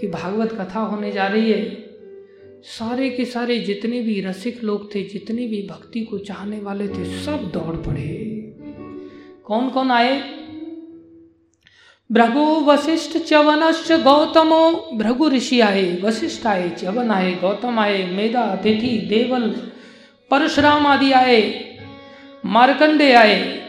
कि 0.00 0.06
भागवत 0.06 0.52
कथा 0.52 0.80
होने 0.80 1.12
जा 1.12 1.26
रही 1.26 1.52
है। 1.52 1.79
सारे 2.64 3.10
के 3.10 3.24
सारे 3.24 3.58
जितने 3.58 4.00
भी 4.00 4.20
रसिक 4.20 4.64
लोग 4.64 4.94
थे, 4.94 5.02
जितने 5.02 5.46
भी 5.46 5.66
भक्ति 5.70 6.00
को 6.00 6.18
चाहने 6.18 6.60
वाले 6.60 6.88
थे, 6.88 7.22
सब 7.24 7.50
दौड़ 7.50 7.76
पड़े। 7.76 8.36
कौन 9.44 9.70
कौन 9.70 9.90
आए? 9.90 10.20
भृगु 12.12 12.40
वशिष्ठ 12.40 13.18
च्यवनश्च 13.18 13.92
गौतमो। 13.92 14.90
भृगु 14.94 15.28
ऋषि 15.28 15.60
आए, 15.60 16.00
वशिष्ठ 16.00 16.46
आए, 16.46 16.70
च्यवन 16.70 17.10
आए, 17.10 17.34
गौतम 17.34 17.78
आए, 17.78 18.06
मेधा, 18.06 18.42
अतिथि, 18.42 18.98
देवल, 18.98 19.50
परशुराम 20.30 20.86
आदि 20.86 21.12
आए, 21.12 21.70
मारकंडे 22.46 23.12
आए। 23.12 23.60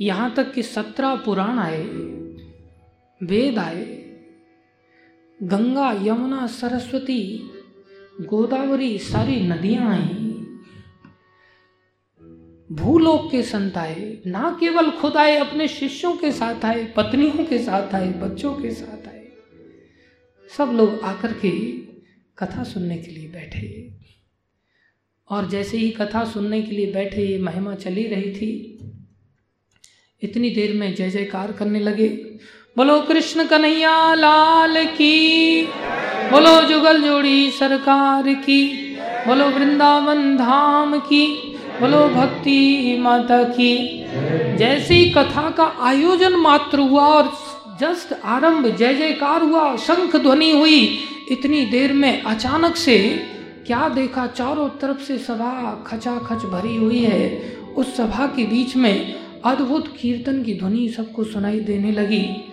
यहाँ 0.00 0.34
तक 0.34 0.52
कि 0.52 0.62
सत्रह 0.62 1.16
पुराण 1.16 1.58
आए, 1.58 1.84
वेद 3.22 3.58
आए। 3.58 4.05
गंगा, 5.42 5.92
यमुना, 6.02 6.46
सरस्वती, 6.46 7.50
गोदावरी, 8.20 8.98
सारी 8.98 9.40
नदियाँ 9.40 9.94
आई 9.94 10.22
भूलोक 12.72 13.30
के 13.30 13.42
संत 13.42 13.76
आए, 13.76 14.22
ना 14.26 14.56
केवल 14.60 14.90
खुद 14.90 15.16
आए, 15.16 15.36
अपने 15.36 15.68
शिष्यों 15.68 16.16
के 16.16 16.32
साथ 16.32 16.64
आए, 16.64 16.84
पत्नियों 16.96 17.44
के 17.44 17.58
साथ 17.58 17.94
आए, 17.94 18.12
बच्चों 18.12 18.54
के 18.54 18.70
साथ 18.70 19.08
आए। 19.08 19.28
सब 20.58 20.64
लोग 20.64 21.00
आकर 21.00 21.32
के 21.32 21.72
कथा 22.38 22.64
सुनने 22.64 22.98
के 22.98 23.10
लिए 23.10 23.28
बैठे। 23.28 23.96
और 25.30 25.48
जैसे 25.48 25.76
ही 25.76 25.90
कथा 25.90 26.24
सुनने 26.24 26.62
के 26.62 26.70
लिए 26.70 26.92
बैठे, 26.92 27.26
ये 27.26 27.38
महिमा 27.38 27.74
चली 27.74 28.06
रही 28.06 28.32
थी। 28.32 28.78
इतनी 30.22 30.50
देर 30.50 30.74
में 30.74 30.94
जय 30.94 31.10
जयकार 31.10 31.52
करने 31.52 31.80
लगे। 31.80 32.38
बोलो 32.76 33.00
कृष्ण 33.00 33.44
कन्हैया 33.44 34.14
लाल 34.14 34.84
की। 34.84 35.62
बोलो 36.32 36.60
जुगल 36.60 37.02
जोड़ी 37.02 37.50
सरकार 37.50 38.34
की। 38.34 38.66
बोलो 39.26 39.44
वृंदावन 39.44 40.36
धाम 40.36 40.98
की। 40.98 41.56
बोलो 41.80 42.08
भक्ति 42.08 42.96
माता 43.00 43.42
की। 43.42 44.04
जैसी 44.56 45.10
कथा 45.10 45.50
का 45.50 45.76
आयोजन 45.80 46.32
मात्र 46.36 46.78
हुआ 46.78 47.06
और 47.06 47.32
जस्ट 47.80 48.14
आरंभ, 48.24 48.76
जय 48.76 48.94
जयकार 48.94 49.42
हुआ 49.42 49.76
शंख 49.76 50.16
ध्वनि 50.16 50.50
हुई, 50.50 50.98
इतनी 51.30 51.66
देर 51.66 51.92
में 51.92 52.22
अचानक 52.22 52.76
से 52.76 52.98
क्या 53.66 53.88
देखा? 53.88 54.26
चारों 54.26 54.68
तरफ़ 54.68 55.02
से 55.02 55.18
सभा 55.18 55.84
खचा 55.86 56.18
खच 56.18 56.42
भरी 56.44 56.76
हुई 56.76 57.00
है। 57.00 57.56
उस 57.76 57.96
सभा 57.96 58.26
के 58.26 58.44
बीच 58.44 58.76
में 58.76 59.14
अद्भुत 59.44 59.96
कीर्तन 60.00 60.42
की 60.42 60.54
ध्वनि 60.54 60.88
सबको 60.88 61.24
सुनाई 61.24 61.60
देने 61.60 61.92
लगी। 61.92 62.52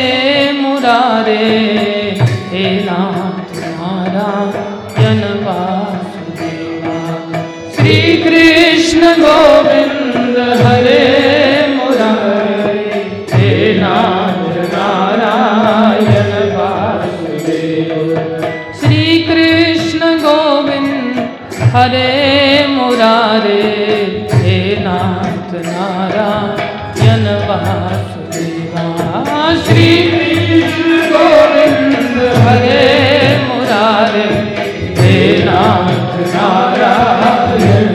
हरे 21.73 22.67
मुरारे, 22.67 23.59
हे 24.33 24.55
नाथ 24.79 25.51
नारायण 25.65 27.23
वासुदेवा। 27.47 28.85
श्री 29.63 29.85
गोविंद 31.11 32.17
हरे 32.45 32.81
मुरारे, 33.45 34.25
हे 34.97 35.13
नाथ 35.45 36.17
नारायण 36.33 37.87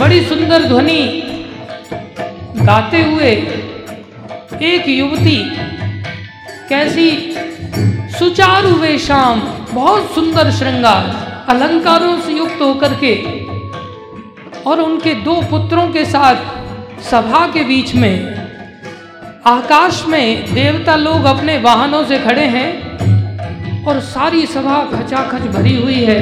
बड़ी 0.00 0.20
सुंदर 0.24 0.64
ध्वनि 0.68 1.02
गाते 2.62 3.02
हुए 3.02 3.30
एक 4.62 4.88
युवती 4.88 5.38
कैसी 6.68 7.10
सुचारू 8.18 8.74
वेशाम 8.78 9.40
बहुत 9.72 10.14
सुंदर 10.14 10.50
श्रृंगार। 10.50 11.32
अलंकारों 11.48 12.20
से 12.20 12.32
युक्त 12.32 12.60
होकर 12.62 12.94
के 12.94 13.14
और 14.62 14.80
उनके 14.80 15.14
दो 15.14 15.34
पुत्रों 15.42 15.88
के 15.88 16.04
साथ 16.04 17.02
सभा 17.02 17.46
के 17.46 17.64
बीच 17.64 17.94
में, 17.94 18.34
आकाश 19.46 20.04
में 20.08 20.54
देवता 20.54 20.96
लोग 20.96 21.24
अपने 21.24 21.58
वाहनों 21.58 22.04
से 22.04 22.18
खड़े 22.18 22.44
हैं 22.46 23.84
और 23.84 24.00
सारी 24.00 24.46
सभा 24.46 24.80
खचाखच 24.94 25.40
भरी 25.40 25.76
हुई 25.76 26.04
है। 26.04 26.18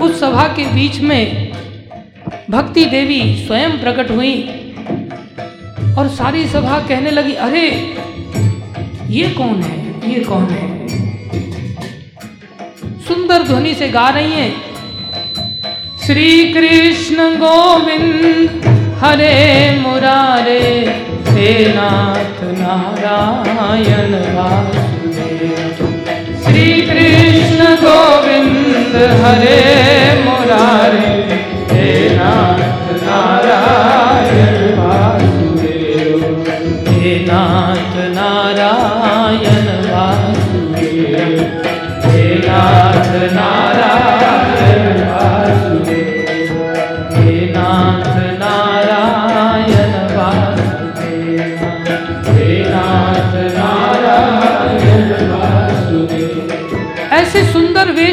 उस 0.00 0.20
सभा 0.20 0.48
के 0.48 0.64
बीच 0.64 1.00
में 1.00 1.52
भक्ति 2.50 2.84
देवी 2.84 3.46
स्वयं 3.46 3.80
प्रकट 3.80 4.10
हुई 4.10 4.34
और 5.98 6.08
सारी 6.08 6.48
सभा 6.48 6.78
कहने 6.78 7.10
लगी, 7.10 7.32
अरे, 7.32 7.68
ये 9.08 9.30
कौन 9.30 9.62
है? 9.62 10.10
ये 10.10 10.20
कौन 10.20 10.44
है? 10.44 10.79
सुंदर 13.10 13.42
ध्वनि 13.42 13.74
से 13.74 13.88
गा 13.88 14.08
रही 14.08 14.32
हैं। 14.32 14.52
श्री 16.06 16.52
कृष्ण 16.52 17.24
गोविंद, 17.36 18.66
हरे 18.98 19.38
मुरारे 19.80 20.60
हे 21.28 21.48
नाथ 21.74 22.38
नारायण 22.58 24.14
श्री 26.44 26.66
कृष्ण 26.82 27.74
गोविंद, 27.82 28.96
हरे 29.24 29.58
मुरारे 30.24 31.12
हे 31.72 32.16
नाथ 32.16 32.59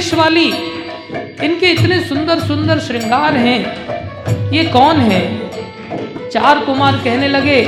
वेश 0.07 0.13
वाली 0.13 0.47
इनके 1.43 1.65
इतने 1.65 1.99
सुंदर 1.99 2.39
सुंदर 2.39 2.79
श्रृंगार 2.79 3.37
हैं। 3.37 3.59
ये 4.51 4.63
कौन 4.63 4.95
है? 4.95 5.49
चार 6.29 6.59
कुमार 6.59 6.93
कहने 6.95 7.27
लगे, 7.27 7.61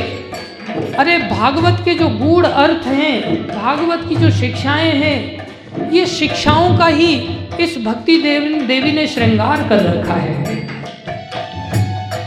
अरे, 0.97 1.17
भागवत 1.17 1.81
के 1.85 1.93
जो 1.93 2.07
गूढ़ 2.07 2.45
अर्थ 2.45 2.87
हैं, 2.87 3.43
भागवत 3.47 4.09
की 4.09 4.15
जो 4.15 4.31
शिक्षाएँ 4.31 4.91
हैं, 4.91 5.47
ये 5.91 6.05
शिक्षाओं 6.05 6.77
का 6.77 6.85
ही 6.85 7.37
इस 7.59 7.77
भक्ति 7.85 8.21
देवी 8.21 8.53
देवी 8.53 8.91
ने 8.91 9.07
श्रृंगार 9.07 9.69
कर 9.69 9.83
रखा 9.83 10.13
है। 10.13 10.67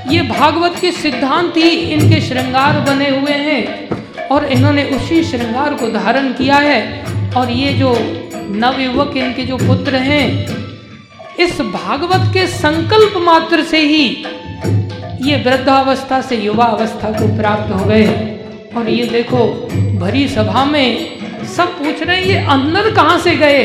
ये 0.09 0.23
भागवत 0.23 0.75
के 0.81 0.93
सिद्धांत 0.93 1.57
ही 1.57 1.71
इनके 1.71 2.21
श्रृंगार 2.21 2.81
बने 2.81 3.09
हुए 3.09 3.33
हैं 3.33 3.89
और 4.29 4.45
इन्होंने 4.45 4.85
उसी 4.85 5.25
श्रृंगार 5.25 5.75
को 5.75 5.87
धारण 5.87 6.33
किया 6.33 6.57
है 6.57 7.05
और 7.37 7.51
ये 7.51 7.73
जो 7.73 8.19
नवयुवक 8.53 9.17
इनके 9.17 9.43
जो 9.43 9.57
पुत्र 9.57 9.97
हैं, 9.97 10.47
इस 11.41 11.61
भागवत 11.61 12.35
के 12.35 12.47
संकल्प 12.47 13.15
मात्र 13.17 13.63
से 13.63 13.79
ही 13.79 14.27
ये 15.23 15.37
वृद्धावस्था 15.37 16.21
से 16.21 16.37
युवा 16.37 16.65
अवस्था 16.65 17.11
को 17.11 17.37
प्राप्त 17.37 17.73
हो 17.73 17.85
गए। 17.85 18.07
और 18.77 18.89
ये 18.89 19.05
देखो, 19.05 19.39
भरी 20.01 20.29
सभा 20.29 20.65
में 20.65 21.19
सब 21.45 21.79
पूछ 21.79 22.03
रहे 22.03 22.17
हैं, 22.17 22.25
ये 22.25 22.37
अंदर 22.37 22.91
कहाँ 22.95 23.19
से 23.19 23.37
गए? 23.37 23.65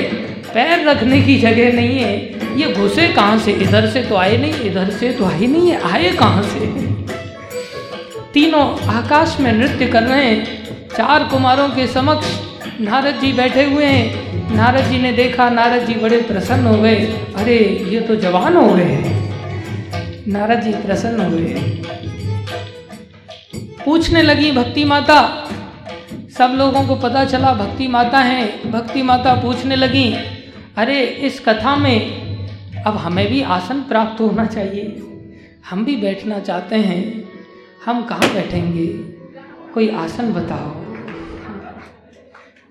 पैर 0.54 0.90
रखने 0.90 1.22
की 1.22 1.36
जगह 1.36 1.74
नहीं 1.74 2.00
है। 2.00 2.16
ये 2.60 2.74
घुसे 2.74 3.08
कहाँ 3.08 3.38
से? 3.38 3.52
इधर 3.52 3.88
से 3.88 4.02
तो 4.02 4.16
आए 4.16 4.38
नहीं, 4.38 4.54
इधर 4.54 4.90
से 4.90 5.12
तो 5.12 5.26
आए 5.26 5.46
नहीं 5.48 5.72
है 5.72 5.92
आए 5.92 6.12
कहाँ 6.12 6.44
से? 6.44 6.60
तीनों 8.34 8.80
आकाश 8.88 9.38
में 9.40 9.54
नृत्य 9.54 9.86
कर 9.86 10.04
रहे 10.04 10.26
हैं। 10.26 10.66
चार 10.98 11.24
कुमारों 11.24 11.70
के 11.70 11.88
समक्ष 11.88 12.28
नारद 12.82 13.20
जी 13.22 13.34
बैठे 13.34 13.64
हुए 13.64 13.86
हैं। 13.86 14.27
नारद 14.52 14.86
जी 14.86 15.02
ने 15.02 15.12
देखा 15.12 15.50
नारद 15.50 15.86
जी 15.86 15.94
बड़े 15.94 16.18
प्रसन्न 16.18 16.68
हो 16.68 16.78
गए। 16.78 16.96
अरे, 17.36 17.88
ये 17.90 18.02
तो 18.02 18.16
जवान 18.16 18.58
हो 18.58 18.74
गए 18.74 18.84
हैं। 18.84 19.34
नारद 20.28 20.62
जी 20.62 20.72
प्रसन्न 20.72 21.22
हो 21.22 21.32
गए। 21.32 21.84
पूछने 23.86 24.22
लगी, 24.22 24.52
भक्ति 24.52 24.84
माता, 24.84 25.50
सब 26.38 26.56
लोगों 26.58 26.88
को 26.88 26.96
पता 26.96 27.26
चला 27.26 27.54
भक्ति 27.54 27.88
माता 27.88 28.20
हैं। 28.20 28.72
भक्ति 28.72 29.02
माता 29.02 29.34
पूछने 29.34 29.76
लगी, 29.76 30.16
अरे, 30.78 31.04
इस 31.04 31.40
कथा 31.40 31.76
में 31.76 32.28
अब 32.86 32.98
हमें 32.98 33.32
भी 33.32 33.42
आसन 33.42 33.80
प्राप्त 33.80 34.22
होना 34.22 34.46
चाहिए। 34.46 35.02
हम 35.70 35.86
भी 35.86 35.96
बैठना 35.96 36.40
चाहते 36.40 36.76
हैं। 36.76 37.30
हम 37.86 38.04
कहाँ 38.04 38.34
बैठेंगे? 38.34 38.86
कोई 39.74 39.90
आसन 39.90 40.34
बताओ। 40.34 40.87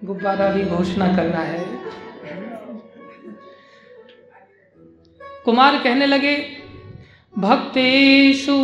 गुब्बारा 0.04 0.48
भी 0.52 0.62
घोषणा 0.62 1.06
करना 1.16 1.38
है। 1.38 1.64
कुमार 5.44 5.78
कहने 5.78 6.06
लगे 6.06 6.36
भक्तेशु 7.38 8.56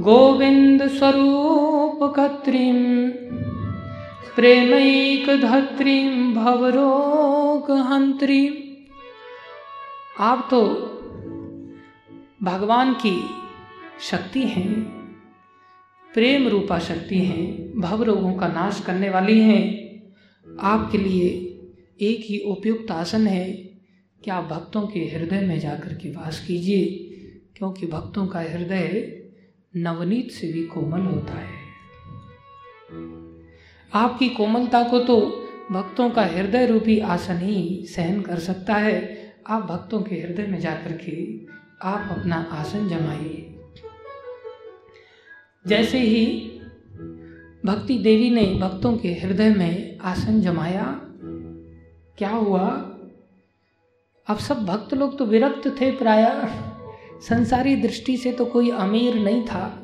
गोविंद 0.00 0.86
स्वरूप 0.88 1.98
कत्रीम, 2.16 3.08
प्रेमैक 4.36 5.28
धत्रीम, 5.42 6.34
भवरोग 6.34 7.70
हंत्री 7.70 8.42
आप 10.20 10.46
तो 10.50 10.62
भगवान 12.42 12.92
की 12.94 13.16
शक्ति 14.00 14.42
हैं, 14.42 14.72
प्रेम 16.10 16.48
रूपा 16.48 16.78
शक्ति 16.78 17.18
हैं, 17.18 17.80
भव 17.80 18.02
रोगों 18.02 18.32
का 18.34 18.48
नाश 18.48 18.82
करने 18.86 19.10
वाली 19.10 19.40
हैं। 19.40 19.81
आपके 20.60 20.98
लिए 20.98 21.28
एक 22.00 22.24
ही 22.24 22.38
उपयुक्त 22.38 22.90
आसन 22.90 23.26
है 23.26 23.52
कि 24.22 24.30
आप 24.30 24.44
भक्तों 24.44 24.86
के 24.86 25.00
हृदय 25.00 25.40
में 25.40 25.58
जाकर 25.60 25.94
के 25.94 26.10
वास 26.10 26.44
कीजिए, 26.46 26.84
क्योंकि 27.56 27.86
भक्तों 27.86 28.26
का 28.26 28.40
हृदय 28.40 29.22
नवनीत 29.76 30.30
से 30.30 30.52
भी 30.52 30.64
कोमल 30.64 31.00
होता 31.00 31.34
है। 31.34 31.60
आपकी 33.92 34.28
कोमलता 34.28 34.82
को 34.82 34.98
तो 34.98 35.20
भक्तों 35.72 36.10
का 36.10 36.24
हृदय 36.24 36.66
रूपी 36.66 36.98
आसन 36.98 37.38
ही 37.38 37.86
सहन 37.86 38.20
कर 38.22 38.38
सकता 38.38 38.74
है। 38.74 39.34
आप 39.46 39.62
भक्तों 39.62 40.02
के 40.02 40.14
हृदय 40.14 40.46
में 40.46 40.60
जाकर 40.60 40.92
के 40.92 41.46
आप 41.88 42.18
अपना 42.18 42.36
आसन 42.52 42.88
जमाइए। 42.88 43.48
जैसे 45.66 45.98
ही 45.98 46.51
भक्ति 47.66 47.98
देवी 47.98 48.30
ने 48.30 48.46
भक्तों 48.54 48.96
के 48.96 49.08
हृदय 49.08 49.50
में 49.50 49.98
आसन 49.98 50.40
जमाया। 50.40 51.00
क्या 52.18 52.28
हुआ? 52.28 52.68
अब 54.26 54.38
सब 54.38 54.64
भक्त 54.66 54.94
लोग 54.94 55.18
तो 55.18 55.24
विरक्त 55.24 55.80
थे 55.80 55.90
प्राय। 55.90 56.24
संसारी 57.28 57.76
दृष्टि 57.76 58.16
से 58.16 58.32
तो 58.32 58.44
कोई 58.44 58.70
अमीर 58.70 59.14
नहीं 59.14 59.44
था। 59.44 59.78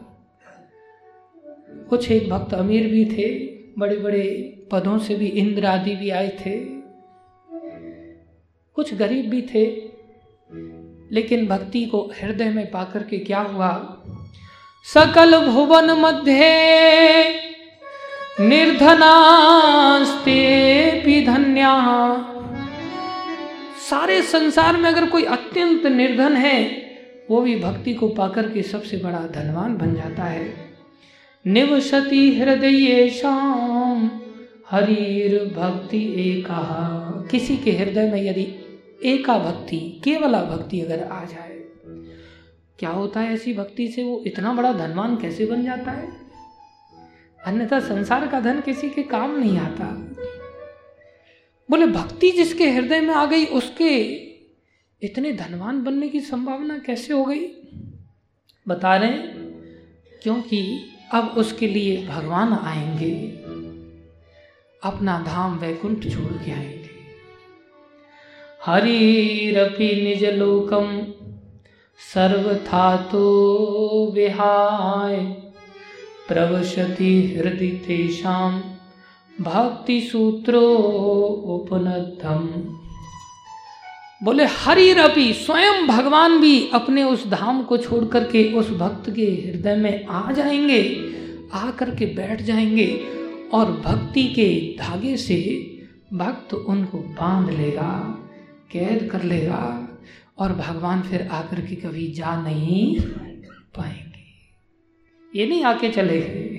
कुछ 1.90 2.10
एक 2.10 2.30
भक्त 2.30 2.54
अमीर 2.54 2.86
भी 2.86 3.04
थे 3.04 3.28
बड़े 3.78 3.96
बड़े 3.96 4.24
पदों 4.72 4.98
से 4.98 5.14
भी 5.14 5.26
इंद्र 5.26 5.66
आदि 5.66 5.96
भी 5.96 6.10
आए 6.10 6.28
थे। 6.28 6.64
कुछ 8.76 8.94
गरीब 8.94 9.30
भी 9.30 9.42
थे, 9.42 9.64
लेकिन 11.14 11.46
भक्ति 11.46 11.86
को 11.86 12.10
हृदय 12.20 12.50
में 12.50 12.70
पाकर 12.70 13.02
के 13.02 13.18
क्या 13.18 13.40
हुआ? 13.40 14.02
सकल 14.84 15.46
भुवन 15.46 15.90
मध्य 15.90 17.47
निर्धनास्ते 18.40 20.34
भी 21.06 21.26
धन्या। 21.26 21.72
सारे 23.90 24.22
संसार 24.22 24.76
में 24.76 24.90
अगर 24.90 25.06
कोई 25.06 25.24
अत्यंत 25.24 25.86
निर्धन 25.86 26.32
है, 26.32 26.82
वो 27.30 27.40
भी 27.40 27.56
भक्ति 27.56 27.94
को 27.94 28.08
पाकर 28.08 28.48
के 28.48 28.62
सबसे 28.62 28.96
बड़ा 28.96 29.18
धनवान 29.18 29.76
बन 29.76 29.94
जाता 29.94 30.24
है। 30.24 30.54
निवसती 31.46 32.38
हृदय 32.38 33.08
शाम, 33.10 34.10
हरीर 34.70 35.54
भक्ति 35.56 36.02
एका। 36.28 37.28
किसी 37.30 37.56
के 37.56 37.72
हृदय 37.72 38.10
में 38.10 38.22
यदि 38.22 38.46
एका 39.04 39.38
भक्ति, 39.38 40.00
केवला 40.04 40.42
भक्ति 40.44 40.80
अगर 40.80 41.02
आ 41.12 41.24
जाए, 41.24 41.58
क्या 42.78 42.90
होता 42.90 43.20
है 43.20 43.32
ऐसी 43.34 43.54
भक्ति 43.54 43.88
से 43.88 44.02
वो 44.02 44.22
इतना 44.26 44.52
बड़ा 44.52 44.72
धनवान 44.72 45.16
कैसे 45.16 45.46
बन 45.46 45.64
जाता 45.64 45.90
है? 45.90 46.27
अन्यथा 47.46 47.80
संसार 47.80 48.26
का 48.26 48.40
धन 48.40 48.60
किसी 48.60 48.90
के 48.90 49.02
काम 49.02 49.38
नहीं 49.38 49.58
आता। 49.58 49.84
बोले, 51.70 51.86
भक्ति 51.86 52.30
जिसके 52.30 52.70
हृदय 52.70 53.00
में 53.00 53.14
आ 53.14 53.26
गई, 53.26 53.44
उसके 53.44 54.04
इतने 55.02 55.32
धनवान 55.32 55.82
बनने 55.82 56.08
की 56.08 56.20
संभावना 56.20 56.78
कैसे 56.78 57.14
हो 57.14 57.24
गई? 57.24 57.46
बता 58.68 58.96
रहे 58.96 59.18
क्योंकि 60.22 60.90
अब 61.12 61.28
उसके 61.28 61.66
लिए 61.66 62.06
भगवान 62.06 62.52
आएँगे, 62.52 63.28
अपना 64.82 65.24
धाम 65.26 65.58
वैकुंठ 65.58 66.02
छोड़ 66.04 66.44
के 66.44 66.50
आएँगे। 66.50 66.88
हरिरपि 68.66 70.02
निज 70.02 70.24
लोकम, 70.24 71.06
सर्वथा 72.14 72.96
तो 72.96 74.12
विहाय। 74.14 75.47
प्रवशति 76.28 77.12
हृदय 77.36 77.68
तेषाम 77.86 78.60
भक्ति 79.40 80.00
सूत्रो 80.00 80.60
उपनद्धम। 81.54 82.48
बोले, 84.22 84.44
हरि 84.44 84.92
रवि, 84.92 85.32
स्वयं 85.32 85.86
भगवान 85.86 86.40
भी 86.40 86.68
अपने 86.74 87.02
उस 87.02 87.26
धाम 87.26 87.62
को 87.62 87.76
छोड़ 87.76 88.04
करके 88.04 88.42
उस 88.52 88.70
भक्त 88.70 89.10
के 89.10 89.26
हृदय 89.46 89.76
में 89.76 90.06
आ 90.06 90.32
जाएँगे 90.32 90.82
आ 91.54 91.70
करके 91.70 92.06
बैठ 92.06 92.42
जाएँगे 92.42 92.88
और 93.52 93.70
भक्ति 93.86 94.24
के 94.28 94.48
धागे 94.78 95.16
से 95.16 95.38
भक्त 96.12 96.54
उनको 96.54 96.98
बाँध 96.98 97.50
लेगा, 97.50 97.92
कैद 98.72 99.08
कर 99.12 99.22
लेगा 99.22 99.88
और 100.38 100.52
भगवान 100.52 101.02
फिर 101.02 101.28
आकर 101.32 101.60
के 101.60 101.76
कभी 101.76 102.06
जा 102.12 102.36
नहीं 102.42 103.00
पाएँगे। 103.76 104.07
ये 105.36 105.46
नहीं 105.46 105.64
आके 105.64 105.88
चले। 105.88 106.20
गए 106.20 106.54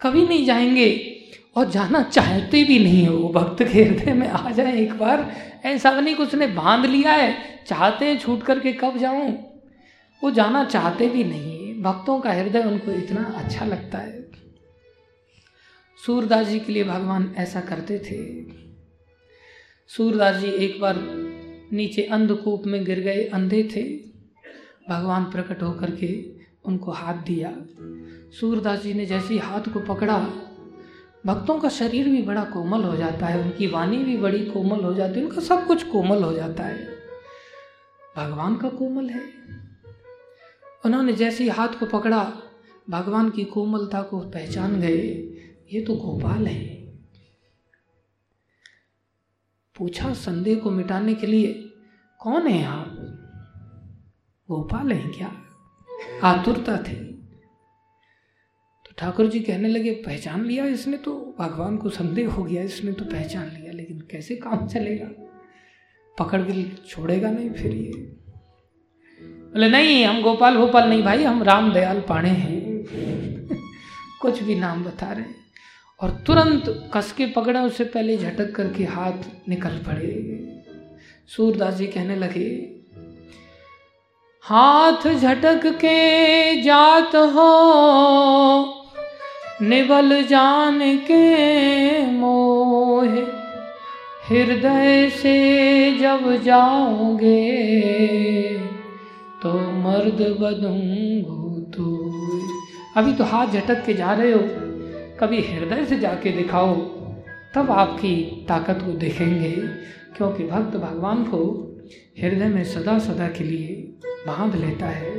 कभी 0.00 0.26
नहीं 0.26 0.46
जाएँगे 0.46 1.16
और 1.56 1.70
जाना 1.70 2.02
चाहते 2.02 2.64
भी 2.64 2.78
नहीं 2.78 3.06
हो 3.06 3.16
वो 3.16 3.28
भक्त 3.28 3.62
के 3.62 3.84
हृदय 3.84 4.12
में। 4.12 4.28
आ 4.28 4.50
जाए 4.50 4.78
एक 4.78 4.92
बार। 4.92 5.36
ऐसा 5.64 6.00
नहीं 6.00 6.14
कुछ 6.14 6.34
ने 6.34 6.46
बाँध 6.46 6.86
लिया 6.86 7.12
है, 7.12 7.38
चाहते 7.66 8.04
हैं 8.04 8.18
छूट 8.18 8.42
करके 8.42 8.72
कब 8.72 8.96
जाऊँ? 8.96 9.60
वो 10.24 10.30
जाना 10.30 10.64
चाहते 10.64 11.08
भी 11.08 11.24
नहीं 11.24 11.68
है। 11.68 11.82
भक्तों 11.82 12.20
का 12.20 12.32
हृदय 12.32 12.62
उनको 12.62 12.90
इतना 12.90 13.22
अच्छा 13.22 13.64
लगता 13.64 13.98
है। 13.98 14.30
सूरदास 16.06 16.46
जी 16.46 16.60
के 16.60 16.72
लिए 16.72 16.84
भगवान 16.84 17.34
ऐसा 17.36 17.60
करते 17.60 17.98
थे। 17.98 18.44
सूरदास 19.88 20.36
जी 20.36 20.48
एक 20.48 20.80
बार 20.80 20.96
नीचे 21.72 22.02
अंधकूप 22.02 22.62
में 22.66 22.84
गिर 22.84 23.00
गए, 23.00 23.24
अंधे 23.24 23.62
थे। 23.76 23.82
भगवान 24.88 25.24
प्रकट 25.24 25.62
होकर 25.62 25.90
के 25.90 26.37
उनको 26.68 26.90
हाथ 26.90 27.14
दिया। 27.14 27.56
सूरदास 28.40 28.80
जी 28.80 28.94
ने 28.94 29.06
जैसे 29.06 29.34
ही 29.34 29.40
हाथ 29.40 29.60
को 29.60 29.94
पकड़ा, 29.94 30.18
भक्तों 31.26 31.58
का 31.58 31.68
शरीर 31.68 32.08
भी 32.08 32.22
बड़ा 32.22 32.44
कोमल 32.44 32.84
हो 32.84 32.96
जाता 32.96 33.26
है, 33.26 33.42
उनकी 33.42 33.66
वाणी 33.66 33.96
भी 33.96 34.16
बड़ी 34.16 34.44
कोमल 34.46 34.80
हो 34.80 34.94
जाती 34.94 35.20
है, 35.20 35.26
उनका 35.26 35.40
सब 35.40 35.66
कुछ 35.66 35.82
कोमल 35.82 36.22
हो 36.22 36.32
जाता 36.32 36.62
है। 36.62 36.88
भगवान 38.16 38.56
का 38.56 38.68
कोमल 38.68 39.10
है। 39.10 39.22
उन्होंने 40.84 41.12
जैसे 41.12 41.44
ही 41.44 41.50
हाथ 41.50 41.68
को 41.68 41.86
पकड़ा, 41.86 42.32
भगवान 42.90 43.30
की 43.30 43.44
कोमलता 43.44 44.02
को 44.02 44.20
पहचान 44.20 44.80
गए। 44.80 44.98
ये 45.72 45.80
तो 45.80 45.94
गोपाल 45.94 46.46
है। 46.46 46.78
पूछा 49.78 50.12
संदेह 50.12 50.58
को 50.58 50.70
मिटाने 50.70 51.14
के 51.14 51.26
लिए, 51.26 51.52
कौन 52.18 52.46
है 52.46 52.64
आप? 52.64 52.94
गोपाल 54.50 54.92
है 54.92 55.10
क्या? 55.10 55.44
आतुरता 56.22 56.76
थी। 56.76 56.94
तो 58.86 58.92
ठाकुर 58.98 59.26
जी 59.26 59.40
कहने 59.40 59.68
लगे, 59.68 59.90
पहचान 59.90 60.44
लिया 60.44 60.64
इसने 60.64 60.96
तो 60.96 61.36
भगवान 61.38 61.76
को 61.76 61.88
संदेह 61.88 62.30
हो 62.30 62.44
गया, 62.44 62.62
इसने 62.62 62.92
तो 62.92 63.04
पहचान 63.04 63.48
लिया, 63.48 63.72
लेकिन 63.72 64.00
कैसे 64.00 64.36
काम 64.36 64.66
चलेगा? 64.66 65.10
पकड़ 66.18 66.42
के 66.42 66.64
छोड़ेगा 66.86 67.30
नहीं 67.30 67.50
फिर 67.50 67.74
ये? 67.74 67.92
बोले, 69.22 69.68
नहीं, 69.68 70.04
हम 70.04 70.22
गोपाल 70.22 70.56
गोपाल 70.56 70.88
नहीं 70.88 71.02
भाई, 71.02 71.24
हम 71.24 71.42
राम 71.42 71.72
दयाल 71.72 72.00
पाणे 72.00 72.30
हैं। 72.30 72.84
कुछ 74.20 74.42
भी 74.42 74.54
नाम 74.54 74.84
बता 74.84 75.12
रहे 75.12 75.24
और 76.00 76.10
तुरंत 76.10 76.90
कस 76.94 77.12
के 77.12 77.26
पकड़ा, 77.26 77.62
उससे 77.62 77.84
पहले 77.84 78.18
झटक 78.18 78.54
करके 78.54 78.84
हाथ 78.84 79.48
निकल 79.48 79.78
पड़े। 79.78 80.34
सूरदास 81.26 81.74
जी 81.74 81.86
कहने 81.86 82.16
लगे 82.16 82.77
हाथ 84.48 85.06
झटक 85.08 85.66
के 85.76 86.62
जात 86.62 87.14
हो, 87.32 87.48
निबल 89.62 90.22
जान 90.22 90.78
के 91.00 92.06
मोह। 92.12 93.16
हृदय 94.28 95.08
से 95.12 95.34
जब 95.98 96.30
जाओगे 96.44 97.42
तो 99.42 99.52
मर्द 99.80 100.22
बदूंगो 100.40 101.50
तो। 101.76 101.84
अभी 102.96 103.12
तो 103.12 103.24
हाथ 103.24 103.46
झटक 103.48 103.84
के 103.86 103.94
जा 103.94 104.12
रहे 104.12 104.32
हो, 104.32 104.40
कभी 105.20 105.42
हृदय 105.42 105.84
से 105.84 105.98
जाके 105.98 106.32
दिखाओ, 106.32 106.74
तब 107.54 107.70
आपकी 107.70 108.16
ताकत 108.48 108.82
को 108.86 108.92
देखेंगे, 108.96 109.50
क्योंकि 110.16 110.44
भक्त 110.44 110.76
भगवान 110.78 111.22
को 111.24 111.44
हृदय 112.20 112.48
में 112.48 112.64
सदा 112.64 112.98
सदा 113.00 113.28
के 113.28 113.44
लिए 113.44 113.87
बाँध 114.06 114.54
लेता 114.54 114.86
है। 114.86 115.10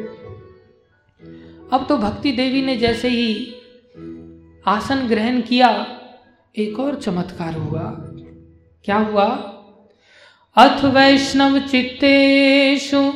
अब 1.73 1.85
तो 1.89 1.97
भक्ति 1.97 2.31
देवी 2.31 2.61
ने 2.61 2.75
जैसे 2.75 3.09
ही 3.09 3.55
आसन 4.67 5.07
ग्रहण 5.07 5.41
किया, 5.41 5.87
एक 6.57 6.79
और 6.79 6.95
चमत्कार 6.95 7.53
हुआ। 7.53 7.81
क्या 8.85 8.97
हुआ? 8.97 9.25
अथ 10.55 10.85
वैष्णव 10.85 11.59
चित्तेषु 11.59 13.13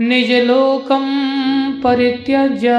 निज 0.00 0.32
लोकम 0.32 1.06
परित्यज्य 1.84 2.72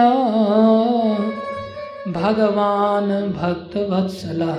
भगवान 2.11 3.31
भक्त 3.31 3.77
वत्सला 3.77 4.53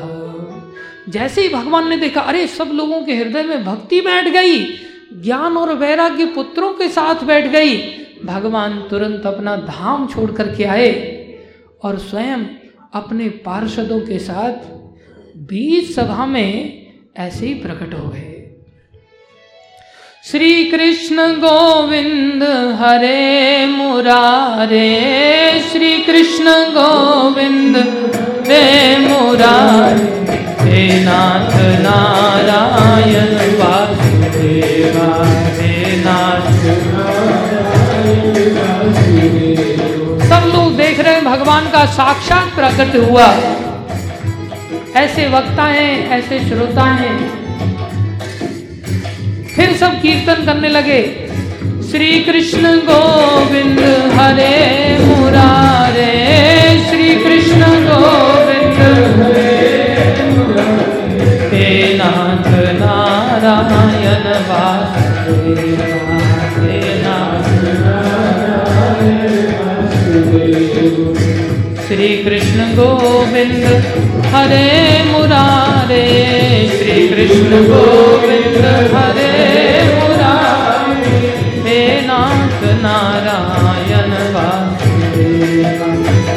जैसे 1.08 1.42
ही 1.42 1.48
भगवान 1.48 1.88
ने 1.88 1.96
देखा, 1.96 2.20
अरे, 2.20 2.46
सब 2.46 2.70
लोगों 2.74 3.02
के 3.02 3.14
हृदय 3.14 3.42
में 3.42 3.64
भक्ति 3.64 4.00
बैठ 4.00 4.28
गई, 4.28 4.64
ज्ञान 5.12 5.56
और 5.56 5.74
वैराग्य 5.74 6.26
पुत्रों 6.26 6.72
के 6.72 6.88
साथ 6.88 7.24
बैठ 7.24 7.46
गई। 7.46 7.76
भगवान 8.24 8.86
तुरंत 8.90 9.26
अपना 9.26 9.56
धाम 9.56 10.06
छोड़ 10.06 10.32
करके 10.32 10.64
आए 10.64 11.22
और 11.82 11.98
स्वयं 11.98 12.38
अपने 12.94 13.28
पार्षदों 13.28 14.00
के 14.00 14.18
साथ 14.18 14.52
बीच 15.36 15.96
सभा 15.96 16.26
में 16.26 16.82
ऐसे 17.16 17.46
ही 17.46 17.54
प्रकट 17.54 17.94
हो 17.94 18.08
गए। 18.08 18.28
श्री 20.24 20.64
कृष्ण 20.64 21.16
गोविंद 21.16 22.42
हरे 22.80 23.66
मुरारे 23.66 25.00
श्री 25.72 25.98
कृष्ण 25.98 26.44
गोविंद 26.48 27.76
हे 28.48 28.98
मुरारे। 28.98 30.21
नाथ 30.74 31.54
नारायण 31.80 33.34
वासुदेवा 33.60 35.24
हे 35.56 35.96
नाथ 35.96 36.50
सब 40.28 40.46
लोग 40.56 40.76
देख 40.76 41.00
रहे 41.00 41.14
हैं 41.14 41.24
भगवान 41.24 41.64
का 41.64 41.84
साक्षात 41.86 42.54
प्रकट 42.54 42.96
हुआ। 43.10 43.26
ऐसे 44.96 45.28
वक्ता 45.28 45.62
हैं, 45.62 46.10
ऐसे 46.10 46.38
श्रोता 46.48 46.82
हैं। 46.82 47.42
फिर 49.56 49.76
सब 49.76 50.00
कीर्तन 50.00 50.44
करने 50.46 50.68
लगे। 50.68 51.02
श्री 51.90 52.18
कृष्ण 52.20 52.76
गोविंद 52.76 53.80
हरे 54.14 54.98
मुरारे। 55.04 56.51
नारायण 63.52 64.26
श्री 71.86 72.08
कृष्ण 72.24 72.60
गोविंद 72.76 73.64
हरे 74.34 74.70
मुरारे। 75.04 76.06
श्री 76.78 77.08
कृष्ण 77.08 77.62
गोविंद 77.64 78.64
हरे 78.94 79.36
मुरारे। 79.94 81.20
हे 81.66 82.00
नाथ 82.00 82.60
नारायण 82.82 84.12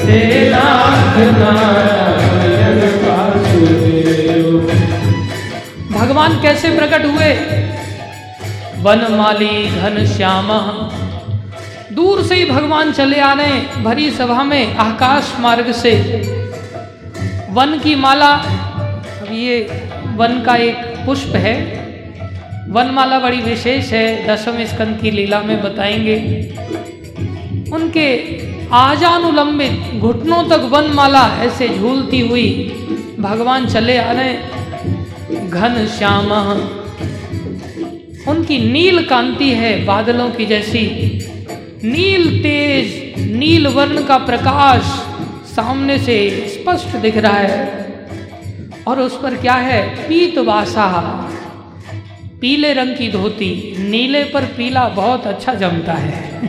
हे 0.08 0.50
नाथ 0.50 1.18
नारायण 1.42 1.95
भगवान 6.16 6.42
कैसे 6.42 6.70
प्रकट 6.76 7.06
हुए? 7.06 7.34
बनमाली 8.84 9.66
घन 9.68 10.06
श्यामा। 10.06 10.60
दूर 11.94 12.24
से 12.24 12.36
ही 12.36 12.46
भगवान 12.46 12.92
चले 12.92 13.20
आ 13.20 13.34
रहे 13.34 13.84
भरी 13.84 14.12
सभा 14.12 14.44
में, 14.44 14.76
आकाश 14.76 15.34
मार्ग 15.40 15.72
से। 15.72 15.92
वन 17.50 17.80
की 17.84 17.96
माला 17.96 18.32
ये 19.32 19.60
वन 20.16 20.42
का 20.46 20.56
एक 20.56 20.76
पुष्प 21.06 21.36
है। 21.36 21.56
वनमाला 22.70 23.20
बड़ी 23.20 23.38
विशेष 23.38 23.92
है 23.92 24.28
दसम 24.28 24.64
स्कंद 24.66 25.00
की 25.02 25.12
लीला 25.12 25.42
में 25.42 25.64
बताएँगे। 25.64 26.16
उनके 27.72 28.08
आजानुलंबित 28.72 30.00
घुटनों 30.00 30.44
तक 30.44 30.70
वनमाला 30.72 31.28
ऐसे 31.40 31.70
झूलती 31.70 32.20
हुई 32.20 32.50
भगवान 33.20 33.66
चले 33.66 33.98
आ 33.98 34.12
रहे 34.12 34.55
घन 35.32 35.88
श्यामा। 35.98 36.42
उनकी 38.32 38.72
नील 38.72 39.06
कांति 39.06 39.50
है 39.50 39.86
बादलों 39.86 40.30
की 40.30 40.46
जैसी। 40.46 40.86
नील 41.84 42.44
तेज, 42.44 43.14
नील 43.32 43.68
वर्ण 43.68 44.04
का 44.04 44.18
प्रकाश 44.18 44.82
सामने 45.56 45.98
से 45.98 46.48
स्पष्ट 46.48 46.88
दिख 46.88 47.18
रहा 47.18 47.38
है। 47.38 47.86
और 48.88 49.00
उस 49.00 49.20
पर 49.22 49.36
क्या 49.36 49.54
है? 49.54 50.08
पीत 50.08 50.38
वासा। 50.38 50.92
पीले 52.42 52.74
रंग 52.74 52.96
की 52.96 53.12
धोती, 53.12 53.76
नीले 53.80 54.24
पर 54.24 54.44
पीला 54.46 54.88
बहुत 54.88 55.28
अच्छा 55.28 55.54
जमता 55.54 55.94
है। 55.94 56.40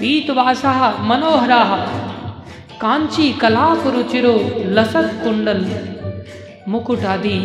पीत 0.00 0.30
वासा, 0.30 0.96
मनोहरा। 1.00 1.64
कांची 2.80 3.32
कलाप 3.32 3.86
रुचिरो 3.86 4.62
लसत 4.66 5.20
कुंडल। 5.24 5.64
मुकुट 6.68 7.00
आदि। 7.00 7.38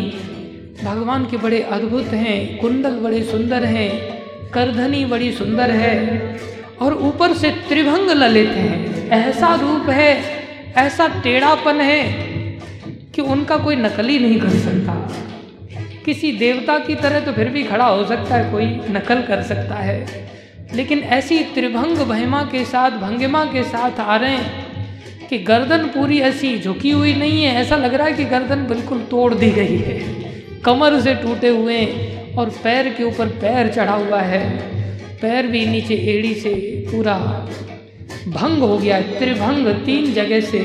भगवान 0.84 1.24
के 1.24 1.36
बड़े 1.36 1.62
अद्भुत 1.62 2.04
हैं 2.04 2.58
कुंडल 2.58 2.90
बड़े 2.90 3.22
सुंदर 3.22 3.64
हैं, 3.64 4.22
करधनी 4.50 5.04
बड़ी 5.04 5.32
सुंदर 5.32 5.70
है, 5.70 5.96
और 6.80 6.94
ऊपर 6.94 7.32
से 7.32 7.50
त्रिभंग 7.50 8.10
ललित 8.10 8.48
हैं। 8.48 9.10
ऐसा 9.10 9.54
रूप 9.54 9.90
है, 9.90 10.22
ऐसा 10.76 11.08
टेढ़ापन 11.22 11.80
है 11.80 12.02
कि 13.14 13.22
उनका 13.22 13.56
कोई 13.56 13.76
नकल 13.76 14.06
नहीं 14.06 14.40
कर 14.40 14.48
सकता। 14.48 15.12
किसी 16.04 16.32
देवता 16.32 16.78
की 16.78 16.94
तरह 16.94 17.20
तो 17.20 17.32
फिर 17.32 17.48
भी 17.48 17.62
खड़ा 17.62 17.86
हो 17.86 18.04
सकता 18.04 18.34
है, 18.34 18.52
कोई 18.52 18.66
नकल 18.66 19.22
कर 19.22 19.42
सकता 19.42 19.74
है। 19.74 20.28
लेकिन 20.74 20.98
ऐसी 20.98 21.38
त्रिभंग 21.38 21.98
महिमा 21.98 22.42
के 22.42 22.64
साथ, 22.64 22.90
भंगिमा 22.90 23.44
के 23.44 23.62
साथ 23.62 24.00
आ 24.00 24.16
रहे 24.16 24.30
हैं 24.30 24.67
कि 25.30 25.38
गर्दन 25.38 25.84
पूरी 25.86 26.18
ऐसी 26.20 26.58
झुकी 26.58 26.90
हुई 26.90 27.14
नहीं 27.14 27.42
है। 27.44 27.54
ऐसा 27.54 27.76
लग 27.76 27.94
रहा 27.94 28.06
है 28.06 28.12
कि 28.12 28.24
गर्दन 28.24 28.66
बिल्कुल 28.66 28.98
तोड़ 29.00 29.34
दी 29.34 29.50
गई 29.50 29.76
है। 29.78 29.98
कमर 30.64 31.00
से 31.00 31.14
टूटे 31.14 31.48
हुए 31.48 31.84
और 32.38 32.50
पैर 32.64 32.88
के 32.88 33.04
ऊपर 33.04 33.28
पैर 33.40 33.68
चढ़ा 33.68 33.94
हुआ 33.94 34.20
है। 34.20 34.42
पैर 35.22 35.46
भी 35.46 35.66
नीचे 35.66 35.94
एड़ी 35.94 36.34
से 36.34 36.54
पूरा 36.90 37.14
भंग 38.28 38.62
हो 38.62 38.78
गया 38.78 38.96
है। 38.96 39.18
त्रिभंग 39.18 39.66
तीन 39.86 40.12
जगह 40.12 40.40
से 40.40 40.58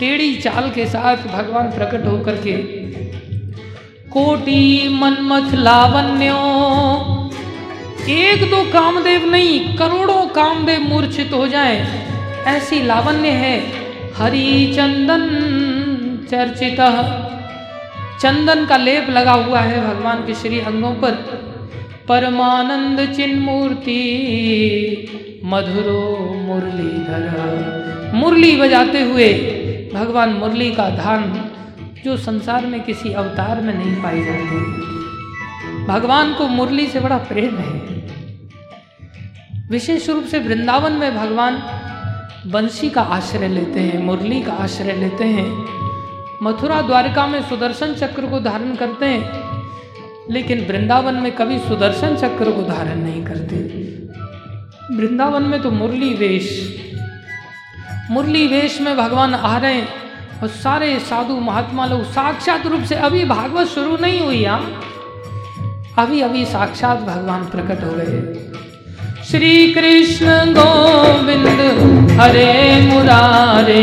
टेढ़ी 0.00 0.34
चाल 0.34 0.70
के 0.70 0.86
साथ 0.86 1.16
भगवान 1.16 1.70
प्रकट 1.70 2.06
होकर 2.06 2.36
के 2.36 2.52
कोटि 4.10 4.88
मनमथ 4.92 5.54
लावण्यो। 5.54 6.40
एक 8.10 8.42
दो 8.50 8.62
कामदेव 8.72 9.24
नहीं, 9.30 9.76
करोड़ों 9.76 10.26
कामदेव 10.26 10.80
मूर्छित 10.80 11.32
हो 11.32 11.46
जाएँ। 11.48 11.78
ऐसी 12.46 12.82
लावण्य 12.82 13.28
है 13.28 13.83
हरि 14.16 14.72
चंदन 14.76 15.22
चर्चित। 16.30 16.80
चंदन 18.20 18.66
का 18.66 18.76
लेप 18.76 19.10
लगा 19.10 19.32
हुआ 19.32 19.60
है 19.60 19.80
भगवान 19.88 20.26
के 20.26 20.34
श्री 20.34 20.60
अंगों 20.60 20.92
पर। 20.92 21.10
परमानंद 22.08 23.12
चिन्मूर्ति 23.12 24.00
मधुरो 25.44 26.34
मुरलीधर। 26.42 28.12
मुरली 28.14 28.56
बजाते 28.56 29.02
हुए 29.02 29.32
भगवान 29.94 30.30
मुरली 30.30 30.70
का 30.70 30.90
धान 30.90 31.50
जो 32.04 32.16
संसार 32.16 32.66
में 32.66 32.80
किसी 32.80 33.12
अवतार 33.12 33.60
में 33.60 33.74
नहीं 33.74 33.96
पाई 33.96 34.24
जाती। 34.24 34.58
भगवान 35.84 36.34
को 36.34 36.48
मुरली 36.48 36.86
से 36.86 37.00
बड़ा 37.00 37.18
प्रेम 37.18 37.58
है। 37.58 37.72
विशेष 39.70 40.08
रूप 40.10 40.24
से 40.24 40.38
वृंदावन 40.38 40.92
में 40.92 41.16
भगवान 41.16 41.62
बंशी 42.46 42.88
का 42.90 43.02
आश्रय 43.02 43.48
लेते 43.48 43.80
हैं, 43.80 44.02
मुरली 44.02 44.40
का 44.42 44.52
आश्रय 44.52 44.92
लेते 44.92 45.24
हैं। 45.24 45.46
मथुरा 46.42 46.80
द्वारिका 46.82 47.26
में 47.26 47.40
सुदर्शन 47.42 47.94
चक्र 47.94 48.26
को 48.26 48.40
धारण 48.40 48.74
करते 48.74 49.06
हैं, 49.06 50.30
लेकिन 50.30 50.64
वृंदावन 50.66 51.14
में 51.14 51.30
कभी 51.32 51.58
सुदर्शन 51.58 52.16
चक्र 52.16 52.50
को 52.50 52.62
धारण 52.62 52.98
नहीं 52.98 53.24
करते। 53.24 53.56
वृंदावन 54.96 55.42
में 55.42 55.60
तो 55.62 55.70
मुरली 55.70 56.14
वेश। 56.14 56.50
मुरली 58.10 58.46
वेश 58.46 58.80
में 58.80 58.96
भगवान 58.96 59.34
आ 59.34 59.56
रहे 59.58 59.74
हैं 59.74 59.88
और 60.42 60.48
सारे 60.48 60.98
साधु 61.00 61.40
महात्मा 61.40 61.86
लोग 61.86 62.04
साक्षात 62.04 62.66
रूप 62.66 62.82
से 62.82 62.94
अभी 62.94 63.24
भागवत 63.24 63.66
शुरू 63.66 63.96
नहीं 63.96 64.20
हुई 64.20 64.36
यहाँ 64.36 64.80
अभी 65.98 66.20
अभी 66.20 66.44
साक्षात 66.44 66.98
भगवान 66.98 67.44
प्रकट 67.44 67.84
हो 67.84 67.92
गए 67.92 68.43
श्री 69.30 69.72
कृष्ण 69.72 70.26
गोविंद, 70.26 71.60
हरे 72.20 72.80
मुरारे। 72.80 73.80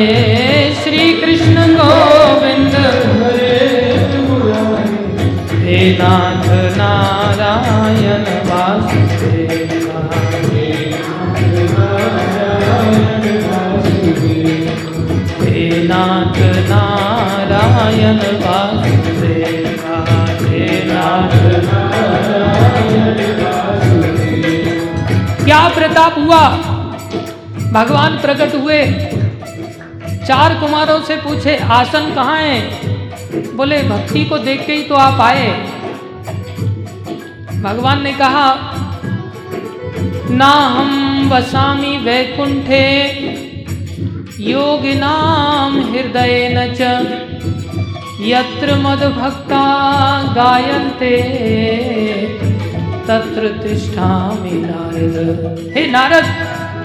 श्री 0.84 1.13
कृष्ण 1.13 1.55
गोविंद, 1.55 2.76
हे 5.65 5.97
नाथ 5.97 6.77
नारायण 6.77 8.23
वासुदेवा। 8.49 10.09
हे 15.41 15.88
नाथ 15.88 16.39
नारायण 16.69 18.18
वासुदेवा। 18.18 20.15
हे 20.41 20.84
नाथ 20.85 21.41
क्या 22.91 23.31
प्रताप 25.70 26.16
हुआ। 26.18 26.50
भगवान 27.72 28.18
प्रकट 28.18 28.56
हुए। 28.56 28.86
चार 30.28 30.60
कुमारों 30.60 31.02
से 31.02 31.16
पूछे, 31.16 31.58
आसन 31.58 32.14
कहाँ 32.16 32.38
है? 32.38 32.70
बोले, 33.56 33.84
भक्ति 33.84 34.26
को 34.26 34.38
देख 34.38 34.66
के 34.66 34.74
ही 34.74 34.84
तो 34.84 34.96
आप 34.96 35.22
आए। 35.22 35.48
भगवान 37.62 38.04
ने 38.04 38.14
कहा 38.14 38.56
ना 40.32 40.52
हम 40.52 41.30
वसामी 41.34 41.98
वैकुंठे, 41.98 43.04
योगिनाम 44.40 45.82
हृदय 45.82 46.50
न 46.54 46.76
यत्र 48.22 48.76
मद 48.76 49.04
भक्ता 49.04 49.64
गायन्ते। 50.34 51.16
तत्र 53.12 53.48
तिष्ठामि 53.64 54.52
नारद 54.58 55.74
हे 55.76 55.86
नारद, 55.88 56.26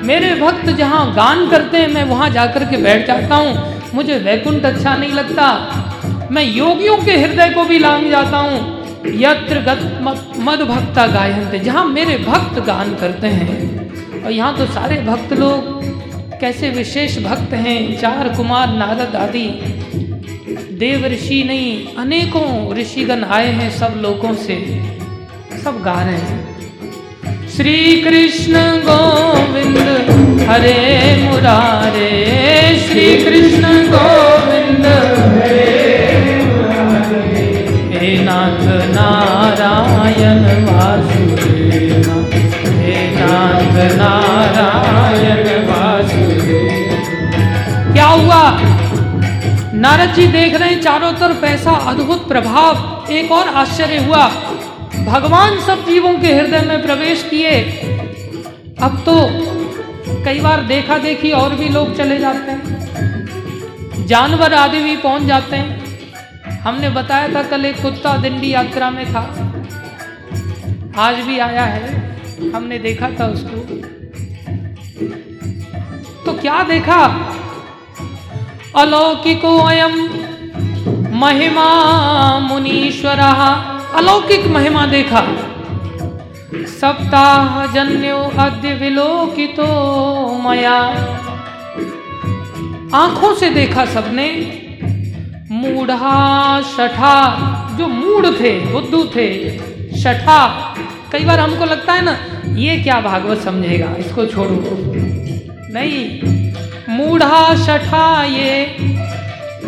मेरे 0.05 0.35
भक्त 0.35 0.71
जहाँ 0.71 1.03
गान 1.15 1.49
करते 1.51 1.79
हैं, 1.79 1.89
मैं 1.89 2.03
वहाँ 2.05 2.29
जाकर 2.31 2.65
के 2.65 2.77
बैठ 2.77 3.07
जाता 3.07 3.35
हूँ। 3.35 3.93
मुझे 3.95 4.17
वैकुंठ 4.19 4.65
अच्छा 4.65 4.95
नहीं 4.97 5.13
लगता। 5.13 5.47
मैं 6.31 6.43
योगियों 6.45 6.97
के 6.99 7.13
हृदय 7.13 7.51
को 7.51 7.65
भी 7.65 7.79
लांग 7.79 8.09
जाता 8.11 8.39
हूँ। 8.39 9.13
यत्र 9.17 9.77
मद 10.41 10.63
भक्ता 10.63 11.07
गायन 11.07 11.49
थे 11.53 11.59
जहाँ 11.59 11.85
मेरे 11.87 12.17
भक्त 12.19 12.59
गान 12.67 12.95
करते 12.97 13.27
हैं। 13.29 14.25
और 14.25 14.31
यहाँ 14.33 14.57
तो 14.59 14.67
सारे 14.67 15.01
भक्त 15.03 15.33
लोग 15.33 16.41
कैसे 16.41 16.71
विशेष 16.71 17.19
भक्त 17.25 17.55
हैं? 17.55 17.79
चार 18.01 18.35
कुमार, 18.37 18.75
नारद 18.75 19.17
आदि। 19.17 19.47
देव 20.79 21.07
ऋषि 21.07 21.43
नहीं, 21.45 21.97
अनेकों 21.97 22.77
ऋषिगण 22.77 23.25
आए 23.31 23.53
हैं 23.53 23.71
सब 23.79 23.95
लोगों 23.99 24.35
से। 24.37 24.57
सब 25.67 25.83
गा 25.83 26.03
रहे 26.03 26.15
हैं। 26.15 27.49
श्री 27.49 28.03
कृष्ण 28.03 28.81
गोविंद, 28.81 29.79
हरे 30.51 31.23
मुरारे। 31.23 32.11
श्री 32.79 33.25
कृष्ण 33.25 33.89
गोविंद 33.89 34.87
हे 37.93 38.25
नाथ 38.25 38.95
नारायण 38.95 40.65
वासुदेव, 40.65 42.29
हे 42.79 43.17
नाथ 43.17 43.97
नारायण 43.97 45.67
वासुदेव। 45.67 46.91
क्या 47.93 48.07
हुआ? 48.07 48.61
नारद 49.75 50.15
जी 50.15 50.27
देख 50.27 50.55
रहे 50.55 50.69
हैं, 50.69 50.81
चारों 50.81 51.13
तरफ़ 51.13 51.45
ऐसा 51.45 51.71
अद्भुत 51.71 52.29
प्रभाव। 52.29 53.07
एक 53.11 53.33
और 53.33 53.49
आश्चर्य 53.49 53.99
हुआ 53.99 54.31
भगवान 55.07 55.61
सब 55.61 55.87
जीवों 55.87 56.15
के 56.15 56.35
हृदय 56.35 56.61
में 56.61 56.83
प्रवेश 56.83 57.23
किए। 57.31 57.61
अब 58.83 59.03
तो 59.09 59.15
कई 60.25 60.41
बार 60.41 60.61
देखा 60.61 60.99
देखी 60.99 61.31
और 61.31 61.55
भी 61.55 61.69
लोग 61.69 61.97
चले 61.97 62.19
जाते 62.19 62.51
हैं। 62.51 64.07
जानवर 64.07 64.55
आदि 64.55 64.83
भी 64.83 64.97
पहुँच 64.97 65.23
जाते 65.23 65.57
हैं। 65.57 66.61
हमने 66.61 66.91
बताया 66.91 67.35
था 67.35 67.43
कल 67.43 67.65
एक 67.65 67.83
कुत्ता 67.83 68.17
दिंडी 68.17 68.53
यात्रा 68.55 68.91
में 68.91 69.07
था। 69.15 69.21
आज 70.97 71.17
भी 71.17 71.39
आया 71.39 71.65
है। 71.65 72.17
हमने 72.55 72.79
देखा 72.79 73.11
था 73.11 73.27
उसको। 73.27 73.61
तो 76.25 76.33
क्या 76.33 76.63
देखा? 76.63 77.05
अलौकिको 78.77 79.59
अयम 79.59 79.95
महिमा 81.17 81.69
मुनीश्वरा। 82.39 83.73
अलौकिक 83.97 84.47
महिमा 84.47 84.87
देखा। 84.87 85.21
सप्ताह 86.55 87.67
जन्यो 87.67 88.17
अद्य 88.17 88.75
विलोकितो 88.75 89.67
मया। 90.39 90.79
आँखों 92.95 93.35
से 93.35 93.51
देखा 93.51 93.85
सबने, 93.85 94.29
मूढ़ा 95.51 96.63
शठा, 96.63 97.17
जो 97.79 97.89
मूढ़ 97.89 98.27
थे, 98.27 98.59
बुद्धू 98.61 99.05
थे, 99.05 99.59
शठा। 99.99 100.47
कई 101.13 101.25
बार 101.25 101.41
हमको 101.41 101.65
लगता 101.65 101.93
है 101.93 102.05
ना, 102.05 102.17
ये 102.55 102.77
क्या 102.77 103.01
भागवत 103.01 103.39
समझेगा, 103.39 103.95
इसको 103.99 104.27
छोड़ो। 104.27 104.63
नहीं, 105.75 106.21
मूढ़ा 106.89 107.55
शठा 107.65 108.25
ये 108.25 108.77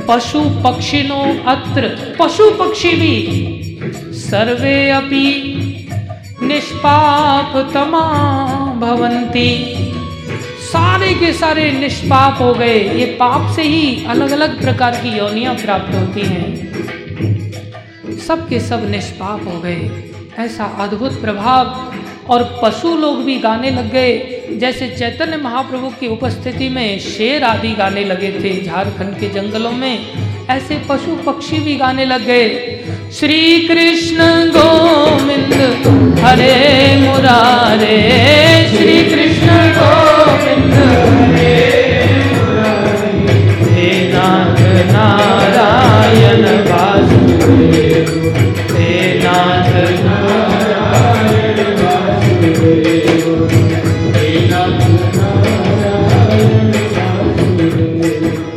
पशु 0.08 0.40
पक्षिनो 0.40 1.22
अत्र। 1.46 2.16
पशु 2.20 2.50
पक्षी 2.50 2.92
भी 2.92 3.67
सर्वे 4.30 4.90
अपि 4.90 5.26
निष्पाप 6.42 7.52
तमा 7.74 8.02
भवंती 8.80 9.50
सारे 10.62 11.14
के 11.14 11.32
सारे 11.32 11.70
निष्पाप 11.72 12.40
हो 12.40 12.52
गए। 12.54 12.78
ये 12.98 13.06
पाप 13.06 13.56
से 13.56 13.62
ही 13.62 14.04
अलग 14.06 14.30
अलग 14.30 14.60
प्रकार 14.60 14.94
की 14.94 15.16
योनियाँ 15.18 15.54
प्राप्त 15.54 15.94
होती 15.94 16.20
हैं। 16.20 18.18
सब 18.18 18.48
के 18.48 18.60
सब 18.60 18.90
निष्पाप 18.90 19.48
हो 19.48 19.60
गए। 19.60 19.90
ऐसा 20.38 20.64
अद्भुत 20.64 21.20
प्रभाव 21.20 21.92
और 22.30 22.60
पशु 22.62 22.96
लोग 22.96 23.24
भी 23.24 23.38
गाने 23.38 23.70
लग 23.70 23.92
गए। 23.92 24.18
जैसे 24.52 24.88
चैतन्य 24.88 25.36
महाप्रभु 25.36 25.88
की 25.88 26.06
उपस्थिति 26.06 26.68
में 26.68 26.98
शेर 26.98 27.44
आदि 27.44 27.72
गाने 27.72 28.04
लगे 28.04 28.32
थे। 28.32 28.64
झारखंड 28.64 29.18
के 29.20 29.28
जंगलों 29.28 29.72
में 29.72 29.98
ऐसे 30.50 30.82
पशु 30.88 31.16
पक्षी 31.26 31.58
भी 31.58 31.76
गाने 31.76 32.04
लग 32.04 32.26
गए। 32.26 32.77
श्री 33.12 33.58
कृष्ण 33.68 34.24
गोविंद, 34.54 35.52
हरे 36.20 36.96
मुरारे। 37.00 37.96
श्री 38.70 38.96
कृष्ण 39.04 39.56
गोविंद 39.76 40.74
हे 43.70 43.88
नाथ 44.12 44.60
नारायण 44.92 46.44
वासुदेव, 46.68 48.12
हे 48.76 48.92
नाथ 49.24 49.72
हे 49.72 49.88
नाथ 50.04 50.56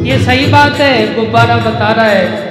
ये 0.05 0.19
सही 0.19 0.45
बात 0.45 0.79
है, 0.79 1.15
गुब्बारा 1.15 1.57
बता 1.57 1.91
रहा 1.91 2.05
है। 2.05 2.50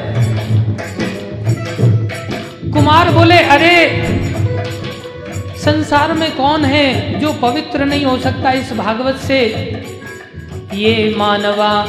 अरे, 3.50 4.04
संसार 5.58 6.12
में 6.12 6.36
कौन 6.36 6.64
है 6.64 7.20
जो 7.20 7.32
पवित्र 7.32 7.84
नहीं 7.84 8.04
हो 8.04 8.18
सकता 8.18 8.52
इस 8.52 8.72
भागवत 8.72 9.16
से? 9.16 9.40
ये 10.74 11.14
मानवा 11.16 11.82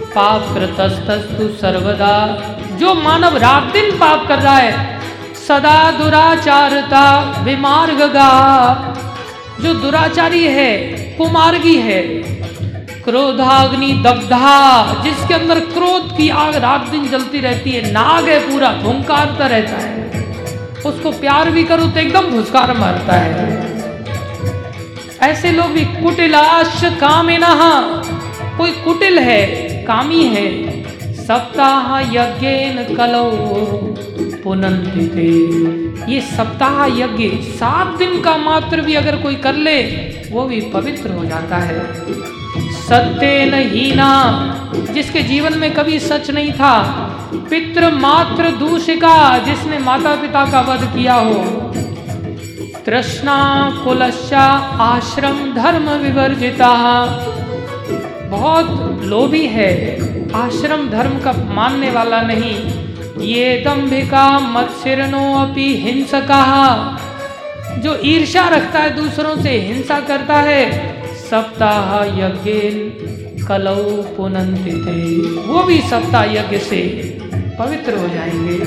पाप 0.00 0.54
कृतस्तु 0.54 1.48
सर्वदा। 1.48 2.42
जो 2.76 2.94
मानव 2.94 3.36
रात 3.36 3.62
दिन 3.62 3.98
पाप 3.98 4.28
कर 4.28 4.38
रहा 4.38 4.58
है, 4.58 5.00
सदा 5.48 5.90
दुराचारता 5.90 7.34
विमार्ग 7.44 7.98
गा 7.98 8.94
जो 9.60 9.74
दुराचारी 9.74 10.44
है, 10.44 10.78
कुमार्गी 11.18 11.76
है, 11.76 12.02
क्रोधाग्नि 13.04 13.92
दग्धा, 13.92 14.84
जिसके 15.04 15.34
अंदर 15.34 15.60
क्रोध 15.60 16.16
की 16.16 16.28
आग 16.28 16.56
रात 16.56 16.88
दिन 16.88 17.08
जलती 17.08 17.40
रहती 17.40 17.70
है, 17.70 17.92
नाग 17.92 18.28
है 18.28 18.52
पूरा 18.52 18.68
भूंकारता 18.68 19.46
रहता 19.46 19.76
है। 19.76 19.97
उसको 20.86 21.10
प्यार 21.10 21.50
भी 21.50 21.64
करो 21.64 21.86
तो 21.86 22.00
एकदम 22.00 22.30
भुस्कार 22.30 22.72
मारता 22.78 23.12
है। 23.14 23.46
ऐसे 25.22 25.50
लोग 25.52 25.70
भी 25.70 25.84
कुटिलाश 25.94 26.80
कामिना 27.00 27.54
कोई 28.58 28.72
कुटिल 28.84 29.18
है, 29.18 29.46
कामी 29.84 30.22
है। 30.26 30.46
सप्ताह 31.16 31.98
यज्ञ 32.12 32.94
कलो 32.96 33.24
पुनंति 34.44 35.32
ये 36.08 36.20
सप्ताह 36.20 36.84
यज्ञ, 36.98 37.28
सात 37.54 37.96
दिन 37.98 38.20
का 38.22 38.36
मात्र 38.36 38.82
भी 38.82 38.94
अगर 38.94 39.16
कोई 39.22 39.34
कर 39.36 39.54
ले, 39.56 39.82
वो 40.30 40.44
भी 40.44 40.60
पवित्र 40.72 41.10
हो 41.10 41.24
जाता 41.24 41.56
है। 41.56 41.78
सत्य 42.70 43.26
हीना 43.54 44.44
जिसके 44.90 45.22
जीवन 45.22 45.58
में 45.58 45.74
कभी 45.74 45.98
सच 45.98 46.30
नहीं 46.30 46.52
था। 46.52 46.82
पितृ 47.34 47.90
मात्र 47.90 48.50
दूषिका, 48.50 49.38
जिसने 49.38 49.78
माता 49.78 50.14
पिता 50.14 50.44
का 50.44 50.60
वध 50.60 50.84
किया 50.84 51.14
हो। 51.14 51.34
तृष्णा 52.86 53.70
कुलशा 53.84 54.46
आश्रम 54.80 55.54
धर्म 55.54 55.90
विवर्जिता। 55.90 57.06
बहुत 58.30 59.00
लोभी 59.04 59.46
है, 59.46 59.98
आश्रम 60.34 60.88
धर्म 60.88 61.18
का 61.18 61.32
मानने 61.32 61.90
वाला 61.90 62.20
नहीं। 62.20 62.54
ये 63.20 63.64
दम्भिका 63.66 64.38
मत्सिरनो 64.38 65.38
अपि 65.38 65.76
हिंसका। 65.76 67.00
जो 67.78 67.98
ईर्षा 68.04 68.48
रखता 68.48 68.78
है, 68.78 68.96
दूसरों 68.96 69.42
से 69.42 69.50
हिंसा 69.50 70.00
करता 70.00 70.34
है 70.34 70.97
सप्ताह 71.30 72.04
यज्ञ 72.04 72.52
कलौ 73.44 74.02
पुनंति 74.16 74.70
थे 74.70 75.30
वो 75.46 75.62
भी 75.62 75.80
सप्ताह 75.80 76.24
यज्ञ 76.24 76.58
से 76.58 76.80
पवित्र 77.58 77.96
हो 77.96 78.08
जाएँगे। 78.08 78.58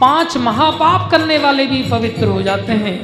पाँच 0.00 0.36
महापाप 0.36 1.10
करने 1.10 1.38
वाले 1.38 1.66
भी 1.66 1.82
पवित्र 1.82 2.26
हो 2.26 2.42
जाते 2.42 2.72
हैं। 2.72 2.96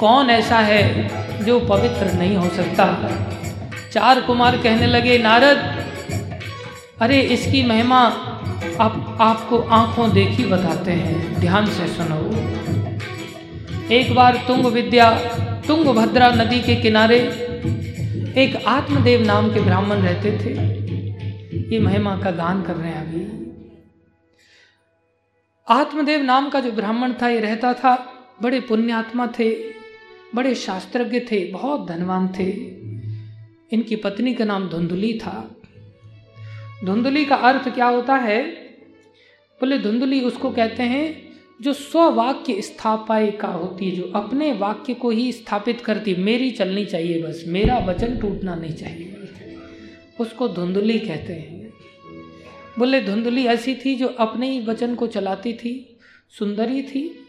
कौन 0.00 0.30
ऐसा 0.30 0.58
है 0.58 1.10
जो 1.44 1.60
पवित्र 1.60 2.12
नहीं 2.18 2.36
हो 2.36 2.48
सकता? 2.48 3.10
चार 3.92 4.20
कुमार 4.20 4.56
कहने 4.56 4.86
लगे, 4.86 5.18
नारद, 5.18 5.86
अरे 7.00 7.20
इसकी 7.20 7.62
महिमा 7.62 7.98
आप, 8.80 9.18
आपको 9.20 9.58
आँखों 9.58 10.10
देखी 10.10 10.44
बताते 10.44 10.90
हैं। 10.90 11.40
ध्यान 11.40 11.66
से 11.66 11.86
सुनो। 11.86 12.81
एक 13.92 14.14
बार 14.14 14.36
तुंग 14.36 14.66
विद्या, 14.66 15.18
तुंग 15.66 15.84
भद्रा 15.84 16.28
नदी 16.28 16.60
के 16.60 16.76
किनारे 16.76 17.18
एक 18.38 18.64
आत्मदेव 18.66 19.24
नाम 19.24 19.54
के 19.54 19.60
ब्राह्मण 19.60 19.96
रहते 19.96 20.30
थे। 20.30 20.50
ये 21.74 21.78
महिमा 21.78 22.20
का 22.20 22.30
गान 22.30 22.62
कर 22.62 22.74
रहे 22.74 22.90
हैं 22.90 23.00
अभी। 23.00 23.50
आत्मदेव 25.68 26.22
नाम 26.22 26.48
का 26.48 26.60
जो 26.60 26.72
ब्राह्मण 26.72 27.12
था, 27.22 27.28
ये 27.28 27.40
रहता 27.40 27.74
था, 27.74 28.12
बड़े 28.42 28.60
पुण्यात्मा 28.60 29.26
थे, 29.26 29.56
बड़े 30.34 30.54
शास्त्रज्ञ 30.54 31.20
थे, 31.20 31.52
बहुत 31.52 31.88
धनवान 31.88 32.28
थे। 32.28 32.50
इनकी 33.76 33.96
पत्नी 33.96 34.34
का 34.34 34.44
नाम 34.44 34.68
धुंधुली 34.68 35.18
था। 35.18 35.56
धुंधुली 36.84 37.24
का 37.24 37.36
अर्थ 37.36 37.68
क्या 37.68 37.86
होता 37.86 38.14
है? 38.14 38.42
बोले, 39.60 39.78
धुंधुली 39.78 40.20
उसको 40.20 40.50
कहते 40.50 40.82
हैं 40.82 41.31
जो 41.62 41.72
स्ववाक्य 41.72 42.62
स्थापायिका 42.62 43.48
होती 43.48 43.90
है, 43.90 43.96
जो 43.96 44.02
अपने 44.14 44.52
वाक्य 44.52 44.94
को 44.94 45.10
ही 45.10 45.32
स्थापित 45.32 45.80
करती 45.80 46.14
मेरी 46.14 46.50
चलनी 46.50 46.84
चाहिए 46.84 47.22
बस, 47.22 47.44
मेरा 47.46 47.78
वचन 47.78 48.18
टूटना 48.18 48.54
नहीं 48.54 48.72
चाहिए। 48.72 49.16
उसको 50.20 50.48
धुंधली 50.48 50.98
कहते 50.98 51.32
हैं। 51.32 51.72
बोले, 52.78 53.00
धुंधली 53.00 53.46
ऐसी 53.46 53.74
थी 53.74 53.94
जो 53.94 54.06
अपने 54.06 54.50
ही 54.50 54.60
वचन 54.66 54.94
को 54.94 55.06
चलाती 55.06 55.52
थी, 55.52 55.98
सुंदरी 56.38 56.82
थी। 56.82 57.26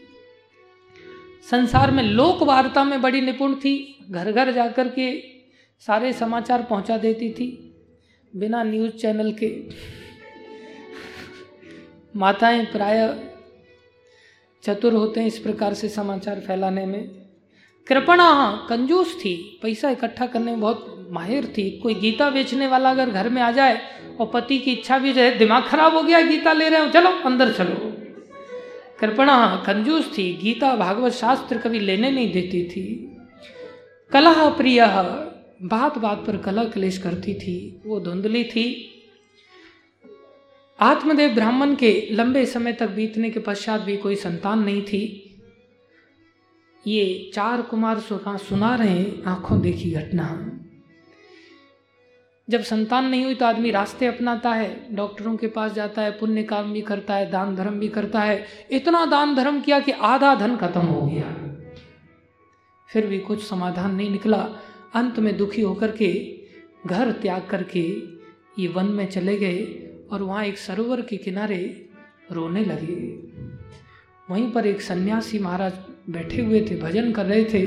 संसार 1.50 1.90
में 1.90 2.02
लोक 2.02 2.42
वार्ता 2.42 2.84
में 2.84 3.02
बड़ी 3.02 3.20
निपुण 3.20 3.54
थी 3.54 4.04
घर 4.10 4.32
घर 4.32 4.52
जाकर 4.52 4.88
के 4.88 5.20
सारे 5.80 6.12
समाचार 6.12 6.62
पहुँचा 6.62 6.98
देती 6.98 7.30
थी, 7.30 7.74
बिना 8.36 8.62
न्यूज़ 8.62 8.92
चैनल 8.92 9.32
के। 9.32 9.62
माताएँ 12.16 12.64
प्राय 12.64 13.30
चतुर 14.64 14.92
होते 14.92 15.20
हैं 15.20 15.26
इस 15.26 15.38
प्रकार 15.38 15.74
से 15.74 15.88
समाचार 15.88 16.40
फैलाने 16.40 16.86
में। 16.86 17.10
कृपणा 17.86 18.24
हाँ 18.24 18.66
कंजूस 18.68 19.14
थी। 19.14 19.60
पैसा 19.62 19.90
इकट्ठा 19.90 20.26
करने 20.26 20.50
में 20.50 20.60
बहुत 20.60 21.08
माहिर 21.10 21.46
थी। 21.58 21.70
कोई 21.70 21.94
गीता 21.94 22.30
बेचने 22.30 22.66
वाला 22.66 22.90
अगर 22.90 23.10
घर 23.10 23.28
में 23.28 23.42
आ 23.42 23.50
जाए 23.52 23.80
और 24.20 24.30
पति 24.34 24.58
की 24.58 24.72
इच्छा 24.72 24.98
भी 24.98 25.12
रहे, 25.12 25.30
दिमाग 25.30 25.64
खराब 25.64 25.96
हो 25.96 26.02
गया, 26.02 26.20
गीता 26.20 26.52
ले 26.52 26.68
रहे 26.68 26.80
हो, 26.80 26.88
चलो, 26.88 27.10
अंदर 27.10 27.52
चलो। 27.52 27.92
कृपणा 29.00 29.34
हाँ 29.34 29.62
कंजूस 29.66 30.18
थी। 30.18 30.38
गीता 30.42 30.76
भागवत 30.76 31.12
शास्त्र 31.12 31.58
कभी 31.58 31.80
लेने 31.80 32.10
नहीं 32.10 32.32
देती 32.32 32.64
थी। 32.64 33.16
कलह 34.12 34.50
प्रिय 34.50 34.80
बात 35.62 35.98
बात 35.98 36.24
पर 36.26 36.36
कलह 36.36 36.64
क्लेश 36.64 36.98
करती 36.98 37.34
थी। 37.34 37.82
वो 37.86 38.00
धुंधली 38.00 38.44
थी। 38.44 38.90
आत्मदेव 40.80 41.34
ब्राह्मण 41.34 41.74
के 41.74 42.08
लंबे 42.10 42.46
समय 42.46 42.72
तक 42.72 42.88
बीतने 42.88 43.30
के 43.30 43.40
पश्चात 43.40 43.80
भी 43.80 43.96
कोई 43.96 44.16
संतान 44.16 44.58
नहीं 44.58 44.82
थी। 44.82 45.30
ये 46.86 47.30
चार 47.34 47.62
कुमार 47.62 47.98
सुना 47.98 48.36
सुना 48.36 48.74
रहे 48.74 49.04
आँखों 49.26 49.60
देखी 49.60 49.90
घटना। 49.90 50.50
जब 52.50 52.62
संतान 52.62 53.04
नहीं 53.04 53.24
हुई 53.24 53.34
तो 53.34 53.46
आदमी 53.46 53.70
रास्ते 53.70 54.06
अपनाता 54.06 54.54
है, 54.54 54.86
डॉक्टरों 54.92 55.36
के 55.36 55.46
पास 55.46 55.72
जाता 55.72 56.02
है 56.02 56.10
पुण्य 56.10 56.42
काम 56.42 56.72
भी 56.72 56.80
करता 56.80 57.14
है, 57.14 57.30
दान 57.30 57.56
धर्म 57.56 57.74
भी 57.74 57.88
करता 57.88 58.20
है। 58.20 58.46
इतना 58.70 59.06
दान 59.06 59.34
धर्म 59.34 59.60
किया 59.60 59.80
कि 59.80 59.92
आधा 59.92 60.34
धन 60.34 60.56
खत्म 60.56 60.80
हो 60.80 61.06
गया। 61.06 61.36
फिर 62.88 63.06
भी 63.06 63.18
कुछ 63.18 63.48
समाधान 63.48 63.94
नहीं 63.94 64.10
निकला। 64.10 64.48
अंत 64.94 65.18
में 65.18 65.36
दुखी 65.36 65.62
होकर 65.62 65.90
के 65.90 66.38
घर 66.86 67.12
त्याग 67.12 67.46
करके 67.50 68.02
ये 68.58 68.68
वन 68.68 68.84
में 68.84 69.10
चले 69.10 69.36
गए। 69.36 69.83
और 70.14 70.22
वहाँ 70.22 70.44
एक 70.44 70.58
सरोवर 70.58 71.00
के 71.00 71.16
किनारे 71.16 71.88
रोने 72.32 72.64
लगे। 72.64 72.94
वहीं 74.30 74.52
पर 74.52 74.66
एक 74.66 74.80
सन्यासी 74.80 75.38
महाराज 75.38 75.72
बैठे 76.10 76.42
हुए 76.42 76.66
थे, 76.70 76.76
भजन 76.76 77.12
कर 77.12 77.26
रहे 77.26 77.44
थे। 77.44 77.62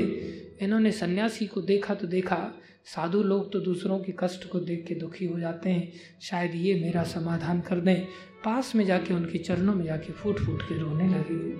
इन्होंने 0.64 0.92
सन्यासी 0.92 1.46
को 1.46 1.60
देखा 1.60 1.94
तो 1.94 2.06
देखा, 2.06 2.60
साधु 2.84 3.22
लोग 3.22 3.52
तो 3.52 3.60
दूसरों 3.60 3.98
के 3.98 4.14
कष्ट 4.18 4.48
को 4.48 4.60
देख 4.60 4.84
के 4.88 4.94
दुखी 4.94 5.26
हो 5.26 5.40
जाते 5.40 5.70
हैं। 5.70 5.92
शायद 6.22 6.54
ये 6.54 6.74
मेरा 6.74 7.02
समाधान 7.02 7.60
कर 7.60 7.76
दें। 7.76 7.96
पास 8.44 8.74
में 8.74 8.86
जाके 8.86 9.14
उनके 9.14 9.38
चरणों 9.38 9.74
में 9.74 9.84
जाके 9.84 10.12
फूट 10.12 10.38
फूट 10.38 10.62
के 10.62 10.78
रोने 10.78 11.08
लगे। 11.08 11.56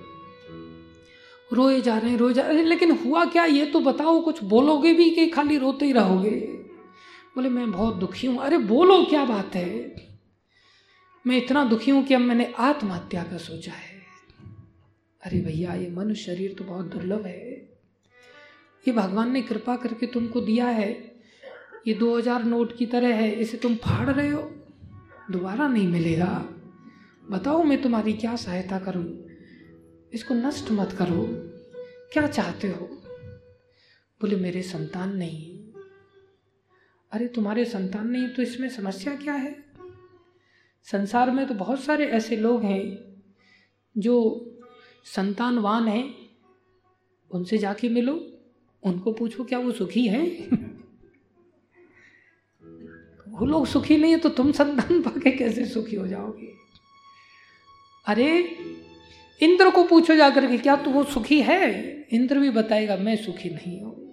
रोए 1.55 1.81
जा 1.81 1.97
रहे 1.97 2.11
हैं, 2.11 2.17
रोए 2.17 2.33
जा 2.33 2.47
रहे 2.47 2.57
हैं। 2.57 2.65
लेकिन 2.65 2.91
हुआ 2.91 3.25
क्या? 3.25 3.45
ये 3.45 3.65
तो 3.65 3.79
बताओ, 3.79 4.21
कुछ 4.21 4.43
बोलोगे 4.43 4.93
भी 4.93 5.09
कि 5.09 5.27
खाली 5.27 5.57
रोते 5.57 5.85
ही 5.85 5.91
रहोगे? 5.91 6.59
बोले, 7.35 7.49
मैं 7.49 7.71
बहुत 7.71 7.95
दुखी 7.95 8.27
हूँ। 8.27 8.37
अरे, 8.37 8.57
बोलो, 8.57 9.05
क्या 9.05 9.25
बात 9.25 9.55
है? 9.55 10.08
मैं 11.29 11.37
इतना 11.37 11.65
दुखी 11.65 11.91
हूँ 11.91 12.03
कि 12.03 12.13
अब 12.13 12.21
मैंने 12.21 12.53
आत्महत्या 12.59 13.23
का 13.23 13.37
सोचा 13.37 13.71
है। 13.71 13.99
अरे 15.25 15.41
भैया, 15.41 15.73
ये 15.73 15.89
मनुष्य 15.89 16.23
शरीर 16.23 16.53
तो 16.53 16.63
बहुत 16.63 16.85
दुर्लभ 16.85 17.25
है। 17.25 17.51
ये 18.87 18.91
भगवान 18.91 19.31
ने 19.31 19.41
कृपा 19.41 19.75
करके 19.75 20.05
तुमको 20.05 20.41
दिया 20.41 20.65
है। 20.65 21.15
ये 21.87 21.93
दो 21.93 22.17
हज़ार 22.17 22.43
नोट 22.43 22.77
की 22.77 22.85
तरह 22.85 23.15
है। 23.15 23.31
इसे 23.31 23.57
तुम 23.57 23.75
फाड़ 23.75 24.09
रहे 24.09 24.29
हो। 24.29 24.41
दोबारा 25.31 25.67
नहीं 25.67 25.87
मिलेगा। 25.87 26.49
बताओ 27.31 27.63
मैं 27.63 27.81
तुम्हारी 27.81 28.13
क्या 28.13 28.35
सहायता 28.35 28.79
करूँ? 28.79 29.25
इसको 30.13 30.33
नष्ट 30.33 30.71
मत 30.71 30.91
करो। 30.91 31.25
क्या 32.13 32.27
चाहते 32.27 32.67
हो? 32.67 32.85
बोले, 34.21 34.35
मेरे 34.35 34.61
संतान 34.61 35.15
नहीं। 35.15 35.59
अरे, 37.11 37.27
तुम्हारे 37.27 37.65
संतान 37.65 38.07
नहीं 38.07 38.27
तो 38.27 38.41
इसमें 38.41 38.69
समस्या 38.69 39.15
क्या 39.15 39.33
है? 39.33 39.68
संसार 40.83 41.31
में 41.31 41.47
तो 41.47 41.53
बहुत 41.53 41.83
सारे 41.83 42.05
ऐसे 42.05 42.35
लोग 42.35 42.63
हैं 42.63 42.99
जो 43.97 44.45
संतानवान 45.05 45.87
हैं। 45.87 46.15
उनसे 47.31 47.57
जाके 47.57 47.89
मिलो, 47.89 48.33
उनको 48.83 49.11
पूछो, 49.11 49.43
क्या 49.43 49.59
वो 49.59 49.71
सुखी 49.71 50.07
हैं? 50.07 50.49
वो 53.27 53.45
लोग 53.45 53.67
सुखी 53.67 53.97
नहीं 53.97 54.11
है 54.11 54.17
तो 54.17 54.29
तुम 54.29 54.51
संतान 54.51 55.01
पाके 55.05 55.31
कैसे 55.31 55.65
सुखी 55.65 55.95
हो 55.95 56.07
जाओगे? 56.07 56.53
अरे, 58.05 58.57
इंद्र 59.41 59.69
को 59.69 59.83
पूछो 59.83 60.15
जाकर 60.15 60.47
के, 60.47 60.57
क्या 60.57 60.75
तू 60.75 60.91
वो 60.91 61.03
सुखी 61.03 61.41
है? 61.41 61.91
इंद्र 62.11 62.39
भी 62.39 62.49
बताएगा, 62.49 62.97
मैं 62.97 63.15
सुखी 63.15 63.49
नहीं 63.49 63.81
हूँ। 63.81 64.08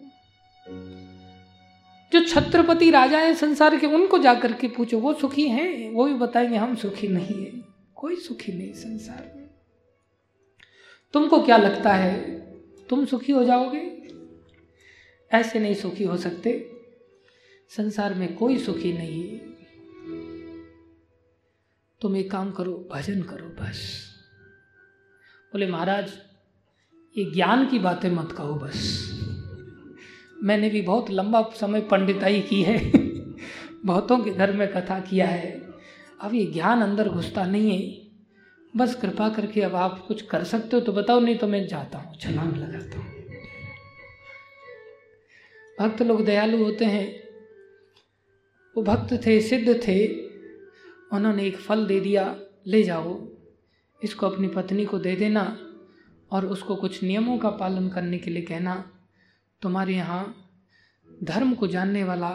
जो 2.12 2.24
छत्रपति 2.24 2.91
राजा 2.91 3.19
हैं 3.19 3.35
संसार 3.35 3.77
के, 3.77 3.87
उनको 3.87 4.19
जाकर 4.19 4.53
के 4.53 4.69
पूछो, 4.69 4.99
वो 4.99 5.15
सुखी 5.15 5.49
हैं? 5.49 5.91
वो 5.91 6.05
भी 6.05 6.15
बताएँगे, 6.15 6.57
हम 6.57 6.77
सुखी 6.77 7.09
नहीं 7.09 7.47
है। 7.47 7.65
कोई 7.95 8.16
सुखी 8.16 8.53
नहीं 8.53 8.73
संसार 8.73 9.33
में। 9.37 9.51
तुमको 11.12 11.43
क्या 11.43 11.57
लगता 11.57 11.93
है, 11.93 12.41
तुम 12.89 13.05
सुखी 13.05 13.33
हो 13.33 13.45
जाओगे? 13.45 14.09
ऐसे 15.33 15.61
नहीं 15.61 15.74
सुखी 15.74 16.05
हो 16.05 16.16
सकते। 16.16 16.73
संसार 17.69 18.15
में 18.15 18.37
कोई 18.37 18.59
सुखी 18.59 18.93
नहीं 18.93 19.28
है। 19.28 19.39
तुम 22.01 22.16
एक 22.16 22.31
काम 22.31 22.53
करो, 22.53 22.89
भजन 22.93 23.23
करो 23.23 23.47
बस। 23.47 24.07
बोले, 25.53 25.66
महाराज, 25.66 26.12
ये 27.19 27.24
ज्ञान 27.24 27.69
की 27.69 27.78
बातें 27.78 28.11
मत 28.11 28.33
कहो 28.33 28.55
बस। 28.55 29.16
मैंने 30.47 30.70
भी 30.70 30.82
बहुत 30.82 31.10
लंबा 31.10 31.51
समय 31.60 31.81
पंडिताई 31.81 32.40
की 32.40 32.62
है। 32.62 32.93
बहुतों 33.85 34.18
के 34.18 34.31
घर 34.31 34.52
में 34.52 34.73
कथा 34.73 35.01
किया 35.01 35.27
है। 35.27 35.68
अब 36.20 36.35
ये 36.35 36.47
ज्ञान 36.47 36.82
अंदर 36.82 37.09
घुसता 37.09 37.47
नहीं 37.47 37.70
है। 37.70 38.06
बस 38.77 38.94
कृपा 38.94 39.28
करके 39.28 39.62
अब 39.62 39.74
आप 39.74 40.05
कुछ 40.09 40.23
कर 40.23 40.44
सकते 40.44 40.77
हो 40.77 40.81
तो 40.81 40.93
बताओ, 40.93 41.20
नहीं 41.20 41.39
तो 41.39 41.47
मैं 41.47 41.66
जाता 41.66 41.98
हूँ, 41.98 42.18
छलांग 42.18 42.56
लगाता 42.56 42.98
हूँ। 42.98 43.16
भक्त 45.81 46.02
लोग 46.02 46.24
दयालु 46.24 46.64
होते 46.64 46.85
हैं। 46.85 47.23
वो 48.77 48.82
भक्त 48.82 49.27
थे, 49.27 49.40
सिद्ध 49.40 49.89
थे। 49.89 50.06
उन्होंने 51.12 51.47
एक 51.47 51.56
फल 51.56 51.86
दे 51.86 52.01
दिया, 52.01 52.40
ले 52.66 52.82
जाओ। 52.82 53.28
इसको 54.05 54.27
अपनी 54.27 54.48
पत्नी 54.48 54.85
को 54.85 54.98
दे 54.98 55.16
देना 55.16 55.59
और 56.31 56.47
उसको 56.47 56.77
कुछ 56.77 57.02
नियमों 57.02 57.39
का 57.39 57.51
पालन 57.51 57.89
करने 57.89 58.18
के 58.18 58.31
लिए 58.31 58.43
कहना। 58.43 58.95
तुम्हारे 59.62 59.95
यहाँ 59.95 60.24
धर्म 61.23 61.55
को 61.55 61.66
जानने 61.66 62.05
वाला 62.05 62.31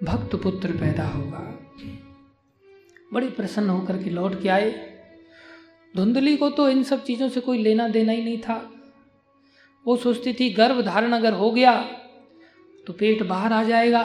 भक्त 0.00 0.34
पुत्र 0.36 0.72
पैदा 0.72 1.06
होगा। 1.06 1.40
बड़े 3.12 3.28
प्रसन्न 3.28 3.70
होकर 3.70 4.02
के 4.02 4.10
लौट 4.10 4.40
के 4.42 4.48
आए। 4.48 4.70
धुंधली 5.94 6.36
को 6.36 6.48
तो 6.50 6.68
इन 6.68 6.82
सब 6.82 7.04
चीज़ों 7.04 7.28
से 7.28 7.40
कोई 7.40 7.58
लेना 7.58 7.88
देना 7.88 8.12
ही 8.12 8.22
नहीं 8.24 8.38
था। 8.38 8.56
वो 9.86 9.96
सोचती 9.96 10.32
थी, 10.32 10.50
गर्भ 10.50 10.80
धारण 10.80 11.12
अगर 11.12 11.32
हो 11.32 11.50
गया 11.50 11.80
तो 12.86 12.92
पेट 12.92 13.22
बाहर 13.22 13.52
आ 13.52 13.62
जाएगा। 13.62 14.04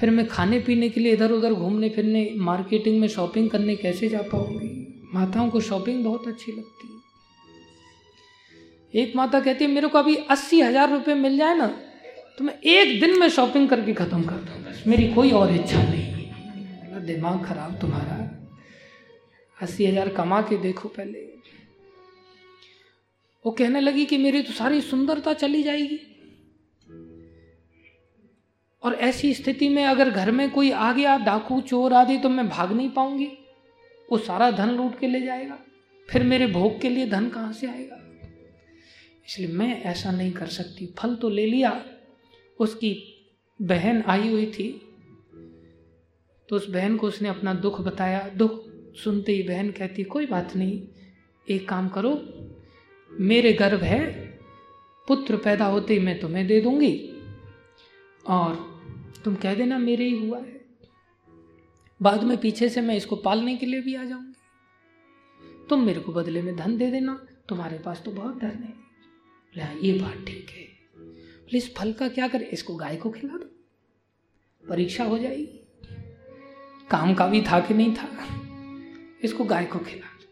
फिर 0.00 0.10
मैं 0.10 0.26
खाने 0.28 0.60
पीने 0.60 0.88
के 0.88 1.00
लिए 1.00 1.12
इधर 1.12 1.32
उधर 1.32 1.54
घूमने 1.54 1.88
फिरने 1.88 2.30
मार्केटिंग 2.36 3.00
में 3.00 3.08
शॉपिंग 3.08 3.50
करने 3.50 3.76
कैसे 3.76 4.08
जा 4.08 4.22
पाऊँगी? 4.22 4.70
माताओं 5.14 5.50
को 5.50 5.60
शॉपिंग 5.60 6.04
बहुत 6.04 6.28
अच्छी 6.28 6.52
लगती। 6.52 6.89
एक 8.94 9.16
माता 9.16 9.40
कहती 9.40 9.64
है, 9.64 9.70
मेरे 9.70 9.88
को 9.88 9.98
अभी 9.98 10.14
अस्सी 10.30 10.60
हज़ार 10.60 10.90
रुपये 10.90 11.14
मिल 11.16 11.36
जाए 11.38 11.54
ना 11.54 11.66
तो 12.38 12.44
मैं 12.44 12.54
एक 12.54 13.00
दिन 13.00 13.18
में 13.20 13.28
शॉपिंग 13.30 13.68
करके 13.68 13.94
ख़त्म 13.94 14.22
कर 14.24 14.36
दूँ 14.36 14.74
मेरी 14.86 15.12
कोई 15.14 15.30
और 15.32 15.54
इच्छा 15.54 15.82
नहीं 15.82 16.02
है। 16.02 17.04
दिमाग 17.06 17.44
खराब 17.46 17.78
तुम्हारा। 17.80 18.16
अस्सी 19.58 19.86
हज़ार 19.86 20.08
कमा 20.10 20.40
के 20.42 20.56
देखो 20.58 20.88
पहले। 20.90 21.18
वो 23.44 23.52
कहने 23.52 23.80
लगी 23.80 24.04
कि 24.04 24.18
मेरी 24.18 24.42
तो 24.42 24.52
सारी 24.52 24.80
सुंदरता 24.82 25.32
चली 25.34 25.62
जाएगी। 25.62 25.98
और 28.82 28.94
ऐसी 29.02 29.32
स्थिति 29.34 29.68
में 29.68 29.84
अगर 29.84 30.10
घर 30.10 30.30
में 30.30 30.50
कोई 30.50 30.70
आ 30.72 30.92
गया, 30.92 31.16
डाकू, 31.18 31.60
चोर 31.62 31.92
आदि 31.94 32.18
तो 32.18 32.28
मैं 32.28 32.48
भाग 32.48 32.72
नहीं 32.72 32.90
पाऊँगी। 32.90 33.30
वो 34.08 34.18
सारा 34.20 34.50
धन 34.52 34.70
लूट 34.70 34.98
के 34.98 35.06
ले 35.06 35.20
जाएगा। 35.20 35.58
फिर 36.08 36.22
मेरे 36.24 36.46
भोग 36.48 36.80
के 36.80 36.88
लिए 36.88 37.06
धन 37.08 37.28
कहाँ 37.28 37.52
से 37.52 37.66
आएगा? 37.66 37.99
इसलिए 39.30 39.48
मैं 39.48 39.82
ऐसा 39.82 40.10
नहीं 40.10 40.32
कर 40.32 40.46
सकती। 40.46 40.94
फल 40.98 41.14
तो 41.14 41.28
ले 41.28 41.46
लिया। 41.46 41.84
उसकी 42.60 43.20
बहन 43.62 44.02
आई 44.02 44.28
हुई 44.28 44.46
थी। 44.46 44.80
तो 46.48 46.56
उस 46.56 46.70
बहन 46.70 46.96
को 46.96 47.08
उसने 47.08 47.28
अपना 47.28 47.54
दुख 47.54 47.80
बताया। 47.80 48.28
दुख 48.28 48.64
सुनते 48.96 49.32
ही 49.32 49.42
बहन 49.42 49.70
कहती, 49.70 50.04
कोई 50.04 50.26
बात 50.26 50.56
नहीं, 50.56 50.88
एक 51.50 51.68
काम 51.68 51.88
करो। 51.88 52.28
मेरे 53.12 53.52
गर्भ 53.52 53.80
है, 53.80 54.38
पुत्र 55.08 55.36
पैदा 55.36 55.64
होते 55.64 55.94
ही 55.94 56.00
मैं 56.00 56.20
तुम्हें 56.20 56.46
दे 56.46 56.60
दूँगी। 56.60 57.12
और 58.26 58.80
तुम 59.24 59.34
कह 59.34 59.54
देना, 59.54 59.78
मेरे 59.78 60.04
ही 60.04 60.28
हुआ 60.28 60.38
है। 60.38 60.60
बाद 62.02 62.22
में 62.22 62.38
पीछे 62.38 62.68
से 62.68 62.80
मैं 62.80 62.96
इसको 62.96 63.16
पालने 63.16 63.56
के 63.56 63.66
लिए 63.66 63.80
भी 63.80 63.94
आ 63.94 64.04
जाऊँगी। 64.04 64.34
तुम 65.70 65.82
मेरे 65.82 66.00
को 66.00 66.12
बदले 66.12 66.42
में 66.42 66.56
धन 66.56 66.76
दे 66.76 66.90
देना। 66.90 67.26
तुम्हारे 67.48 67.78
पास 67.78 68.02
तो 68.04 68.10
बहुत 68.10 68.38
धन 68.38 68.46
है। 68.46 68.89
बोले 69.54 69.62
हाँ 69.62 69.74
ये 69.74 69.92
बात 69.98 70.24
ठीक 70.26 70.50
है। 70.50 70.64
बोले, 70.96 71.58
इस 71.58 71.74
फल 71.74 71.92
का 71.92 72.08
क्या 72.08 72.28
करे? 72.28 72.44
इसको 72.44 72.74
गाय 72.76 72.96
को 72.96 73.10
खिला 73.10 73.38
दो, 73.38 73.50
परीक्षा 74.64 75.04
हो 75.04 75.18
जाएगी। 75.18 75.46
काम 76.90 77.14
का 77.14 77.26
भी 77.26 77.42
था 77.42 77.60
कि 77.60 77.74
नहीं 77.74 77.94
था, 77.94 78.08
इसको 79.24 79.44
गाय 79.44 79.64
को 79.64 79.78
खिला 79.78 80.06
दो। 80.06 80.26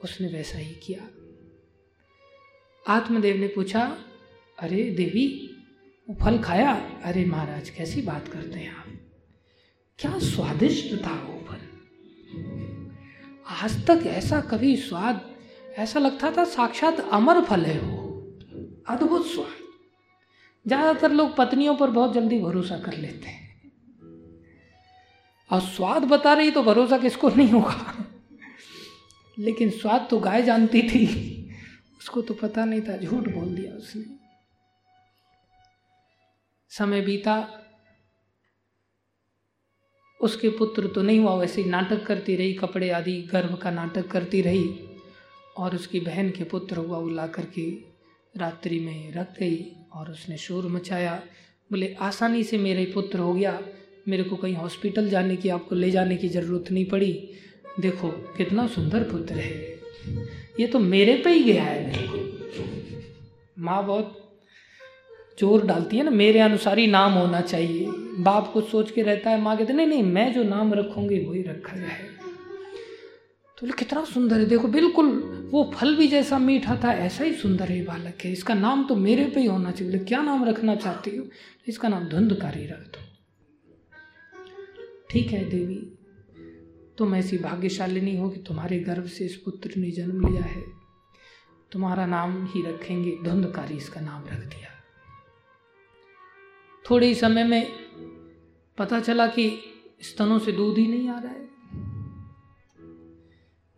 उसने 0.00 0.28
वैसा 0.28 0.58
ही 0.58 0.74
किया। 0.74 1.08
आत्मदेव 2.86 3.36
ने 3.36 3.48
पूछा, 3.48 3.82
अरे 4.58 4.82
देवी, 4.90 5.26
वो 6.08 6.14
फल 6.14 6.38
खाया? 6.38 6.72
अरे 7.04 7.24
महाराज, 7.24 7.70
कैसी 7.70 8.02
बात 8.02 8.28
करते 8.28 8.58
हैं 8.58 8.74
आप? 8.76 8.86
क्या 9.98 10.18
स्वादिष्ट 10.18 10.94
था 11.06 11.14
वो 11.22 11.38
फल? 11.48 11.60
आज 13.46 13.86
तक 13.86 14.06
ऐसा 14.06 14.40
कभी 14.40 14.76
स्वाद 14.76 15.33
ऐसा 15.78 16.00
लगता 16.00 16.30
था 16.30 16.44
साक्षात 16.44 17.00
अमर 17.00 17.40
फल 17.40 17.64
है 17.64 17.78
वो। 17.80 18.02
अद्भुत 18.88 19.26
स्वाद। 19.26 19.62
ज़्यादातर 20.66 21.12
लोग 21.12 21.36
पत्नियों 21.36 21.76
पर 21.76 21.90
बहुत 21.90 22.12
जल्दी 22.12 22.38
भरोसा 22.38 22.78
कर 22.78 22.96
लेते 22.96 23.26
हैं। 23.26 23.42
और 25.50 25.60
स्वाद 25.60 26.04
बता 26.04 26.32
रही 26.32 26.50
तो 26.50 26.62
भरोसा 26.62 26.98
किसको 26.98 27.28
नहीं 27.28 27.48
होगा? 27.48 28.06
लेकिन 29.38 29.70
स्वाद 29.70 30.06
तो 30.10 30.18
गाय 30.18 30.42
जानती 30.42 30.82
थी। 30.82 31.06
उसको 31.98 32.22
तो 32.22 32.34
पता 32.34 32.64
नहीं 32.64 32.80
था, 32.80 32.96
झूठ 32.96 33.28
बोल 33.28 33.54
दिया 33.54 33.74
उसने। 33.74 34.04
समय 36.70 37.00
बीता। 37.00 37.60
उसके 40.20 40.48
पुत्र 40.48 40.86
तो 40.86 41.02
नहीं 41.02 41.18
हुआ, 41.18 41.34
वैसे 41.34 41.64
नाटक 41.64 42.06
करती 42.06 42.36
रही, 42.36 42.52
कपड़े 42.54 42.90
आदि 42.90 43.22
गर्भ 43.22 43.58
का 43.58 43.70
नाटक 43.70 44.08
करती 44.08 44.42
रही। 44.42 44.93
और 45.56 45.74
उसकी 45.74 46.00
बहन 46.00 46.30
के 46.30 46.44
पुत्र 46.44 46.76
हुआ 46.76 46.98
वो 46.98 47.08
ला 47.08 47.26
करके 47.26 47.70
रात्रि 48.34 48.78
में 48.80 49.12
रख 49.12 49.38
गई 49.40 49.72
और 49.92 50.10
उसने 50.10 50.36
शोर 50.36 50.66
मचाया। 50.66 51.22
बोले, 51.70 51.94
आसानी 52.00 52.44
से 52.44 52.58
मेरे 52.58 52.84
पुत्र 52.84 53.18
हो 53.18 53.34
गया। 53.34 53.60
मेरे 54.08 54.22
को 54.22 54.36
कहीं 54.36 54.54
हॉस्पिटल 54.54 55.08
जाने 55.08 55.36
की, 55.36 55.48
आपको 55.48 55.74
ले 55.74 55.90
जाने 55.90 56.16
की 56.16 56.28
ज़रूरत 56.28 56.70
नहीं 56.72 56.84
पड़ी। 56.84 57.30
देखो, 57.80 58.08
कितना 58.36 58.66
सुंदर 58.66 59.02
पुत्र 59.02 59.34
है। 59.34 59.80
ये 60.60 60.66
तो 60.66 60.78
मेरे 60.78 61.16
पे 61.16 61.30
ही 61.30 61.42
गया 61.42 61.62
है। 61.62 62.08
माँ 63.58 63.86
बहुत 63.86 64.20
ज़ोर 65.40 65.66
डालती 65.66 65.96
है 65.96 66.02
ना, 66.02 66.10
मेरे 66.10 66.40
अनुसार 66.40 66.78
ही 66.78 66.86
नाम 66.86 67.12
होना 67.12 67.40
चाहिए। 67.40 67.86
बाप 68.18 68.52
कुछ 68.52 68.68
सोच 68.68 68.90
के 68.90 69.02
रहता 69.02 69.30
है, 69.30 69.40
माँ 69.40 69.56
कहते 69.56 69.72
नहीं 69.72 69.86
नहीं, 69.86 70.02
मैं 70.02 70.32
जो 70.32 70.42
नाम 70.42 70.74
रखूँगी, 70.74 71.18
वही 71.18 71.42
रखा 71.42 71.76
जाए। 71.76 72.06
तो 73.64 73.72
कितना 73.72 74.04
सुंदर 74.04 74.38
है, 74.38 74.44
देखो, 74.44 74.68
बिल्कुल 74.68 75.06
वो 75.52 75.70
फल 75.74 75.94
भी 75.96 76.06
जैसा 76.08 76.38
मीठा 76.38 76.76
था, 76.84 76.92
ऐसा 76.94 77.24
ही 77.24 77.32
सुंदर 77.32 77.68
है 77.68 77.82
बालक 77.84 78.24
है। 78.24 78.32
इसका 78.32 78.54
नाम 78.54 78.84
तो 78.84 78.96
मेरे 78.96 79.24
पे 79.24 79.40
ही 79.40 79.46
होना 79.46 79.70
चाहिए। 79.70 79.98
क्या 79.98 80.22
नाम 80.22 80.44
रखना 80.44 80.74
चाहती 80.76 81.16
हो? 81.16 81.24
इसका 81.68 81.88
नाम 81.88 82.04
धुंधकारी 82.04 82.66
रख 82.66 82.86
दो। 82.86 83.02
ठीक 85.10 85.30
है 85.32 85.44
देवी, 85.44 85.76
तुम 86.98 87.14
ऐसी 87.14 87.38
भाग्यशालिनी 87.38 88.16
हो 88.16 88.28
कि 88.30 88.40
तुम्हारे 88.40 88.78
गर्भ 88.80 89.06
से 89.06 89.24
इस 89.24 89.36
पुत्र 89.36 89.70
ने 89.76 89.90
जन्म 89.90 90.26
लिया 90.28 90.42
है। 90.42 90.62
तुम्हारा 91.72 92.06
नाम 92.06 92.44
ही 92.46 92.62
रखेंगे 92.62 93.16
धुंधकारी, 93.24 93.76
इसका 93.76 94.00
नाम 94.00 94.24
रख 94.24 94.44
दिया। 94.46 94.70
थोड़े 96.84 97.06
ही 97.06 97.14
समय 97.14 97.44
में 97.44 97.66
पता 98.78 99.00
चला 99.00 99.26
कि 99.26 99.50
स्तनों 100.02 100.38
से 100.38 100.52
दूध 100.52 100.78
ही 100.78 100.86
नहीं 100.86 101.08
आ 101.08 101.18
रहा 101.18 101.32
है। 101.32 101.43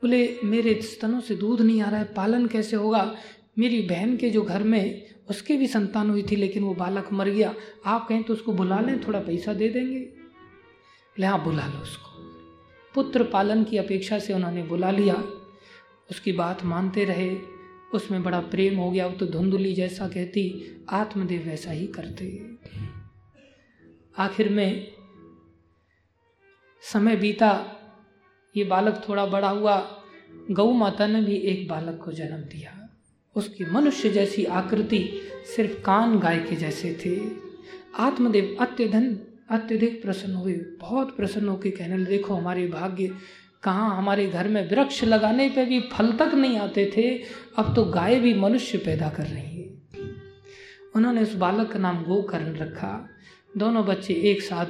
बोले, 0.06 0.38
मेरे 0.44 0.82
स्तनों 0.82 1.20
से 1.20 1.34
दूध 1.34 1.60
नहीं 1.60 1.82
आ 1.82 1.90
रहा 1.90 2.00
है, 2.00 2.04
पालन 2.04 2.46
कैसे 2.46 2.76
होगा? 2.76 3.16
मेरी 3.58 3.82
बहन 3.82 4.16
के 4.16 4.30
जो 4.30 4.42
घर 4.42 4.62
में 4.62 5.14
उसके 5.30 5.56
भी 5.56 5.66
संतान 5.66 6.10
हुई 6.10 6.22
थी, 6.22 6.36
लेकिन 6.36 6.64
वो 6.64 6.74
बालक 6.74 7.12
मर 7.12 7.28
गया। 7.28 7.54
आप 7.86 8.08
कहें 8.08 8.22
तो 8.22 8.32
उसको 8.32 8.52
बुला 8.52 8.80
लें, 8.80 9.06
थोड़ा 9.06 9.20
पैसा 9.20 9.52
दे 9.52 9.68
देंगे। 9.68 9.98
बोले 9.98 11.26
हाँ 11.26 11.44
बुला 11.44 11.66
लो 11.66 11.82
उसको। 11.82 12.10
पुत्र 12.94 13.24
पालन 13.24 13.64
की 13.64 13.76
अपेक्षा 13.76 14.18
से 14.18 14.32
उन्होंने 14.34 14.62
बुला 14.62 14.90
लिया। 14.90 15.14
उसकी 16.10 16.32
बात 16.32 16.64
मानते 16.64 17.04
रहे। 17.04 17.36
उसमें 17.94 18.22
बड़ा 18.22 18.40
प्रेम 18.40 18.76
हो 18.76 18.90
गया। 18.90 19.06
वो 19.06 19.14
तो 19.14 19.26
धुंधुली 19.26 19.74
जैसा 19.74 20.08
कहती, 20.08 20.76
आत्मदेव 20.90 21.42
वैसा 21.42 21.70
ही 21.70 21.86
करते। 21.86 22.42
आखिर 24.18 24.48
में 24.48 24.92
समय 26.92 27.16
बीता। 27.16 27.72
ये 28.56 28.64
बालक 28.64 29.06
थोड़ा 29.08 29.26
बड़ा 29.26 29.50
हुआ। 29.50 29.95
गौ 30.50 30.72
माता 30.72 31.06
ने 31.06 31.22
भी 31.22 31.34
एक 31.34 31.68
बालक 31.68 32.00
को 32.04 32.12
जन्म 32.12 32.36
दिया। 32.36 32.88
उसकी 33.36 33.64
मनुष्य 33.64 34.10
जैसी 34.10 34.44
आकृति 34.44 35.10
सिर्फ़ 35.56 35.80
कान 35.80 36.18
गाय 36.18 36.38
के 36.38 36.56
जैसे 36.56 36.98
थे। 37.06 37.20
आत्मदेव 37.98 38.56
अत्यधन, 38.60 39.18
अत्यधिक 39.50 40.02
प्रसन्न 40.02 40.34
हुए। 40.34 40.52
बहुत 40.52 41.16
प्रसन्न 41.16 41.48
होकर 41.48 41.70
कहने 41.70 41.96
लगे, 41.96 42.04
देखो, 42.04 42.34
हमारे 42.34 42.66
भाग्य 42.66 43.16
कहाँ? 43.62 43.98
हमारे 43.98 44.26
घर 44.26 44.48
में 44.48 44.70
वृक्ष 44.70 45.04
लगाने 45.04 45.48
पे 45.48 45.64
भी 45.64 45.80
फल 45.80 46.12
तक 46.12 46.34
नहीं 46.34 46.58
आते 46.58 46.92
थे। 46.96 47.22
अब 47.56 47.74
तो 47.74 47.84
गाय 47.84 48.20
भी 48.20 48.34
मनुष्य 48.34 48.78
पैदा 48.78 49.08
कर 49.08 49.22
रही 49.22 49.60
है। 49.60 49.70
उन्होंने 50.96 51.22
उस 51.22 51.34
बालक 51.34 51.72
का 51.72 51.78
नाम 51.78 52.04
गोकर्ण 52.04 52.56
रखा। 52.56 53.08
दोनों 53.56 53.86
बच्चे 53.86 54.14
एक 54.14 54.42
साथ 54.42 54.66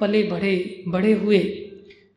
पले 0.00 0.22
बढ़े 0.22 0.84
बड़े 0.88 1.12
हुए 1.12 1.63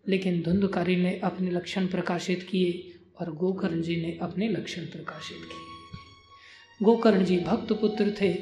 लेकिन 0.08 0.42
धुंधकारी 0.42 0.96
ने 0.96 1.20
अपने 1.24 1.52
लक्षण 1.52 1.88
प्रकाशित 1.88 2.44
किए 2.44 2.94
और 3.20 3.32
गोकर्ण 3.32 3.82
जी 3.82 3.96
ने 3.96 4.18
अपने 4.22 4.48
लक्षण 4.50 4.82
प्रकाशित 4.82 5.38
किए। 5.38 6.86
गोकर्ण 6.86 7.24
जी 7.26 7.38
भक्त 7.40 7.74
पुत्र 7.74 8.14
थे 8.22 8.34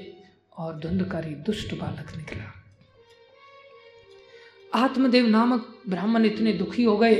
और 0.57 0.79
धुंधकारी 0.79 1.33
दुष्ट 1.45 1.73
बालक 1.73 2.15
निकला। 2.17 2.51
आत्मदेव 4.73 5.27
नामक 5.27 5.75
ब्राह्मण 5.89 6.25
इतने 6.25 6.53
दुखी 6.53 6.83
हो 6.83 6.97
गए, 6.97 7.15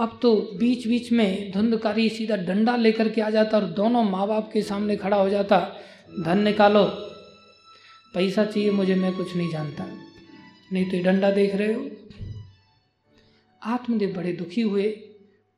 अब 0.00 0.18
तो 0.22 0.34
बीच 0.58 0.86
बीच 0.86 1.12
में 1.12 1.52
धुंधकारी 1.52 2.08
सीधा 2.08 2.36
डंडा 2.36 2.76
लेकर 2.76 3.08
के 3.08 3.20
आ 3.20 3.30
जाता 3.30 3.56
और 3.56 3.64
दोनों 3.64 4.02
माँ 4.04 4.26
बाप 4.28 4.50
के 4.52 4.62
सामने 4.62 4.96
खड़ा 4.96 5.16
हो 5.16 5.28
जाता। 5.28 5.58
धन 6.20 6.38
निकालो, 6.38 6.84
पैसा 8.14 8.44
चाहिए 8.44 8.70
मुझे, 8.70 8.94
मैं 8.94 9.12
कुछ 9.12 9.36
नहीं 9.36 9.50
जानता। 9.50 9.86
नहीं 10.72 10.84
तो 10.84 11.02
डंडा 11.04 11.30
देख 11.30 11.54
रहे 11.54 11.72
हो? 11.74 11.90
आत्मदेव 13.64 14.14
बड़े 14.16 14.32
दुखी 14.32 14.60
हुए, 14.60 14.88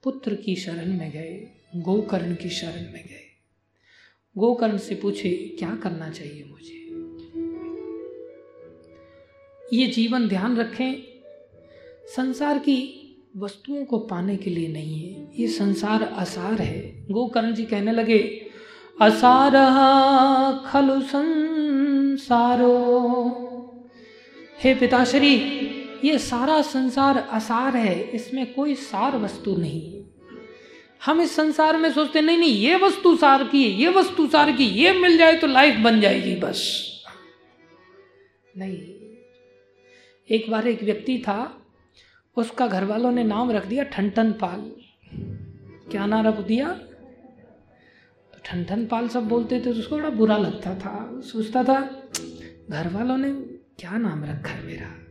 पुत्र 0.02 0.34
की 0.34 0.56
शरण 0.56 0.98
में 0.98 1.10
गए, 1.10 1.48
गोकर्ण 1.76 2.34
की 2.34 2.48
शरण 2.48 2.92
में 2.92 3.04
गए। 3.04 3.26
गोकर्ण 4.38 4.78
से 4.78 4.94
पूछे, 4.94 5.56
क्या 5.58 5.76
करना 5.82 6.10
चाहिए 6.10 6.44
मुझे? 6.44 6.86
ये 9.76 9.86
जीवन 9.86 10.28
ध्यान 10.28 10.56
रखें। 10.56 10.94
संसार 12.16 12.58
की 12.58 13.02
वस्तुओं 13.36 13.84
को 13.84 13.98
पाने 13.98 14.36
के 14.36 14.50
लिए 14.50 14.68
नहीं 14.68 15.08
है। 15.08 15.28
ये 15.40 15.48
संसार 15.48 16.02
असार 16.02 16.62
है। 16.62 17.06
गोकर्ण 17.10 17.54
जी 17.54 17.64
कहने 17.64 17.92
लगे, 17.92 18.46
असार 19.02 19.52
खलु 20.66 21.00
संसारो। 21.00 22.56
हे 24.60 24.74
पिताश्री 24.74 25.36
ये 26.04 26.18
सारा 26.18 26.62
संसार 26.62 27.16
असार 27.16 27.76
है, 27.76 28.02
इसमें 28.02 28.54
कोई 28.54 28.74
सार 28.74 29.16
वस्तु 29.16 29.56
नहीं 29.56 29.92
है। 29.92 30.04
हम 31.04 31.20
इस 31.20 31.36
संसार 31.36 31.76
में 31.76 31.92
सोचते, 31.92 32.20
नहीं 32.20 32.38
नहीं, 32.38 32.50
ये 32.50 32.76
वस्तु 32.76 33.16
सार 33.16 33.44
की 33.44 33.62
है, 33.64 33.70
ये 33.70 33.88
वस्तु 33.88 34.26
सार 34.26 34.52
की, 34.52 34.64
ये 34.64 34.92
मिल 34.92 35.16
जाए 35.18 35.36
तो 35.36 35.46
लाइफ 35.46 35.78
बन 35.78 36.00
जाएगी 36.00 36.34
बस। 36.34 36.90
नहीं। 38.56 38.78
एक 40.30 40.50
बार 40.50 40.66
एक 40.66 40.82
व्यक्ति 40.82 41.18
था, 41.18 41.62
उसका 42.36 42.66
घर 42.66 42.84
वालों 42.84 43.12
ने 43.12 43.24
नाम 43.24 43.50
रख 43.50 43.66
दिया 43.66 43.84
ठनठन 43.84 44.32
पाल 44.32 44.70
क्या 45.90 46.06
नाम 46.06 46.26
रख 46.26 46.38
दिया? 46.38 46.68
तो 48.32 48.40
ठनठन 48.44 48.86
पाल 48.86 49.08
सब 49.08 49.28
बोलते 49.28 49.60
थे 49.60 49.64
तो 49.64 49.70
उसको 49.70 49.96
बड़ा 49.96 50.10
बुरा 50.10 50.36
लगता 50.36 50.74
था। 50.74 51.20
सोचता 51.22 51.64
था 51.64 51.80
घर 52.70 52.88
वालों 52.88 53.16
ने 53.16 53.30
क्या 53.80 53.98
नाम 53.98 54.24
रखा 54.24 54.50
है 54.50 54.66
मेरा? 54.66 55.05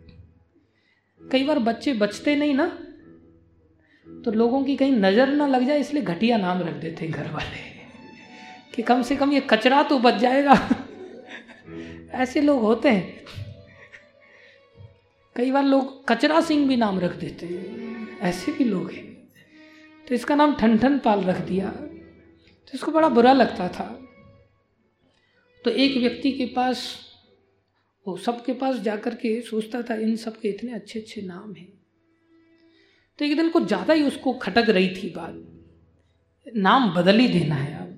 कई 1.31 1.43
बार 1.43 1.59
बच्चे 1.61 1.93
बचते 1.95 2.35
नहीं 2.35 2.53
ना 2.53 2.65
तो 4.07 4.31
लोगों 4.31 4.63
की 4.63 4.75
कहीं 4.75 4.91
नज़र 4.93 5.27
ना 5.29 5.47
लग 5.47 5.65
जाए, 5.67 5.79
इसलिए 5.79 6.03
घटिया 6.03 6.37
नाम 6.37 6.61
रख 6.61 6.73
देते 6.75 7.05
हैं 7.05 7.13
घर 7.13 7.31
वाले, 7.31 7.59
कि 8.73 8.81
कम 8.81 9.01
से 9.01 9.15
कम 9.15 9.31
ये 9.31 9.39
कचरा 9.41 9.81
तो 9.83 9.97
बच 9.99 10.15
जाएगा। 10.15 10.53
ऐसे 12.15 12.41
लोग 12.41 12.61
होते 12.61 12.89
हैं। 12.89 13.25
कई 15.35 15.51
बार 15.51 15.63
लोग 15.63 16.07
कचरा 16.07 16.41
सिंह 16.41 16.67
भी 16.67 16.75
नाम 16.75 16.99
रख 16.99 17.15
देते 17.15 17.45
हैं। 17.45 18.19
ऐसे 18.21 18.51
भी 18.51 18.63
लोग 18.63 18.91
हैं। 18.91 19.05
तो 20.07 20.15
इसका 20.15 20.35
नाम 20.35 20.53
ठन 20.55 20.77
ठन 20.77 20.97
पाल 20.99 21.23
रख 21.23 21.39
दिया। 21.41 21.69
तो 21.69 22.71
इसको 22.73 22.91
बड़ा 22.91 23.09
बुरा 23.09 23.33
लगता 23.33 23.67
था। 23.69 23.85
तो 25.65 25.71
एक 25.71 25.97
व्यक्ति 25.97 26.31
के 26.31 26.45
पास 26.45 26.85
वो 28.05 28.15
सबके 28.17 28.53
पास 28.53 28.75
जाकर 28.75 29.15
के 29.15 29.39
सोचता 29.41 29.81
था, 29.81 29.95
इन 29.95 30.15
सब 30.15 30.39
के 30.39 30.49
इतने 30.49 30.73
अच्छे 30.73 30.99
अच्छे 30.99 31.21
नाम 31.21 31.53
हैं। 31.53 31.67
तो 33.19 33.25
एक 33.25 33.35
दिन 33.37 33.49
को 33.49 33.59
ज़्यादा 33.59 33.93
ही 33.93 34.03
उसको 34.03 34.33
खटक 34.33 34.69
रही 34.69 34.89
थी 34.95 35.09
बात। 35.09 35.43
नाम 36.47 36.93
बदल 36.95 37.19
ही 37.19 37.27
देना 37.27 37.55
है 37.55 37.79
अब। 37.79 37.91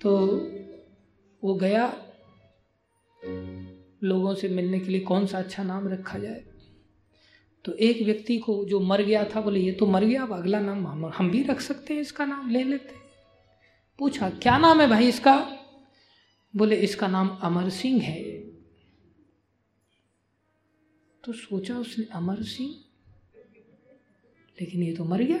तो 0.00 0.16
वो 1.42 1.54
गया, 1.54 1.86
लोगों 4.04 4.34
से 4.34 4.48
मिलने 4.48 4.78
के 4.80 4.90
लिए 4.92 5.00
कौन 5.00 5.26
सा 5.26 5.38
अच्छा 5.38 5.62
नाम 5.62 5.88
रखा 5.88 6.18
जाए। 6.18 6.42
तो 7.64 7.72
एक 7.72 8.02
व्यक्ति 8.02 8.38
को 8.38 8.64
जो 8.64 8.80
मर 8.80 9.02
गया 9.02 9.24
था, 9.24 9.40
बोले, 9.40 9.60
ये 9.60 9.72
तो 9.72 9.86
मर 9.86 10.04
गया, 10.04 10.22
अब 10.22 10.32
अगला 10.32 10.60
नाम 10.60 10.86
हम 10.86 11.06
हम 11.06 11.30
भी 11.30 11.42
रख 11.42 11.60
सकते 11.60 11.94
हैं 11.94 12.00
इसका 12.00 12.24
नाम, 12.24 12.50
ले 12.50 12.62
लेते 12.64 12.94
पूछा, 13.98 14.30
क्या 14.32 14.56
नाम 14.58 14.80
है 14.80 14.86
भाई 14.88 15.08
इसका? 15.08 15.36
बोले, 16.56 16.76
इसका 16.76 17.08
नाम 17.08 17.28
अमर 17.28 17.70
सिंह 17.70 18.02
है। 18.02 18.40
तो 21.24 21.32
सोचा 21.32 21.78
उसने, 21.78 22.04
अमर 22.12 22.42
सिंह? 22.42 22.74
लेकिन 24.60 24.82
ये 24.82 24.96
तो 24.96 25.04
मर 25.04 25.22
गया। 25.22 25.38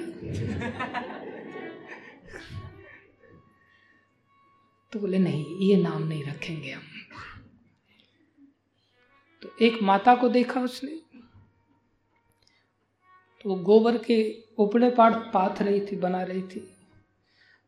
तो 4.92 5.00
बोले, 5.00 5.18
नहीं, 5.18 5.58
ये 5.58 5.76
नाम 5.76 6.02
नहीं 6.02 6.24
रखेंगे 6.24 6.70
हम। 6.70 6.82
तो 9.42 9.50
एक 9.62 9.82
माता 9.82 10.14
को 10.14 10.28
देखा 10.28 10.60
उसने। 10.60 11.00
तो 13.42 13.54
गोबर 13.54 13.98
के 13.98 14.44
उपड़े 14.58 14.90
पाठ 14.90 15.12
पाथ 15.14 15.62
रही 15.62 15.80
थी, 15.80 15.96
बना 15.96 16.22
रही 16.22 16.42
थी। 16.42 16.74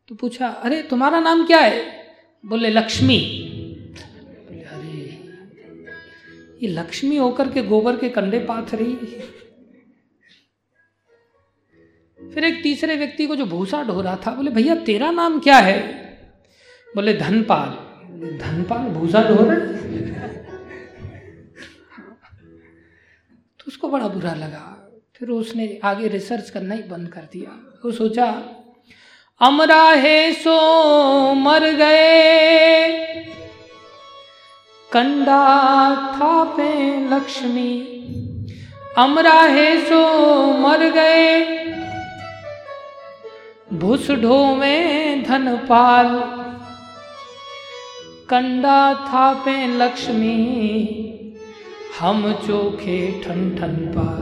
तो 0.08 0.14
पूछा, 0.14 0.48
अरे, 0.48 0.82
तुम्हारा 0.82 1.20
नाम 1.20 1.46
क्या 1.46 1.60
है? 1.60 2.01
बोले, 2.46 2.70
लक्ष्मी। 2.70 3.18
अरे, 4.70 5.24
ये 6.62 6.68
लक्ष्मी 6.68 7.16
होकर 7.16 7.52
के 7.52 7.62
गोबर 7.62 7.96
के 7.96 8.08
कंडे 8.08 8.38
पाथ 8.38 8.74
रही 8.74 8.96
फिर 12.34 12.44
एक 12.44 12.62
तीसरे 12.62 12.96
व्यक्ति 12.96 13.26
को 13.26 13.36
जो 13.36 13.46
भूसा 13.46 13.82
ढो 13.82 14.00
रहा 14.00 14.16
था, 14.16 14.34
बोले, 14.34 14.50
भैया, 14.50 14.74
तेरा 14.74 15.10
नाम 15.10 15.40
क्या 15.40 15.56
है? 15.56 15.92
बोले, 16.94 17.14
धनपाल। 17.14 17.92
धनपाल, 18.38 18.88
भूसा 18.88 19.28
ढो 19.28 19.36
रहे 19.40 19.82
तो 23.58 23.64
उसको 23.68 23.88
बड़ा 23.88 24.08
बुरा 24.08 24.34
लगा। 24.34 24.90
फिर 25.16 25.28
उसने 25.28 25.80
आगे 25.84 26.08
रिसर्च 26.08 26.50
करना 26.50 26.74
ही 26.74 26.82
बंद 26.82 27.08
कर 27.08 27.20
दिया। 27.20 27.78
वो 27.84 27.92
सोचा 27.92 28.56
अमरा 29.42 29.84
है 29.96 30.32
सो 30.32 30.56
मर 31.34 31.64
गए। 31.76 32.88
कंडा 34.90 35.38
था 36.12 36.32
पे 36.56 36.68
लक्ष्मी, 37.08 37.72
अमरा 38.98 39.40
है 39.48 39.66
सो 39.86 40.02
मर 40.58 40.84
गए। 40.90 41.26
भूस 43.72 44.08
में 44.58 45.22
धन 45.24 45.56
पाल 45.68 46.08
कंडा 48.30 48.80
था 49.04 49.32
पे 49.44 49.54
लक्ष्मी, 49.76 50.38
हम 52.00 52.32
चोखे 52.46 53.00
ठन 53.24 53.40
ठन 53.56 53.76
पाल। 53.96 54.20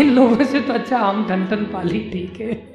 इन 0.00 0.14
लोगों 0.14 0.44
से 0.44 0.60
तो 0.60 0.72
अच्छा 0.72 0.98
हम 0.98 1.28
ठन 1.28 1.46
ठन 1.46 1.64
पाल, 1.64 1.88
ठीक 2.12 2.40
है। 2.40 2.73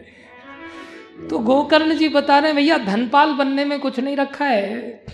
तो 1.28 1.40
गोकर्ण 1.40 1.96
जी 1.96 2.10
बता 2.10 2.40
रहे 2.40 2.54
भैया, 2.54 2.78
धनपाल 2.78 3.34
बनने 3.34 3.66
में 3.66 3.80
कुछ 3.80 4.00
नहीं 4.00 4.16
रखा 4.18 4.46
है। 4.46 5.06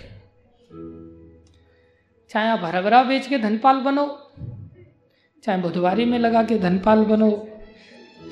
चाहे 2.30 2.48
आप 2.48 2.60
हरभरा 2.64 3.02
बेच 3.02 3.26
के 3.26 3.38
धनपाल 3.38 3.76
बनो, 3.76 4.06
चाहे 5.44 5.58
बुधवारी 5.58 6.04
में 6.04 6.18
लगा 6.18 6.42
के 6.42 6.58
धनपाल 6.58 7.04
बनो, 7.04 7.48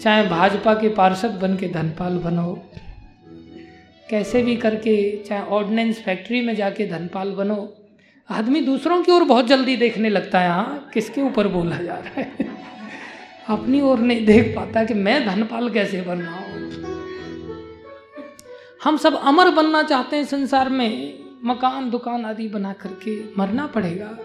चाहे 0.02 0.26
भाजपा 0.26 0.74
के 0.74 0.88
पार्षद 0.88 1.30
बन 1.30 1.56
के 1.56 1.68
धनपाल 1.68 2.18
बनो, 2.18 2.68
कैसे 4.10 4.42
भी 4.42 4.56
करके, 4.56 5.24
चाहे 5.24 5.42
ऑर्डिनेंस 5.42 6.02
फैक्ट्री 6.02 6.40
में 6.40 6.56
जाके 6.56 6.86
धनपाल 6.86 7.30
बनो, 7.30 7.76
आदमी 8.30 8.60
दूसरों 8.60 9.02
की 9.02 9.12
ओर 9.12 9.24
बहुत 9.24 9.46
जल्दी 9.46 9.76
देखने 9.76 10.08
लगता 10.08 10.40
है 10.40 10.48
हाँ 10.48 10.90
किसके 10.94 11.20
ऊपर 11.20 11.48
बोला 11.48 11.76
जा 11.76 11.94
रहा 11.94 12.20
है? 12.20 12.32
अपनी 13.48 13.80
ओर 13.80 13.98
नहीं 13.98 14.26
देख 14.26 14.56
पाता 14.56 14.84
कि 14.84 14.94
मैं 14.94 15.26
धनपाल 15.26 15.70
कैसे 15.70 16.02
बन 16.02 16.18
रहा 16.18 16.36
हूँ 16.36 16.53
हम 18.84 18.96
सब 18.96 19.14
अमर 19.14 19.50
बनना 19.50 19.82
चाहते 19.82 20.16
हैं 20.16 20.24
संसार 20.24 20.68
में। 20.68 21.18
मकान, 21.44 21.90
दुकान 21.90 22.24
आदि 22.24 22.48
बना 22.48 22.72
करके 22.72 23.24
मरना 23.38 23.66
पड़ेगा। 23.66 24.18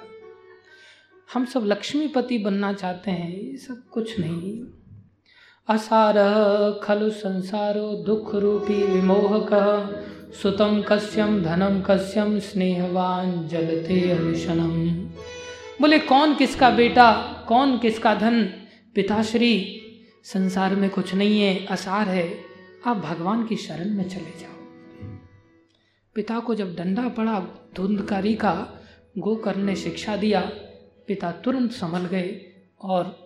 हम 1.33 1.45
सब 1.45 1.63
लक्ष्मीपति 1.65 2.37
बनना 2.37 2.73
चाहते 2.73 3.11
हैं, 3.11 3.41
ये 3.41 3.57
सब 3.57 3.87
कुछ 3.91 4.19
नहीं। 4.19 4.61
असार, 5.67 6.13
खलु 6.83 7.09
संसारो, 7.09 8.03
दुख 8.03 8.35
रूपी 8.35 8.83
विमोहक 8.83 9.49
सुतम 10.41 10.83
कश्यम 10.91 11.43
धनम 11.43 11.81
कश्यम 11.81 12.39
स्नेहवान 12.39 13.47
जलते 13.47 14.11
अनुशनम 14.11 14.95
बोले, 15.81 15.99
कौन 15.99 16.35
किसका 16.35 16.69
बेटा, 16.69 17.11
कौन 17.47 17.77
किसका 17.77 18.15
धन? 18.15 18.43
पिताश्री, 18.95 19.81
संसार 20.23 20.75
में 20.75 20.89
कुछ 20.89 21.15
नहीं 21.15 21.41
है, 21.41 21.65
असार 21.65 22.07
है। 22.07 22.48
आप 22.85 22.97
भगवान 22.97 23.47
की 23.47 23.55
शरण 23.55 23.93
में 23.93 24.09
चले 24.09 24.39
जाओ। 24.39 24.55
पिता 26.15 26.39
को 26.39 26.55
जब 26.55 26.75
डंडा 26.75 27.09
पड़ा, 27.09 27.39
धुंधकारी 27.75 28.35
का 28.35 28.81
गोकर्ण 29.17 29.63
ने 29.63 29.75
शिक्षा 29.75 30.17
दिया, 30.17 30.41
पिता 31.07 31.31
तुरंत 31.31 31.71
संभल 31.71 32.05
गए 32.05 32.55
और 32.81 33.25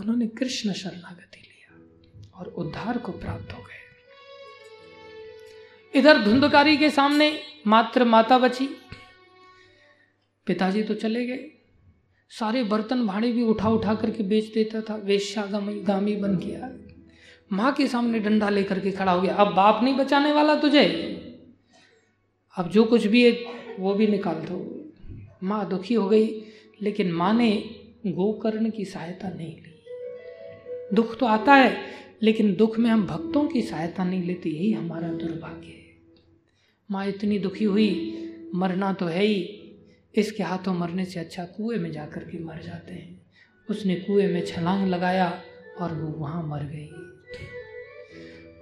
उन्होंने 0.00 0.26
कृष्ण 0.26 0.72
शरणागति 0.72 1.40
लिया 1.40 1.82
और 2.38 2.46
उद्धार 2.46 2.98
को 2.98 3.12
प्राप्त 3.12 3.52
हो 3.52 3.62
गए। 3.62 3.78
इधर 5.98 6.22
धुंधकारी 6.22 6.76
के 6.76 6.90
सामने 6.90 7.40
मात्र 7.66 8.04
माता 8.04 8.38
बची। 8.38 8.68
पिताजी 10.46 10.82
तो 10.82 10.94
चले 10.94 11.26
गए। 11.26 11.50
सारे 12.30 12.62
बर्तन 12.62 13.06
भाड़े 13.06 13.32
भी 13.32 13.42
उठा 13.42 13.68
उठा 13.68 13.94
करके 13.94 14.22
बेच 14.22 14.54
देता 14.54 14.80
था 14.80 14.96
वेश्यागामी 14.96 15.80
गामी 15.80 16.16
बन 16.16 16.36
गया। 16.36 16.94
माँ 17.52 17.72
के 17.72 17.86
सामने 17.86 18.18
डंडा 18.20 18.48
लेकर 18.48 18.80
के 18.80 18.90
खड़ा 18.90 19.12
हो 19.12 19.22
गया, 19.22 19.34
अब 19.34 19.54
बाप 19.54 19.84
नहीं 19.84 19.96
बचाने 19.96 20.32
वाला 20.32 20.54
तुझे? 20.54 20.84
अब 22.56 22.70
जो 22.70 22.84
कुछ 22.84 23.06
भी 23.06 23.24
है, 23.24 23.44
वो 23.78 23.94
भी 23.94 24.06
निकाल 24.06 24.34
दो। 24.34 24.90
माँ 25.42 25.68
दुखी 25.68 25.94
हो 25.94 26.08
गई, 26.08 26.26
लेकिन 26.82 27.12
माँ 27.12 27.34
ने 27.34 27.70
गोकर्ण 28.06 28.70
की 28.70 28.84
सहायता 28.84 29.28
नहीं 29.28 29.56
ली। 29.56 29.84
दुख 30.94 31.18
तो 31.18 31.26
आता 31.26 31.54
है, 31.54 31.80
लेकिन 32.22 32.54
दुख 32.54 32.78
में 32.78 32.90
हम 32.90 33.06
भक्तों 33.06 33.48
की 33.48 33.62
सहायता 33.62 34.04
नहीं 34.04 34.22
लेते, 34.22 34.50
यही 34.50 34.72
हमारा 34.72 35.08
दुर्भाग्य 35.08 35.66
है। 35.66 35.84
माँ 36.90 37.06
इतनी 37.06 37.38
दुखी 37.38 37.64
हुई, 37.64 38.18
मरना 38.54 38.92
तो 38.92 39.06
है 39.06 39.24
ही। 39.24 39.54
इसके 40.14 40.42
हाथों 40.42 40.74
मरने 40.74 41.04
से 41.04 41.20
अच्छा 41.20 41.44
कुएँ 41.44 41.78
में 41.78 41.92
जाकर 41.92 42.20
के 42.20 42.44
मर 42.44 42.62
जाते 42.62 42.92
हैं। 42.92 43.22
उसने 43.70 43.94
कुएँ 43.94 44.26
में 44.26 44.46
छलांग 44.46 44.88
लगाया 44.88 45.42
और 45.80 45.94
वो 45.94 46.08
वहाँ 46.08 46.46
मर 46.46 46.62
गई। 46.62 47.07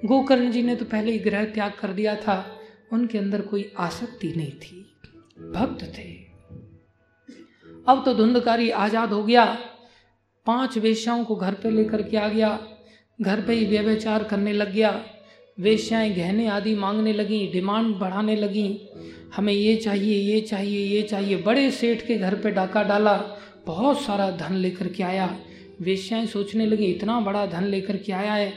गोकर्ण 0.04 0.50
जी 0.50 0.62
ने 0.62 0.76
तो 0.76 0.84
पहले 0.84 1.12
ही 1.12 1.18
ग्रह 1.18 1.44
त्याग 1.44 1.72
कर 1.72 1.92
दिया 1.92 2.14
था। 2.16 2.58
उनके 2.92 3.18
अंदर 3.18 3.40
कोई 3.40 3.72
आसक्ति 3.78 4.32
नहीं 4.36 4.52
थी। 4.52 4.86
भक्त 5.52 5.84
थे। 5.98 6.26
अब 7.88 8.02
तो 8.04 8.14
धुंधकारी 8.14 8.70
आज़ाद 8.70 9.12
हो 9.12 9.22
गया। 9.22 9.44
पाँच 10.46 10.78
वेश्याओं 10.78 11.24
को 11.24 11.36
घर 11.36 11.54
पे 11.54 11.70
लेकर 11.70 12.02
के 12.02 12.16
आ 12.16 12.28
गया। 12.28 12.58
घर 13.20 13.40
पे 13.40 13.54
ही 13.54 13.66
व्यवचार 13.66 14.24
करने 14.24 14.52
लग 14.52 14.72
गया। 14.72 15.04
वेश्याएँ 15.60 16.14
गहने 16.14 16.46
आदि 16.46 16.74
मांगने 16.74 17.12
लगी, 17.12 17.46
डिमांड 17.46 17.94
बढ़ाने 17.94 18.36
लगी। 18.36 18.88
हमें 19.36 19.52
ये 19.52 19.76
चाहिए 19.76 20.34
ये 20.34 20.40
चाहिए 20.40 20.86
ये 20.86 21.02
चाहिए। 21.02 21.36
बड़े 21.36 21.70
सेठ 21.70 22.06
के 22.06 22.16
घर 22.18 22.34
पे 22.34 22.50
डाका 22.50 22.82
डाला। 22.82 23.16
बहुत 23.66 24.00
सारा 24.00 24.30
धन 24.30 24.54
लेकर 24.54 24.88
के 24.88 25.02
आया। 25.02 25.38
वेश्याएँ 25.80 26.26
सोचने 26.26 26.66
लगी, 26.66 26.84
इतना 26.84 27.20
बड़ा 27.20 27.46
धन 27.46 27.64
लेकर 27.64 27.96
के 27.96 28.12
आया 28.12 28.34
है। 28.34 28.52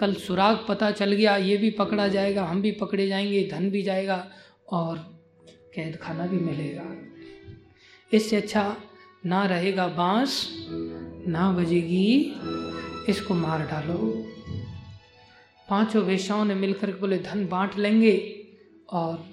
कल 0.00 0.14
सुराग 0.14 0.64
पता 0.68 0.90
चल 0.90 1.12
गया, 1.12 1.36
ये 1.36 1.56
भी 1.56 1.70
पकड़ा 1.70 2.08
जाएगा, 2.08 2.44
हम 2.44 2.62
भी 2.62 2.72
पकड़े 2.72 3.08
जाएँगे, 3.08 3.48
धन 3.52 3.70
भी 3.70 3.82
जाएगा 3.82 4.30
और 4.68 4.98
कैद 5.74 5.96
खाना 5.96 6.26
भी 6.26 6.36
मिलेगा। 6.36 6.96
इससे 8.12 8.36
अच्छा 8.36 8.76
ना 9.26 9.46
रहेगा 9.46 9.88
बाँस, 9.88 10.48
ना 11.28 11.52
बजेगी, 11.52 12.34
इसको 13.08 13.34
मार 13.34 13.66
डालो। 13.66 14.26
पाँचों 15.70 16.04
वेशाओं 16.04 16.44
ने 16.44 16.54
मिलकर 16.54 16.90
बोले, 16.90 17.18
धन 17.18 17.46
बांट 17.46 17.78
लेंगे। 17.78 18.44
और 18.90 19.26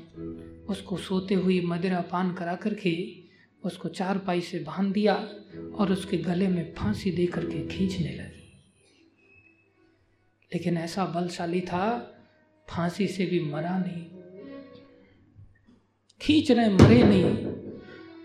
उसको 0.70 0.98
सोते 0.98 1.36
हुए 1.36 1.62
मदिरा 1.62 2.02
पान 2.02 2.34
करा 2.34 2.56
करके 2.56 3.24
उसको 3.64 3.90
चार 3.90 4.18
पाई 4.18 4.42
से 4.42 4.60
बाँध 4.60 4.94
दिया 4.94 5.16
और 5.76 5.92
उसके 5.92 6.18
गले 6.18 6.48
में 6.48 6.74
फांसी 6.74 7.12
दे 7.12 7.26
करके 7.26 7.68
खींचने 7.68 8.12
लगी। 8.16 8.43
लेकिन 10.54 10.78
ऐसा 10.78 11.06
बलशाली 11.06 11.62
था, 11.62 12.10
फांसी 12.70 13.08
से 13.08 13.26
भी 13.26 13.40
मरा 13.40 13.78
नहीं। 13.78 14.06
खींच 16.22 16.52
रहे, 16.52 16.70
मरे 16.70 17.04
नहीं। 17.04 17.24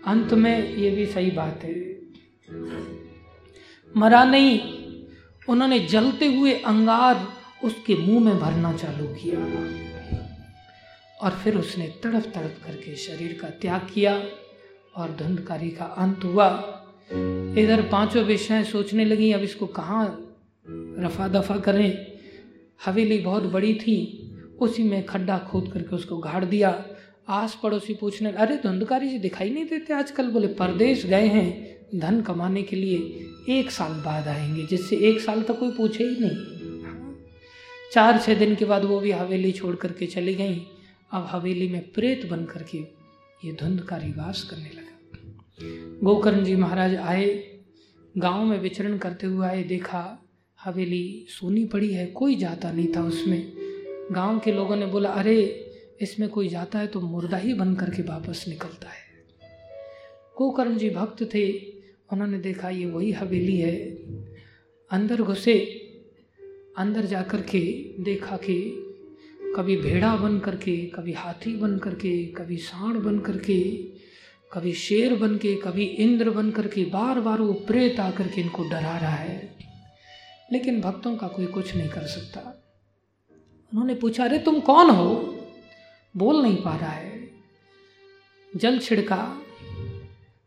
अंत 0.05 0.33
में 0.33 0.75
ये 0.75 0.91
भी 0.91 1.05
सही 1.05 1.31
बात 1.31 1.63
है। 1.63 1.99
मरा 3.97 4.23
नहीं, 4.23 4.59
उन्होंने 5.49 5.79
जलते 5.79 6.25
हुए 6.25 6.53
अंगार 6.53 7.27
उसके 7.63 7.95
मुँह 7.95 8.25
में 8.25 8.39
भरना 8.39 8.73
चालू 8.73 9.07
किया 9.07 9.39
और 11.21 11.31
फिर 11.31 11.57
उसने 11.57 11.87
तड़प 12.03 12.23
तड़प 12.35 12.55
करके 12.65 12.95
शरीर 12.95 13.39
का 13.41 13.49
त्याग 13.49 13.87
किया 13.93 14.23
और 14.95 15.11
धुंधकारी 15.11 15.69
का 15.69 15.85
अंत 15.85 16.23
हुआ। 16.23 16.75
इधर 17.57 17.89
पाँचों 17.91 18.23
विषय 18.23 18.63
सोचने 18.63 19.05
लगी, 19.05 19.31
अब 19.31 19.41
इसको 19.41 19.67
कहाँ 19.67 20.35
रफा 20.99 21.27
दफ़ा 21.27 21.57
करें? 21.57 22.08
हवेली 22.85 23.17
बहुत 23.17 23.43
बड़ी 23.43 23.73
थी। 23.73 24.25
उसी 24.59 24.83
में 24.83 25.05
खड्डा 25.05 25.37
खोद 25.37 25.71
करके 25.73 25.95
उसको 25.95 26.17
गाड़ 26.17 26.45
दिया। 26.45 26.85
आस 27.29 27.59
पड़ोसी 27.63 27.93
पूछने, 27.93 28.31
अरे, 28.31 28.55
धुंधकारी 28.55 29.09
जी 29.09 29.19
दिखाई 29.19 29.49
नहीं 29.49 29.65
देते 29.65 29.93
आजकल? 29.93 30.27
बोले, 30.27 30.47
परदेश 30.47 31.05
गए 31.05 31.27
हैं 31.27 31.79
धन 31.95 32.21
कमाने 32.21 32.63
के 32.63 32.75
लिए। 32.75 33.25
एक 33.49 33.71
साल 33.71 33.91
बाद 33.91 34.27
आएँगे, 34.27 34.65
जिससे 34.65 34.95
एक 34.95 35.19
साल 35.19 35.41
तक 35.41 35.59
कोई 35.59 35.71
पूछे 35.71 36.03
ही 36.03 36.15
नहीं। 36.19 36.59
चार 37.93 38.19
छः 38.19 38.39
दिन 38.39 38.55
के 38.55 38.65
बाद 38.65 38.85
वो 38.85 38.99
भी 38.99 39.11
हवेली 39.11 39.51
छोड़ 39.51 39.75
करके 39.75 40.05
चली 40.05 40.35
गई। 40.35 40.67
अब 41.11 41.27
हवेली 41.29 41.67
में 41.67 41.91
प्रेत 41.91 42.25
बन 42.25 42.45
करके 42.45 42.77
ये 43.47 43.51
धुंधकारी 43.51 44.09
वास 44.09 44.43
करने 44.43 44.71
लगा। 44.77 44.99
गोकर्ण 46.03 46.43
जी 46.43 46.55
महाराज 46.55 46.95
आए, 46.95 47.59
गाँव 48.17 48.45
में 48.45 48.59
विचरण 48.59 48.97
करते 48.97 49.27
हुए 49.27 49.47
आए, 49.47 49.63
देखा 49.63 50.28
हवेली 50.63 51.25
सोनी 51.29 51.65
पड़ी 51.65 51.93
है, 51.93 52.05
कोई 52.05 52.35
जाता 52.35 52.71
नहीं 52.71 52.87
था 52.95 53.03
उसमें। 53.03 53.51
गाँव 54.11 54.39
के 54.39 54.51
लोगों 54.51 54.75
ने 54.75 54.85
बोला, 54.85 55.09
अरे, 55.09 55.65
इसमें 56.01 56.29
कोई 56.29 56.47
जाता 56.47 56.79
है 56.79 56.87
तो 56.87 57.01
मुर्दा 57.01 57.37
ही 57.37 57.53
बन 57.53 57.75
करके 57.75 58.01
वापस 58.01 58.45
निकलता 58.47 58.89
है। 58.89 59.09
गोकर्ण 60.37 60.77
जी 60.77 60.89
भक्त 60.89 61.23
थे, 61.33 61.51
उन्होंने 62.13 62.39
देखा, 62.39 62.69
ये 62.69 62.85
वही 62.85 63.11
हवेली 63.11 63.57
है। 63.57 63.89
अंदर 64.91 65.21
घुसे, 65.21 65.59
अंदर 66.77 67.05
जा 67.05 67.21
कर 67.21 67.41
के 67.41 67.85
देखा 67.99 68.37
कि 68.37 68.85
कभी 69.55 69.77
भेड़ा 69.77 70.15
बन 70.15 70.39
करके, 70.39 70.77
कभी 70.77 71.13
हाथी 71.13 71.55
बन 71.55 71.77
करके, 71.77 72.25
कभी 72.25 72.57
सांड 72.57 72.95
बन 72.95 73.19
करके, 73.19 73.59
कभी 74.53 74.73
शेर 74.73 75.15
बन 75.15 75.37
के, 75.37 75.55
कभी 75.55 75.83
इंद्र 75.83 76.29
बन 76.29 76.51
करके 76.51 76.85
बार 76.85 77.19
बार 77.19 77.41
वो 77.41 77.53
प्रेत 77.53 77.99
आकर 77.99 78.27
के 78.27 78.41
इनको 78.41 78.63
डरा 78.63 78.97
रहा 78.97 79.15
है। 79.15 79.68
लेकिन 80.51 80.81
भक्तों 80.81 81.15
का 81.15 81.27
कोई 81.27 81.45
कुछ 81.45 81.75
नहीं 81.75 81.89
कर 81.89 82.01
सकता। 82.01 82.63
उन्होंने 83.71 83.95
पूछा, 83.95 84.23
अरे, 84.23 84.39
तुम 84.39 84.59
कौन 84.59 84.89
हो? 84.89 85.39
बोल 86.17 86.41
नहीं 86.41 86.57
पा 86.57 86.75
रहा 86.75 86.91
है। 86.91 87.31
जल 88.55 88.79
छिड़का। 88.79 89.41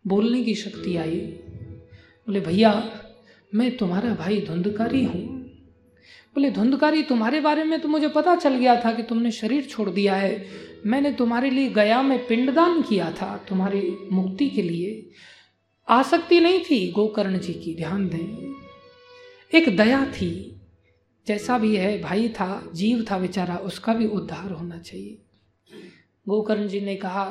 बोलने 0.06 0.44
की 0.44 0.54
शक्ति 0.54 0.96
आई। 0.96 1.20
बोले, 2.26 2.40
भैया, 2.40 2.92
मैं 3.54 3.76
तुम्हारा 3.76 4.14
भाई 4.14 4.40
धुंधकारी 4.40 5.04
हूँ। 5.04 5.42
बोले, 6.34 6.50
धुंधकारी 6.50 7.02
तुम्हारे 7.02 7.40
बारे 7.40 7.64
में 7.64 7.80
तो 7.80 7.88
मुझे 7.88 8.08
पता 8.08 8.36
चल 8.36 8.54
गया 8.54 8.80
था 8.84 8.92
कि 8.92 9.02
तुमने 9.02 9.30
शरीर 9.30 9.64
छोड़ 9.64 9.90
दिया 9.90 10.14
है। 10.14 10.46
मैंने 10.86 11.12
तुम्हारे 11.12 11.50
लिए 11.50 11.68
गया 11.68 12.02
में 12.02 12.26
पिंडदान 12.26 12.82
किया 12.82 13.12
था 13.12 13.36
तुम्हारी 13.48 13.96
मुक्ति 14.12 14.48
के 14.48 14.62
लिए। 14.62 15.10
आसक्ति 15.88 16.40
नहीं 16.40 16.60
थी 16.60 16.92
गोकर्ण 16.92 17.38
जी 17.38 17.54
की, 17.54 17.74
ध्यान 17.74 18.08
दें। 18.08 18.61
एक 19.54 19.76
दया 19.76 20.06
थी, 20.06 20.60
जैसा 21.26 21.58
भी 21.58 21.76
है, 21.76 22.00
भाई 22.00 22.28
था, 22.28 22.70
जीव 22.74 23.04
था 23.10 23.18
बेचारा, 23.18 23.56
उसका 23.56 23.94
भी 23.94 24.06
उद्धार 24.06 24.50
होना 24.50 24.78
चाहिए। 24.78 25.18
गोकर्ण 26.28 26.68
जी 26.68 26.80
ने 26.80 26.96
कहा, 26.96 27.24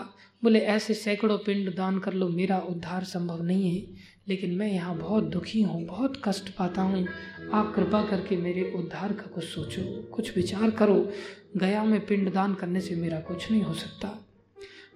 बोले, 0.44 0.60
ऐसे 0.60 0.94
सैकड़ों 0.94 1.38
पिंड 1.38 1.76
दान 1.76 2.00
कर 2.00 2.14
लो, 2.14 2.30
मेरा 2.30 2.60
उद्धार 2.60 3.04
संभव 3.04 3.44
नहीं 3.44 3.76
है, 3.76 3.88
लेकिन 4.28 4.56
मैं 4.56 4.72
यहाँ 4.72 4.98
बहुत 4.98 5.24
दुखी 5.24 5.62
हूँ, 5.62 5.86
बहुत 5.86 6.22
कष्ट 6.26 6.50
पाता 6.50 6.82
हूँ। 6.82 7.08
आप 7.54 7.74
कृपा 7.76 8.04
करके 8.04 8.38
मेरे 8.38 8.72
उद्धार 8.76 9.14
का 9.14 9.24
कुछ 9.24 9.44
सोचो, 9.44 10.02
कुछ 10.02 10.36
विचार 10.36 10.70
करो। 10.70 11.12
गया 11.58 11.84
में 11.84 12.06
पिंड 12.06 12.34
दान 12.34 12.54
करने 12.54 12.82
से 12.82 12.96
मेरा 12.96 13.20
कुछ 13.20 13.52
नहीं 13.52 13.62
हो 13.62 13.74
सकता। 13.74 14.31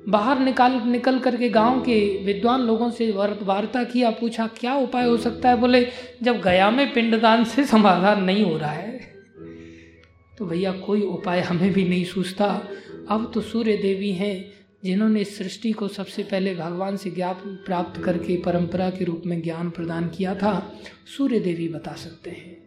बाहर 0.09 0.39
निकाल, 0.39 0.81
निकल 0.85 1.19
करके 1.19 1.49
गाँव 1.49 1.81
के 1.81 2.23
विद्वान 2.23 2.61
लोगों 2.61 2.89
से 2.89 3.11
वार्ता 3.41 3.83
किया, 3.83 4.09
पूछा, 4.09 4.47
क्या 4.47 4.75
उपाय 4.75 5.05
हो 5.05 5.17
सकता 5.17 5.49
है? 5.49 5.57
बोले, 5.57 5.87
जब 6.23 6.41
गया 6.41 6.71
में 6.71 6.93
पिंडदान 6.93 7.43
से 7.43 7.63
समाधान 7.63 8.23
नहीं 8.23 8.43
हो 8.43 8.57
रहा 8.57 8.71
है। 8.71 9.15
तो 10.37 10.45
भैया, 10.45 10.71
कोई 10.71 11.01
उपाय 11.01 11.41
हमें 11.41 11.73
भी 11.73 11.89
नहीं 11.89 12.05
सूझता। 12.05 12.69
अब 13.09 13.31
तो 13.33 13.41
सूर्य 13.41 13.77
देवी 13.77 14.11
हैं, 14.11 14.53
जिन्होंने 14.83 15.21
इस 15.21 15.37
सृष्टि 15.37 15.71
को 15.71 15.87
सबसे 15.87 16.23
पहले 16.23 16.55
भगवान 16.55 16.97
से 16.97 17.11
ज्ञाप, 17.11 17.41
प्राप्त 17.45 18.03
करके 18.03 18.37
परंपरा 18.37 18.89
के 18.89 19.05
रूप 19.05 19.23
में 19.25 19.41
ज्ञान 19.41 19.69
प्रदान 19.69 20.07
किया 20.07 20.35
था, 20.35 20.79
सूर्य 21.17 21.39
देवी 21.39 21.67
बता 21.67 21.91
सकते 21.91 22.29
हैं। 22.29 22.57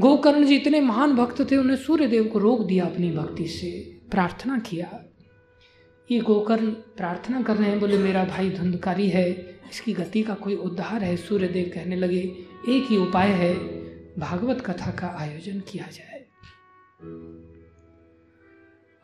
गोकर्ण 0.00 0.44
जी 0.44 0.56
इतने 0.56 0.80
महान 0.80 1.16
भक्त 1.16 1.50
थे, 1.52 1.56
उन्हें 1.56 1.76
सूर्य 1.76 2.06
देव 2.06 2.24
को 2.24 2.38
रोक 2.38 2.66
दिया 2.66 2.84
अपनी 2.84 3.10
भक्ति 3.10 3.46
से, 3.46 3.96
प्रार्थना 4.10 4.58
किया। 4.58 5.03
ये 6.10 6.20
गोकर्ण 6.20 6.70
प्रार्थना 6.70 7.42
कर 7.42 7.56
रहे 7.56 7.70
हैं, 7.70 7.80
बोले, 7.80 7.98
मेरा 7.98 8.24
भाई 8.24 8.50
धुंधकारी 8.50 9.08
है, 9.08 9.30
इसकी 9.70 9.92
गति 9.92 10.22
का 10.22 10.34
कोई 10.34 10.56
उद्धार 10.56 11.04
है? 11.04 11.16
सूर्य 11.16 11.48
देव 11.48 11.70
कहने 11.74 11.96
लगे, 11.96 12.20
एक 12.68 12.86
ही 12.90 12.96
उपाय 12.96 13.28
है, 13.28 13.54
भागवत 14.18 14.60
कथा 14.60 14.90
का 14.90 15.06
आयोजन 15.18 15.60
किया 15.60 15.86
जाए। 15.86 16.24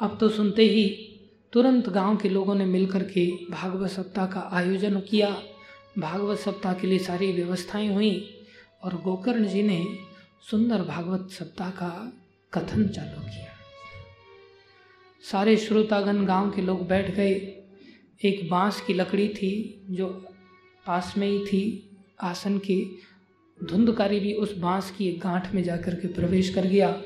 अब 0.01 0.17
तो 0.21 0.29
सुनते 0.29 0.63
ही 0.63 1.07
तुरंत 1.53 1.89
गाँव 1.89 2.17
के 2.17 2.29
लोगों 2.29 2.55
ने 2.55 2.67
मिलकर 2.67 3.03
के 3.03 3.27
भागवत 3.51 3.91
सप्ताह 3.91 4.27
का 4.27 4.49
आयोजन 4.53 5.01
किया। 5.01 5.43
भागवत 5.99 6.39
सप्ताह 6.39 6.75
के 6.75 6.87
लिए 6.87 6.99
सारी 6.99 7.33
व्यवस्थाएँ 7.33 7.95
हुई 7.95 8.35
और 8.85 8.95
गोकर्ण 8.95 9.45
जी 9.45 9.63
ने 9.63 9.85
सुंदर 10.51 10.83
भागवत 10.83 11.29
सप्ताह 11.31 11.71
का 11.71 12.13
कथन 12.53 12.89
चालू 12.89 13.21
किया। 13.21 13.50
सारे 15.23 15.57
श्रोतागण 15.57 16.25
गाँव 16.25 16.51
के 16.51 16.63
लोग 16.63 16.89
बैठ 16.89 17.15
गए। 17.15 17.31
एक 18.25 18.49
बाँस 18.51 18.81
की 18.81 18.95
लकड़ी 18.95 19.29
थी 19.29 19.87
जो 19.91 20.07
पास 20.87 21.15
में 21.19 21.29
ही 21.29 21.39
थी। 21.39 21.91
आसन 22.21 22.59
के 22.59 22.85
धुंधकारी 23.65 24.21
भी 24.21 24.33
उस 24.33 24.59
बाँस 24.59 24.91
की 24.91 25.09
एक 25.09 25.21
गांठ 25.21 25.55
में 25.55 25.63
जाकर 25.63 25.95
के 25.95 26.09
प्रवेश 26.09 26.55
कर 26.55 26.67
गया। 26.67 27.03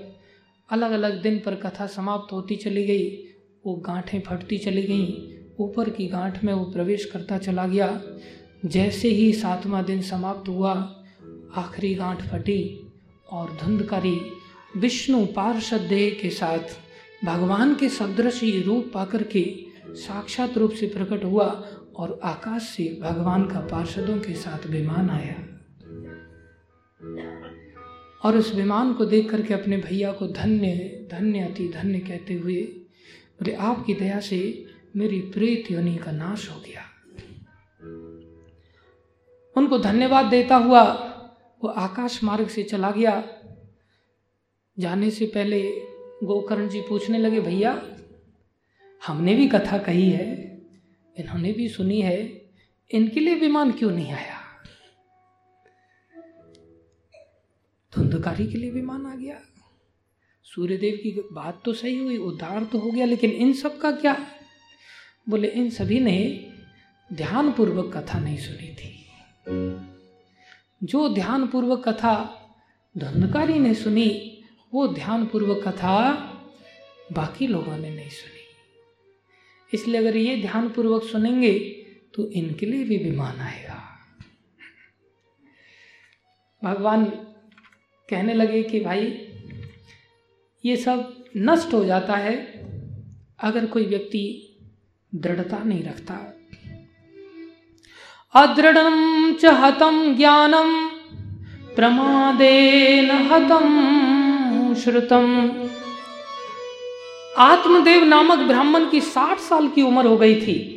अलग 0.71 0.91
अलग 0.91 1.23
दिन 1.23 1.39
पर 1.39 1.55
कथा 1.55 1.87
समाप्त 1.87 2.33
होती 2.33 2.57
चली 2.57 2.85
गई। 2.85 3.17
वो 3.67 3.75
गांठें 3.75 4.21
फटती 4.21 4.59
चली 4.59 4.83
गईं। 4.83 5.35
ऊपर 5.65 5.91
की 5.91 6.07
गांठ 6.07 6.45
में 6.45 6.53
वो 6.53 6.65
प्रवेश 6.65 7.05
करता 7.05 7.39
चला 7.39 7.67
गया। 7.67 8.03
जैसे 8.65 9.09
ही 9.09 9.33
सातवां 9.33 9.85
दिन 9.85 10.03
समाप्त 10.03 10.49
हुआ, 10.49 10.73
आखिरी 11.55 11.95
गांठ 11.95 12.23
फटी 12.23 12.81
और 13.31 13.59
धुंधकारी 13.65 14.21
विष्णु 14.77 15.27
पार्षद 15.27 15.81
देह 15.81 16.19
के 16.23 16.31
साथ 16.31 16.84
भगवान 17.25 17.75
के 17.75 17.89
सदृश 17.89 18.43
ही 18.43 18.63
रूप 18.63 18.91
पाकर 18.95 19.23
के 19.23 19.67
साक्षात 19.89 20.59
रूप 20.59 20.71
से 20.71 20.87
प्रकट 20.87 21.25
हुआ 21.25 21.47
और 21.97 22.21
आकाश 22.25 22.63
से 22.63 22.99
भगवान 23.03 23.45
का 23.45 23.61
पार्षदों 23.61 24.19
के 24.19 24.35
साथ 24.35 24.67
विमान 24.67 25.11
आया। 25.11 25.35
और 28.25 28.37
उस 28.37 28.55
विमान 28.55 28.93
को 28.93 29.05
देख 29.05 29.31
करके 29.31 29.55
अपने 29.55 29.77
भैया 29.77 30.13
को 30.13 30.27
धन्य 30.27 30.91
धन्य, 31.11 31.39
अति 31.39 31.69
धन्य 31.69 31.99
कहते 31.99 32.35
हुए 32.35 32.63
बोले 33.35 33.55
आपकी 33.55 33.95
दया 33.95 34.21
से 34.21 34.67
मेरी 34.97 35.21
प्रेत 35.21 35.71
योनि 35.71 35.97
का 35.97 36.13
नाश 36.13 36.51
हो 36.51 36.61
गया। 36.61 36.83
उनको 39.57 39.79
धन्यवाद 39.79 40.27
देता 40.27 40.57
हुआ 40.57 40.83
वो 41.65 41.69
आकाश 41.69 42.25
मार्ग 42.25 42.49
से 42.49 42.63
चला 42.63 42.91
गया। 42.91 43.25
जाने 44.79 45.11
से 45.11 45.27
पहले 45.27 45.94
गोकर्ण 46.23 46.69
जी 46.69 46.81
पूछने 46.81 47.19
लगे, 47.19 47.41
भैया, 47.41 47.83
हमने 49.07 49.35
भी 49.35 49.49
कथा 49.49 49.79
कही 49.79 50.11
है, 50.11 50.59
इन्होंने 51.19 51.53
भी 51.53 51.69
सुनी 51.69 52.01
है, 52.01 52.49
इनके 52.91 53.21
लिए 53.21 53.35
विमान 53.35 53.73
क्यों 53.73 53.91
नहीं 53.91 54.13
आया? 54.13 54.41
धुंधकारी 57.97 58.47
के 58.47 58.59
लिए 58.59 58.71
विमान 58.71 59.07
आ 59.07 59.15
गया। 59.15 59.41
सूर्यदेव 60.43 60.95
की 60.95 61.23
बात 61.33 61.63
तो 61.65 61.73
सही 61.73 61.99
हुई, 61.99 62.17
उद्धार 62.17 62.65
तो 62.65 62.79
हो 62.79 62.91
गया, 62.91 63.07
लेकिन 63.07 63.31
इन 63.31 63.53
सब 63.53 63.79
का 63.79 63.91
क्या? 63.91 64.27
बोले, 65.29 65.49
इन 65.49 65.71
सभी 65.71 66.01
ने 66.01 66.47
ध्यान 67.13 67.53
पूर्वक 67.53 67.97
कथा 67.97 68.19
नहीं 68.19 68.39
सुनी 68.39 68.75
थी। 68.75 69.07
जो 70.83 71.15
ध्यान 71.15 71.47
पूर्वक 71.47 71.89
कथा 71.89 72.41
धुंधकारी 72.99 73.59
ने 73.59 73.75
सुनी 73.75 74.34
वो 74.75 74.89
ध्यान 74.89 75.27
पूर्वक 75.27 75.69
कथा 75.69 76.15
बाकी 77.13 77.47
लोगों 77.47 77.77
ने 77.79 77.91
नहीं 77.91 78.09
सुनी। 78.09 78.45
इसलिए 79.75 80.01
अगर 80.01 80.17
ये 80.17 80.37
ध्यान 80.37 80.69
पूर्वक 80.69 81.03
सुनेंगे 81.03 81.59
तो 82.15 82.31
इनके 82.31 82.67
लिए 82.67 82.85
भी 82.85 82.97
विमान 82.97 83.41
आएगा। 83.41 83.99
भगवान 86.65 87.05
कहने 88.09 88.35
लगे 88.35 88.63
कि 88.63 88.81
भाई, 88.81 89.29
ये 90.65 90.77
सब 90.77 91.25
नष्ट 91.37 91.73
हो 91.73 91.85
जाता 91.85 92.15
है 92.17 92.37
अगर 93.39 93.67
कोई 93.67 93.87
व्यक्ति 93.87 94.57
दृढ़ता 95.15 95.59
नहीं 95.59 95.83
रखता। 95.83 96.15
अदृढ़ 98.35 98.79
च 99.35 99.45
हतम 99.45 100.17
ज्ञानम 100.17 100.89
प्रमादेन 101.75 103.11
हतम 103.11 104.04
श्रुतम। 104.75 105.51
आत्मदेव 107.39 108.05
नामक 108.05 108.39
ब्राह्मण 108.39 108.91
की 108.91 109.01
साठ 109.01 109.39
साल 109.39 109.69
की 109.69 109.83
उम्र 109.83 110.07
हो 110.07 110.17
गई 110.17 110.41
थी। 110.41 110.71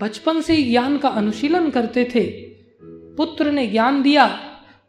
बचपन 0.00 0.40
से 0.40 0.62
ज्ञान 0.62 0.98
का 0.98 1.08
अनुशीलन 1.08 1.70
करते 1.70 2.04
थे। 2.14 2.24
पुत्र 3.16 3.50
ने 3.50 3.66
ज्ञान 3.66 4.02
दिया। 4.02 4.40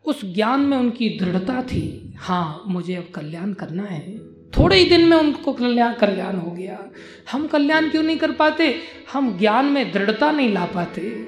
उस 0.06 0.34
ज्ञान 0.34 0.62
में 0.62 0.78
उनकी 0.78 1.10
दृढ़ता 1.10 1.64
थी। 1.64 2.14
हाँ 2.18 2.64
मुझे 2.68 2.96
अब 2.96 3.10
कल्याण 3.16 3.54
करना 3.54 3.84
है। 3.84 4.20
थोड़े 4.28 4.76
ही 4.76 4.90
दिन 4.90 5.08
में 5.08 5.18
उनको 5.18 5.54
कल्याण 5.54 5.94
कल्याण 5.94 6.36
हो 6.36 6.52
गया। 6.52 6.92
हम 7.32 7.48
कल्याण 7.48 7.90
क्यों 7.90 8.04
नहीं 8.04 8.18
कर 8.18 8.32
पाते? 8.32 8.82
हम 9.14 9.38
ज्ञान 9.38 9.66
में 9.66 9.92
दृढ़ता 9.92 10.32
नहीं 10.32 10.54
ला 10.54 10.66
पाते। 10.66 11.28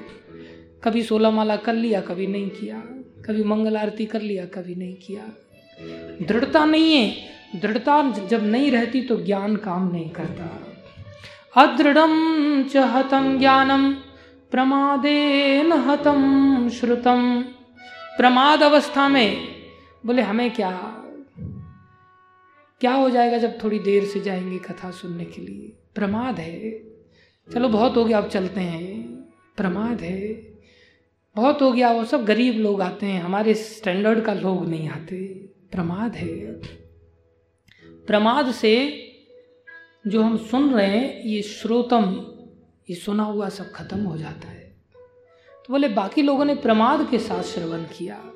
कभी 0.84 1.02
सोलह 1.02 1.30
माला 1.30 1.56
कर 1.56 1.74
लिया, 1.74 2.00
कभी 2.00 2.26
नहीं 2.26 2.50
किया। 2.50 2.76
कभी 3.24 3.44
मंगल 3.44 3.76
आरती 3.76 4.06
कर 4.06 4.22
लिया, 4.22 4.44
कभी 4.44 4.74
नहीं 4.74 4.94
किया। 4.94 5.43
दृढ़ता 6.22 6.64
नहीं 6.64 6.94
है। 6.94 7.16
दृढ़ता 7.60 8.10
जब 8.10 8.44
नहीं 8.44 8.70
रहती 8.70 9.02
तो 9.02 9.16
ज्ञान 9.16 9.56
काम 9.56 9.92
नहीं 9.92 10.10
करता। 10.10 10.76
अदृढ़ 11.62 11.98
च 12.68 12.76
हतम 12.76 13.38
ज्ञानम 13.38 13.92
प्रमादेन 14.50 15.72
हतम 15.72 16.68
श्रुतम 16.68 17.44
प्रमाद 18.16 18.62
अवस्था 18.62 19.08
में 19.08 19.48
बोले, 20.06 20.22
हमें 20.22 20.50
क्या 20.50 21.00
क्या 22.80 22.92
हो 22.92 23.10
जाएगा 23.10 23.38
जब 23.38 23.64
थोड़ी 23.64 23.78
देर 23.78 24.04
से 24.04 24.20
जाएँगे 24.20 24.58
कथा 24.58 24.90
सुनने 24.90 25.24
के 25.24 25.42
लिए? 25.42 25.72
प्रमाद 25.94 26.38
है। 26.38 26.70
चलो, 27.52 27.68
बहुत 27.68 27.96
हो 27.96 28.04
गया, 28.04 28.18
अब 28.18 28.28
चलते 28.28 28.60
हैं। 28.60 29.02
प्रमाद 29.56 30.00
है। 30.00 30.22
बहुत 31.36 31.62
हो 31.62 31.72
गया, 31.72 31.90
वो 31.90 32.04
सब 32.04 32.24
गरीब 32.24 32.54
लोग 32.54 32.82
आते 32.82 33.06
हैं। 33.06 33.22
हमारे 33.22 33.54
स्टैंडर्ड 33.54 34.20
का 34.20 34.34
लोग 34.34 34.68
नहीं 34.68 34.88
आते। 34.88 35.53
प्रमाद 35.74 36.14
है। 36.14 36.52
प्रमाद 38.06 38.52
से 38.52 38.72
जो 40.06 40.22
हम 40.22 40.36
सुन 40.36 40.74
रहे 40.74 40.86
हैं, 40.86 41.22
ये 41.22 41.42
श्रोतम, 41.42 42.26
ये 42.90 42.96
सुना 42.96 43.22
हुआ 43.22 43.48
सब 43.48 43.72
खत्म 43.72 44.00
हो 44.00 44.16
जाता 44.16 44.48
है। 44.48 44.76
तो 45.66 45.72
बोले, 45.72 45.88
बाकी 45.88 46.22
लोगों 46.22 46.44
ने 46.44 46.54
प्रमाद 46.54 47.10
के 47.10 47.18
साथ 47.18 47.42
श्रवण 47.42 47.82
किया, 47.82 48.32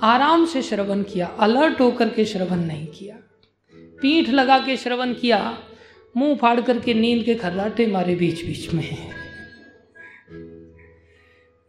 आराम 0.00 0.46
से 0.46 0.62
श्रवण 0.62 1.02
किया, 1.02 1.26
अलर्ट 1.26 1.80
होकर 1.80 2.08
के 2.08 2.24
श्रवण 2.24 2.56
नहीं 2.56 2.86
किया। 2.86 3.16
पीठ 3.74 4.28
लगा 4.28 4.58
के 4.58 4.76
श्रवण 4.76 5.14
किया, 5.14 5.58
मुँह 6.16 6.36
फाड़ 6.36 6.60
करके 6.60 6.94
नींद 6.94 7.24
के 7.24 7.34
खर्राटे 7.34 7.86
मारे 7.86 8.14
बीच 8.14 8.44
बीच 8.44 8.72
में 8.74 9.14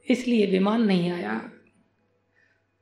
इसलिए 0.10 0.46
विमान 0.46 0.82
नहीं 0.82 1.12
आया। 1.12 1.52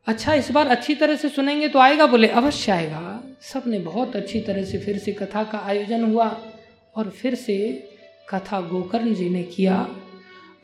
अच्छा 0.07 0.33
इस 0.33 0.51
बार 0.51 0.67
अच्छी 0.67 0.95
तरह 0.95 1.15
से 1.15 1.29
सुनेंगे 1.29 1.67
तो 1.67 1.79
आएगा, 1.79 2.05
बोले, 2.07 2.27
अवश्य 2.27 2.71
आएगा। 2.71 3.23
सबने 3.41 3.79
बहुत 3.79 4.15
अच्छी 4.15 4.41
तरह 4.41 4.63
से 4.63 4.77
फिर 4.77 4.97
से 4.97 5.11
कथा 5.11 5.43
का 5.43 5.57
आयोजन 5.57 6.03
हुआ 6.03 6.27
और 6.95 7.09
फिर 7.09 7.35
से 7.35 7.57
कथा 8.29 8.59
गोकर्ण 8.61 9.13
जी 9.13 9.29
ने 9.29 9.43
किया। 9.43 9.77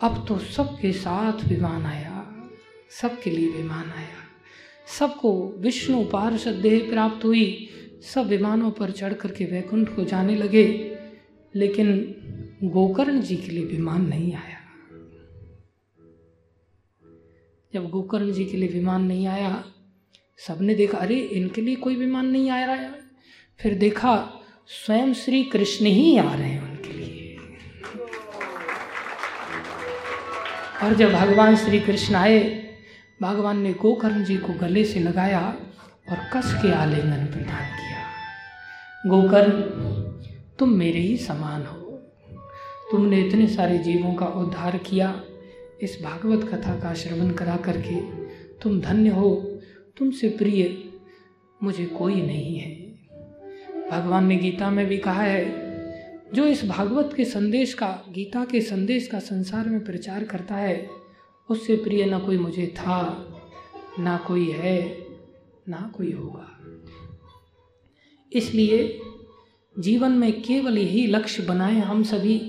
अब 0.02 0.26
तो 0.28 0.38
सबके 0.38 0.92
साथ 0.92 1.48
विमान 1.48 1.86
आया, 1.86 2.26
सबके 3.02 3.30
लिए 3.30 3.50
विमान 3.50 3.90
आया। 3.92 4.18
सबको 5.00 5.32
विष्णु 5.58 6.04
पार्षद 6.04 6.62
देह 6.62 6.90
प्राप्त 6.90 7.26
हुई, 7.26 7.70
सब 8.14 8.28
विमानों 8.28 8.72
पर 8.72 8.92
चढ़ 8.92 9.14
करके 9.14 9.46
वैकुंठ 9.46 9.96
को 9.96 10.04
जाने 10.04 10.36
लगे, 10.36 10.66
लेकिन 11.56 11.98
गोकर्ण 12.64 13.22
जी 13.22 13.36
के 13.36 13.52
लिए 13.52 13.66
विमान 13.66 14.06
नहीं 14.08 14.34
आया। 14.34 14.59
जब 17.74 17.90
गोकर्ण 17.90 18.32
जी 18.32 18.46
के 18.46 18.58
लिए 18.58 18.70
विमान 18.70 19.04
नहीं 19.04 19.28
आया, 19.28 19.64
सबने 20.48 20.76
देखा, 20.76 20.98
अरे, 20.98 21.16
इनके 21.16 21.62
लिए 21.62 21.76
कोई 21.76 21.96
विमान 21.96 22.26
नहीं 22.26 22.50
आ 22.50 22.66
रहा 22.66 22.76
है। 22.76 22.92
फिर 23.60 23.74
देखा, 23.74 24.44
स्वयं 24.68 25.14
श्री 25.14 25.44
कृष्ण 25.44 25.86
ही 25.86 26.18
आ 26.18 26.34
रहे 26.34 26.50
हैं 26.50 26.72
उनके 26.72 26.94
लिए। 26.94 27.38
और 30.84 30.94
जब 30.94 31.14
भगवान 31.14 31.56
श्री 31.56 31.80
कृष्ण 31.80 32.16
आए, 32.16 32.70
भगवान 33.22 33.62
ने 33.62 33.74
गोकर्ण 33.74 34.24
जी 34.24 34.38
को 34.38 34.54
गले 34.54 34.86
से 34.86 35.00
लगाया 35.00 35.56
और 36.10 36.18
कस 36.34 36.60
के 36.62 36.72
आलिंगन 36.72 37.26
प्रदान 37.26 37.66
किया। 37.66 38.00
गोकर्ण, 39.06 39.52
तुम 40.60 40.70
मेरे 40.70 41.00
ही 41.00 41.18
समान 41.18 41.66
हो। 41.66 41.80
तुमने 42.92 43.22
इतने 43.22 43.48
सारे 43.48 43.78
जीवों 43.78 44.14
का 44.14 44.26
उद्धार 44.26 44.78
किया 44.78 45.24
इस 45.82 46.02
भागवत 46.04 46.48
कथा 46.50 46.80
का 46.80 46.94
श्रवण 46.94 47.32
करा 47.32 47.56
करके 47.56 48.02
तुम 48.58 48.82
धन्य 48.82 49.10
हो, 49.10 49.36
तुमसे 49.98 50.30
प्रिय 50.30 50.84
मुझे 51.64 51.86
कोई 51.86 52.16
नहीं 52.16 52.56
है। 52.58 52.76
भगवान 53.92 54.26
ने 54.26 54.36
गीता 54.36 54.70
में 54.70 54.86
भी 54.86 54.98
कहा 54.98 55.22
है, 55.22 55.70
जो 56.34 56.46
इस 56.46 56.66
भागवत 56.66 57.14
के 57.18 57.26
संदेश 57.26 57.74
का, 57.74 58.06
गीता 58.10 58.46
के 58.46 58.62
संदेश 58.62 59.08
का 59.08 59.20
संसार 59.20 59.70
में 59.70 59.84
प्रचार 59.84 60.24
करता 60.24 60.56
है, 60.56 60.90
उससे 61.50 61.76
प्रिय 61.76 62.06
ना 62.06 62.20
कोई 62.20 62.38
मुझे 62.38 62.68
था, 62.68 63.26
ना 64.00 64.18
कोई 64.18 64.52
है, 64.52 64.98
ना 65.70 65.92
कोई 65.98 66.12
होगा। 66.12 66.60
इसलिए 68.34 69.02
जीवन 69.80 70.12
में 70.12 70.42
केवल 70.42 70.78
यही 70.78 71.08
लक्ष्य 71.08 71.44
बनाए 71.44 71.80
हम 71.80 72.04
सभी 72.04 72.40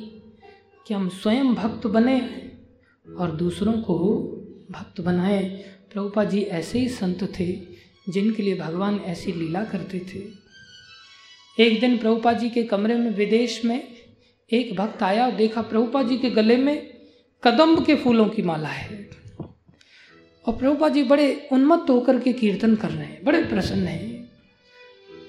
कि 0.86 0.94
हम 0.94 1.08
स्वयं 1.08 1.54
भक्त 1.54 1.86
बने 1.86 2.49
और 3.20 3.30
दूसरों 3.30 3.72
को 3.72 3.98
भक्त 4.70 5.00
बनाए। 5.00 5.44
प्रभुपा 5.92 6.24
जी 6.24 6.42
ऐसे 6.42 6.78
ही 6.78 6.88
संत 6.88 7.32
थे, 7.38 7.60
जिनके 8.08 8.42
लिए 8.42 8.54
भगवान 8.54 8.96
ऐसी 8.96 9.32
लीला 9.32 9.64
करते 9.64 9.98
थे। 9.98 10.40
एक 11.62 11.80
दिन 11.80 11.98
प्रभुपा 11.98 12.32
जी 12.32 12.50
के 12.50 12.62
कमरे 12.62 12.94
में 12.94 13.10
विदेश 13.10 13.64
में 13.64 13.88
एक 14.52 14.76
भक्त 14.76 15.02
आया 15.02 15.26
और 15.26 15.32
देखा 15.32 15.62
प्रभुपा 15.62 16.02
जी 16.02 16.18
के 16.18 16.30
गले 16.30 16.56
में 16.56 16.98
कदम्ब 17.44 17.86
के 17.86 17.94
फूलों 17.94 18.28
की 18.28 18.42
माला 18.42 18.68
है। 18.68 19.10
और 20.46 20.56
प्रभुपा 20.56 20.88
जी 20.88 21.02
बड़े 21.02 21.48
उन्मत्त 21.52 21.90
होकर 21.90 22.20
के 22.20 22.32
कीर्तन 22.32 22.74
कर 22.76 22.90
रहे 22.90 23.06
हैं, 23.06 23.24
बड़े 23.24 23.44
प्रसन्न 23.44 23.86
हैं। 23.86 24.30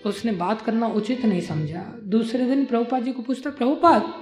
उसने 0.06 0.32
बात 0.32 0.62
करना 0.62 0.88
उचित 0.88 1.26
नहीं 1.26 1.42
समझा। 1.42 2.00
दूसरे 2.04 2.46
दिन 2.46 2.66
प्रभुपा 2.66 3.00
जी 3.00 3.12
को 3.12 3.22
पूछता 3.22 3.50
प्रभुपाद 3.50 4.14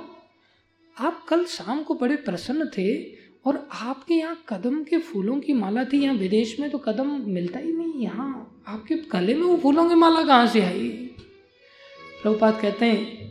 आप 0.97 1.25
कल 1.29 1.45
शाम 1.45 1.83
को 1.83 1.93
बड़े 1.93 2.15
प्रसन्न 2.15 2.67
थे 2.67 3.18
और 3.49 3.67
आपके 3.73 4.13
यहाँ 4.13 4.37
कदम 4.49 4.83
के 4.83 4.97
फूलों 4.99 5.39
की 5.39 5.53
माला 5.53 5.83
थी, 5.83 5.99
यहाँ 5.99 6.15
विदेश 6.15 6.55
में 6.59 6.69
तो 6.69 6.77
कदम 6.77 7.09
मिलता 7.27 7.59
ही 7.59 7.71
नहीं, 7.71 7.93
यहाँ 8.01 8.63
आपके 8.67 8.95
गले 9.11 9.33
में 9.33 9.41
वो 9.41 9.55
फूलों 9.57 9.87
की 9.89 9.95
माला 9.95 10.21
कहाँ 10.23 10.47
से 10.47 10.61
आई? 10.61 10.89
प्रभुपाद 12.21 12.59
कहते 12.61 12.85
हैं, 12.85 13.29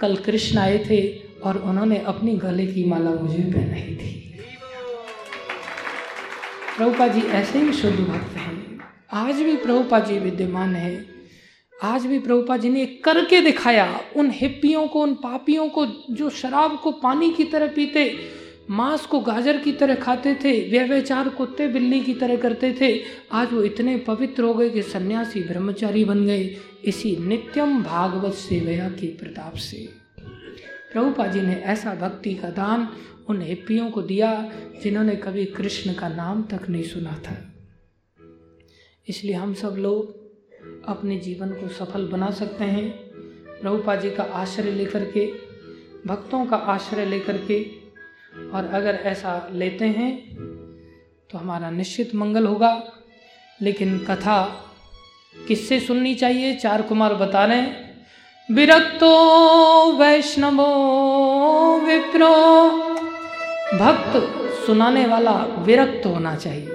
कल 0.00 0.16
कृष्ण 0.16 0.58
आए 0.58 0.78
थे 0.90 1.00
और 1.40 1.58
उन्होंने 1.60 1.98
अपनी 2.06 2.36
गले 2.36 2.66
की 2.66 2.84
माला 2.84 3.10
मुझे 3.12 3.42
पहनाई 3.42 3.96
थी। 3.96 4.14
प्रभुपा 6.76 7.06
जी, 7.08 7.20
ऐसे 7.20 7.58
ही 7.58 7.72
शुद्ध 7.72 7.98
भक्त 7.98 8.36
हैं। 8.36 8.56
आज 9.12 9.34
भी 9.34 9.56
प्रभुपा 9.56 9.98
जी 10.00 10.18
विद्यमान 10.18 10.74
है। 10.76 11.04
आज 11.74 12.06
भी 12.06 12.18
प्रभुपा 12.18 12.56
जी 12.56 12.68
ने 12.68 12.84
करके 13.04 13.40
दिखाया, 13.40 14.00
उन 14.16 14.30
हिप्पियों 14.30 14.86
को, 14.88 15.02
उन 15.02 15.14
पापियों 15.14 15.68
को 15.68 15.86
जो 15.86 16.30
शराब 16.30 16.78
को 16.78 16.90
पानी 16.92 17.30
की 17.30 17.44
तरह 17.44 17.66
पीते 17.66 18.04
मांस 18.70 19.06
को 19.06 19.20
गाजर 19.20 19.58
की 19.58 19.72
तरह 19.72 19.94
खाते 19.94 20.34
थे 20.34 20.70
व्यवचार 20.70 21.28
कुत्ते 21.28 21.68
बिल्ली 21.68 22.00
की 22.00 22.14
तरह 22.14 22.36
करते 22.36 22.76
थे। 22.80 23.02
आज 23.32 23.52
वो 23.52 23.62
इतने 23.62 23.96
पवित्र 23.96 24.42
हो 24.42 24.54
गए 24.54 24.70
कि 24.70 24.82
सन्यासी 24.82 25.42
ब्रह्मचारी 25.42 26.04
बन 26.04 26.26
गए। 26.26 26.56
इसी 26.84 27.16
नित्यम 27.16 27.82
भागवत 27.82 28.34
सेवया 28.34 28.88
के 28.88 29.06
प्रताप 29.06 29.56
से। 29.56 29.88
प्रभुपा 30.92 31.26
जी 31.26 31.40
ने 31.40 31.54
ऐसा 31.54 31.94
भक्ति 31.94 32.34
का 32.34 32.50
दान 32.50 32.88
उन 33.28 33.42
हिप्पियों 33.42 33.90
को 33.90 34.02
दिया, 34.02 34.52
जिन्होंने 34.82 35.16
कभी 35.16 35.44
कृष्ण 35.44 35.92
का 35.92 36.08
नाम 36.08 36.42
तक 36.42 36.68
नहीं 36.68 36.82
सुना 36.82 37.22
था। 37.24 37.54
इसलिए 39.08 39.34
हम 39.34 39.54
सब 39.54 39.76
लोग 39.78 40.28
अपने 40.84 41.18
जीवन 41.18 41.48
को 41.48 41.68
सफल 41.68 42.06
बना 42.06 42.30
सकते 42.30 42.64
हैं। 42.64 42.90
प्रभुपा 43.60 43.96
जी 43.96 44.10
का 44.10 44.22
आश्रय 44.22 44.70
लेकर 44.70 45.04
के, 45.04 45.32
भक्तों 46.06 46.46
का 46.46 46.56
आश्रय 46.56 47.04
लेकर 47.04 47.38
के 47.38 47.77
और 48.54 48.70
अगर 48.72 48.94
ऐसा 48.94 49.48
लेते 49.52 49.84
हैं 49.84 50.34
तो 51.30 51.38
हमारा 51.38 51.70
निश्चित 51.70 52.14
मंगल 52.14 52.46
होगा। 52.46 52.92
लेकिन 53.62 53.98
कथा 53.98 54.64
किससे 55.48 55.80
सुननी 55.80 56.14
चाहिए? 56.14 56.54
चार 56.54 56.82
कुमार 56.82 57.14
बता 57.14 57.44
रहे 57.44 57.88
विरक्तो 58.54 59.12
वैष्णवो 59.92 60.66
विप्रो। 61.80 62.70
भक्त 63.78 64.12
सुनाने 64.66 65.06
वाला 65.06 65.32
विरक्त 65.58 66.06
होना 66.06 66.36
चाहिए। 66.36 66.68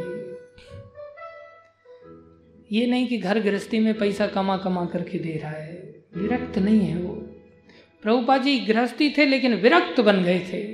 ये 2.72 2.88
नहीं 2.88 3.08
कि 3.08 3.18
घर 3.18 3.40
गृहस्थी 3.40 3.80
में 3.80 3.98
पैसा 3.98 4.28
कमा 4.28 4.58
कमा 4.58 4.86
करके 4.86 5.18
दे 5.18 5.40
रहा 5.44 5.52
है। 5.52 6.06
विरक्त 6.16 6.58
नहीं 6.58 6.80
है 6.80 6.98
वो। 6.98 7.14
प्रभुपा 8.04 8.38
जी 8.38 8.60
गृहस्थी 8.60 9.10
थे, 9.18 9.26
लेकिन 9.26 9.54
विरक्त 9.54 10.02
बन 10.02 10.24
गए 10.24 10.40
थे। 10.40 10.73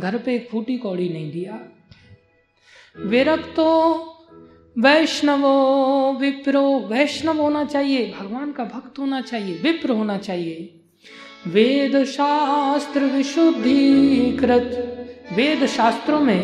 घर 0.00 0.18
पे 0.18 0.34
एक 0.34 0.48
फूटी 0.50 0.78
कौड़ी 0.78 1.08
नहीं 1.08 1.32
दिया। 1.32 1.60
विरक्तो 2.96 3.68
वैष्णवो, 4.78 5.54
विप्रो, 6.12 6.78
वैष्णव 6.78 7.40
होना 7.40 7.64
चाहिए, 7.64 8.14
भगवान 8.20 8.52
का 8.52 8.64
भक्त 8.64 8.98
होना 8.98 9.20
चाहिए, 9.20 9.58
विप्र 9.58 9.90
होना 9.90 10.18
चाहिए। 10.18 10.80
वेद 11.46 12.04
शास्त्र 12.04 13.00
विशुद्धिकृत 13.00 14.86
वेद 15.32 15.66
शास्त्रों 15.66 16.20
में 16.20 16.42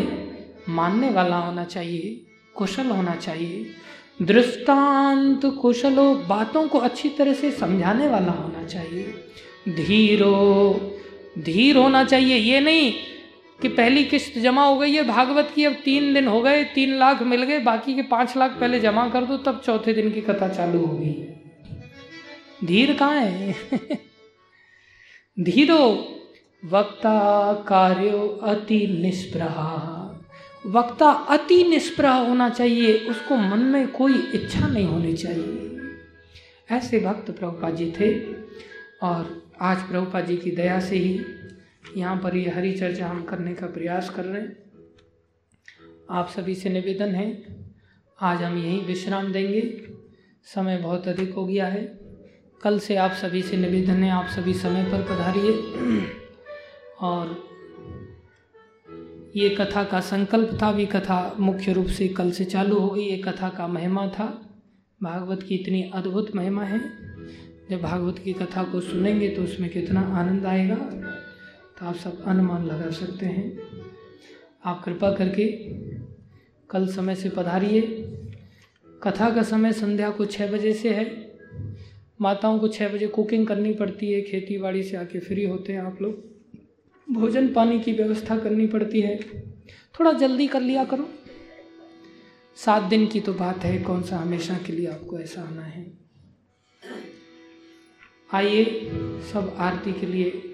मानने 0.68 1.10
वाला 1.10 1.36
होना 1.36 1.64
चाहिए, 1.64 2.26
कुशल 2.54 2.86
होना 2.86 3.14
चाहिए। 3.14 3.66
दृष्टांत 4.22 5.46
कुशलो 5.62 6.14
बातों 6.14 6.68
को 6.68 6.78
अच्छी 6.78 7.08
तरह 7.08 7.32
से 7.32 7.50
समझाने 7.50 8.08
वाला 8.08 8.32
होना 8.32 8.64
चाहिए। 8.64 9.02
धीरो, 9.68 10.80
धीर 11.38 11.76
होना 11.76 12.04
चाहिए, 12.04 12.36
ये 12.36 12.60
नहीं 12.60 12.92
कि 13.62 13.68
पहली 13.68 14.04
किस्त 14.04 14.38
जमा 14.38 14.64
हो 14.66 14.76
गई 14.76 14.92
है, 14.92 15.04
भागवत 15.04 15.52
की 15.54 15.64
अब 15.64 15.72
तीन 15.72 16.14
दिन 16.14 16.26
हो 16.26 16.42
गए, 16.42 16.64
तीन 16.64 16.98
लाख 16.98 17.22
मिल 17.22 17.42
गए, 17.42 17.58
बाकी 17.58 17.94
के 17.94 18.02
पाँच 18.02 18.36
लाख 18.36 18.50
पहले 18.50 18.80
जमा 18.80 19.08
कर 19.08 19.24
दो, 19.24 19.36
तब 19.36 19.62
चौथे 19.64 19.92
दिन 19.92 20.10
की 20.10 20.20
कथा 20.20 20.48
चालू 20.48 20.78
होगी 20.78 21.32
धीर 22.64 22.94
कहाँ 22.94 23.16
है? 23.16 23.54
धीरो, 25.40 26.12
वक्ता 26.64 27.52
कार्यो 27.68 28.40
अति 28.42 28.86
निष्प्रह। 29.02 29.56
वक्ता 30.66 31.10
अति 31.10 31.64
निष्प्रह 31.64 32.12
होना 32.12 32.48
चाहिए, 32.48 32.98
उसको 32.98 33.36
मन 33.36 33.58
में 33.58 33.88
कोई 33.88 34.14
इच्छा 34.34 34.66
नहीं 34.66 34.86
होनी 34.86 35.12
चाहिए। 35.12 35.80
ऐसे 36.70 37.00
भक्त 37.00 37.30
प्रभुपा 37.30 37.70
जी 37.70 37.90
थे, 37.90 38.32
और 39.02 39.50
आज 39.60 39.82
प्रभुपा 39.82 40.20
जी 40.20 40.36
की 40.36 40.50
दया 40.50 40.80
से 40.80 40.96
ही 40.96 41.20
यहाँ 41.96 42.16
पर 42.16 42.36
ये 42.36 42.50
हरी 42.50 42.72
चर्चा 42.72 43.06
हम 43.06 43.22
करने 43.22 43.54
का 43.54 43.66
प्रयास 43.66 44.10
कर 44.10 44.24
रहे 44.24 44.42
हैं। 44.42 44.56
आप 46.10 46.28
सभी 46.28 46.54
से 46.54 46.68
निवेदन 46.68 47.14
है, 47.14 47.26
आज 48.20 48.42
हम 48.42 48.58
यहीं 48.58 48.84
विश्राम 48.86 49.32
देंगे। 49.32 49.60
समय 50.44 50.76
बहुत 50.76 51.08
अधिक 51.08 51.34
हो 51.34 51.46
गया 51.46 51.66
है। 51.66 51.82
कल 52.62 52.78
से 52.78 52.96
आप 52.96 53.10
सभी 53.10 53.42
से 53.42 53.56
निवेदन 53.56 54.02
है, 54.02 54.10
आप 54.10 54.26
सभी 54.26 54.54
समय 54.54 54.84
पर 54.84 55.02
पधारिए। 55.02 55.52
और 57.00 57.44
ये 59.36 59.48
कथा 59.48 59.84
का 59.84 60.00
संकल्प 60.00 60.58
था 60.62 60.72
भी 60.72 60.86
कथा 60.86 61.36
मुख्य 61.40 61.72
रूप 61.72 61.86
से 61.86 62.08
कल 62.08 62.30
से 62.30 62.44
चालू 62.44 62.78
हो 62.78 62.88
गई, 62.88 63.02
ये 63.02 63.16
कथा 63.18 63.48
का 63.48 63.66
महिमा 63.66 64.06
था। 64.08 64.26
भागवत 65.02 65.42
की 65.42 65.54
इतनी 65.54 65.90
अद्भुत 65.94 66.36
महिमा 66.36 66.64
है। 66.64 66.78
जब 67.70 67.80
भागवत 67.82 68.18
की 68.18 68.32
कथा 68.32 68.62
को 68.62 68.80
सुनेंगे 68.80 69.28
तो 69.28 69.42
उसमें 69.42 69.70
कितना 69.70 70.00
आनंद 70.00 70.46
आएगा। 70.46 71.15
तो 71.78 71.86
आप 71.86 71.96
सब 71.96 72.24
अनुमान 72.24 72.66
लगा 72.66 72.90
सकते 72.90 73.26
हैं। 73.26 73.58
आप 74.64 74.84
कृपा 74.84 75.12
करके 75.12 75.46
कल 76.70 76.88
समय 76.88 77.14
से 77.14 77.30
पधारिए। 77.30 77.80
कथा 79.02 79.30
का 79.30 79.42
समय 79.42 79.72
संध्या 79.72 80.10
को 80.10 80.24
छः 80.24 80.52
बजे 80.52 80.72
से 80.72 80.90
है। 80.90 81.38
माताओं 82.20 82.58
को 82.58 82.68
छः 82.68 82.94
बजे 82.94 83.06
कुकिंग 83.06 83.46
करनी 83.46 83.72
पड़ती 83.72 84.12
है। 84.12 84.22
खेती 84.22 84.58
बाड़ी 84.58 84.82
से 84.82 84.96
आके 84.96 85.18
फ्री 85.18 85.44
होते 85.44 85.72
हैं 85.72 85.80
आप 85.80 86.02
लोग। 86.02 86.36
भोजन 87.12 87.52
पानी 87.52 87.80
की 87.80 87.92
व्यवस्था 87.92 88.38
करनी 88.38 88.66
पड़ती 88.66 89.00
है। 89.00 89.20
थोड़ा 89.68 90.12
जल्दी 90.12 90.46
कर 90.46 90.60
लिया 90.60 90.84
करो। 90.84 91.10
सात 92.56 92.82
दिन 92.82 93.06
की 93.06 93.20
तो 93.20 93.34
बात 93.34 93.58
है, 93.58 93.82
कौन 93.82 94.02
सा 94.02 94.16
हमेशा 94.16 94.58
के 94.58 94.72
लिए 94.72 94.86
आपको 94.86 95.18
ऐसा 95.18 95.42
आना 95.42 95.62
है। 95.62 95.98
आइए, 98.32 98.90
सब 99.32 99.56
आरती 99.58 99.92
के 99.92 100.06
लिए 100.06 100.45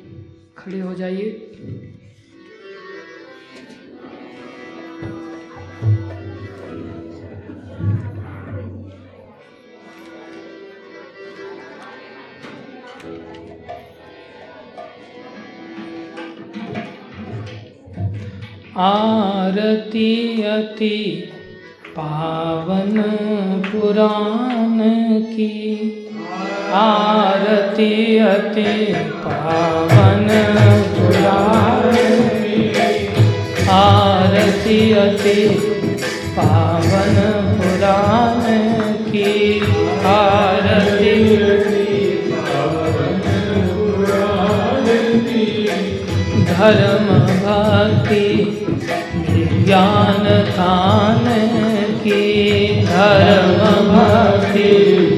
खड़े 0.65 0.81
हो 0.81 0.94
जाइए। 0.94 1.49
आरती 18.78 20.42
अति 20.42 20.99
पावन 21.97 23.02
पुराण 23.66 24.78
की 25.24 25.49
आरती 26.74 28.18
अति 28.18 28.94
पावन 28.96 30.28
आरती 33.70 34.92
अति 34.92 35.48
पावन 36.36 37.16
पुराण 37.58 38.40
की 39.10 39.60
आरती। 40.06 41.42
धर्म 46.62 47.06
भक्ति, 47.44 48.28
ज्ञान 49.64 50.24
थान 50.48 51.24
की। 52.04 52.86
धर्म 52.86 53.58
भक्ति 53.92 55.11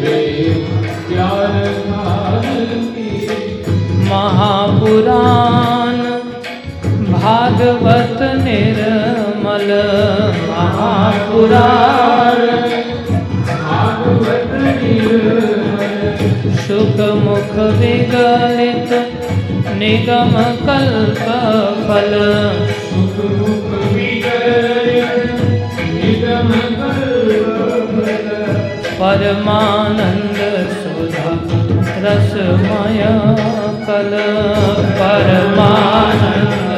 भागवत 7.55 8.19
निर्मल 8.45 9.69
महापुराण। 10.49 12.41
सुख 16.57 16.99
मुख 17.25 17.53
विगलित 17.79 18.91
निगम 19.79 20.35
कल्प 20.67 21.25
फल। 21.87 22.15
परमानंद 28.99 30.39
सुधा 30.75 31.31
रसमय 32.03 33.03
कल। 33.87 34.13
परमानंद 35.01 36.74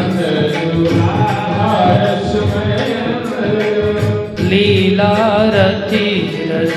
लीला 4.48 5.14
रति 5.54 6.08
रस 6.50 6.74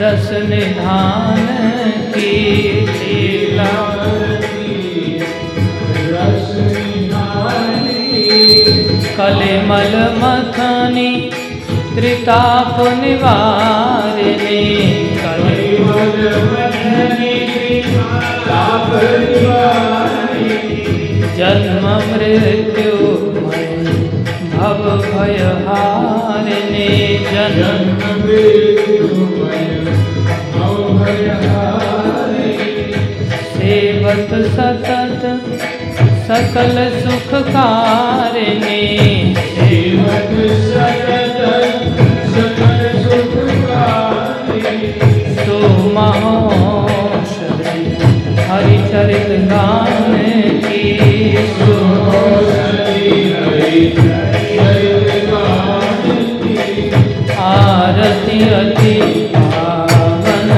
रस 0.00 0.28
निधान 0.48 1.46
की 2.14 2.30
लीला। 2.90 3.72
कलिमल 9.18 9.94
मथनी 10.20 11.10
त्रिताप 11.94 12.76
निवारिणी। 13.02 14.64
कलिमल 15.22 16.18
मथनी 16.52 17.32
त्रिताप 17.52 18.90
जन्म 21.38 21.86
मृत्यु 22.10 22.92
भय 24.86 25.38
हारिणी 25.66 26.88
जन्म 27.30 28.06
सेवत 33.68 34.32
सतत 34.50 35.24
सकल 36.26 36.76
सुख 36.98 37.32
कारिणी 37.48 38.82
सेवत 39.48 40.30
सतत 40.66 41.40
सकल 42.36 42.84
सुख 43.02 43.34
कारिणी 43.64 44.92
सो 45.40 45.58
महोषधि 45.96 47.82
हरिचरित 48.48 49.30
गान 49.50 50.16
की 50.62 50.84
सो 51.58 51.76
आरती 57.96 58.38
अति 58.54 58.94
पावन 59.34 60.50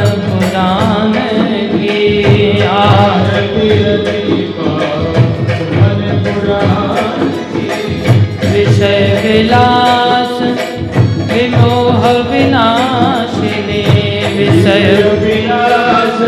की 1.72 2.62
आरती। 2.66 3.68
अति 3.90 4.22
पावन 4.56 6.00
विषय 8.52 9.04
विलास, 9.24 10.34
विमोह 11.30 12.02
विनाशिनी, 12.30 13.82
विषय 14.38 14.88
विलास 15.22 16.18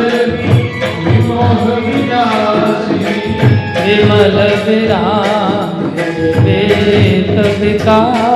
विमोह 1.05 1.65
विनाशिनी 1.87 3.17
विमल 3.85 4.39
विकाशिनी 7.59 8.30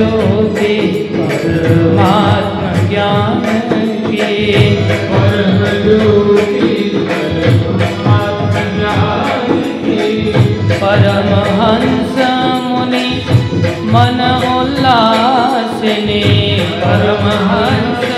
ज्योति 0.00 0.76
परमात्म 1.14 2.68
ज्ञान 2.88 3.42
की 4.04 4.28
परम 5.10 5.58
ज्योति 5.82 6.70
परमहंस 10.82 12.16
मुनि 12.68 13.08
मन 13.92 14.20
उल्लासिनी 14.52 16.24
परमहंस 16.84 18.08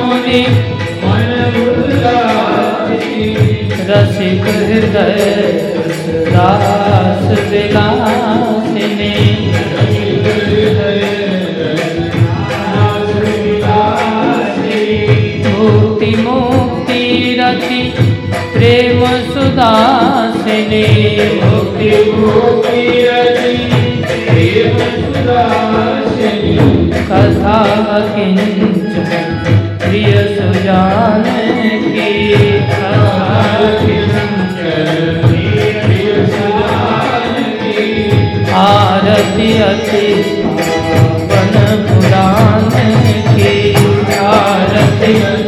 मुनि 0.00 0.42
मन 1.04 1.30
उल्लासिनी 1.62 3.30
रसिक 3.90 4.44
हृदय 4.58 5.22
रास 6.34 7.24
विलासिनी। 7.50 9.14
कथा 27.08 27.60
किंचन 28.14 29.12
प्रिय 29.82 30.12
सुजान 30.34 31.22
की 31.84 32.10
कथा 32.68 33.56
किंचन, 33.80 34.90
प्रिय 35.86 36.26
सुजान 36.26 37.34
की 37.62 37.86
आरती 38.58 39.50
अति 39.62 40.06
पावन 40.44 41.84
पुराण 41.88 42.70
की 43.36 43.54
आरती 44.16 45.47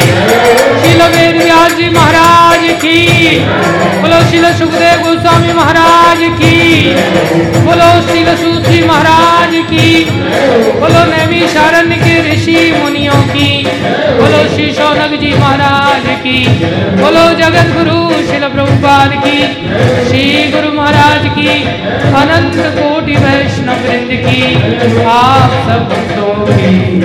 शिल 0.00 1.02
वेद 1.02 1.42
व्यास 1.42 1.74
जी 1.74 1.88
महाराज 1.90 2.68
की। 2.84 3.38
बोलो 4.00 4.20
शिल 4.30 4.52
सुखदेव 4.52 5.02
गोस्वामी 5.02 5.52
महाराज 5.52 6.18
की। 6.18 6.94
बोलो 7.60 7.90
शिल 8.02 8.36
सूत्री 8.36 8.84
महाराज 8.84 9.54
की। 9.54 10.04
बोलो 10.80 11.04
नैमी 11.04 11.40
शारण्य 11.48 11.96
के 11.96 12.32
ऋषि 12.32 12.72
मुनियों 12.82 13.22
की। 13.22 13.66
बोलो 14.20 14.42
श्री 14.48 14.72
शौनक 14.72 15.20
जी 15.20 15.32
महाराज 15.34 16.06
की। 16.06 16.46
बोलो 17.02 17.24
जगत 17.34 17.72
गुरु 17.74 18.26
शिल 18.26 18.48
प्रभुपाद 18.48 19.14
की। 19.24 19.38
श्री 20.08 20.52
गुरु 20.52 20.72
महाराज 20.72 21.28
की। 21.38 21.48
अनंत 22.14 22.56
कोटि 22.56 23.12
वैष्णव 23.12 23.88
वृंद 23.88 24.10
की। 24.26 24.54
आप 25.04 25.50
सब 25.66 25.88
भक्तों 25.88 26.34
की। 26.46 27.00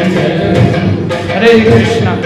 हरे 1.33 1.59
कृष्णा। 1.59 2.17